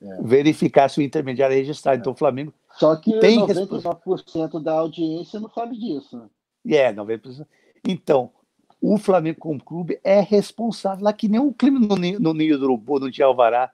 É. 0.00 0.22
Verificar 0.22 0.88
se 0.88 1.00
o 1.00 1.02
intermediário 1.02 1.54
é 1.54 1.56
registrado. 1.56 1.96
É. 1.96 2.00
Então 2.00 2.12
o 2.12 2.16
Flamengo. 2.16 2.54
Só 2.78 2.96
que 2.96 3.18
tem 3.20 3.38
99% 3.40 4.62
da 4.62 4.72
audiência 4.72 5.40
não 5.40 5.50
sabe 5.50 5.78
disso. 5.78 6.16
Né? 6.64 6.76
É, 6.76 6.92
90%. 6.92 7.46
Então, 7.86 8.30
o 8.80 8.98
Flamengo 8.98 9.38
como 9.38 9.62
clube 9.62 9.98
é 10.04 10.20
responsável 10.20 11.04
lá 11.04 11.12
que 11.12 11.28
nem 11.28 11.40
um 11.40 11.52
crime 11.52 11.78
no, 11.78 11.96
no 11.96 12.34
Ninho 12.34 12.58
do 12.58 12.64
Urubu, 12.64 13.00
no 13.00 13.10
Dia 13.10 13.26
Alvará. 13.26 13.72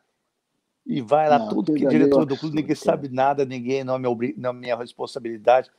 E 0.84 1.00
vai 1.00 1.28
lá, 1.28 1.38
não, 1.38 1.48
tudo 1.48 1.74
que 1.74 1.86
é 1.86 1.88
diretor 1.88 2.26
do 2.26 2.36
clube, 2.36 2.56
ninguém 2.56 2.74
sabe 2.74 3.08
nada, 3.08 3.44
ninguém 3.44 3.84
não 3.84 3.94
é, 3.94 3.98
minha, 3.98 4.34
não 4.36 4.50
é 4.50 4.52
minha 4.52 4.76
responsabilidade. 4.76 5.70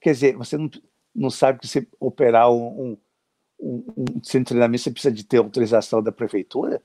Quer 0.00 0.12
dizer, 0.12 0.36
você 0.36 0.58
não, 0.58 0.70
não 1.14 1.30
sabe 1.30 1.60
que 1.60 1.66
você 1.66 1.86
operar 1.98 2.52
um, 2.52 2.96
um, 3.58 3.84
um, 3.96 4.04
centro 4.22 4.40
de 4.40 4.44
treinamento, 4.46 4.82
você 4.82 4.90
precisa 4.90 5.14
de 5.14 5.24
ter 5.24 5.38
autorização 5.38 6.02
da 6.02 6.12
prefeitura? 6.12 6.82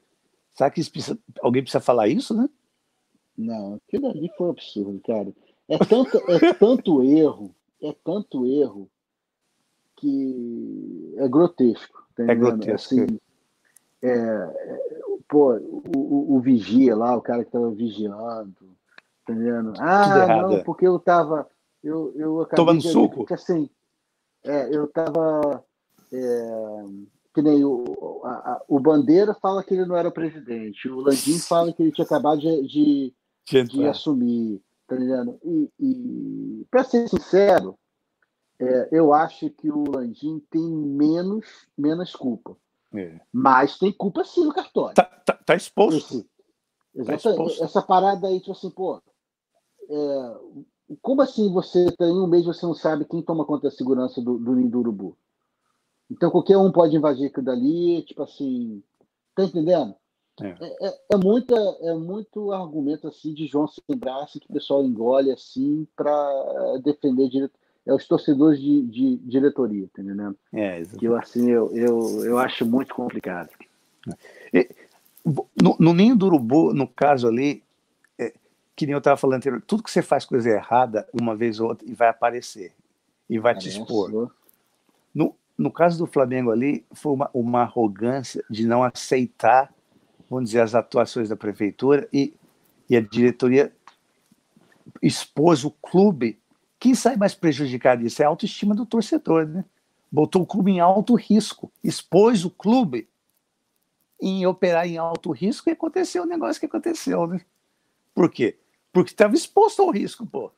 Sabe 0.53 0.75
que 0.75 0.89
precisa, 0.89 1.19
alguém 1.41 1.61
precisa 1.61 1.81
falar 1.81 2.07
isso, 2.07 2.33
né? 2.33 2.49
Não, 3.37 3.75
aquilo 3.75 4.07
ali 4.07 4.31
foi 4.37 4.47
um 4.47 4.51
absurdo, 4.51 5.01
cara. 5.05 5.33
É 5.67 5.77
tanto, 5.77 6.17
é 6.29 6.53
tanto 6.53 7.03
erro, 7.03 7.55
é 7.81 7.95
tanto 8.03 8.45
erro 8.45 8.89
que 9.95 11.13
é 11.17 11.27
grotesco. 11.27 12.05
Tá 12.15 12.23
é 12.23 12.35
grotesco. 12.35 12.95
Assim, 12.95 13.19
é, 14.01 14.79
pô, 15.27 15.53
o, 15.55 15.83
o, 15.95 16.35
o, 16.35 16.39
vigia 16.39 16.95
lá, 16.95 17.15
o 17.15 17.21
cara 17.21 17.43
que 17.43 17.49
estava 17.49 17.71
vigiando, 17.71 18.75
Entendendo? 19.27 19.73
Ah, 19.79 20.43
não, 20.43 20.57
é. 20.57 20.63
porque 20.63 20.85
eu 20.85 20.99
tava. 20.99 21.47
Eu, 21.83 22.13
eu 22.15 22.41
acabei 22.41 22.57
Tomando 22.57 22.81
de, 22.81 22.89
suco? 22.89 23.15
Porque, 23.17 23.33
assim, 23.33 23.67
é, 24.43 24.75
eu 24.75 24.87
tava. 24.87 25.63
É, 26.13 26.85
que 27.33 27.41
nem 27.41 27.65
o, 27.65 28.21
a, 28.23 28.29
a, 28.29 28.61
o 28.67 28.79
Bandeira 28.79 29.33
fala 29.33 29.63
que 29.63 29.73
ele 29.73 29.85
não 29.85 29.97
era 29.97 30.11
presidente, 30.11 30.87
o 30.87 31.01
Landim 31.01 31.37
fala 31.39 31.73
que 31.73 31.83
ele 31.83 31.91
tinha 31.91 32.05
acabado 32.05 32.39
de, 32.39 33.11
de, 33.45 33.63
de 33.63 33.85
assumir, 33.85 34.61
tá 34.87 34.95
entendendo? 34.95 35.39
E, 35.43 35.69
e 35.79 36.67
para 36.69 36.83
ser 36.83 37.07
sincero, 37.09 37.77
é, 38.59 38.89
eu 38.91 39.13
acho 39.13 39.49
que 39.49 39.69
o 39.69 39.89
Landim 39.89 40.41
tem 40.49 40.63
menos, 40.63 41.67
menos 41.77 42.15
culpa. 42.15 42.55
É. 42.93 43.19
Mas 43.31 43.77
tem 43.77 43.91
culpa 43.91 44.23
sim 44.23 44.45
no 44.45 44.53
cartório. 44.53 44.95
Tá, 44.95 45.03
tá, 45.03 45.33
tá 45.33 45.55
exposto. 45.55 45.97
Esse, 45.97 46.29
exatamente. 46.95 47.23
Tá 47.23 47.29
exposto. 47.31 47.63
Essa 47.63 47.81
parada 47.81 48.27
aí, 48.27 48.39
tipo 48.39 48.53
assim, 48.53 48.69
pô. 48.69 49.01
É, 49.89 50.37
como 51.01 51.21
assim 51.21 51.51
você 51.51 51.91
tem 51.97 52.11
um 52.11 52.27
mês 52.27 52.45
você 52.45 52.65
não 52.65 52.73
sabe 52.73 53.05
quem 53.05 53.21
toma 53.21 53.45
conta 53.45 53.69
da 53.69 53.75
segurança 53.75 54.21
do, 54.21 54.37
do 54.37 54.55
ninho 54.55 54.69
do 54.69 54.79
urubu? 54.79 55.17
Então 56.09 56.29
qualquer 56.29 56.57
um 56.57 56.71
pode 56.71 56.95
invadir 56.95 57.27
aquilo 57.27 57.45
dali, 57.45 58.03
tipo 58.03 58.21
assim, 58.23 58.83
tá 59.35 59.43
entendendo? 59.43 59.95
É. 60.41 60.47
É, 60.47 60.87
é, 60.87 60.99
é, 61.13 61.17
muita, 61.17 61.55
é 61.55 61.93
muito 61.93 62.51
argumento 62.51 63.07
assim 63.07 63.33
de 63.33 63.47
João 63.47 63.67
sem 63.67 63.97
braço 63.97 64.39
que 64.39 64.49
o 64.49 64.53
pessoal 64.53 64.83
engole 64.83 65.31
assim 65.31 65.87
para 65.95 66.77
defender 66.83 67.29
direito. 67.29 67.53
É 67.85 67.93
os 67.93 68.07
torcedores 68.07 68.59
de, 68.59 68.81
de 68.81 69.17
diretoria, 69.17 69.87
tá 69.93 70.01
entendendo? 70.01 70.35
É, 70.51 70.81
que 70.81 71.05
eu 71.05 71.15
assim 71.15 71.51
eu, 71.51 71.71
eu, 71.71 72.25
eu 72.25 72.39
acho 72.39 72.65
muito 72.65 72.95
complicado. 72.95 73.49
E, 74.51 74.67
no, 75.61 75.75
no, 75.79 75.93
ninho 75.93 76.15
do 76.15 76.25
urubu, 76.25 76.73
no 76.73 76.87
caso 76.87 77.27
ali, 77.27 77.63
é, 78.17 78.33
que 78.75 78.85
nem 78.85 78.93
eu 78.93 78.97
estava 78.97 79.17
falando 79.17 79.37
anterior, 79.37 79.61
tudo 79.65 79.83
que 79.83 79.91
você 79.91 80.01
faz 80.01 80.25
coisa 80.25 80.49
errada 80.49 81.07
uma 81.13 81.35
vez 81.35 81.59
ou 81.59 81.69
outra 81.69 81.87
e 81.87 81.93
vai 81.93 82.07
aparecer 82.07 82.73
e 83.29 83.39
vai 83.39 83.55
te 83.55 83.69
expor. 83.69 84.31
No, 85.13 85.35
no 85.57 85.71
caso 85.71 85.97
do 85.97 86.05
Flamengo 86.05 86.51
ali, 86.51 86.85
foi 86.91 87.13
uma, 87.13 87.29
uma 87.33 87.61
arrogância 87.61 88.43
de 88.49 88.67
não 88.67 88.83
aceitar, 88.83 89.73
vamos 90.29 90.49
dizer, 90.49 90.61
as 90.61 90.75
atuações 90.75 91.29
da 91.29 91.35
prefeitura 91.35 92.07
e, 92.11 92.33
e 92.89 92.95
a 92.95 93.01
diretoria 93.01 93.73
expôs 95.01 95.63
o 95.63 95.71
clube. 95.71 96.39
Quem 96.79 96.93
sai 96.93 97.15
mais 97.15 97.33
prejudicado 97.33 98.03
disso 98.03 98.21
é 98.21 98.25
a 98.25 98.29
autoestima 98.29 98.75
do 98.75 98.85
torcedor, 98.85 99.47
né? 99.47 99.65
Botou 100.11 100.43
o 100.43 100.45
clube 100.45 100.71
em 100.71 100.79
alto 100.79 101.15
risco, 101.15 101.71
expôs 101.83 102.45
o 102.45 102.49
clube 102.49 103.07
em 104.21 104.45
operar 104.45 104.87
em 104.87 104.97
alto 104.97 105.31
risco 105.31 105.69
e 105.69 105.73
aconteceu 105.73 106.23
o 106.23 106.27
negócio 106.27 106.59
que 106.59 106.65
aconteceu, 106.65 107.27
né? 107.27 107.41
Por 108.13 108.29
quê? 108.29 108.57
Porque 108.93 109.11
estava 109.11 109.35
exposto 109.35 109.81
ao 109.81 109.91
risco, 109.91 110.25
pô. 110.25 110.51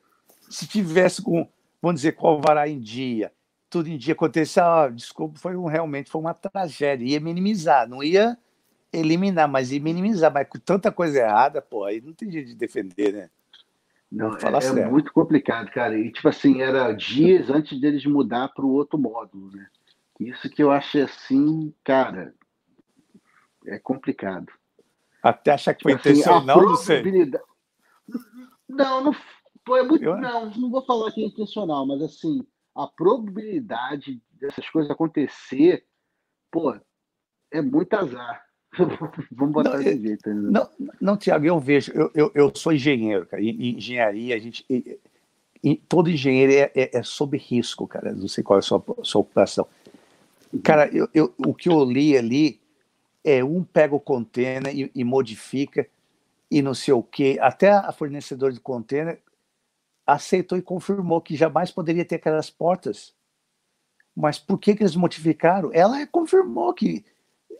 Se 0.48 0.66
tivesse 0.66 1.20
com, 1.20 1.48
vamos 1.82 2.00
dizer, 2.00 2.12
com 2.12 2.26
o 2.26 2.30
alvará 2.30 2.68
em 2.68 2.78
dia, 2.78 3.32
tudo 3.68 3.88
em 3.88 3.98
dia 3.98 4.14
acontecer, 4.14 4.60
ah, 4.60 4.88
desculpa, 4.88 5.38
foi 5.38 5.56
um, 5.56 5.66
realmente 5.66 6.10
foi 6.10 6.20
uma 6.20 6.34
tragédia. 6.34 7.04
Ia 7.04 7.20
minimizar, 7.20 7.88
não 7.88 8.02
ia 8.02 8.38
eliminar, 8.92 9.48
mas 9.48 9.72
ia 9.72 9.80
minimizar. 9.80 10.32
Mas 10.32 10.48
com 10.48 10.58
tanta 10.58 10.90
coisa 10.90 11.18
errada, 11.18 11.60
pô, 11.60 11.84
aí 11.84 12.00
não 12.00 12.12
tem 12.12 12.30
jeito 12.30 12.48
de 12.48 12.54
defender, 12.54 13.12
né? 13.12 13.30
Não, 14.10 14.34
é, 14.36 14.80
é, 14.80 14.88
muito 14.88 15.12
complicado, 15.12 15.70
cara. 15.70 15.98
E, 15.98 16.10
tipo 16.10 16.28
assim, 16.28 16.62
era 16.62 16.92
dias 16.92 17.50
antes 17.50 17.78
deles 17.78 18.06
mudar 18.06 18.48
para 18.48 18.64
o 18.64 18.72
outro 18.72 18.98
módulo, 18.98 19.50
né? 19.54 19.68
Isso 20.18 20.48
que 20.48 20.62
eu 20.62 20.70
acho 20.70 20.98
assim, 20.98 21.72
cara, 21.84 22.34
é 23.66 23.78
complicado. 23.78 24.50
Até 25.22 25.52
achar 25.52 25.74
que 25.74 25.82
foi 25.82 25.92
tipo 25.96 26.08
assim, 26.08 26.20
intencional, 26.20 26.62
não 26.62 26.76
sei. 26.76 27.02
Não, 28.68 29.04
não 29.04 29.16
foi 29.66 29.82
muito. 29.82 30.04
Eu... 30.04 30.16
Não, 30.16 30.50
não 30.50 30.70
vou 30.70 30.84
falar 30.84 31.12
que 31.12 31.22
é 31.22 31.26
intencional, 31.26 31.86
mas 31.86 32.00
assim, 32.00 32.44
a 32.74 32.86
probabilidade 32.86 34.22
dessas 34.32 34.68
coisas 34.70 34.90
acontecer, 34.90 35.84
pô, 36.50 36.74
é 37.50 37.60
muito 37.60 37.92
azar. 37.94 38.47
Vamos 39.32 39.54
botar 39.54 39.70
não, 39.70 39.78
desse 39.78 40.00
jeito. 40.00 40.28
Né? 40.28 40.50
Não, 40.50 40.68
não, 41.00 41.16
Tiago, 41.16 41.46
eu 41.46 41.58
vejo, 41.58 41.92
eu, 41.92 42.10
eu, 42.14 42.32
eu, 42.34 42.52
sou 42.54 42.72
engenheiro, 42.72 43.26
cara. 43.26 43.42
Em 43.42 43.76
engenharia, 43.76 44.36
a 44.36 44.38
gente. 44.38 44.64
Em, 45.62 45.74
todo 45.88 46.10
engenheiro 46.10 46.52
é, 46.52 46.70
é, 46.74 46.98
é, 46.98 47.02
sob 47.02 47.36
risco, 47.36 47.86
cara. 47.86 48.12
Não 48.12 48.28
sei 48.28 48.44
qual 48.44 48.58
é 48.58 48.60
a 48.60 48.62
sua, 48.62 48.82
sua 49.02 49.20
ocupação. 49.20 49.66
Cara, 50.62 50.88
eu, 50.94 51.08
eu, 51.12 51.34
o 51.38 51.54
que 51.54 51.68
eu 51.68 51.84
li 51.84 52.16
ali 52.16 52.60
é 53.24 53.42
um 53.44 53.62
pega 53.62 53.94
o 53.94 54.00
container 54.00 54.74
e, 54.74 54.90
e 54.94 55.04
modifica 55.04 55.86
e 56.50 56.62
não 56.62 56.74
sei 56.74 56.94
o 56.94 57.02
quê. 57.02 57.38
Até 57.40 57.70
a 57.70 57.92
fornecedora 57.92 58.52
de 58.52 58.60
container 58.60 59.20
aceitou 60.06 60.56
e 60.56 60.62
confirmou 60.62 61.20
que 61.20 61.36
jamais 61.36 61.70
poderia 61.70 62.04
ter 62.04 62.16
aquelas 62.16 62.48
portas. 62.48 63.12
Mas 64.16 64.38
por 64.38 64.58
que, 64.58 64.74
que 64.74 64.82
eles 64.82 64.96
modificaram? 64.96 65.70
Ela 65.72 66.06
confirmou 66.06 66.72
que, 66.72 67.04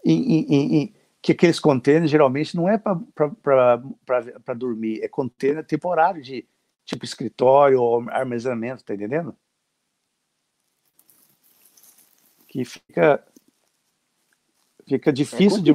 em, 0.05 0.33
em, 0.33 0.77
em, 0.77 0.95
que 1.29 1.33
aqueles 1.33 1.61
contêineres 1.61 2.11
geralmente 2.11 2.57
não 2.57 2.67
é 2.67 2.79
para 2.79 4.55
dormir, 4.57 5.03
é 5.03 5.09
container 5.09 5.63
temporário 5.63 6.23
de 6.23 6.49
tipo 6.87 7.05
escritório 7.05 7.83
ou 7.83 8.09
armazenamento, 8.09 8.83
tá 8.83 8.95
entendendo? 8.95 9.37
Que 12.47 12.65
fica 12.65 13.23
fica 14.89 15.13
difícil 15.13 15.59
é 15.59 15.63
de 15.63 15.75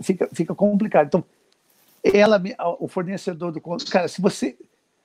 fica, 0.00 0.28
fica 0.32 0.54
complicado. 0.54 1.08
Então, 1.08 1.24
ela 2.04 2.40
o 2.78 2.86
fornecedor 2.86 3.50
do 3.50 3.60
cara, 3.90 4.06
se 4.06 4.22
você 4.22 4.56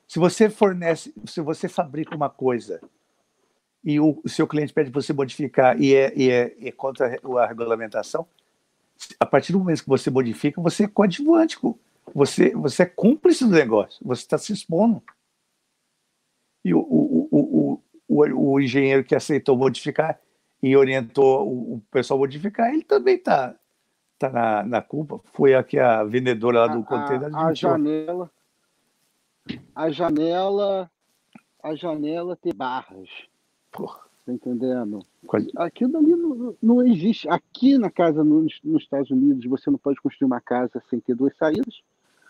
se 0.07 0.19
você 0.19 0.51
fornece, 0.51 1.11
se 1.25 1.41
você 1.41 1.67
fabrica 1.67 2.15
uma 2.15 2.29
coisa 2.29 2.79
e 3.83 3.99
o, 3.99 4.21
o 4.23 4.29
seu 4.29 4.47
cliente 4.47 4.71
pede 4.71 4.91
para 4.91 5.01
você 5.01 5.13
modificar 5.13 5.81
e 5.81 5.95
é, 5.95 6.13
e 6.15 6.29
é, 6.29 6.55
é 6.61 6.71
contra 6.71 7.07
a 7.07 7.47
regulamentação, 7.47 8.27
a 9.19 9.25
partir 9.25 9.51
do 9.51 9.59
momento 9.59 9.83
que 9.83 9.89
você 9.89 10.09
modifica, 10.09 10.61
você 10.61 10.85
é 10.85 10.87
coadjuvante, 10.87 11.57
você, 12.13 12.51
você 12.51 12.83
é 12.83 12.85
cúmplice 12.85 13.45
do 13.45 13.51
negócio, 13.51 13.99
você 14.05 14.21
está 14.21 14.37
se 14.37 14.53
expondo. 14.53 15.01
E 16.63 16.73
o, 16.73 16.79
o, 16.79 17.81
o, 18.07 18.23
o, 18.25 18.59
engenheiro 18.59 19.03
que 19.03 19.15
aceitou 19.15 19.57
modificar 19.57 20.19
e 20.61 20.75
orientou 20.75 21.47
o, 21.47 21.81
pessoal 21.91 22.17
a 22.17 22.21
modificar, 22.21 22.73
ele 22.73 22.83
também 22.83 23.15
está 23.15 23.55
tá 24.17 24.29
na, 24.29 24.63
na 24.63 24.81
culpa. 24.81 25.21
Foi 25.33 25.53
aqui 25.53 25.79
a 25.79 26.03
vendedora 26.03 26.65
lá 26.65 26.67
do 26.67 26.83
container. 26.83 27.33
A, 27.33 27.47
a 27.47 27.53
janela, 27.53 28.31
a 29.75 29.89
janela, 29.89 30.91
a 31.63 31.75
janela 31.75 32.35
ter 32.35 32.53
barras. 32.53 33.09
Porra. 33.71 34.06
Tá 34.27 34.33
entendendo? 34.33 34.99
Aquilo 35.55 35.97
ali 35.97 36.13
não, 36.13 36.55
não 36.61 36.85
existe. 36.85 37.29
Aqui 37.29 37.77
na 37.77 37.89
casa 37.89 38.25
nos, 38.25 38.59
nos, 38.61 38.83
Estados 38.83 39.09
Unidos, 39.09 39.45
você 39.45 39.69
não 39.71 39.77
pode 39.77 40.01
construir 40.01 40.27
uma 40.27 40.41
casa 40.41 40.83
sem 40.89 40.99
ter 40.99 41.15
duas 41.15 41.33
saídas. 41.37 41.81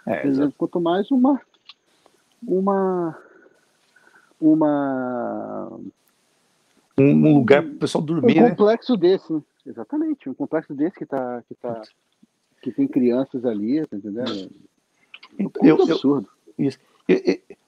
É, 0.05 0.21
Quanto 0.55 0.79
mais 0.79 1.09
uma. 1.09 1.41
Uma. 2.47 3.17
Uma. 4.39 5.79
Um, 6.99 7.03
um 7.03 7.33
lugar 7.33 7.63
para 7.63 7.71
o 7.71 7.77
pessoal 7.77 8.03
dormir. 8.03 8.37
Um 8.37 8.43
né? 8.43 8.49
complexo 8.51 8.95
desse, 8.95 9.33
né? 9.33 9.41
Exatamente. 9.65 10.29
Um 10.29 10.35
complexo 10.35 10.75
desse 10.75 10.99
que, 10.99 11.05
tá, 11.07 11.43
que, 11.47 11.55
tá, 11.55 11.81
que 12.61 12.71
tem 12.71 12.87
crianças 12.87 13.43
ali, 13.43 13.83
tá 13.87 13.97
entendendo? 13.97 14.51
É 15.39 15.43
um 15.43 15.51
eu, 15.63 15.81
absurdo. 15.81 16.29
Eu, 16.59 16.67
isso 16.67 16.77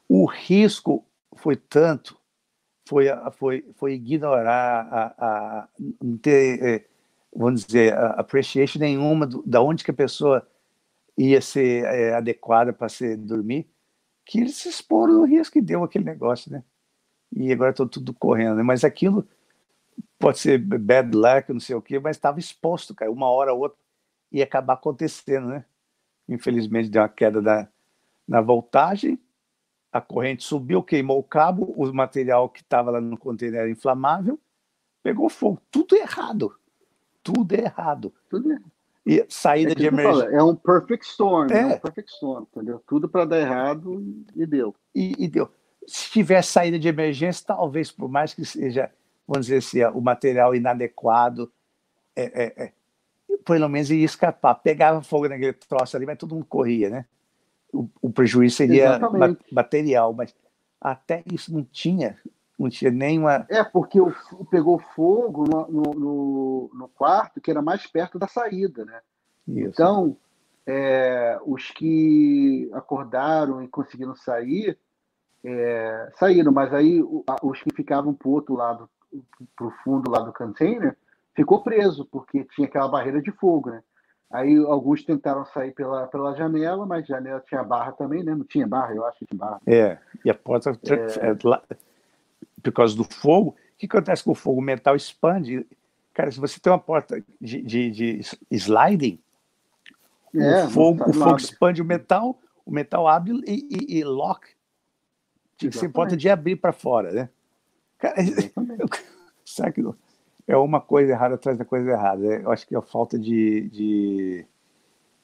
o 0.07 0.25
risco 0.25 1.03
foi 1.33 1.55
tanto, 1.55 2.18
foi, 2.89 3.05
foi, 3.33 3.65
foi 3.75 3.93
ignorar, 3.93 4.87
a, 4.91 5.13
a, 5.19 5.67
não 6.01 6.17
ter, 6.17 6.63
é, 6.63 6.85
vamos 7.33 7.63
dizer, 7.63 7.93
appreciation 7.93 8.79
nenhuma 8.79 9.27
do, 9.27 9.43
da 9.45 9.61
onde 9.61 9.83
que 9.83 9.91
a 9.91 9.93
pessoa 9.93 10.45
ia 11.15 11.39
ser 11.39 11.85
é, 11.85 12.15
adequada 12.15 12.73
para 12.73 12.89
se 12.89 13.15
dormir, 13.15 13.69
que 14.25 14.39
eles 14.39 14.55
se 14.55 14.69
exporam 14.69 15.13
no 15.19 15.25
risco 15.25 15.59
e 15.59 15.61
deu 15.61 15.83
aquele 15.83 16.03
negócio, 16.03 16.51
né? 16.51 16.63
E 17.31 17.51
agora 17.53 17.69
estou 17.69 17.87
tudo 17.87 18.11
correndo, 18.11 18.55
né? 18.55 18.63
Mas 18.63 18.83
aquilo 18.83 19.27
pode 20.17 20.39
ser 20.39 20.57
bad 20.57 21.15
luck, 21.15 21.53
não 21.53 21.59
sei 21.59 21.75
o 21.75 21.81
quê, 21.81 21.99
mas 21.99 22.17
estava 22.17 22.39
exposto, 22.39 22.95
cara. 22.95 23.11
Uma 23.11 23.29
hora 23.29 23.53
ou 23.53 23.59
outra 23.59 23.77
ia 24.31 24.43
acabar 24.43 24.73
acontecendo, 24.73 25.49
né? 25.49 25.63
Infelizmente 26.27 26.89
deu 26.89 27.03
uma 27.03 27.09
queda 27.09 27.39
da, 27.39 27.67
na 28.27 28.41
voltagem, 28.41 29.19
a 29.91 29.99
corrente 29.99 30.43
subiu, 30.43 30.83
queimou 30.83 31.19
o 31.19 31.23
cabo, 31.23 31.73
o 31.75 31.91
material 31.93 32.49
que 32.49 32.61
estava 32.61 32.91
lá 32.91 33.01
no 33.01 33.17
container 33.17 33.61
era 33.61 33.69
inflamável, 33.69 34.39
pegou 35.01 35.29
fogo. 35.29 35.61
Tudo 35.71 35.95
errado. 35.95 36.55
Tudo 37.23 37.53
errado. 37.53 38.13
Tudo 38.29 38.51
errado. 38.51 38.71
E 39.05 39.25
saída 39.27 39.71
é 39.71 39.75
de 39.75 39.87
emergência. 39.87 40.29
é 40.29 40.43
um 40.43 40.55
perfect 40.55 41.05
storm, 41.05 41.51
é, 41.51 41.61
é 41.61 41.65
um 41.65 41.79
perfect 41.79 42.11
storm, 42.11 42.43
entendeu? 42.43 42.83
Tudo 42.85 43.09
para 43.09 43.25
dar 43.25 43.39
errado 43.39 44.03
e 44.35 44.45
deu. 44.45 44.75
E, 44.93 45.15
e, 45.17 45.27
deu. 45.27 45.49
Se 45.87 46.11
tiver 46.11 46.43
saída 46.43 46.77
de 46.77 46.87
emergência, 46.87 47.43
talvez, 47.47 47.91
por 47.91 48.07
mais 48.07 48.35
que 48.35 48.45
seja, 48.45 48.91
vamos 49.27 49.47
dizer 49.47 49.57
assim, 49.57 49.97
o 49.97 50.01
material 50.01 50.53
inadequado, 50.53 51.51
é, 52.15 52.43
é, 52.43 52.63
é, 52.65 52.73
pelo 53.43 53.67
menos 53.67 53.89
ia 53.89 54.05
escapar. 54.05 54.53
Pegava 54.55 55.01
fogo 55.01 55.27
naquele 55.27 55.53
troço 55.53 55.97
ali, 55.97 56.05
mas 56.05 56.17
todo 56.17 56.35
mundo 56.35 56.45
corria, 56.45 56.89
né? 56.91 57.05
O, 57.73 57.89
o 58.01 58.09
prejuízo 58.09 58.55
seria 58.55 58.99
material, 59.51 60.13
mas 60.13 60.33
até 60.79 61.23
isso 61.31 61.53
não 61.53 61.63
tinha, 61.63 62.17
não 62.57 62.69
tinha 62.69 62.91
nenhuma. 62.91 63.45
É, 63.49 63.63
porque 63.63 63.99
o, 63.99 64.13
pegou 64.49 64.79
fogo 64.79 65.45
no, 65.47 65.67
no, 65.67 66.71
no, 66.73 66.87
quarto 66.89 67.41
que 67.41 67.51
era 67.51 67.61
mais 67.61 67.85
perto 67.87 68.17
da 68.17 68.27
saída, 68.27 68.85
né? 68.85 68.99
Isso. 69.47 69.69
Então, 69.69 70.17
é, 70.65 71.39
os 71.45 71.71
que 71.71 72.69
acordaram 72.73 73.63
e 73.63 73.67
conseguiram 73.67 74.15
sair, 74.15 74.77
é, 75.43 76.11
saíram, 76.17 76.51
mas 76.51 76.73
aí 76.73 77.01
os 77.41 77.61
que 77.61 77.73
ficavam 77.73 78.13
para 78.13 78.27
o 78.27 78.31
outro 78.31 78.55
lado, 78.55 78.89
para 79.55 79.67
o 79.67 79.71
fundo 79.83 80.11
lá 80.11 80.19
do 80.19 80.33
container, 80.33 80.95
ficou 81.35 81.63
preso, 81.63 82.05
porque 82.05 82.45
tinha 82.55 82.67
aquela 82.67 82.87
barreira 82.87 83.21
de 83.21 83.31
fogo, 83.31 83.71
né? 83.71 83.81
Aí 84.31 84.55
alguns 84.57 85.03
tentaram 85.03 85.43
sair 85.45 85.71
pela, 85.71 86.05
pela 86.07 86.35
janela, 86.35 86.85
mas 86.85 87.03
a 87.05 87.15
janela 87.15 87.43
tinha 87.47 87.63
barra 87.63 87.91
também, 87.93 88.23
né? 88.23 88.35
Não 88.35 88.45
tinha 88.45 88.67
barra, 88.67 88.93
eu 88.93 89.05
acho 89.05 89.19
que 89.19 89.25
tinha 89.25 89.39
barra. 89.39 89.59
É, 89.65 89.97
e 90.23 90.29
a 90.29 90.35
porta, 90.35 90.71
é... 90.71 91.29
é 91.29 91.35
por 92.61 92.71
causa 92.71 92.95
do 92.95 93.03
fogo, 93.03 93.51
o 93.51 93.55
que 93.77 93.85
acontece 93.85 94.23
com 94.23 94.31
o 94.31 94.35
fogo? 94.35 94.59
O 94.59 94.63
metal 94.63 94.95
expande. 94.95 95.65
Cara, 96.13 96.31
se 96.31 96.39
você 96.39 96.59
tem 96.59 96.71
uma 96.71 96.79
porta 96.79 97.23
de, 97.39 97.61
de, 97.61 97.89
de 97.89 98.21
sliding, 98.51 99.19
é, 100.35 100.65
o, 100.65 100.69
fogo, 100.69 100.99
tá 100.99 101.09
o 101.09 101.13
fogo 101.13 101.37
expande 101.37 101.81
o 101.81 101.85
metal, 101.85 102.39
o 102.65 102.71
metal 102.71 103.07
abre 103.07 103.41
e, 103.47 103.67
e, 103.69 103.99
e 103.99 104.03
lock. 104.03 104.47
Tinha 105.57 105.71
que 105.71 105.77
ser 105.77 105.89
porta 105.89 106.15
de 106.15 106.29
abrir 106.29 106.55
para 106.55 106.71
fora, 106.71 107.11
né? 107.11 107.29
Cara, 107.97 108.15
que 109.73 109.81
é 110.49 110.57
uma 110.57 110.81
coisa 110.81 111.11
errada 111.11 111.35
atrás 111.35 111.59
da 111.59 111.63
coisa 111.63 111.91
errada. 111.91 112.25
É, 112.25 112.41
eu 112.41 112.51
acho 112.51 112.67
que 112.67 112.73
é 112.73 112.77
a 112.79 112.81
falta 112.81 113.19
de, 113.19 113.69
de, 113.69 114.45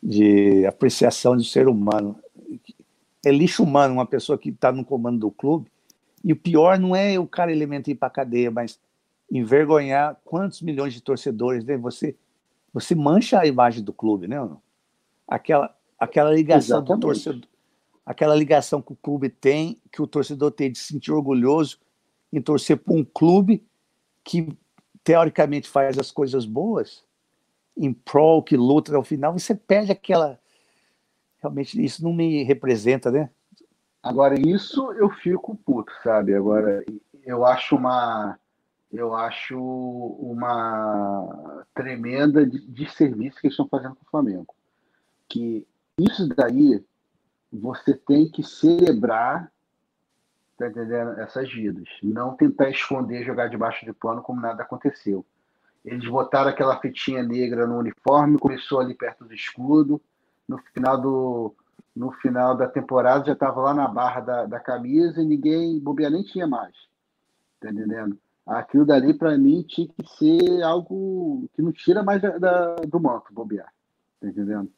de 0.02 0.66
apreciação 0.68 1.36
do 1.36 1.44
ser 1.44 1.68
humano. 1.68 2.16
É 3.26 3.32
lixo 3.32 3.64
humano 3.64 3.96
uma 3.96 4.06
pessoa 4.06 4.38
que 4.38 4.50
está 4.50 4.72
no 4.72 4.86
comando 4.86 5.22
do 5.22 5.32
clube. 5.32 5.72
E 6.24 6.32
o 6.32 6.36
pior 6.36 6.78
não 6.78 6.96
é 6.96 7.18
o 7.18 7.26
cara 7.26 7.52
elemento 7.52 7.90
ir 7.90 7.96
para 7.96 8.08
a 8.08 8.12
cadeia, 8.12 8.52
mas 8.52 8.80
envergonhar 9.32 10.16
quantos 10.24 10.62
milhões 10.62 10.94
de 10.94 11.02
torcedores, 11.02 11.66
né? 11.66 11.76
Você, 11.78 12.16
você 12.72 12.94
mancha 12.94 13.40
a 13.40 13.48
imagem 13.48 13.84
do 13.84 13.92
clube, 13.92 14.28
né? 14.28 14.38
Aquela, 15.28 15.76
aquela 15.98 16.32
ligação 16.32 16.78
Exatamente. 16.78 17.02
do 17.02 17.08
torcedor, 17.08 17.50
aquela 18.06 18.36
ligação 18.36 18.80
que 18.80 18.94
o 18.94 18.98
clube 19.02 19.30
tem, 19.30 19.82
que 19.92 20.04
o 20.04 20.08
torcedor 20.08 20.52
tem 20.52 20.72
de 20.72 20.78
se 20.78 20.94
sentir 20.94 21.12
orgulhoso 21.12 21.80
em 22.32 22.40
torcer 22.40 22.78
por 22.78 22.96
um 22.96 23.04
clube 23.04 23.66
que 24.24 24.56
teoricamente 25.06 25.70
faz 25.70 26.00
as 26.00 26.12
coisas 26.12 26.46
boas, 26.46 27.06
em 27.78 27.94
prol, 27.94 28.42
que 28.42 28.58
luta 28.58 28.92
até 28.92 28.98
o 28.98 29.04
final, 29.04 29.38
você 29.38 29.54
perde 29.54 29.92
aquela. 29.92 30.40
Realmente, 31.40 31.82
isso 31.82 32.04
não 32.04 32.12
me 32.12 32.44
representa, 32.44 33.12
né? 33.12 33.30
Agora, 34.02 34.36
isso 34.40 34.92
eu 34.94 35.10
fico 35.10 35.56
puto, 35.56 35.92
sabe? 36.04 36.34
Agora, 36.34 36.84
eu 37.24 37.46
acho 37.46 37.76
uma. 37.76 38.40
Eu 38.92 39.14
acho 39.14 39.60
uma 39.60 41.66
tremenda 41.74 42.46
de, 42.46 42.90
serviço 42.90 43.42
que 43.42 43.48
eles 43.48 43.54
estão 43.54 43.68
fazendo 43.68 43.96
com 43.96 44.06
o 44.06 44.10
Flamengo. 44.10 44.56
Que 45.28 45.68
isso 46.00 46.30
daí 46.30 46.82
você 47.52 47.94
tem 47.94 48.30
que 48.30 48.42
celebrar 48.42 49.52
tá 50.58 50.68
entendendo? 50.68 51.20
Essas 51.20 51.52
vidas. 51.52 51.88
Não 52.04 52.36
tentar 52.36 52.70
esconder, 52.70 53.26
jogar 53.26 53.48
debaixo 53.48 53.86
de 53.86 53.94
pano 53.94 54.22
como 54.22 54.42
nada 54.42 54.64
aconteceu. 54.64 55.26
Eles 55.84 56.08
botaram 56.10 56.50
aquela 56.50 56.80
fitinha 56.80 57.22
negra 57.22 57.68
no 57.68 57.78
uniforme, 57.78 58.40
começou 58.40 58.80
ali 58.80 58.94
perto 58.94 59.26
do 59.26 59.34
escudo. 59.34 60.02
No 60.48 60.58
final 60.74 61.00
do 61.00 61.56
no 61.96 62.12
final 62.12 62.58
da 62.58 62.68
temporada 62.68 63.26
já 63.26 63.34
estava 63.34 63.62
lá 63.62 63.74
na 63.74 63.88
barra 63.88 64.20
da, 64.20 64.46
da 64.46 64.60
camisa 64.60 65.22
e 65.22 65.26
ninguém, 65.26 65.80
bobear 65.80 66.12
nem 66.12 66.24
tinha 66.24 66.46
mais. 66.46 66.76
Tá 67.60 67.72
entendendo? 67.72 68.20
Aquilo 68.46 68.86
dali, 68.86 69.14
para 69.14 69.38
mim, 69.38 69.64
tinha 69.64 69.88
que 69.88 70.06
ser 70.18 70.62
algo 70.62 71.50
que 71.54 71.62
não 71.62 71.72
tira 71.72 72.04
mais 72.04 72.22
da, 72.22 72.38
da, 72.38 72.76
do 72.76 73.00
manto, 73.00 73.34
bobear. 73.34 73.72
Tá 74.20 74.28
entendendo? 74.28 74.70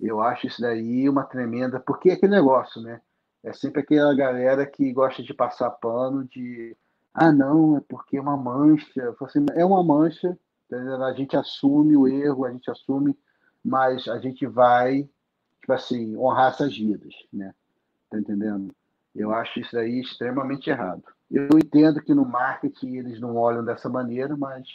Eu 0.00 0.20
acho 0.20 0.48
isso 0.48 0.60
daí 0.60 1.08
uma 1.08 1.24
tremenda. 1.24 1.80
Porque 1.80 2.10
é 2.10 2.14
aquele 2.14 2.34
negócio, 2.34 2.82
né? 2.82 3.00
É 3.46 3.52
sempre 3.52 3.80
aquela 3.80 4.12
galera 4.12 4.66
que 4.66 4.92
gosta 4.92 5.22
de 5.22 5.32
passar 5.32 5.70
pano 5.70 6.24
de 6.24 6.76
ah, 7.14 7.30
não, 7.30 7.76
é 7.76 7.80
porque 7.88 8.16
é 8.16 8.20
uma 8.20 8.36
mancha. 8.36 9.14
Assim, 9.22 9.46
é 9.54 9.64
uma 9.64 9.84
mancha, 9.84 10.36
a 10.70 11.12
gente 11.12 11.36
assume 11.36 11.96
o 11.96 12.08
erro, 12.08 12.44
a 12.44 12.50
gente 12.50 12.68
assume, 12.68 13.16
mas 13.64 14.08
a 14.08 14.18
gente 14.18 14.44
vai, 14.46 15.08
tipo 15.60 15.72
assim, 15.72 16.16
honrar 16.16 16.52
essas 16.52 16.76
vidas, 16.76 17.14
né? 17.32 17.54
Tá 18.10 18.18
entendendo? 18.18 18.74
Eu 19.14 19.32
acho 19.32 19.60
isso 19.60 19.78
aí 19.78 20.00
extremamente 20.00 20.68
errado. 20.68 21.04
Eu 21.30 21.56
entendo 21.56 22.02
que 22.02 22.12
no 22.12 22.26
marketing 22.26 22.96
eles 22.96 23.20
não 23.20 23.36
olham 23.36 23.64
dessa 23.64 23.88
maneira, 23.88 24.36
mas 24.36 24.66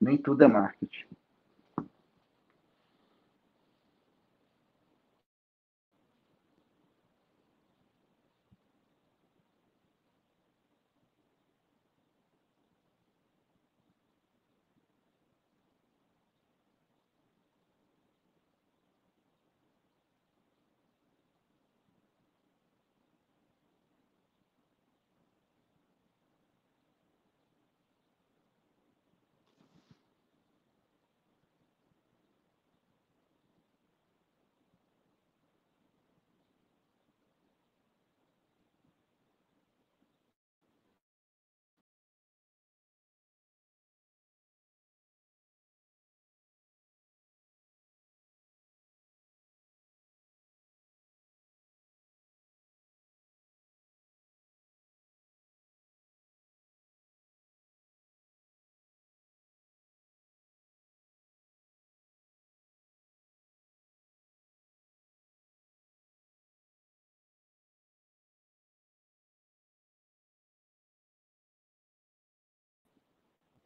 nem 0.00 0.16
tudo 0.16 0.44
é 0.44 0.48
marketing. 0.48 1.04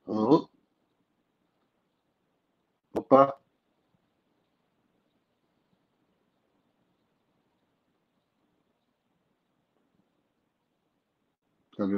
Uhum. 0.07 0.49
Opa. 2.95 3.39
Tá 11.77 11.87
me 11.87 11.97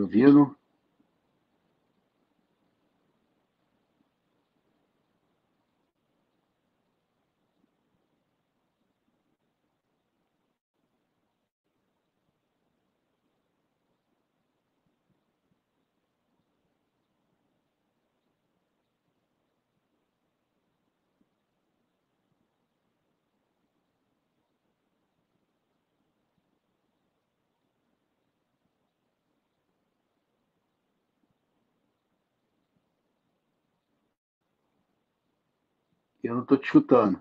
ouvindo? 0.00 0.46
Tá 0.46 0.61
Eu 36.22 36.34
não 36.34 36.42
estou 36.42 36.56
te 36.56 36.64
escutando. 36.66 37.20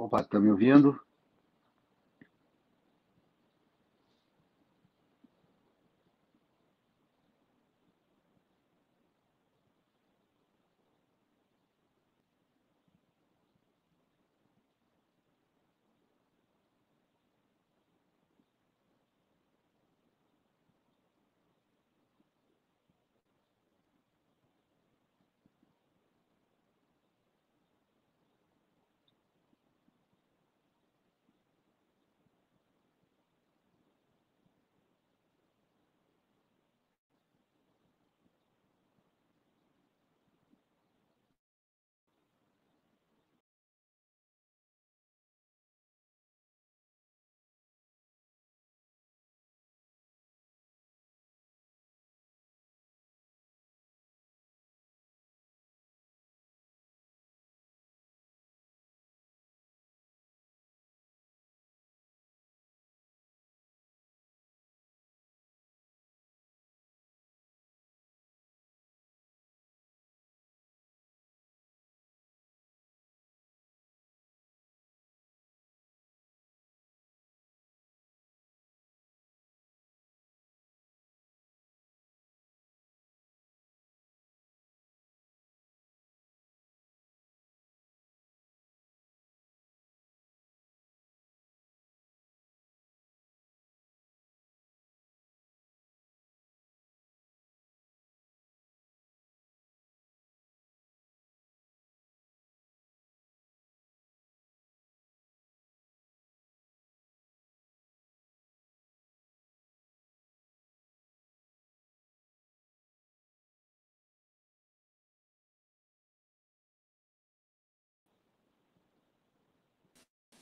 Opa, 0.00 0.24
tá 0.24 0.40
me 0.40 0.50
ouvindo? 0.50 0.98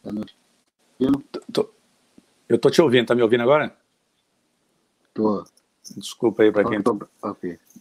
Tá 0.08 0.12
me 0.12 0.24
ouvindo? 1.00 1.24
Tô, 1.52 1.68
eu 2.48 2.58
tô 2.58 2.70
te 2.70 2.80
ouvindo, 2.80 3.06
tá 3.06 3.14
me 3.14 3.22
ouvindo 3.22 3.42
agora? 3.42 3.76
Tô. 5.12 5.44
Desculpa 5.96 6.42
aí 6.42 6.52
para 6.52 6.68
quem. 6.68 6.82
Tô... 6.82 6.98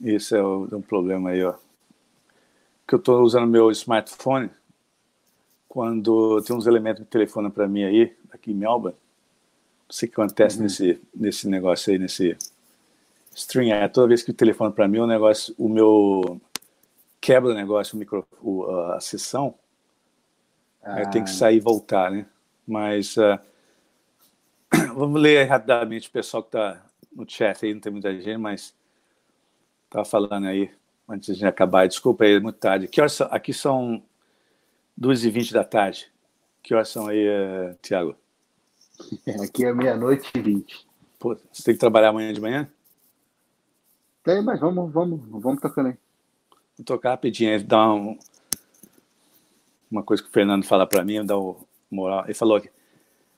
Isso 0.02 0.36
é 0.36 0.44
um 0.44 0.82
problema 0.82 1.30
aí, 1.30 1.44
ó. 1.44 1.56
Que 2.86 2.96
eu 2.96 3.00
tô 3.00 3.22
usando 3.22 3.48
meu 3.48 3.72
smartphone 3.72 4.50
quando 5.68 6.42
tem 6.42 6.56
uns 6.56 6.68
elementos 6.68 7.04
que 7.04 7.10
telefonam 7.10 7.52
para 7.52 7.68
mim 7.68 7.84
aí, 7.84 8.16
aqui 8.32 8.52
em 8.52 8.56
Melbourne. 8.56 8.98
Não 9.88 9.94
sei 9.94 10.08
o 10.08 10.12
que 10.12 10.22
acontece 10.22 10.58
uhum. 10.58 10.64
nesse, 10.64 11.02
nesse 11.16 11.48
negócio 11.48 11.92
aí, 11.92 12.00
nesse 12.00 12.38
string. 13.36 13.72
É, 13.72 13.88
toda 13.88 14.08
vez 14.08 14.24
que 14.24 14.32
o 14.32 14.34
telefone 14.34 14.74
para 14.74 14.88
mim, 14.88 15.00
o 15.00 15.08
negócio, 15.08 15.54
o 15.58 15.70
meu 15.70 16.42
quebra 17.22 17.52
o 17.52 17.56
negócio, 17.56 17.96
o 17.96 18.00
micro, 18.00 18.26
a 18.96 19.00
sessão 19.00 19.56
ah. 20.88 21.06
Tenho 21.10 21.26
que 21.26 21.32
sair 21.32 21.58
e 21.58 21.60
voltar, 21.60 22.12
né? 22.12 22.26
Mas 22.66 23.18
uh, 23.18 23.40
vamos 24.96 25.22
ler 25.22 25.46
rapidamente 25.46 26.08
o 26.08 26.12
pessoal 26.12 26.44
que 26.44 26.50
está 26.50 26.84
no 27.16 27.28
chat 27.28 27.66
aí, 27.66 27.74
não 27.74 27.82
tem 27.82 27.92
muita 27.92 28.14
gente, 28.14 28.38
mas 28.38 28.74
estava 29.86 30.06
falando 30.06 30.48
aí 30.48 30.72
antes 31.08 31.38
de 31.38 31.46
acabar. 31.46 31.88
Desculpa 31.88 32.24
aí, 32.24 32.36
é 32.36 32.40
muito 32.40 32.60
tarde. 32.60 32.88
Que 32.88 33.02
horas 33.02 33.14
são? 33.14 33.28
Aqui 33.32 33.54
são 33.54 34.04
2h20 35.00 35.52
da 35.54 35.64
tarde. 35.64 36.12
Que 36.62 36.74
horas 36.74 36.90
são 36.90 37.08
aí, 37.08 37.28
uh, 37.28 37.76
Tiago? 37.82 38.16
Aqui 39.44 39.66
é 39.66 39.74
meia-noite 39.74 40.30
e 40.36 40.42
20. 40.42 40.88
Pô, 41.20 41.36
você 41.52 41.64
tem 41.64 41.74
que 41.74 41.80
trabalhar 41.80 42.10
amanhã 42.10 42.32
de 42.32 42.42
manhã? 42.42 42.70
Tem, 44.24 44.42
mas 44.42 44.60
vamos, 44.60 44.92
vamos, 44.92 45.22
vamos 45.30 45.62
tocando 45.62 45.88
aí. 45.88 45.98
Vou 46.78 46.86
tocar 46.86 47.12
rapidinho, 47.12 47.64
dar 47.64 47.94
um, 47.94 48.18
uma 49.90 50.04
coisa 50.04 50.22
que 50.24 50.30
o 50.30 50.32
Fernando 50.32 50.66
fala 50.66 50.86
para 50.86 51.04
mim, 51.04 51.26
dá 51.26 51.38
o 51.38 51.58
moral. 51.90 52.24
Ele 52.26 52.34
falou 52.34 52.60
que, 52.60 52.70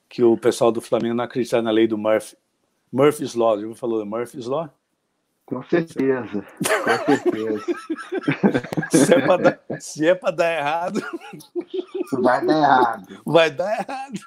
que 0.08 0.24
o 0.24 0.38
pessoal 0.38 0.72
do 0.72 0.82
Flamengo 0.82 1.16
não 1.16 1.24
acredita 1.24 1.62
na 1.62 1.72
lei 1.72 1.88
do 1.88 1.98
Murphy. 1.98 2.36
Murphy's 2.92 3.36
Law, 3.36 3.60
já 3.60 3.76
falou 3.76 4.06
Murphy's 4.06 4.48
Law? 4.48 4.70
Com 5.46 5.64
certeza, 5.64 6.46
com 6.60 7.06
certeza. 7.06 7.66
se 8.92 9.14
é 9.16 9.26
para 9.26 9.42
dar, 9.42 9.60
é 9.70 10.32
dar 10.32 10.58
errado, 10.58 11.02
vai 12.22 12.46
dar 12.46 12.58
errado. 12.58 13.22
Vai 13.26 13.50
dar 13.50 13.80
errado. 13.80 14.20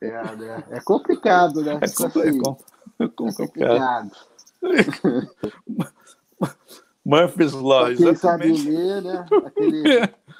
É, 0.00 0.36
né? 0.36 0.64
é 0.70 0.80
complicado, 0.80 1.62
né? 1.62 1.78
É, 1.80 1.84
assim, 1.84 2.04
é 2.04 2.10
complicado. 2.10 2.58
É 2.98 3.08
complicado. 3.08 4.10
Murphy's 7.04 7.52
Law, 7.52 7.86
quem 7.86 8.08
exatamente. 8.08 8.58
sabe 8.58 8.70
ler, 8.70 9.02
né? 9.02 9.26
Aquele, 9.46 10.10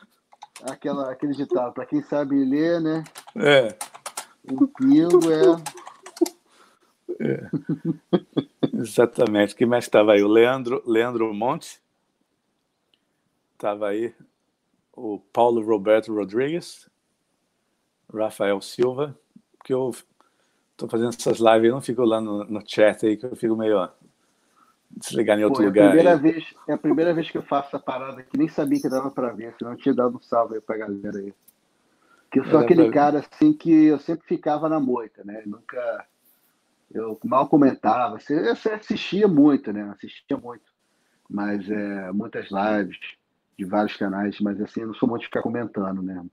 aquela, 0.62 1.10
aquele 1.10 1.32
ditado, 1.32 1.72
para 1.72 1.86
quem 1.86 2.02
sabe 2.02 2.44
ler, 2.44 2.80
né? 2.80 3.04
É. 3.36 3.76
O 4.50 4.66
pingo 4.68 5.20
é. 5.30 5.62
é. 7.20 7.50
Exatamente. 8.74 9.54
Quem 9.54 9.66
mais 9.66 9.84
estava 9.84 10.12
aí? 10.12 10.22
O 10.22 10.28
Leandro, 10.28 10.82
Leandro 10.86 11.32
Monte. 11.34 11.80
Estava 13.54 13.88
aí. 13.88 14.14
O 14.92 15.18
Paulo 15.32 15.64
Roberto 15.64 16.14
Rodrigues. 16.14 16.88
Rafael 18.12 18.60
Silva. 18.60 19.18
Que 19.64 19.74
eu 19.74 19.92
estou 20.72 20.88
fazendo 20.88 21.08
essas 21.08 21.38
lives, 21.38 21.68
eu 21.68 21.74
não 21.74 21.80
fico 21.80 22.04
lá 22.04 22.20
no, 22.20 22.44
no 22.44 22.62
chat 22.64 23.04
aí, 23.04 23.16
que 23.16 23.26
eu 23.26 23.34
fico 23.34 23.56
meio 23.56 23.90
desligar 24.90 25.38
em 25.38 25.44
outro 25.44 25.58
Pô, 25.58 25.64
é 25.64 25.66
lugar. 25.66 25.86
A 25.86 25.90
primeira 25.90 26.16
vez, 26.16 26.54
é 26.66 26.72
a 26.72 26.78
primeira 26.78 27.14
vez 27.14 27.30
que 27.30 27.38
eu 27.38 27.42
faço 27.42 27.68
essa 27.68 27.78
parada 27.78 28.20
aqui, 28.20 28.36
nem 28.36 28.48
sabia 28.48 28.80
que 28.80 28.88
dava 28.88 29.10
para 29.10 29.32
ver, 29.32 29.54
senão 29.58 29.72
eu 29.72 29.78
tinha 29.78 29.94
dado 29.94 30.16
um 30.16 30.20
salve 30.20 30.56
aí 30.56 30.60
pra 30.60 30.76
galera 30.76 31.18
aí. 31.18 31.34
Que 32.30 32.40
eu 32.40 32.44
sou 32.46 32.60
aquele 32.60 32.84
pra... 32.84 32.92
cara 32.92 33.18
assim 33.20 33.52
que 33.52 33.86
eu 33.86 33.98
sempre 33.98 34.26
ficava 34.26 34.68
na 34.68 34.78
moita, 34.78 35.22
né? 35.24 35.42
Nunca. 35.46 36.06
Eu 36.92 37.18
mal 37.24 37.48
comentava. 37.48 38.18
Eu 38.28 38.52
assistia 38.52 39.28
muito, 39.28 39.72
né? 39.72 39.82
Assistia 39.94 40.36
muito. 40.36 40.64
Mas 41.28 41.70
é, 41.70 42.12
muitas 42.12 42.48
lives 42.50 42.98
de 43.58 43.64
vários 43.64 43.96
canais, 43.96 44.38
mas 44.40 44.60
assim, 44.60 44.80
eu 44.80 44.88
não 44.88 44.94
sou 44.94 45.08
muito 45.08 45.22
de 45.22 45.26
ficar 45.26 45.42
comentando 45.42 46.02
mesmo. 46.02 46.30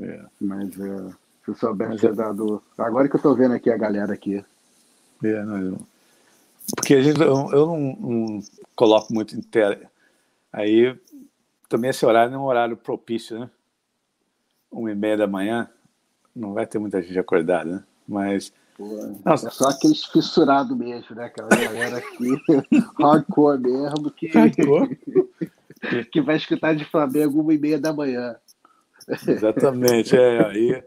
É. 0.00 0.24
Mas 0.40 0.78
é, 0.78 0.96
se 1.44 1.48
eu 1.48 1.54
soubesse 1.54 1.92
mas, 1.92 2.00
ter 2.00 2.14
dado. 2.14 2.62
Agora 2.78 3.08
que 3.08 3.16
eu 3.16 3.22
tô 3.22 3.34
vendo 3.34 3.54
aqui 3.54 3.70
a 3.70 3.76
galera 3.76 4.12
aqui. 4.12 4.44
É, 5.22 5.42
não, 5.42 5.58
eu 5.58 5.78
porque 6.74 6.94
a 6.94 7.02
gente, 7.02 7.20
eu, 7.20 7.50
eu 7.52 7.66
não, 7.66 7.78
não, 7.78 8.40
coloco 8.74 9.12
muito 9.12 9.36
em 9.36 9.40
tela. 9.40 9.78
Aí 10.52 10.96
também 11.68 11.90
esse 11.90 12.04
horário 12.04 12.32
não 12.32 12.40
é 12.40 12.42
um 12.42 12.46
horário 12.46 12.76
propício, 12.76 13.38
né? 13.38 13.50
Uma 14.70 14.90
e 14.90 14.94
meia 14.94 15.16
da 15.16 15.26
manhã, 15.26 15.68
não 16.34 16.54
vai 16.54 16.66
ter 16.66 16.78
muita 16.78 17.02
gente 17.02 17.18
acordada, 17.18 17.70
né? 17.70 17.84
Mas. 18.06 18.52
Pô, 18.76 18.84
é 19.26 19.36
só 19.36 19.68
aqueles 19.68 20.04
fissurados 20.04 20.76
mesmo, 20.76 21.14
né? 21.14 21.26
Aquela 21.26 21.48
galera 21.48 21.98
aqui, 21.98 22.28
hardcore 22.98 23.60
mesmo, 23.60 24.10
que, 24.10 24.28
hardcore? 24.28 24.98
que 26.10 26.20
vai 26.20 26.36
escutar 26.36 26.74
de 26.74 26.84
Flamengo 26.84 27.40
uma 27.40 27.54
e 27.54 27.58
meia 27.58 27.78
da 27.78 27.92
manhã. 27.92 28.36
Exatamente, 29.26 30.16
é. 30.16 30.46
Aí, 30.46 30.82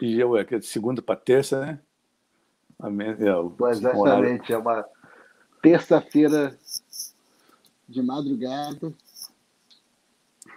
e 0.00 0.20
eu, 0.20 0.36
é, 0.36 0.46
é 0.48 0.58
de 0.58 0.66
segunda 0.66 1.02
para 1.02 1.16
terça, 1.16 1.60
né? 1.60 1.78
É, 2.80 3.70
exatamente, 3.70 4.52
é 4.52 4.58
uma 4.58 4.84
terça-feira 5.60 6.56
de 7.88 8.02
madrugada. 8.02 8.92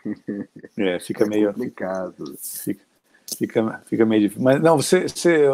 É, 0.77 0.99
fica 0.99 1.25
é 1.25 1.27
meio. 1.27 1.53
complicado. 1.53 2.35
Fica, 2.39 2.83
fica, 3.37 3.83
fica 3.85 4.05
meio 4.05 4.21
difícil. 4.23 4.43
Mas 4.43 4.59
não, 4.59 4.77
você, 4.77 5.07
você 5.07 5.45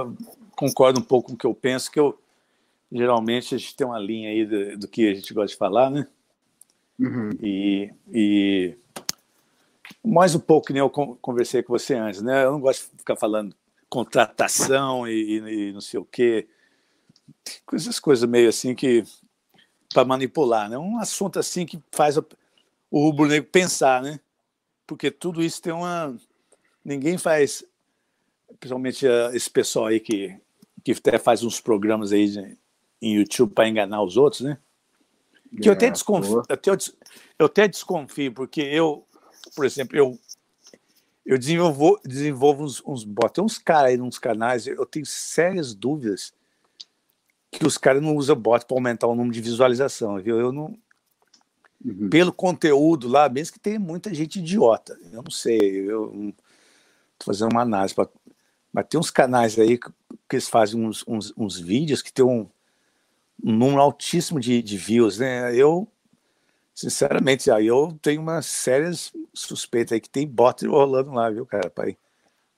concorda 0.55 0.99
um 0.99 1.03
pouco 1.03 1.27
com 1.27 1.33
o 1.33 1.37
que 1.37 1.45
eu 1.45 1.53
penso, 1.53 1.91
que 1.91 1.99
eu 1.99 2.17
geralmente 2.89 3.53
a 3.53 3.57
gente 3.57 3.75
tem 3.75 3.85
uma 3.85 3.99
linha 3.99 4.29
aí 4.29 4.45
do, 4.45 4.79
do 4.79 4.87
que 4.87 5.09
a 5.09 5.13
gente 5.13 5.33
gosta 5.33 5.51
de 5.51 5.57
falar, 5.57 5.89
né? 5.89 6.07
Uhum. 6.97 7.29
E, 7.41 7.93
e 8.11 8.77
mais 10.03 10.33
um 10.33 10.39
pouco 10.39 10.67
que 10.67 10.73
nem 10.73 10.79
eu 10.79 10.89
conversei 10.89 11.61
com 11.61 11.77
você 11.77 11.95
antes, 11.95 12.21
né? 12.21 12.45
Eu 12.45 12.53
não 12.53 12.61
gosto 12.61 12.89
de 12.91 12.99
ficar 12.99 13.15
falando 13.15 13.53
contratação 13.89 15.07
e, 15.07 15.11
e, 15.11 15.69
e 15.69 15.73
não 15.73 15.81
sei 15.81 15.99
o 15.99 16.05
quê. 16.05 16.47
Essas 17.73 17.99
coisas 17.99 18.27
meio 18.29 18.49
assim 18.49 18.75
que 18.75 19.03
para 19.93 20.05
manipular, 20.05 20.69
né? 20.69 20.77
Um 20.77 20.99
assunto 20.99 21.39
assim 21.39 21.65
que 21.65 21.79
faz 21.91 22.17
o, 22.17 22.25
rubro-negro 22.91 23.49
pensar, 23.49 24.01
né? 24.01 24.19
Porque 24.85 25.11
tudo 25.11 25.41
isso 25.43 25.61
tem 25.61 25.73
uma 25.73 26.15
ninguém 26.83 27.17
faz, 27.17 27.63
principalmente 28.59 29.05
uh, 29.05 29.35
esse 29.35 29.49
pessoal 29.49 29.87
aí 29.87 29.99
que 29.99 30.35
que 30.83 30.91
até 30.93 31.17
faz 31.17 31.43
uns 31.43 31.59
programas 31.59 32.13
aí 32.13 32.29
de, 32.29 32.57
em 33.01 33.15
YouTube 33.15 33.53
para 33.53 33.67
enganar 33.67 34.01
os 34.01 34.15
outros, 34.15 34.41
né? 34.41 34.57
Que 35.61 35.67
é, 35.67 35.69
eu 35.69 35.73
até 35.73 35.89
desconfio, 35.89 36.43
até 36.47 36.69
eu, 36.69 36.77
eu 37.39 37.45
até 37.45 37.67
desconfio 37.67 38.33
porque 38.33 38.61
eu, 38.61 39.05
por 39.55 39.65
exemplo, 39.65 39.97
eu 39.97 40.17
eu 41.27 41.37
desenvolvo, 41.37 41.99
desenvolvo 42.05 42.63
uns, 42.63 42.81
uns. 42.85 43.05
Tem 43.33 43.43
uns 43.43 43.57
caras 43.57 43.91
aí 43.91 43.97
nos 43.97 44.17
canais, 44.17 44.65
eu 44.65 44.85
tenho 44.85 45.05
sérias 45.05 45.75
dúvidas 45.75 46.33
que 47.51 47.65
os 47.65 47.77
caras 47.77 48.01
não 48.01 48.15
usam 48.15 48.35
bot 48.35 48.65
para 48.65 48.77
aumentar 48.77 49.07
o 49.07 49.15
número 49.15 49.33
de 49.33 49.41
visualização, 49.41 50.19
viu? 50.21 50.39
Eu 50.39 50.51
não. 50.51 50.77
Uhum. 51.83 52.09
Pelo 52.09 52.33
conteúdo 52.33 53.07
lá, 53.07 53.29
mesmo 53.29 53.53
que 53.53 53.59
tenha 53.59 53.79
muita 53.79 54.13
gente 54.13 54.39
idiota. 54.39 54.97
Eu 55.11 55.23
não 55.23 55.31
sei, 55.31 55.59
eu 55.89 56.33
tô 57.17 57.25
fazendo 57.25 57.51
uma 57.51 57.61
análise. 57.61 57.93
Pra, 57.93 58.07
mas 58.73 58.85
tem 58.87 58.99
uns 58.99 59.11
canais 59.11 59.57
aí 59.57 59.77
que, 59.77 59.89
que 60.29 60.35
eles 60.35 60.49
fazem 60.49 60.83
uns, 60.83 61.03
uns, 61.07 61.33
uns, 61.37 61.59
vídeos 61.59 62.01
que 62.01 62.11
tem 62.11 62.25
um, 62.25 62.47
um 63.43 63.51
número 63.51 63.81
altíssimo 63.81 64.39
de, 64.39 64.61
de 64.61 64.77
views, 64.77 65.19
né? 65.19 65.55
Eu, 65.55 65.87
sinceramente, 66.73 67.49
aí 67.49 67.67
eu 67.67 67.97
tenho 68.01 68.21
uma 68.21 68.41
sérias 68.41 69.13
suspeitas 69.33 69.93
aí 69.93 70.01
que 70.01 70.09
tem 70.09 70.27
bot 70.27 70.65
rolando 70.65 71.11
lá, 71.11 71.29
viu, 71.29 71.45
cara, 71.45 71.69
para 71.69 71.95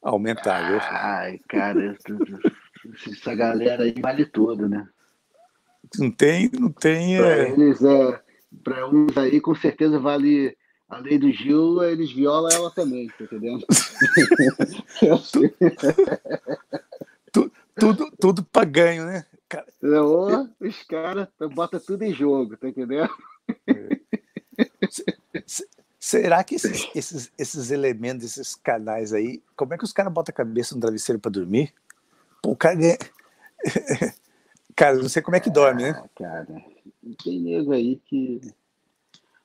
aumentar, 0.02 0.70
viu? 0.70 0.80
Ai, 0.82 1.40
cara, 1.48 1.98
essa 3.08 3.36
galera 3.36 3.84
aí 3.84 3.94
vale 4.00 4.26
tudo, 4.26 4.68
né? 4.68 4.88
Não 5.98 6.12
tem, 6.12 6.50
não 6.60 6.72
tem. 6.72 7.18
Para 7.18 7.38
é... 7.38 7.52
eles, 7.52 7.82
é, 7.82 8.22
para 8.64 8.88
uns 8.88 9.18
aí, 9.18 9.42
com 9.42 9.56
certeza 9.56 10.00
vale 10.00 10.56
a 10.88 10.98
lei 10.98 11.18
do 11.18 11.32
Gil, 11.32 11.84
eles 11.84 12.12
violam 12.12 12.52
ela 12.52 12.70
também, 12.72 13.08
tá 13.10 13.24
entendendo? 13.24 13.66
tudo, 17.32 17.52
tudo, 17.76 18.12
tudo 18.20 18.44
para 18.44 18.66
ganho, 18.66 19.06
né? 19.06 19.26
Cara... 19.48 19.66
Os 20.60 20.84
caras 20.84 21.28
botam 21.54 21.80
tudo 21.80 22.04
em 22.04 22.14
jogo, 22.14 22.58
tá 22.58 22.68
entendendo? 22.68 23.10
Será 26.00 26.44
que 26.44 26.56
esses, 26.56 26.90
esses, 26.96 27.32
esses 27.38 27.72
elementos, 27.72 28.26
esses 28.26 28.56
canais 28.56 29.14
aí, 29.14 29.44
como 29.56 29.74
é 29.74 29.78
que 29.78 29.84
os 29.84 29.94
caras 29.94 30.12
botam 30.12 30.32
a 30.32 30.38
cabeça 30.38 30.74
no 30.74 30.82
travesseiro 30.82 31.20
para 31.20 31.32
dormir? 31.32 31.74
Pô, 32.42 32.52
o 32.52 32.56
cara 32.56 32.76
ganha... 32.76 32.98
Cara, 34.80 34.96
não 34.96 35.10
sei 35.10 35.22
como 35.22 35.36
é 35.36 35.42
que 35.42 35.50
dorme, 35.50 35.84
né? 35.84 35.90
Ah, 35.90 36.08
cara, 36.16 36.48
tem 37.22 37.42
nego 37.42 37.74
aí 37.74 37.98
que. 38.06 38.40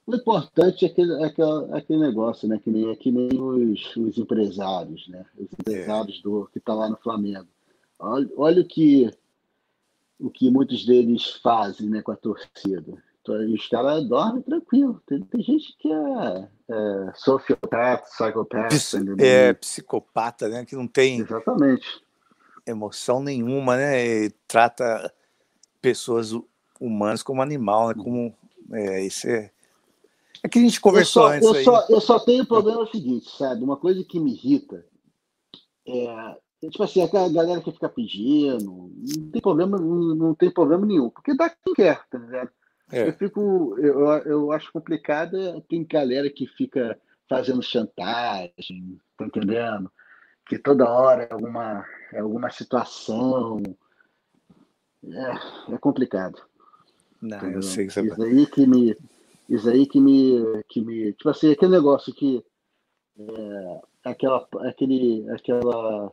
O 0.07 0.15
importante 0.15 0.85
é 0.85 0.89
aquele, 0.89 1.12
é 1.21 1.27
aquele, 1.27 1.73
é 1.73 1.77
aquele 1.77 1.99
negócio, 1.99 2.47
né? 2.47 2.61
Que 2.62 2.71
nem, 2.71 2.89
é 2.89 2.95
que 2.95 3.11
nem 3.11 3.31
os, 3.33 3.97
os 3.97 4.16
empresários, 4.16 5.09
né? 5.09 5.27
Os 5.37 5.49
empresários 5.53 6.23
do, 6.23 6.49
que 6.53 6.61
tá 6.61 6.73
lá 6.73 6.89
no 6.89 6.97
Flamengo. 6.99 7.49
Olha, 7.99 8.31
olha 8.37 8.62
o 8.62 8.65
que 8.65 9.11
o 10.21 10.31
que 10.31 10.49
muitos 10.53 10.87
deles 10.87 11.41
fazem 11.43 11.89
né, 11.89 12.01
com 12.01 12.12
a 12.12 12.16
torcida. 12.16 13.03
Então, 13.21 13.35
os 13.53 13.66
caras 13.66 14.07
dormem 14.07 14.41
tranquilo. 14.41 15.03
Tem, 15.05 15.21
tem 15.21 15.43
gente 15.43 15.77
que 15.79 15.91
é, 15.91 16.49
é 16.69 17.12
sociopata, 17.16 18.05
psicopata. 18.05 18.77
é, 19.19 19.53
psicopata, 19.53 20.49
né? 20.49 20.65
Que 20.65 20.77
não 20.77 20.87
tem. 20.87 21.19
Exatamente 21.19 22.03
emoção 22.66 23.23
nenhuma, 23.23 23.77
né? 23.77 24.07
E 24.07 24.31
trata 24.47 25.12
pessoas 25.81 26.32
humanas 26.81 27.23
como 27.23 27.43
animal, 27.43 27.89
né? 27.89 27.95
Como 27.95 28.35
é, 28.73 29.05
isso 29.05 29.28
é. 29.28 29.51
É 30.43 30.49
que 30.49 30.59
a 30.59 30.62
gente 30.62 30.81
conversou 30.81 31.23
eu 31.23 31.28
só, 31.28 31.35
antes. 31.35 31.49
Eu, 31.49 31.55
aí, 31.55 31.65
só, 31.65 31.81
né? 31.81 31.86
eu 31.91 32.01
só 32.01 32.19
tenho 32.19 32.43
o 32.43 32.47
problema 32.47 32.86
seguinte, 32.91 33.31
sabe? 33.36 33.62
Uma 33.62 33.77
coisa 33.77 34.05
que 34.05 34.20
me 34.20 34.32
irrita 34.32 34.85
é, 35.86 36.36
tipo 36.70 36.82
assim, 36.82 37.03
aquela 37.03 37.31
galera 37.31 37.61
que 37.61 37.73
fica 37.73 37.89
pedindo, 37.89 38.91
não 38.97 39.31
tem 39.31 39.41
problema, 39.41 39.78
não, 39.78 40.15
não 40.15 40.35
tem 40.35 40.51
problema 40.51 40.86
nenhum, 40.86 41.11
porque 41.11 41.35
dá 41.35 41.51
quem 41.51 41.74
quer, 41.74 42.03
tá 42.09 42.19
ligado? 42.19 42.51
É. 42.91 43.09
Eu 43.09 43.12
fico, 43.15 43.77
eu, 43.78 44.07
eu 44.24 44.53
acho 44.53 44.73
complicado, 44.73 45.61
tem 45.69 45.85
galera 45.85 46.28
que 46.31 46.47
fica 46.47 46.99
fazendo 47.28 47.62
chantagem, 47.62 48.99
tá 49.16 49.27
entendendo? 49.27 49.91
que 50.47 50.59
toda 50.59 50.89
hora 50.89 51.23
é 51.24 51.32
alguma, 51.32 51.85
é 52.15 52.20
alguma 52.20 52.51
situação. 52.51 53.62
É, 55.05 55.74
é 55.74 55.78
complicado. 55.78 56.41
Não, 57.20 57.39
eu 57.51 57.62
sei 57.62 57.86
que 57.86 57.93
você 57.93 58.03
Isso 58.03 58.23
aí 58.23 58.47
que 58.47 58.66
me. 58.66 58.97
Isso 59.49 59.69
aí 59.69 59.86
que 59.86 60.01
me. 60.01 60.62
Que 60.69 60.81
me 60.81 61.12
tipo 61.12 61.28
assim, 61.28 61.51
aquele 61.51 61.73
negócio 61.73 62.15
que. 62.15 62.45
É, 63.19 63.81
aquela, 64.05 64.47
aquele, 64.61 65.28
aquela. 65.31 66.12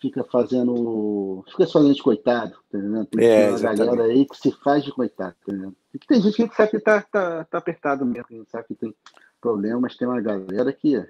Fica 0.00 0.24
fazendo. 0.24 1.44
Fica 1.48 1.66
fazendo 1.66 1.94
de 1.94 2.02
coitado, 2.02 2.56
tá 2.70 2.78
entendendo? 2.78 3.06
Tem 3.06 3.26
é, 3.26 3.50
uma 3.50 3.74
galera 3.74 4.04
aí 4.04 4.26
que 4.26 4.36
se 4.36 4.52
faz 4.52 4.84
de 4.84 4.92
coitado, 4.92 5.34
tá 5.44 5.52
entendendo? 5.52 5.76
Tem 6.06 6.20
gente 6.20 6.48
que 6.48 6.54
sabe 6.54 6.70
que 6.70 6.80
tá, 6.80 7.02
tá, 7.02 7.44
tá 7.44 7.58
apertado 7.58 8.06
mesmo, 8.06 8.46
sabe 8.48 8.68
que 8.68 8.74
tem 8.74 8.94
problema, 9.40 9.80
mas 9.80 9.96
tem 9.96 10.06
uma 10.06 10.20
galera 10.20 10.72
que 10.72 10.96
é. 10.96 11.08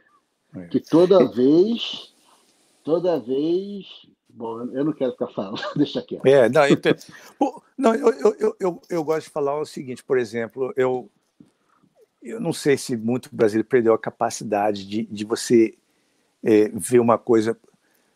Que 0.71 0.81
toda 0.81 1.27
vez, 1.31 2.15
toda 2.85 3.21
vez. 3.21 3.87
Bom, 4.29 4.63
eu 4.73 4.85
não 4.85 4.93
quero 4.93 5.13
ficar 5.13 5.29
falando, 5.29 5.61
deixa 5.77 6.03
quieto. 6.03 6.27
É, 6.27 6.49
não, 6.49 6.65
eu, 6.65 6.79
não 7.77 7.95
eu, 7.95 8.13
eu, 8.39 8.57
eu, 8.61 8.83
eu, 8.89 9.05
gosto 9.05 9.27
de 9.27 9.33
falar 9.33 9.59
o 9.59 9.67
seguinte, 9.67 10.05
por 10.05 10.19
exemplo, 10.19 10.73
eu, 10.77 11.11
eu 12.23 12.41
não 12.41 12.53
sei 12.53 12.77
se 12.77 12.97
muito 12.97 13.35
brasileiro 13.35 13.69
perdeu 13.69 13.95
a 13.95 13.99
capacidade 13.99 14.87
de, 14.87 15.05
de 15.05 15.25
você 15.25 15.75
é, 16.43 16.69
ver 16.69 17.01
uma 17.01 17.19
coisa. 17.19 17.59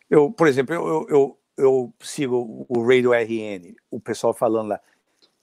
Eu, 0.09 0.31
por 0.31 0.47
exemplo, 0.47 0.73
eu, 0.75 1.07
eu, 1.09 1.37
eu 1.57 1.93
sigo 1.99 2.65
o 2.69 2.83
Radio 2.83 3.11
RN, 3.13 3.75
o 3.89 3.99
pessoal 3.99 4.33
falando 4.33 4.69
lá. 4.69 4.79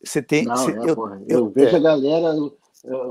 Você 0.02 0.22
tem. 0.22 0.44
Não, 0.44 0.56
você, 0.56 0.70
é, 0.72 0.78
eu, 0.78 0.84
eu, 0.86 1.24
eu, 1.28 1.50
vejo 1.50 1.76
é, 1.76 1.78
a 1.78 1.82
galera 1.82 2.34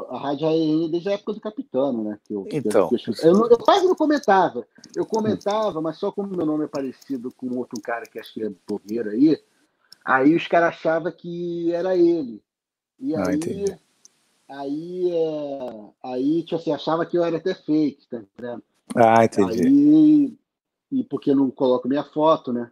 a 0.10 0.18
rádio 0.18 0.48
AEN 0.48 0.90
desde 0.90 1.10
a 1.10 1.14
época 1.14 1.34
do 1.34 1.42
Capitano, 1.42 2.04
né? 2.04 2.20
Que 2.24 2.34
eu, 2.34 2.48
então. 2.52 2.90
Que 2.90 2.96
eu, 2.96 3.14
eu, 3.24 3.48
eu, 3.48 3.58
quase 3.58 3.86
não 3.86 3.96
comentava. 3.96 4.66
Eu 4.96 5.06
comentava, 5.06 5.80
mas 5.82 5.98
só 5.98 6.12
como 6.12 6.36
meu 6.36 6.46
nome 6.46 6.66
é 6.66 6.68
parecido 6.68 7.32
com 7.32 7.56
outro 7.58 7.80
cara 7.82 8.06
que 8.06 8.20
acho 8.20 8.34
que 8.34 8.44
é 8.44 8.52
blogueiro 8.68 9.10
aí, 9.12 9.40
aí 10.04 10.36
os 10.36 10.48
caras 10.48 10.70
achavam 10.70 11.12
que 11.12 11.72
era 11.72 11.96
ele. 11.96 12.42
E 13.00 13.16
ah, 13.16 13.24
aí, 13.28 13.66
aí, 14.50 15.12
é, 15.12 15.90
aí 16.04 16.44
tipo 16.44 16.56
assim, 16.56 16.72
achava 16.72 17.06
que 17.06 17.18
eu 17.18 17.24
era 17.24 17.38
até 17.38 17.54
fake, 17.54 18.08
tá 18.10 18.18
entendendo? 18.18 18.64
Ah, 18.96 19.24
entendi. 19.24 19.68
Aí, 19.68 20.38
e 20.92 21.04
porque 21.04 21.34
não 21.36 21.52
coloco 21.52 21.88
minha 21.88 22.04
foto, 22.04 22.52
né? 22.52 22.72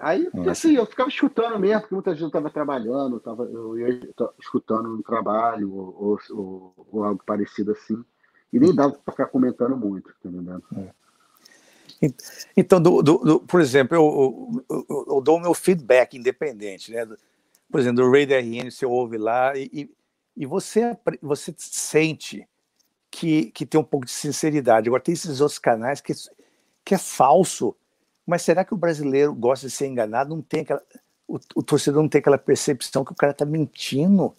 Aí, 0.00 0.28
assim, 0.48 0.74
eu 0.74 0.86
ficava 0.86 1.08
escutando 1.08 1.58
mesmo, 1.58 1.80
porque 1.80 1.94
muita 1.94 2.14
gente 2.14 2.26
estava 2.26 2.50
trabalhando, 2.50 3.20
tava, 3.20 3.44
eu 3.44 3.78
ia 3.78 4.00
escutando 4.40 4.88
no 4.88 5.02
trabalho, 5.02 5.72
ou, 5.72 6.18
ou, 6.30 6.86
ou, 6.92 7.04
algo 7.04 7.22
parecido 7.24 7.72
assim, 7.72 8.02
e 8.52 8.58
nem 8.58 8.74
dava 8.74 8.92
para 8.92 9.12
ficar 9.12 9.26
comentando 9.26 9.76
muito, 9.76 10.08
tá 10.22 10.28
entendendo? 10.28 10.62
É. 10.76 10.98
Então, 12.56 12.80
do, 12.80 13.02
do, 13.02 13.18
do, 13.18 13.40
por 13.40 13.60
exemplo, 13.60 13.96
eu, 13.96 14.64
eu, 14.70 15.06
eu, 15.08 15.20
dou 15.20 15.36
o 15.36 15.40
meu 15.40 15.52
feedback 15.52 16.16
independente, 16.16 16.92
né? 16.92 17.06
Por 17.70 17.80
exemplo, 17.80 18.04
do 18.04 18.10
Radar 18.10 18.40
RN, 18.40 18.70
você 18.70 18.86
ouve 18.86 19.18
lá 19.18 19.56
e, 19.56 19.90
e 20.38 20.46
você, 20.46 20.96
você 21.20 21.52
sente 21.58 22.48
que, 23.10 23.50
que 23.50 23.66
tem 23.66 23.80
um 23.80 23.84
pouco 23.84 24.06
de 24.06 24.12
sinceridade. 24.12 24.88
Agora, 24.88 25.02
tem 25.02 25.12
esses 25.12 25.40
outros 25.40 25.58
canais 25.58 26.00
que, 26.00 26.12
que 26.84 26.94
é 26.94 26.98
falso, 26.98 27.74
mas 28.28 28.42
será 28.42 28.62
que 28.62 28.74
o 28.74 28.76
brasileiro 28.76 29.34
gosta 29.34 29.66
de 29.66 29.72
ser 29.72 29.86
enganado? 29.86 30.36
Não 30.36 30.42
tem 30.42 30.60
aquela, 30.60 30.82
o, 31.26 31.38
o 31.54 31.62
torcedor 31.62 32.02
não 32.02 32.10
tem 32.10 32.18
aquela 32.18 32.36
percepção 32.36 33.02
que 33.02 33.10
o 33.10 33.16
cara 33.16 33.32
está 33.32 33.46
mentindo 33.46 34.36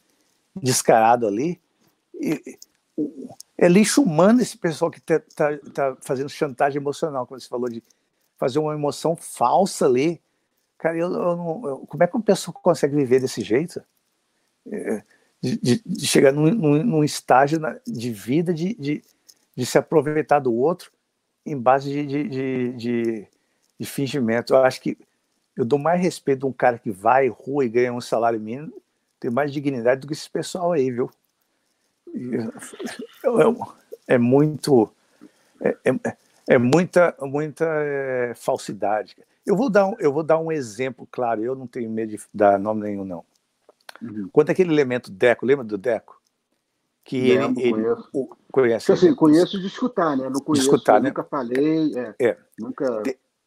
descarado 0.56 1.26
ali? 1.26 1.60
E, 2.14 2.60
é 3.58 3.68
lixo 3.68 4.04
humano 4.04 4.42
esse 4.42 4.56
pessoal 4.56 4.92
que 4.92 5.00
está 5.00 5.20
tá, 5.36 5.58
tá 5.74 5.98
fazendo 6.02 6.30
chantagem 6.30 6.80
emocional, 6.80 7.26
como 7.26 7.42
você 7.42 7.48
falou, 7.48 7.68
de 7.68 7.84
fazer 8.38 8.60
uma 8.60 8.76
emoção 8.76 9.16
falsa 9.16 9.88
ali. 9.88 10.22
Cara, 10.78 10.96
eu, 10.96 11.12
eu 11.12 11.36
não, 11.36 11.68
eu, 11.68 11.78
como 11.88 12.04
é 12.04 12.06
que 12.08 12.16
uma 12.16 12.22
pessoa 12.22 12.54
consegue 12.54 12.96
viver 12.96 13.20
desse 13.20 13.42
jeito? 13.42 13.82
É, 14.72 15.04
de, 15.42 15.82
de, 15.84 16.06
chegar 16.06 16.32
num, 16.32 16.52
num, 16.54 16.84
num 16.84 17.04
estágio 17.04 17.60
de 17.88 18.12
vida 18.12 18.54
de, 18.54 18.76
de 19.56 19.66
se 19.66 19.80
aproveitar 19.80 20.38
do 20.38 20.54
outro 20.54 20.92
em 21.44 21.58
base 21.58 22.06
de, 22.06 23.28
de, 23.80 23.86
de, 23.86 23.86
de, 23.86 23.86
de 23.86 23.86
fingimento. 23.86 24.54
Eu 24.54 24.64
acho 24.64 24.82
que 24.82 24.98
eu 25.56 25.66
dou 25.66 25.78
mais 25.78 26.02
respeito 26.02 26.46
a 26.46 26.50
um 26.50 26.54
cara 26.54 26.78
que 26.78 26.90
vai 26.90 27.28
rua 27.28 27.66
e 27.66 27.70
ganha 27.70 27.94
um 27.94 28.00
salário 28.00 28.40
mínimo, 28.40 28.74
tem 29.20 29.30
mais 29.30 29.52
dignidade 29.52 30.02
do 30.02 30.08
que 30.08 30.14
esse 30.14 30.30
pessoal 30.30 30.72
aí, 30.72 30.90
viu? 30.90 31.12
É, 34.08 34.16
é 34.16 34.18
muito. 34.18 34.90
É, 35.60 35.78
é, 35.84 36.18
é, 36.48 36.58
muita, 36.58 37.14
muita 37.22 37.66
é, 37.66 38.34
falsidade. 38.36 39.18
Eu 39.46 39.56
vou, 39.58 39.70
dar 39.70 39.88
um, 39.88 39.96
eu 40.00 40.14
vou 40.14 40.24
dar 40.24 40.40
um 40.40 40.52
exemplo, 40.52 41.08
claro, 41.12 41.44
eu 41.44 41.56
não 41.56 41.68
tenho 41.68 41.90
medo 41.90 42.12
de 42.12 42.20
dar 42.34 42.58
nome 42.58 42.84
nenhum, 42.84 43.04
não. 43.04 43.26
Uhum. 44.02 44.30
Quanto 44.32 44.52
aquele 44.52 44.72
elemento 44.72 45.12
Deco, 45.12 45.46
lembra 45.46 45.66
do 45.66 45.78
Deco? 45.78 46.22
Que 47.04 47.36
Lembro, 47.36 47.62
ele, 47.62 47.82
ele 47.82 47.96
o, 48.14 48.30
conhece. 48.52 48.92
Assim, 48.92 49.14
conheço 49.14 49.60
de 49.60 49.68
escutar, 49.68 50.16
né? 50.16 50.30
Não 50.30 50.40
conheço, 50.40 50.68
escutar, 50.68 51.02
né? 51.02 51.10
nunca 51.10 51.24
falei, 51.24 51.92
é, 51.98 52.16
é. 52.20 52.38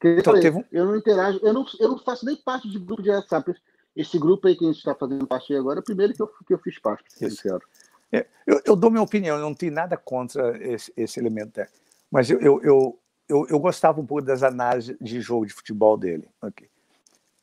Então, 0.05 0.35
falei, 0.35 0.51
um... 0.51 0.65
Eu 0.71 0.87
não 0.87 0.97
interajo, 0.97 1.41
eu 1.43 1.53
não, 1.53 1.67
eu 1.79 1.89
não 1.91 1.99
faço 1.99 2.25
nem 2.25 2.37
parte 2.37 2.69
de 2.69 2.79
grupo 2.79 3.03
de 3.03 3.11
WhatsApp. 3.11 3.55
Esse 3.95 4.19
grupo 4.19 4.49
aí 4.49 4.57
que 4.57 4.65
a 4.65 4.69
gente 4.69 4.79
está 4.79 4.95
fazendo 4.95 5.27
parte 5.27 5.55
agora 5.55 5.79
é 5.79 5.81
o 5.81 5.85
primeiro 5.85 6.15
que 6.15 6.23
eu, 6.23 6.27
que 6.27 6.55
eu 6.55 6.59
fiz 6.59 6.79
parte, 6.79 7.05
sincero. 7.13 7.63
É, 8.11 8.27
eu, 8.47 8.61
eu, 8.65 8.77
dou 8.77 8.91
minha 8.91 9.03
opinião, 9.03 9.37
eu 9.37 9.43
não 9.43 9.55
tenho 9.55 9.73
nada 9.73 9.97
contra 9.97 10.57
esse, 10.63 10.93
esse 10.97 11.19
elemento, 11.19 11.59
né? 11.59 11.67
mas 12.11 12.29
eu, 12.31 12.39
eu, 12.41 12.63
eu, 12.63 12.99
eu, 13.29 13.47
eu 13.49 13.59
gostava 13.59 14.01
um 14.01 14.07
pouco 14.07 14.23
das 14.23 14.43
análises 14.43 14.97
de 15.01 15.21
jogo 15.21 15.47
de 15.47 15.55
futebol 15.55 15.97
dele. 15.97 16.29
Okay. 16.43 16.69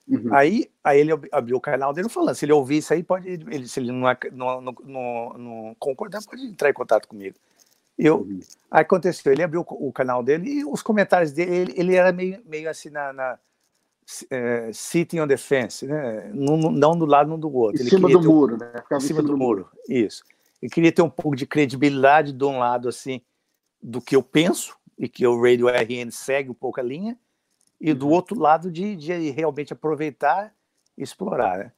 Uhum. 0.07 0.33
Aí, 0.33 0.69
aí 0.83 0.99
ele 0.99 1.11
abriu 1.31 1.57
o 1.57 1.61
canal 1.61 1.93
dele 1.93 2.09
falando, 2.09 2.35
se 2.35 2.45
ele 2.45 2.51
ouvir 2.51 2.77
isso 2.77 2.93
aí, 2.93 3.03
pode, 3.03 3.29
ele, 3.29 3.67
se 3.67 3.79
ele 3.79 3.91
não, 3.91 4.07
não, 4.31 4.61
não, 4.61 5.33
não, 5.37 5.75
concordar, 5.79 6.23
pode 6.23 6.43
entrar 6.43 6.69
em 6.69 6.73
contato 6.73 7.07
comigo. 7.07 7.35
Eu, 7.99 8.21
uhum. 8.21 8.39
Aí 8.71 8.81
aconteceu, 8.81 9.33
ele 9.33 9.43
abriu 9.43 9.65
o 9.67 9.91
canal 9.91 10.23
dele 10.23 10.49
e 10.49 10.65
os 10.65 10.81
comentários 10.81 11.33
dele, 11.33 11.53
ele, 11.53 11.73
ele 11.75 11.95
era 11.95 12.13
meio, 12.13 12.41
meio 12.45 12.69
assim 12.69 12.89
na, 12.89 13.11
na 13.11 13.37
é, 14.31 14.71
sitting 14.71 15.19
on 15.19 15.27
the 15.27 15.35
fence, 15.35 15.85
né? 15.85 16.31
não, 16.33 16.57
não 16.57 16.97
do 16.97 17.05
lado, 17.05 17.29
não 17.29 17.37
do 17.37 17.53
outro. 17.53 17.77
Em 17.77 17.81
ele 17.81 17.89
cima 17.89 18.07
do 18.07 18.21
muro, 18.21 18.57
né? 18.57 18.71
Ficava 18.83 19.03
em 19.03 19.05
cima, 19.05 19.21
do, 19.21 19.27
do 19.27 19.37
muro. 19.37 19.67
muro, 19.67 19.69
isso. 19.89 20.23
Ele 20.61 20.71
queria 20.71 20.93
ter 20.93 21.01
um 21.01 21.09
pouco 21.09 21.35
de 21.35 21.45
credibilidade 21.45 22.31
de 22.31 22.43
um 22.45 22.57
lado, 22.57 22.87
assim, 22.87 23.21
do 23.83 23.99
que 23.99 24.15
eu 24.15 24.23
penso, 24.23 24.77
e 24.97 25.09
que 25.09 25.27
o 25.27 25.41
Radio 25.41 25.67
RN 25.67 26.09
segue 26.09 26.49
um 26.49 26.53
pouco 26.53 26.79
a 26.79 26.83
linha, 26.83 27.17
e 27.81 27.93
do 27.93 28.07
uhum. 28.07 28.13
outro 28.13 28.39
lado 28.39 28.71
de, 28.71 28.95
de 28.95 29.29
realmente 29.31 29.73
aproveitar 29.73 30.53
e 30.97 31.03
explorar. 31.03 31.57
Né? 31.57 31.71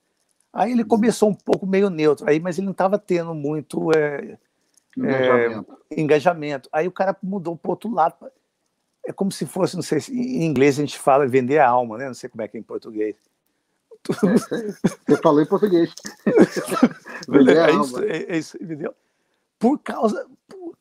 Aí 0.53 0.72
ele 0.72 0.84
uhum. 0.84 0.88
começou 0.88 1.30
um 1.30 1.35
pouco 1.35 1.65
meio 1.65 1.89
neutro, 1.89 2.30
aí, 2.30 2.39
mas 2.39 2.60
ele 2.60 2.65
não 2.65 2.73
estava 2.73 2.99
tendo 2.99 3.34
muito 3.34 3.91
é, 3.95 4.38
engajamento. 4.97 5.77
É, 5.89 6.01
engajamento. 6.01 6.69
Aí 6.72 6.88
o 6.88 6.91
cara 6.91 7.15
mudou 7.22 7.55
para 7.55 7.69
o 7.69 7.72
outro 7.72 7.93
lado. 7.93 8.15
É 9.05 9.11
como 9.11 9.31
se 9.31 9.45
fosse, 9.45 9.76
não 9.76 9.81
sei 9.81 9.99
se 9.99 10.13
em 10.13 10.43
inglês 10.45 10.77
a 10.77 10.81
gente 10.81 10.99
fala 10.99 11.27
vender 11.27 11.57
a 11.57 11.68
alma, 11.68 11.97
né? 11.97 12.07
Não 12.07 12.13
sei 12.13 12.30
como 12.30 12.41
é 12.41 12.47
que 12.47 12.57
é 12.57 12.59
em 12.59 12.63
português. 12.63 13.15
Você 14.07 15.18
falou 15.22 15.41
em 15.41 15.45
português. 15.45 15.93
vender 17.27 17.59
a 17.59 17.68
é 17.68 17.72
alma. 17.72 17.85
Isso, 17.85 18.03
é, 18.03 18.18
é 18.23 18.38
isso, 18.38 18.57
entendeu? 18.61 18.93
Por 19.57 19.80
causa. 19.80 20.27
Por, 20.47 20.77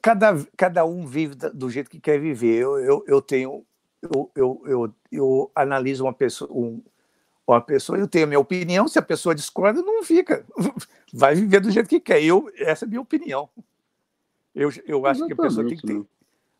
cada, 0.00 0.46
cada 0.56 0.84
um 0.84 1.06
vive 1.06 1.34
do 1.34 1.70
jeito 1.70 1.90
que 1.90 2.00
quer 2.00 2.20
viver. 2.20 2.56
Eu, 2.56 2.78
eu, 2.78 3.04
eu 3.06 3.22
tenho. 3.22 3.64
Eu, 4.02 4.30
eu, 4.34 4.62
eu, 4.66 4.94
eu 5.10 5.50
analiso 5.54 6.04
uma 6.04 6.12
pessoa, 6.12 6.50
um, 6.52 6.82
uma 7.46 7.60
pessoa, 7.60 7.98
eu 7.98 8.08
tenho 8.08 8.24
a 8.24 8.28
minha 8.28 8.40
opinião, 8.40 8.88
se 8.88 8.98
a 8.98 9.02
pessoa 9.02 9.34
discorda, 9.34 9.80
não 9.80 10.02
fica. 10.02 10.44
Vai 11.12 11.34
viver 11.34 11.60
do 11.60 11.70
jeito 11.70 11.88
que 11.88 12.00
quer. 12.00 12.22
Eu, 12.22 12.50
essa 12.56 12.84
é 12.84 12.86
a 12.86 12.88
minha 12.88 13.00
opinião. 13.00 13.48
Eu, 14.54 14.70
eu 14.86 15.06
acho 15.06 15.24
Exatamente, 15.24 15.26
que 15.26 15.32
a 15.32 15.36
pessoa 15.36 15.68
tem 15.68 15.76
que 15.76 15.86
ter. 15.86 16.06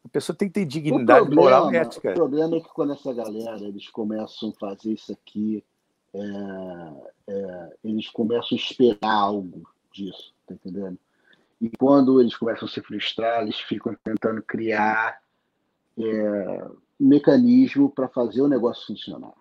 A 0.05 0.09
pessoa 0.09 0.37
tem 0.37 0.49
que 0.49 0.55
ter 0.55 0.65
dignidade 0.65 1.27
problema, 1.27 1.43
moral 1.43 1.73
e 1.73 1.77
ética. 1.77 2.13
O 2.13 2.15
problema 2.15 2.57
é 2.57 2.61
que 2.61 2.69
quando 2.69 2.93
essa 2.93 3.13
galera 3.13 3.61
eles 3.61 3.89
começam 3.89 4.51
a 4.51 4.53
fazer 4.53 4.93
isso 4.93 5.13
aqui, 5.13 5.65
é, 6.15 6.21
é, 7.27 7.77
eles 7.83 8.09
começam 8.09 8.57
a 8.57 8.61
esperar 8.61 9.13
algo 9.13 9.69
disso, 9.93 10.33
tá 10.47 10.55
entendendo? 10.55 10.97
E 11.61 11.69
quando 11.77 12.21
eles 12.21 12.37
começam 12.37 12.69
a 12.69 12.71
se 12.71 12.81
frustrar, 12.83 13.43
eles 13.43 13.59
ficam 13.59 13.97
tentando 14.05 14.41
criar 14.43 15.21
é, 15.99 16.65
um 17.01 17.09
mecanismo 17.09 17.91
para 17.91 18.07
fazer 18.09 18.43
o 18.43 18.49
negócio 18.49 18.87
funcionar. 18.87 19.35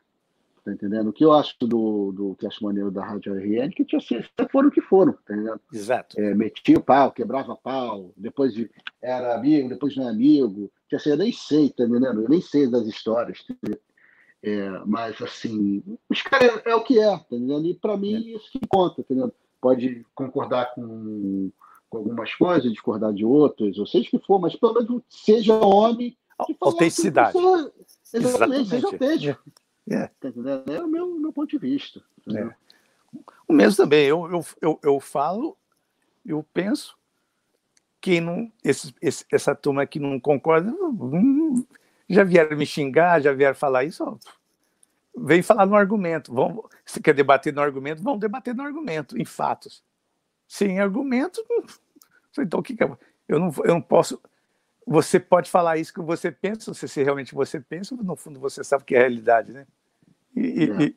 Tá 0.66 0.72
entendendo? 0.72 1.10
O 1.10 1.14
que 1.14 1.24
eu 1.24 1.32
acho 1.32 1.56
do, 1.62 2.12
do 2.12 2.36
que 2.36 2.48
acho 2.48 2.64
maneiro 2.64 2.90
da 2.90 3.06
Rádio 3.06 3.36
RN, 3.36 3.70
que 3.70 3.86
tinha 3.86 4.02
sido, 4.02 4.26
foram 4.52 4.70
o 4.70 4.72
que 4.72 4.82
foram, 4.82 5.14
tá 5.14 5.36
entendendo? 5.36 5.62
Exato. 5.72 6.20
É, 6.20 6.34
metia 6.34 6.80
o 6.80 6.82
pau, 6.82 7.12
quebrava 7.12 7.56
pau, 7.56 8.12
depois 8.18 8.52
de, 8.52 8.72
era 9.00 9.36
amigo, 9.36 9.70
depois 9.70 9.96
não 9.96 10.08
é 10.08 10.10
amigo. 10.10 10.72
Tinha 10.90 10.98
sido, 10.98 11.12
eu 11.12 11.18
nem 11.20 11.32
sei, 11.32 11.70
tá 11.70 11.84
entendendo? 11.84 12.24
Eu 12.24 12.30
nem 12.30 12.42
sei 12.42 12.68
das 12.68 12.88
histórias. 12.88 13.44
Tá 13.44 13.78
é, 14.42 14.70
mas, 14.88 15.22
assim, 15.22 15.84
os 16.10 16.24
caras 16.24 16.60
é, 16.66 16.72
é, 16.72 16.76
o 16.76 16.84
que 16.84 17.00
é, 17.00 17.16
tá 17.16 17.26
entendendo? 17.32 17.68
E 17.68 17.76
para 17.76 17.96
mim, 17.96 18.16
é. 18.16 18.36
isso 18.36 18.50
que 18.52 18.66
conta, 18.68 18.96
tá 18.96 19.02
entendendo? 19.04 19.36
Pode 19.62 20.04
concordar 20.16 20.74
com, 20.74 21.52
com 21.88 21.98
algumas 22.00 22.34
coisas, 22.34 22.72
discordar 22.72 23.14
de 23.14 23.24
outras, 23.24 23.78
ou 23.78 23.86
seja 23.86 24.08
o 24.08 24.12
que 24.20 24.26
for, 24.26 24.40
mas 24.40 24.56
pelo 24.56 24.74
menos 24.74 25.04
seja 25.10 25.54
homem. 25.54 26.18
Autenticidade. 26.60 27.38
Exatamente, 28.12 28.70
seja 28.70 28.88
autêntico. 28.88 29.44
É. 29.90 30.10
É 30.74 30.82
o 30.82 30.88
meu, 30.88 31.08
meu 31.20 31.34
ponto 31.34 31.50
de 31.50 31.58
vista. 31.58 32.02
É. 32.34 32.50
O 33.48 33.54
mesmo 33.54 33.78
também. 33.78 34.06
Eu, 34.06 34.30
eu, 34.32 34.46
eu, 34.62 34.80
eu 34.84 35.00
falo, 35.00 35.58
eu 36.26 36.44
penso, 36.54 36.98
quem 38.02 38.20
não. 38.20 38.52
Esse, 38.64 38.94
esse, 39.02 39.26
essa 39.32 39.56
turma 39.56 39.86
que 39.86 40.00
não 40.00 40.20
concorda, 40.20 40.72
hum, 40.72 41.64
já 42.10 42.24
vieram 42.24 42.58
me 42.58 42.66
xingar, 42.66 43.22
já 43.22 43.32
vieram 43.32 43.56
falar 43.56 43.84
isso. 43.84 44.04
Ó, 44.04 44.18
vem 45.16 45.42
falar 45.42 45.66
no 45.66 45.76
argumento. 45.76 46.34
Vamos, 46.34 46.66
se 46.86 47.00
quer 47.00 47.14
debater 47.14 47.54
no 47.54 47.62
argumento, 47.62 48.02
vamos 48.02 48.20
debater 48.20 48.56
no 48.56 48.64
argumento, 48.64 49.18
em 49.18 49.26
fatos. 49.26 49.84
Sem 50.48 50.80
argumento, 50.80 51.44
então 52.38 52.60
o 52.60 52.64
que, 52.64 52.76
que 52.76 52.84
é? 52.84 52.98
Eu 53.28 53.40
não, 53.40 53.52
eu 53.64 53.74
não 53.74 53.82
posso 53.82 54.22
você 54.86 55.20
pode 55.20 55.50
falar 55.50 55.78
isso 55.78 55.94
que 55.94 56.02
você 56.02 56.32
pensa, 56.32 56.74
se, 56.74 56.88
se 56.88 57.04
realmente 57.04 57.34
você 57.34 57.60
pensa, 57.60 57.96
no 57.96 58.16
fundo 58.16 58.40
você 58.40 58.64
sabe 58.64 58.84
que 58.84 58.94
é 58.94 59.00
a 59.00 59.02
realidade, 59.02 59.52
né? 59.52 59.66
E, 60.36 60.64
é. 60.64 60.94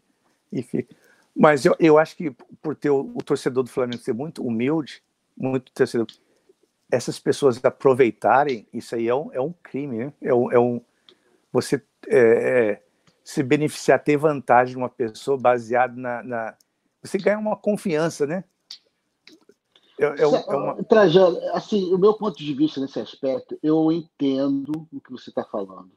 e, 0.52 0.60
e 0.60 0.86
Mas 1.34 1.64
eu, 1.64 1.76
eu 1.78 1.98
acho 1.98 2.16
que 2.16 2.30
por 2.60 2.74
ter 2.74 2.90
o, 2.90 3.12
o, 3.14 3.22
torcedor 3.22 3.62
do 3.62 3.70
Flamengo 3.70 4.02
ser 4.02 4.12
muito 4.12 4.42
humilde, 4.42 5.02
muito 5.36 5.72
torcedor, 5.72 6.06
essas 6.90 7.18
pessoas 7.18 7.62
aproveitarem, 7.64 8.66
isso 8.72 8.94
aí 8.94 9.08
é 9.08 9.14
um, 9.14 9.32
é 9.32 9.40
um 9.40 9.52
crime, 9.62 9.98
né? 9.98 10.12
É 10.20 10.34
um, 10.34 10.52
é 10.52 10.58
um 10.58 10.80
você 11.52 11.82
é, 12.08 12.18
é, 12.18 12.82
se 13.22 13.42
beneficiar, 13.42 14.02
ter 14.02 14.16
vantagem 14.16 14.72
de 14.72 14.78
uma 14.78 14.88
pessoa 14.88 15.38
baseado 15.38 15.96
na, 15.96 16.22
na 16.22 16.56
você 17.02 17.18
ganha 17.18 17.38
uma 17.38 17.56
confiança, 17.56 18.26
né? 18.26 18.44
É, 19.98 20.04
é, 20.04 20.22
é 20.22 20.26
uma... 20.26 20.82
Trajano, 20.84 21.38
assim, 21.52 21.92
o 21.92 21.98
meu 21.98 22.14
ponto 22.14 22.38
de 22.38 22.54
vista 22.54 22.80
nesse 22.80 23.00
aspecto, 23.00 23.58
eu 23.62 23.90
entendo 23.90 24.86
o 24.92 25.00
que 25.00 25.10
você 25.10 25.30
está 25.30 25.44
falando, 25.44 25.90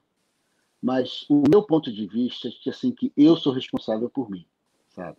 mas 0.82 1.26
o 1.30 1.44
meu 1.50 1.62
ponto 1.64 1.92
de 1.92 2.08
vista 2.08 2.48
é 2.48 2.52
que, 2.52 2.70
assim, 2.70 2.92
que 2.92 3.14
eu 3.16 3.36
sou 3.38 3.54
responsável 3.54 4.10
por 4.10 4.30
mim, 4.30 4.46
sabe? 4.90 5.18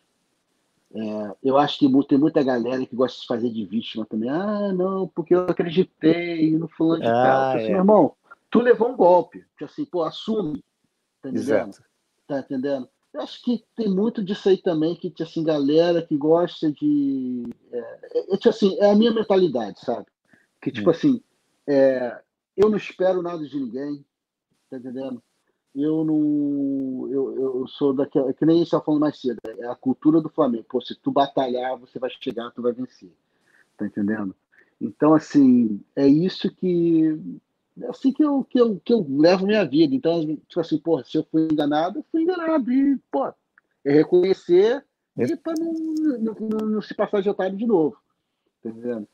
É, 0.94 1.34
eu 1.42 1.56
acho 1.56 1.78
que 1.78 2.06
tem 2.06 2.18
muita 2.18 2.42
galera 2.42 2.84
que 2.84 2.94
gosta 2.94 3.20
de 3.20 3.26
fazer 3.26 3.50
de 3.50 3.64
vítima 3.64 4.04
também. 4.04 4.28
Ah, 4.28 4.72
não, 4.72 5.08
porque 5.08 5.34
eu 5.34 5.44
acreditei 5.44 6.50
no 6.58 6.68
fulano 6.68 7.00
de 7.00 7.08
ah, 7.08 7.12
tal. 7.12 7.56
Assim, 7.56 7.64
é. 7.64 7.68
Meu 7.68 7.78
irmão, 7.78 8.14
tu 8.50 8.60
levou 8.60 8.90
um 8.90 8.96
golpe. 8.96 9.44
Que 9.56 9.64
assim, 9.64 9.86
pô, 9.86 10.02
assume. 10.02 10.62
Tá 11.22 11.30
entendendo? 11.30 11.68
Exato. 11.68 11.82
Tá 12.26 12.40
entendendo? 12.40 12.88
Eu 13.14 13.20
acho 13.22 13.42
que 13.42 13.64
tem 13.74 13.88
muito 13.88 14.22
disso 14.22 14.48
aí 14.48 14.58
também, 14.58 14.94
que 14.94 15.10
tinha 15.10 15.26
assim, 15.26 15.42
galera 15.42 16.02
que 16.02 16.16
gosta 16.16 16.70
de. 16.70 17.44
É, 17.70 17.78
é, 17.78 18.34
é, 18.34 18.48
assim, 18.48 18.78
é 18.78 18.90
a 18.90 18.94
minha 18.94 19.12
mentalidade, 19.12 19.80
sabe? 19.80 20.06
Que 20.60 20.70
tipo 20.70 20.88
hum. 20.88 20.92
assim, 20.92 21.22
é, 21.66 22.20
eu 22.56 22.68
não 22.68 22.76
espero 22.76 23.22
nada 23.22 23.46
de 23.46 23.58
ninguém, 23.58 24.04
tá 24.68 24.76
entendendo? 24.76 25.22
Eu 25.74 26.04
não. 26.04 27.08
Eu, 27.10 27.60
eu 27.60 27.68
sou 27.68 27.94
daquela. 27.94 28.30
É 28.30 28.32
que 28.32 28.44
nem 28.44 28.56
a 28.56 28.58
gente 28.58 28.66
estava 28.66 28.84
falando 28.84 29.00
mais 29.00 29.18
cedo, 29.18 29.38
é 29.44 29.66
a 29.66 29.74
cultura 29.74 30.20
do 30.20 30.28
Flamengo. 30.28 30.66
Pô, 30.68 30.80
se 30.80 30.94
tu 30.94 31.10
batalhar, 31.10 31.78
você 31.78 31.98
vai 31.98 32.10
chegar, 32.10 32.50
tu 32.50 32.60
vai 32.60 32.72
vencer. 32.72 33.10
Tá 33.76 33.86
entendendo? 33.86 34.34
Então, 34.80 35.14
assim, 35.14 35.80
é 35.96 36.06
isso 36.06 36.54
que 36.54 37.18
é 37.80 37.88
assim 37.88 38.12
que 38.12 38.22
eu, 38.22 38.44
que 38.44 38.60
eu, 38.60 38.80
que 38.84 38.92
eu 38.92 39.06
levo 39.08 39.46
minha 39.46 39.64
vida. 39.64 39.94
Então, 39.94 40.20
tipo 40.20 40.60
assim, 40.60 40.78
porra, 40.78 41.04
se 41.04 41.16
eu 41.16 41.24
fui 41.30 41.48
enganado, 41.50 42.00
eu 42.00 42.04
fui 42.10 42.22
enganado. 42.22 42.70
E, 42.70 42.98
pô, 43.10 43.32
é 43.84 43.92
reconhecer 43.92 44.84
é. 45.16 45.24
e 45.24 45.36
para 45.36 45.54
não, 45.58 45.72
não, 45.72 46.34
não, 46.34 46.68
não, 46.68 46.82
se 46.82 46.94
passar 46.94 47.22
de 47.22 47.30
otário 47.30 47.56
de 47.56 47.66
novo. 47.66 47.96
Tá 48.62 48.68
entendendo? 48.68 49.08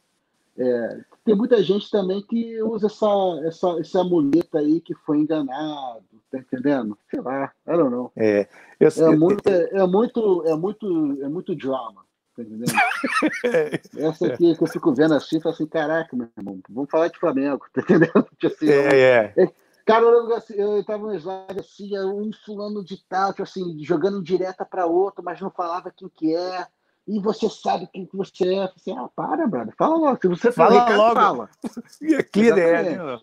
É, 0.59 1.01
tem 1.25 1.37
muita 1.37 1.63
gente 1.63 1.89
também 1.89 2.21
que 2.23 2.61
usa 2.63 2.87
essa, 2.87 3.07
essa, 3.45 3.81
esse 3.81 3.97
amuleto 3.97 4.59
aí 4.59 4.81
que 4.81 4.95
foi 4.95 5.19
enganado, 5.19 6.03
tá 6.31 6.39
entendendo? 6.39 6.99
Sei 7.09 7.21
lá, 7.21 7.53
I 7.67 7.77
don't 7.77 7.91
know. 7.91 8.11
É, 8.17 8.49
eu, 8.81 8.89
é, 8.89 9.17
muito, 9.17 9.49
é, 9.49 9.69
é, 9.73 9.87
muito, 9.87 10.45
é, 10.47 10.57
muito, 10.57 11.19
é 11.23 11.29
muito 11.29 11.55
drama. 11.55 12.05
tá 12.37 12.43
entendendo? 12.43 12.73
Essa 13.99 14.27
aqui 14.27 14.57
que 14.57 14.63
eu 14.63 14.67
fico 14.67 14.93
vendo 14.93 15.15
assim, 15.15 15.41
falo 15.41 15.55
assim, 15.55 15.67
caraca, 15.67 16.17
meu 16.17 16.29
irmão, 16.37 16.61
vamos 16.69 16.91
falar 16.91 17.09
de 17.09 17.19
Flamengo, 17.19 17.65
tá 17.73 17.83
entendendo? 17.83 18.27
Tipo 18.39 18.55
assim, 18.55 18.69
é, 18.69 18.97
é. 18.97 19.35
é. 19.37 19.53
Cara, 19.87 20.05
eu, 20.05 20.35
assim, 20.35 20.55
eu 20.55 20.85
tava 20.85 21.07
no 21.07 21.15
slide 21.15 21.61
assim, 21.61 21.99
um 21.99 22.31
fulano 22.45 22.85
de 22.85 23.03
tal, 23.09 23.31
tipo 23.31 23.45
assim, 23.45 23.83
jogando 23.83 24.23
direta 24.23 24.63
para 24.63 24.85
outro, 24.85 25.25
mas 25.25 25.41
não 25.41 25.51
falava 25.51 25.91
quem 25.91 26.11
que 26.11 26.35
é. 26.35 26.67
E 27.09 27.19
você 27.21 27.49
sabe 27.49 27.89
quem 27.91 28.05
que 28.05 28.15
você 28.15 28.55
é. 28.55 28.65
Assim, 28.65 28.95
ah, 28.97 29.09
para, 29.09 29.47
brother. 29.47 29.75
Fala 29.79 29.97
logo. 29.97 30.19
Se 30.21 30.29
você 30.29 30.53
fala 30.53 30.85
recado, 30.85 30.99
logo. 30.99 31.15
fala. 31.15 31.51
E 32.03 32.49
é, 32.51 32.83
né? 32.83 33.21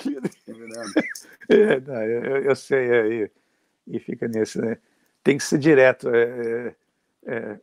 É, 1.48 1.78
não, 1.78 2.02
eu, 2.02 2.36
eu 2.42 2.56
sei, 2.56 2.90
é, 2.90 3.06
e, 3.06 3.30
e 3.86 4.00
fica 4.00 4.26
nisso, 4.26 4.60
né? 4.62 4.78
Tem 5.22 5.36
que 5.36 5.44
ser 5.44 5.58
direto. 5.58 6.08
É, 6.08 6.74
é, 7.26 7.36
é 7.36 7.60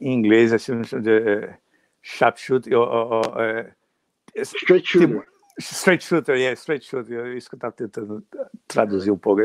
em 0.00 0.14
inglês, 0.14 0.52
assim, 0.52 0.80
de 0.80 1.10
é, 1.10 1.58
sharpshooter. 2.00 2.72
É, 2.74 4.40
straight 4.42 4.88
shooter. 4.88 5.26
Straight 5.58 6.04
shooter, 6.04 6.36
yeah, 6.36 6.54
straight 6.54 6.86
shooter. 6.86 7.26
É 7.26 7.34
isso 7.34 7.48
que 7.48 7.56
eu 7.56 7.58
estava 7.58 7.72
tentando 7.72 8.24
traduzir 8.68 9.10
um 9.10 9.18
pouco. 9.18 9.42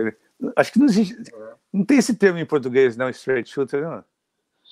Acho 0.56 0.72
que 0.72 0.80
não 0.80 0.86
existe. 0.86 1.16
Não 1.74 1.84
tem 1.84 1.98
esse 1.98 2.16
termo 2.16 2.38
em 2.38 2.46
português, 2.46 2.96
não, 2.96 3.10
straight 3.10 3.50
shooter, 3.50 3.82
não. 3.82 4.04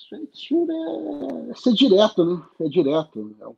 Straight 0.08 0.38
shooter 0.38 0.74
é, 0.74 1.50
é 1.50 1.54
ser 1.54 1.72
direto, 1.74 2.24
né? 2.24 2.42
É 2.60 2.68
direto. 2.68 3.36
É 3.40 3.46
um 3.46 3.56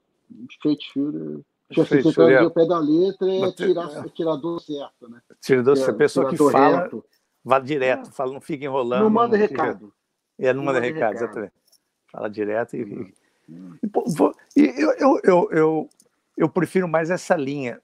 straight 0.50 0.84
shooter. 0.84 1.40
Tipo 1.70 1.82
assim, 1.82 2.02
você 2.02 2.38
tá 2.38 2.46
o 2.46 2.50
pé 2.50 2.66
da 2.66 2.78
letra 2.80 3.32
é 3.32 3.52
tirar, 3.52 4.04
é. 4.04 4.08
tirador 4.08 4.60
certo, 4.60 5.08
né? 5.08 5.20
Tirador 5.40 5.76
certo. 5.76 5.90
A 5.90 5.94
pessoa 5.94 6.28
que 6.28 6.36
fala, 6.36 6.82
reto. 6.82 7.04
vá 7.44 7.60
direto, 7.60 8.08
é. 8.08 8.12
fala, 8.12 8.32
não 8.32 8.40
fica 8.40 8.64
enrolando. 8.64 9.04
Não 9.04 9.10
manda 9.10 9.36
não 9.36 9.46
recado. 9.46 9.92
É, 10.36 10.52
não, 10.52 10.54
não 10.54 10.64
manda, 10.64 10.80
manda 10.80 10.92
recado, 10.92 11.12
recado, 11.12 11.24
exatamente. 11.24 11.52
Fala 12.10 12.28
direto 12.28 12.76
e. 12.76 12.84
Hum. 12.84 13.12
E, 14.56 14.60
e 14.60 14.80
eu, 14.80 14.92
eu, 14.98 15.20
eu, 15.24 15.48
eu 15.50 15.90
eu 16.40 16.48
prefiro 16.48 16.88
mais 16.88 17.10
essa 17.10 17.36
linha, 17.36 17.82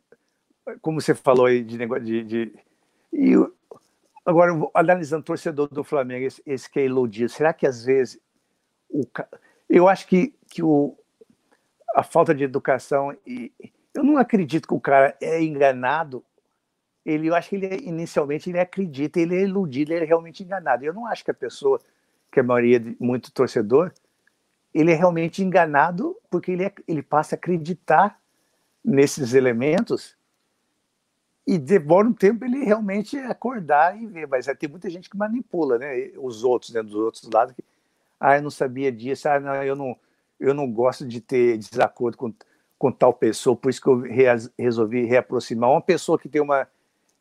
como 0.80 0.98
você 0.98 1.14
falou 1.14 1.44
aí 1.44 1.62
de 1.62 1.76
negócio 1.76 2.04
de, 2.04 2.24
de 2.24 2.52
e 3.12 3.32
eu, 3.32 3.54
agora 4.24 4.50
analisando 4.72 5.20
o 5.20 5.24
torcedor 5.24 5.68
do 5.68 5.84
Flamengo, 5.84 6.24
esse, 6.24 6.42
esse, 6.46 6.70
que 6.70 6.80
é 6.80 6.86
iludido, 6.86 7.28
será 7.28 7.52
que 7.52 7.66
às 7.66 7.84
vezes 7.84 8.18
o, 8.88 9.02
eu 9.68 9.88
acho 9.88 10.06
que, 10.06 10.34
que 10.48 10.62
o, 10.62 10.96
a 11.94 12.02
falta 12.02 12.34
de 12.34 12.44
educação 12.44 13.16
e 13.26 13.52
eu 13.94 14.04
não 14.04 14.18
acredito 14.18 14.68
que 14.68 14.74
o 14.74 14.80
cara 14.80 15.16
é 15.20 15.42
enganado. 15.42 16.22
Ele, 17.04 17.28
eu 17.28 17.34
acho 17.34 17.48
que 17.48 17.56
ele 17.56 17.88
inicialmente 17.88 18.50
ele 18.50 18.58
acredita, 18.58 19.18
ele 19.18 19.36
é 19.36 19.42
iludido, 19.42 19.92
ele 19.92 20.04
é 20.04 20.06
realmente 20.06 20.42
enganado. 20.42 20.84
Eu 20.84 20.92
não 20.92 21.06
acho 21.06 21.24
que 21.24 21.30
a 21.30 21.34
pessoa, 21.34 21.80
que 22.30 22.40
a 22.40 22.42
maioria 22.42 22.78
de 22.78 22.96
muito 23.00 23.32
torcedor, 23.32 23.92
ele 24.74 24.92
é 24.92 24.94
realmente 24.94 25.42
enganado 25.42 26.16
porque 26.30 26.52
ele, 26.52 26.64
é, 26.64 26.72
ele 26.86 27.02
passa 27.02 27.34
a 27.34 27.38
acreditar 27.38 28.20
nesses 28.84 29.32
elementos 29.32 30.16
e 31.46 31.58
demora 31.58 32.08
um 32.08 32.12
tempo 32.12 32.44
ele 32.44 32.64
realmente 32.64 33.16
acordar 33.16 34.00
e 34.00 34.06
ver, 34.06 34.26
mas 34.26 34.46
tem 34.58 34.68
muita 34.68 34.90
gente 34.90 35.08
que 35.08 35.16
manipula, 35.16 35.78
né? 35.78 36.10
Os 36.18 36.44
outros, 36.44 36.72
né? 36.72 36.82
Dos 36.82 36.94
outros 36.94 37.30
lados 37.32 37.54
que, 37.54 37.64
ah, 38.20 38.36
eu 38.36 38.42
não 38.42 38.50
sabia 38.50 38.90
disso, 38.90 39.28
ah, 39.28 39.38
não, 39.38 39.62
eu 39.62 39.76
não, 39.76 39.96
eu 40.40 40.54
não 40.54 40.70
gosto 40.70 41.06
de 41.06 41.20
ter 41.20 41.58
desacordo 41.58 42.16
com, 42.16 42.34
com 42.78 42.92
tal 42.92 43.12
pessoa, 43.12 43.56
por 43.56 43.70
isso 43.70 43.80
que 43.80 43.88
eu 43.88 44.00
re, 44.00 44.24
resolvi 44.58 45.04
reaproximar. 45.04 45.70
Uma 45.70 45.80
pessoa 45.80 46.18
que 46.18 46.28
tem 46.28 46.40
uma 46.40 46.66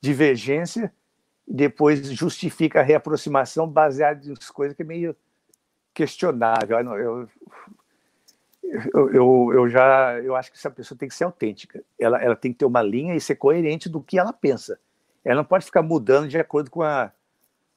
divergência, 0.01 0.91
depois 1.47 2.07
justifica 2.11 2.79
a 2.79 2.83
reaproximação 2.83 3.67
baseada 3.67 4.25
em 4.25 4.33
coisas 4.53 4.75
que 4.75 4.83
é 4.83 4.85
meio 4.85 5.15
questionável. 5.93 6.79
Eu, 6.79 6.97
eu, 6.97 7.29
eu, 8.93 9.09
eu, 9.13 9.51
eu, 9.53 9.69
já 9.69 10.19
eu 10.21 10.35
acho 10.35 10.51
que 10.51 10.57
essa 10.57 10.71
pessoa 10.71 10.97
tem 10.97 11.07
que 11.07 11.15
ser 11.15 11.23
autêntica. 11.23 11.83
Ela, 11.99 12.21
ela 12.21 12.35
tem 12.35 12.51
que 12.51 12.59
ter 12.59 12.65
uma 12.65 12.81
linha 12.81 13.15
e 13.15 13.21
ser 13.21 13.35
coerente 13.35 13.87
do 13.87 14.01
que 14.01 14.17
ela 14.17 14.33
pensa. 14.33 14.79
Ela 15.23 15.37
não 15.37 15.45
pode 15.45 15.65
ficar 15.65 15.81
mudando 15.81 16.27
de 16.27 16.37
acordo 16.37 16.69
com 16.69 16.81
a, 16.81 17.11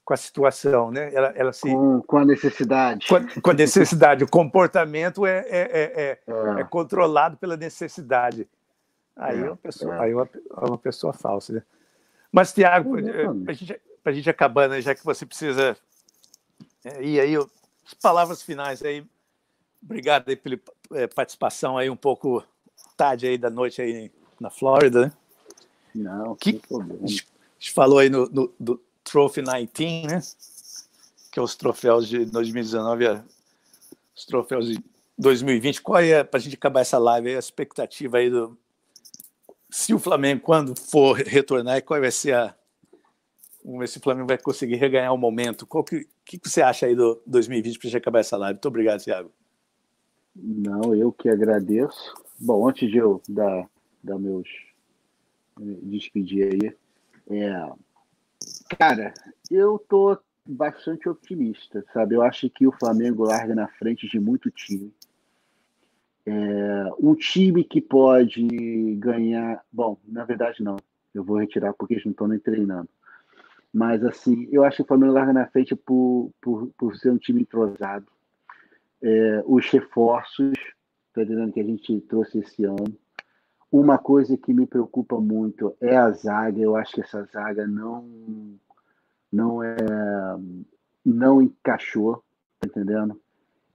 com 0.08 0.14
a 0.14 0.16
situação, 0.16 0.90
né? 0.90 1.12
Ela, 1.12 1.28
ela 1.36 1.52
se 1.52 1.68
com, 1.70 2.00
com 2.00 2.16
a 2.16 2.24
necessidade. 2.24 3.06
Com 3.06 3.16
a, 3.16 3.40
com 3.42 3.50
a, 3.50 3.52
necessidade. 3.52 4.24
o 4.24 4.26
comportamento 4.26 5.26
é, 5.26 5.40
é, 5.40 5.48
é, 5.50 6.18
é, 6.26 6.60
é 6.60 6.64
controlado 6.64 7.36
pela 7.36 7.58
necessidade. 7.58 8.48
Aí 9.14 9.38
é 9.38 9.44
uma 9.44 9.56
pessoa, 9.56 10.00
aí 10.00 10.14
uma, 10.14 10.26
uma 10.62 10.78
pessoa 10.78 11.12
falsa. 11.12 11.52
Né? 11.52 11.62
Mas 12.32 12.54
Tiago, 12.54 12.94
para 13.44 13.52
gente, 13.52 13.78
a 14.02 14.12
gente 14.12 14.30
acabando, 14.30 14.70
né, 14.70 14.80
já 14.80 14.94
que 14.94 15.04
você 15.04 15.26
precisa 15.26 15.76
ir 17.00 17.20
aí, 17.20 17.36
as 17.36 17.94
palavras 18.00 18.40
finais 18.40 18.82
aí 18.82 19.06
Obrigado 19.82 20.28
aí 20.28 20.36
pela 20.36 20.58
é, 20.94 21.06
participação 21.06 21.78
aí 21.78 21.88
um 21.88 21.96
pouco 21.96 22.42
tarde 22.96 23.28
aí 23.28 23.38
da 23.38 23.48
noite 23.48 23.80
aí 23.80 24.10
na 24.40 24.50
Flórida, 24.50 25.06
né? 25.06 25.12
Não, 25.94 26.34
que 26.34 26.60
a 26.72 27.06
gente, 27.06 27.72
falou 27.72 27.98
aí 27.98 28.10
no, 28.10 28.28
no, 28.28 28.52
do 28.58 28.82
Trophy 29.10 29.42
19, 29.42 30.06
né? 30.06 30.20
Que 31.32 31.38
é 31.38 31.42
os 31.42 31.54
troféus 31.56 32.08
de 32.08 32.24
2019, 32.24 33.22
os 34.14 34.24
troféus 34.24 34.68
de 34.68 34.82
2020. 35.18 35.82
Qual 35.82 36.00
é, 36.00 36.22
para 36.22 36.38
a 36.38 36.40
gente 36.40 36.56
acabar 36.56 36.80
essa 36.80 36.98
live, 36.98 37.34
a 37.34 37.38
expectativa 37.38 38.18
aí 38.18 38.30
do. 38.30 38.56
Se 39.70 39.92
o 39.92 39.98
Flamengo, 39.98 40.40
quando 40.40 40.78
for 40.78 41.16
retornar, 41.16 41.82
qual 41.84 42.00
vai 42.00 42.10
ser 42.10 42.34
a. 42.34 42.54
Vamos 43.64 43.80
ver 43.80 43.88
se 43.88 43.98
o 43.98 44.00
Flamengo 44.00 44.28
vai 44.28 44.38
conseguir 44.38 44.76
reganhar 44.76 45.12
o 45.12 45.18
momento. 45.18 45.66
O 45.68 45.84
que, 45.84 46.06
que, 46.24 46.40
você 46.42 46.62
acha 46.62 46.86
aí 46.86 46.94
do 46.94 47.20
2020 47.26 47.78
para 47.78 47.88
a 47.88 47.90
gente 47.90 48.00
acabar 48.00 48.20
essa 48.20 48.36
live? 48.36 48.54
Muito 48.54 48.68
obrigado, 48.68 49.02
Thiago. 49.02 49.30
Não, 50.34 50.94
eu 50.94 51.12
que 51.12 51.28
agradeço. 51.28 52.14
Bom, 52.38 52.68
antes 52.68 52.88
de 52.90 52.96
eu 52.98 53.20
dar, 53.28 53.68
dar 54.02 54.18
meus 54.18 54.48
despedir 55.82 56.52
aí, 56.52 56.76
é, 57.30 57.72
cara, 58.78 59.12
eu 59.50 59.78
tô 59.88 60.18
bastante 60.46 61.08
otimista, 61.08 61.84
sabe? 61.92 62.14
Eu 62.14 62.22
acho 62.22 62.48
que 62.50 62.66
o 62.66 62.72
Flamengo 62.72 63.24
larga 63.24 63.54
na 63.54 63.68
frente 63.68 64.08
de 64.08 64.18
muito 64.18 64.50
time. 64.50 64.92
É, 66.26 66.92
um 66.98 67.14
time 67.14 67.64
que 67.64 67.80
pode 67.80 68.96
ganhar. 68.96 69.62
Bom, 69.72 69.98
na 70.06 70.24
verdade, 70.24 70.62
não. 70.62 70.76
Eu 71.14 71.24
vou 71.24 71.38
retirar 71.38 71.72
porque 71.72 71.94
eles 71.94 72.04
não 72.04 72.12
estão 72.12 72.28
nem 72.28 72.38
treinando. 72.38 72.88
Mas, 73.72 74.04
assim, 74.04 74.48
eu 74.50 74.64
acho 74.64 74.76
que 74.76 74.82
o 74.82 74.86
Flamengo 74.86 75.12
larga 75.12 75.32
na 75.32 75.46
frente 75.46 75.74
por, 75.74 76.30
por, 76.40 76.68
por 76.76 76.96
ser 76.96 77.10
um 77.10 77.18
time 77.18 77.42
entrosado 77.42 78.06
é, 79.02 79.42
os 79.46 79.68
reforços, 79.70 80.52
tá 81.12 81.22
dizendo 81.22 81.52
que 81.52 81.60
a 81.60 81.64
gente 81.64 82.00
trouxe 82.02 82.38
esse 82.38 82.64
ano. 82.64 82.96
Uma 83.70 83.98
coisa 83.98 84.36
que 84.36 84.52
me 84.52 84.66
preocupa 84.66 85.20
muito 85.20 85.76
é 85.80 85.96
a 85.96 86.10
zaga. 86.10 86.60
Eu 86.60 86.74
acho 86.74 86.92
que 86.92 87.02
essa 87.02 87.24
zaga 87.24 87.66
não 87.66 88.58
não 89.30 89.62
é 89.62 89.76
não 91.04 91.42
encaixou, 91.42 92.22
tá 92.58 92.66
entendendo? 92.66 93.20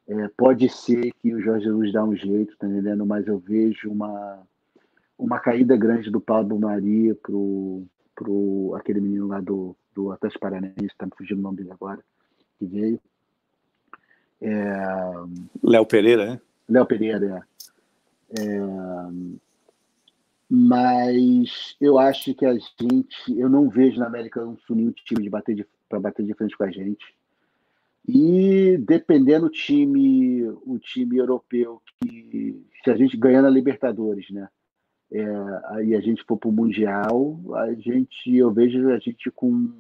É, 0.08 0.28
pode 0.30 0.68
ser 0.70 1.14
que 1.14 1.34
o 1.34 1.40
Jorge 1.40 1.70
Luz 1.70 1.94
dá 1.94 2.04
um 2.04 2.16
jeito, 2.16 2.58
tá 2.58 2.68
entendendo? 2.68 3.06
Mas 3.06 3.28
eu 3.28 3.38
vejo 3.38 3.92
uma 3.92 4.42
uma 5.18 5.40
caída 5.40 5.78
grande 5.78 6.10
do 6.10 6.20
Pablo 6.20 6.60
Maria 6.60 7.16
pro 7.16 7.84
pro 8.16 8.76
aquele 8.76 9.00
menino 9.00 9.28
lá 9.28 9.40
do 9.40 9.76
do 9.94 10.12
Atlético 10.12 10.42
Paranaense, 10.42 10.96
tá 10.98 11.06
me 11.06 11.12
fugindo 11.16 11.40
o 11.40 11.42
nome 11.42 11.58
dele 11.58 11.72
agora, 11.72 12.04
que 12.58 12.66
veio. 12.66 13.00
É... 14.42 14.74
Léo 15.64 15.86
Pereira, 15.86 16.26
né? 16.26 16.42
Léo 16.68 16.86
Pereira, 16.86 17.48
é. 18.38 18.42
é. 18.42 18.62
Mas 20.50 21.76
eu 21.80 21.98
acho 21.98 22.34
que 22.36 22.46
a 22.46 22.54
gente, 22.54 23.38
eu 23.38 23.50
não 23.50 23.70
vejo 23.70 24.00
na 24.00 24.08
América 24.08 24.44
um 24.46 24.58
nenhum 24.70 24.92
time 24.92 25.30
para 25.90 26.00
bater 26.00 26.26
de 26.26 26.34
frente 26.34 26.58
com 26.58 26.64
a 26.64 26.72
gente. 26.72 27.16
E 28.08 28.78
dependendo 28.78 29.46
do 29.46 29.52
time, 29.52 30.44
o 30.66 30.78
time 30.78 31.18
europeu 31.18 31.82
que 32.02 32.62
se 32.84 32.92
a 32.92 32.98
gente 32.98 33.16
ganhar 33.16 33.42
na 33.42 33.50
Libertadores, 33.50 34.30
né? 34.30 34.50
É, 35.12 35.26
aí 35.68 35.96
a 35.96 36.02
gente 36.02 36.24
for 36.24 36.38
para 36.38 36.50
o 36.50 36.52
Mundial, 36.52 37.40
a 37.56 37.74
gente, 37.76 38.36
eu 38.36 38.52
vejo 38.52 38.90
a 38.90 38.98
gente 38.98 39.30
com 39.32 39.72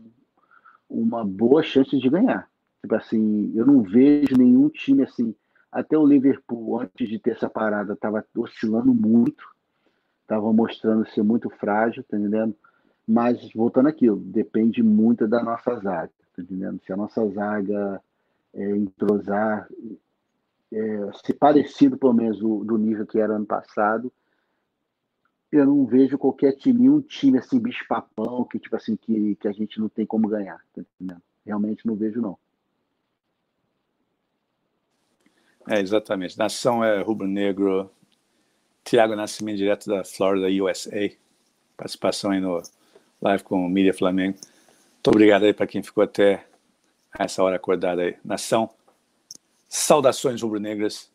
uma 0.88 1.26
boa 1.26 1.64
chance 1.64 1.98
de 1.98 2.10
ganhar. 2.10 2.48
Tipo 2.82 2.96
assim, 2.96 3.52
eu 3.56 3.66
não 3.66 3.82
vejo 3.82 4.38
nenhum 4.38 4.70
time 4.70 5.04
assim. 5.04 5.36
Até 5.72 5.98
o 5.98 6.06
Liverpool, 6.06 6.80
antes 6.80 7.10
de 7.10 7.18
ter 7.18 7.32
essa 7.32 7.50
parada, 7.50 7.94
estava 7.94 8.24
oscilando 8.38 8.94
muito, 8.94 9.44
estava 10.34 10.52
mostrando 10.52 11.08
ser 11.10 11.24
muito 11.24 11.50
frágil, 11.50 12.04
tá 12.04 12.18
entendendo? 12.18 12.56
Mas, 13.08 13.52
voltando 13.54 13.90
aquilo, 13.90 14.18
depende 14.18 14.82
muito 14.82 15.28
da 15.28 15.44
nossa 15.44 15.76
zaga, 15.76 16.12
tá 16.36 16.42
entendendo? 16.42 16.82
Se 16.86 16.92
a 16.92 16.98
nossa 16.98 17.28
zaga 17.30 18.02
é, 18.54 18.70
entrosar, 18.72 19.68
é, 20.72 21.12
se 21.24 21.34
parecido 21.34 21.98
pelo 21.98 22.14
menos 22.14 22.40
do, 22.40 22.64
do 22.64 22.78
nível 22.78 23.06
que 23.06 23.20
era 23.20 23.36
ano 23.36 23.46
passado, 23.46 24.12
eu 25.52 25.66
não 25.66 25.86
vejo 25.86 26.18
qualquer 26.18 26.54
time, 26.54 26.90
um 26.90 27.02
time 27.02 27.38
assim, 27.38 27.60
bicho-papão, 27.60 28.44
que, 28.46 28.58
tipo 28.58 28.76
assim, 28.76 28.96
que, 28.96 29.36
que 29.36 29.48
a 29.48 29.52
gente 29.52 29.80
não 29.80 29.88
tem 29.88 30.06
como 30.06 30.28
ganhar, 30.28 30.60
tá 30.74 30.82
entendendo? 30.82 31.22
Realmente 31.46 31.86
não 31.86 31.96
vejo, 31.96 32.22
não. 32.22 32.38
É, 35.70 35.80
exatamente. 35.80 36.38
Nação 36.38 36.84
é 36.84 37.02
rubro-negro. 37.02 37.90
Tiago 38.84 39.16
Nascimento, 39.16 39.58
direto 39.58 39.88
da 39.90 40.04
Florida, 40.04 40.48
USA. 40.64 41.12
Participação 41.78 42.32
aí 42.32 42.40
no 42.40 42.62
live 43.22 43.44
com 43.44 43.66
o 43.66 43.70
Mídia 43.70 43.94
Flamengo. 43.94 44.38
Muito 44.96 45.08
obrigado 45.08 45.44
aí 45.44 45.54
para 45.54 45.68
quem 45.68 45.82
ficou 45.82 46.04
até 46.04 46.46
essa 47.18 47.44
hora 47.44 47.56
acordada 47.56 48.02
aí. 48.02 48.16
Nação, 48.24 48.70
saudações 49.70 50.42
rubro-negras. 50.42 51.13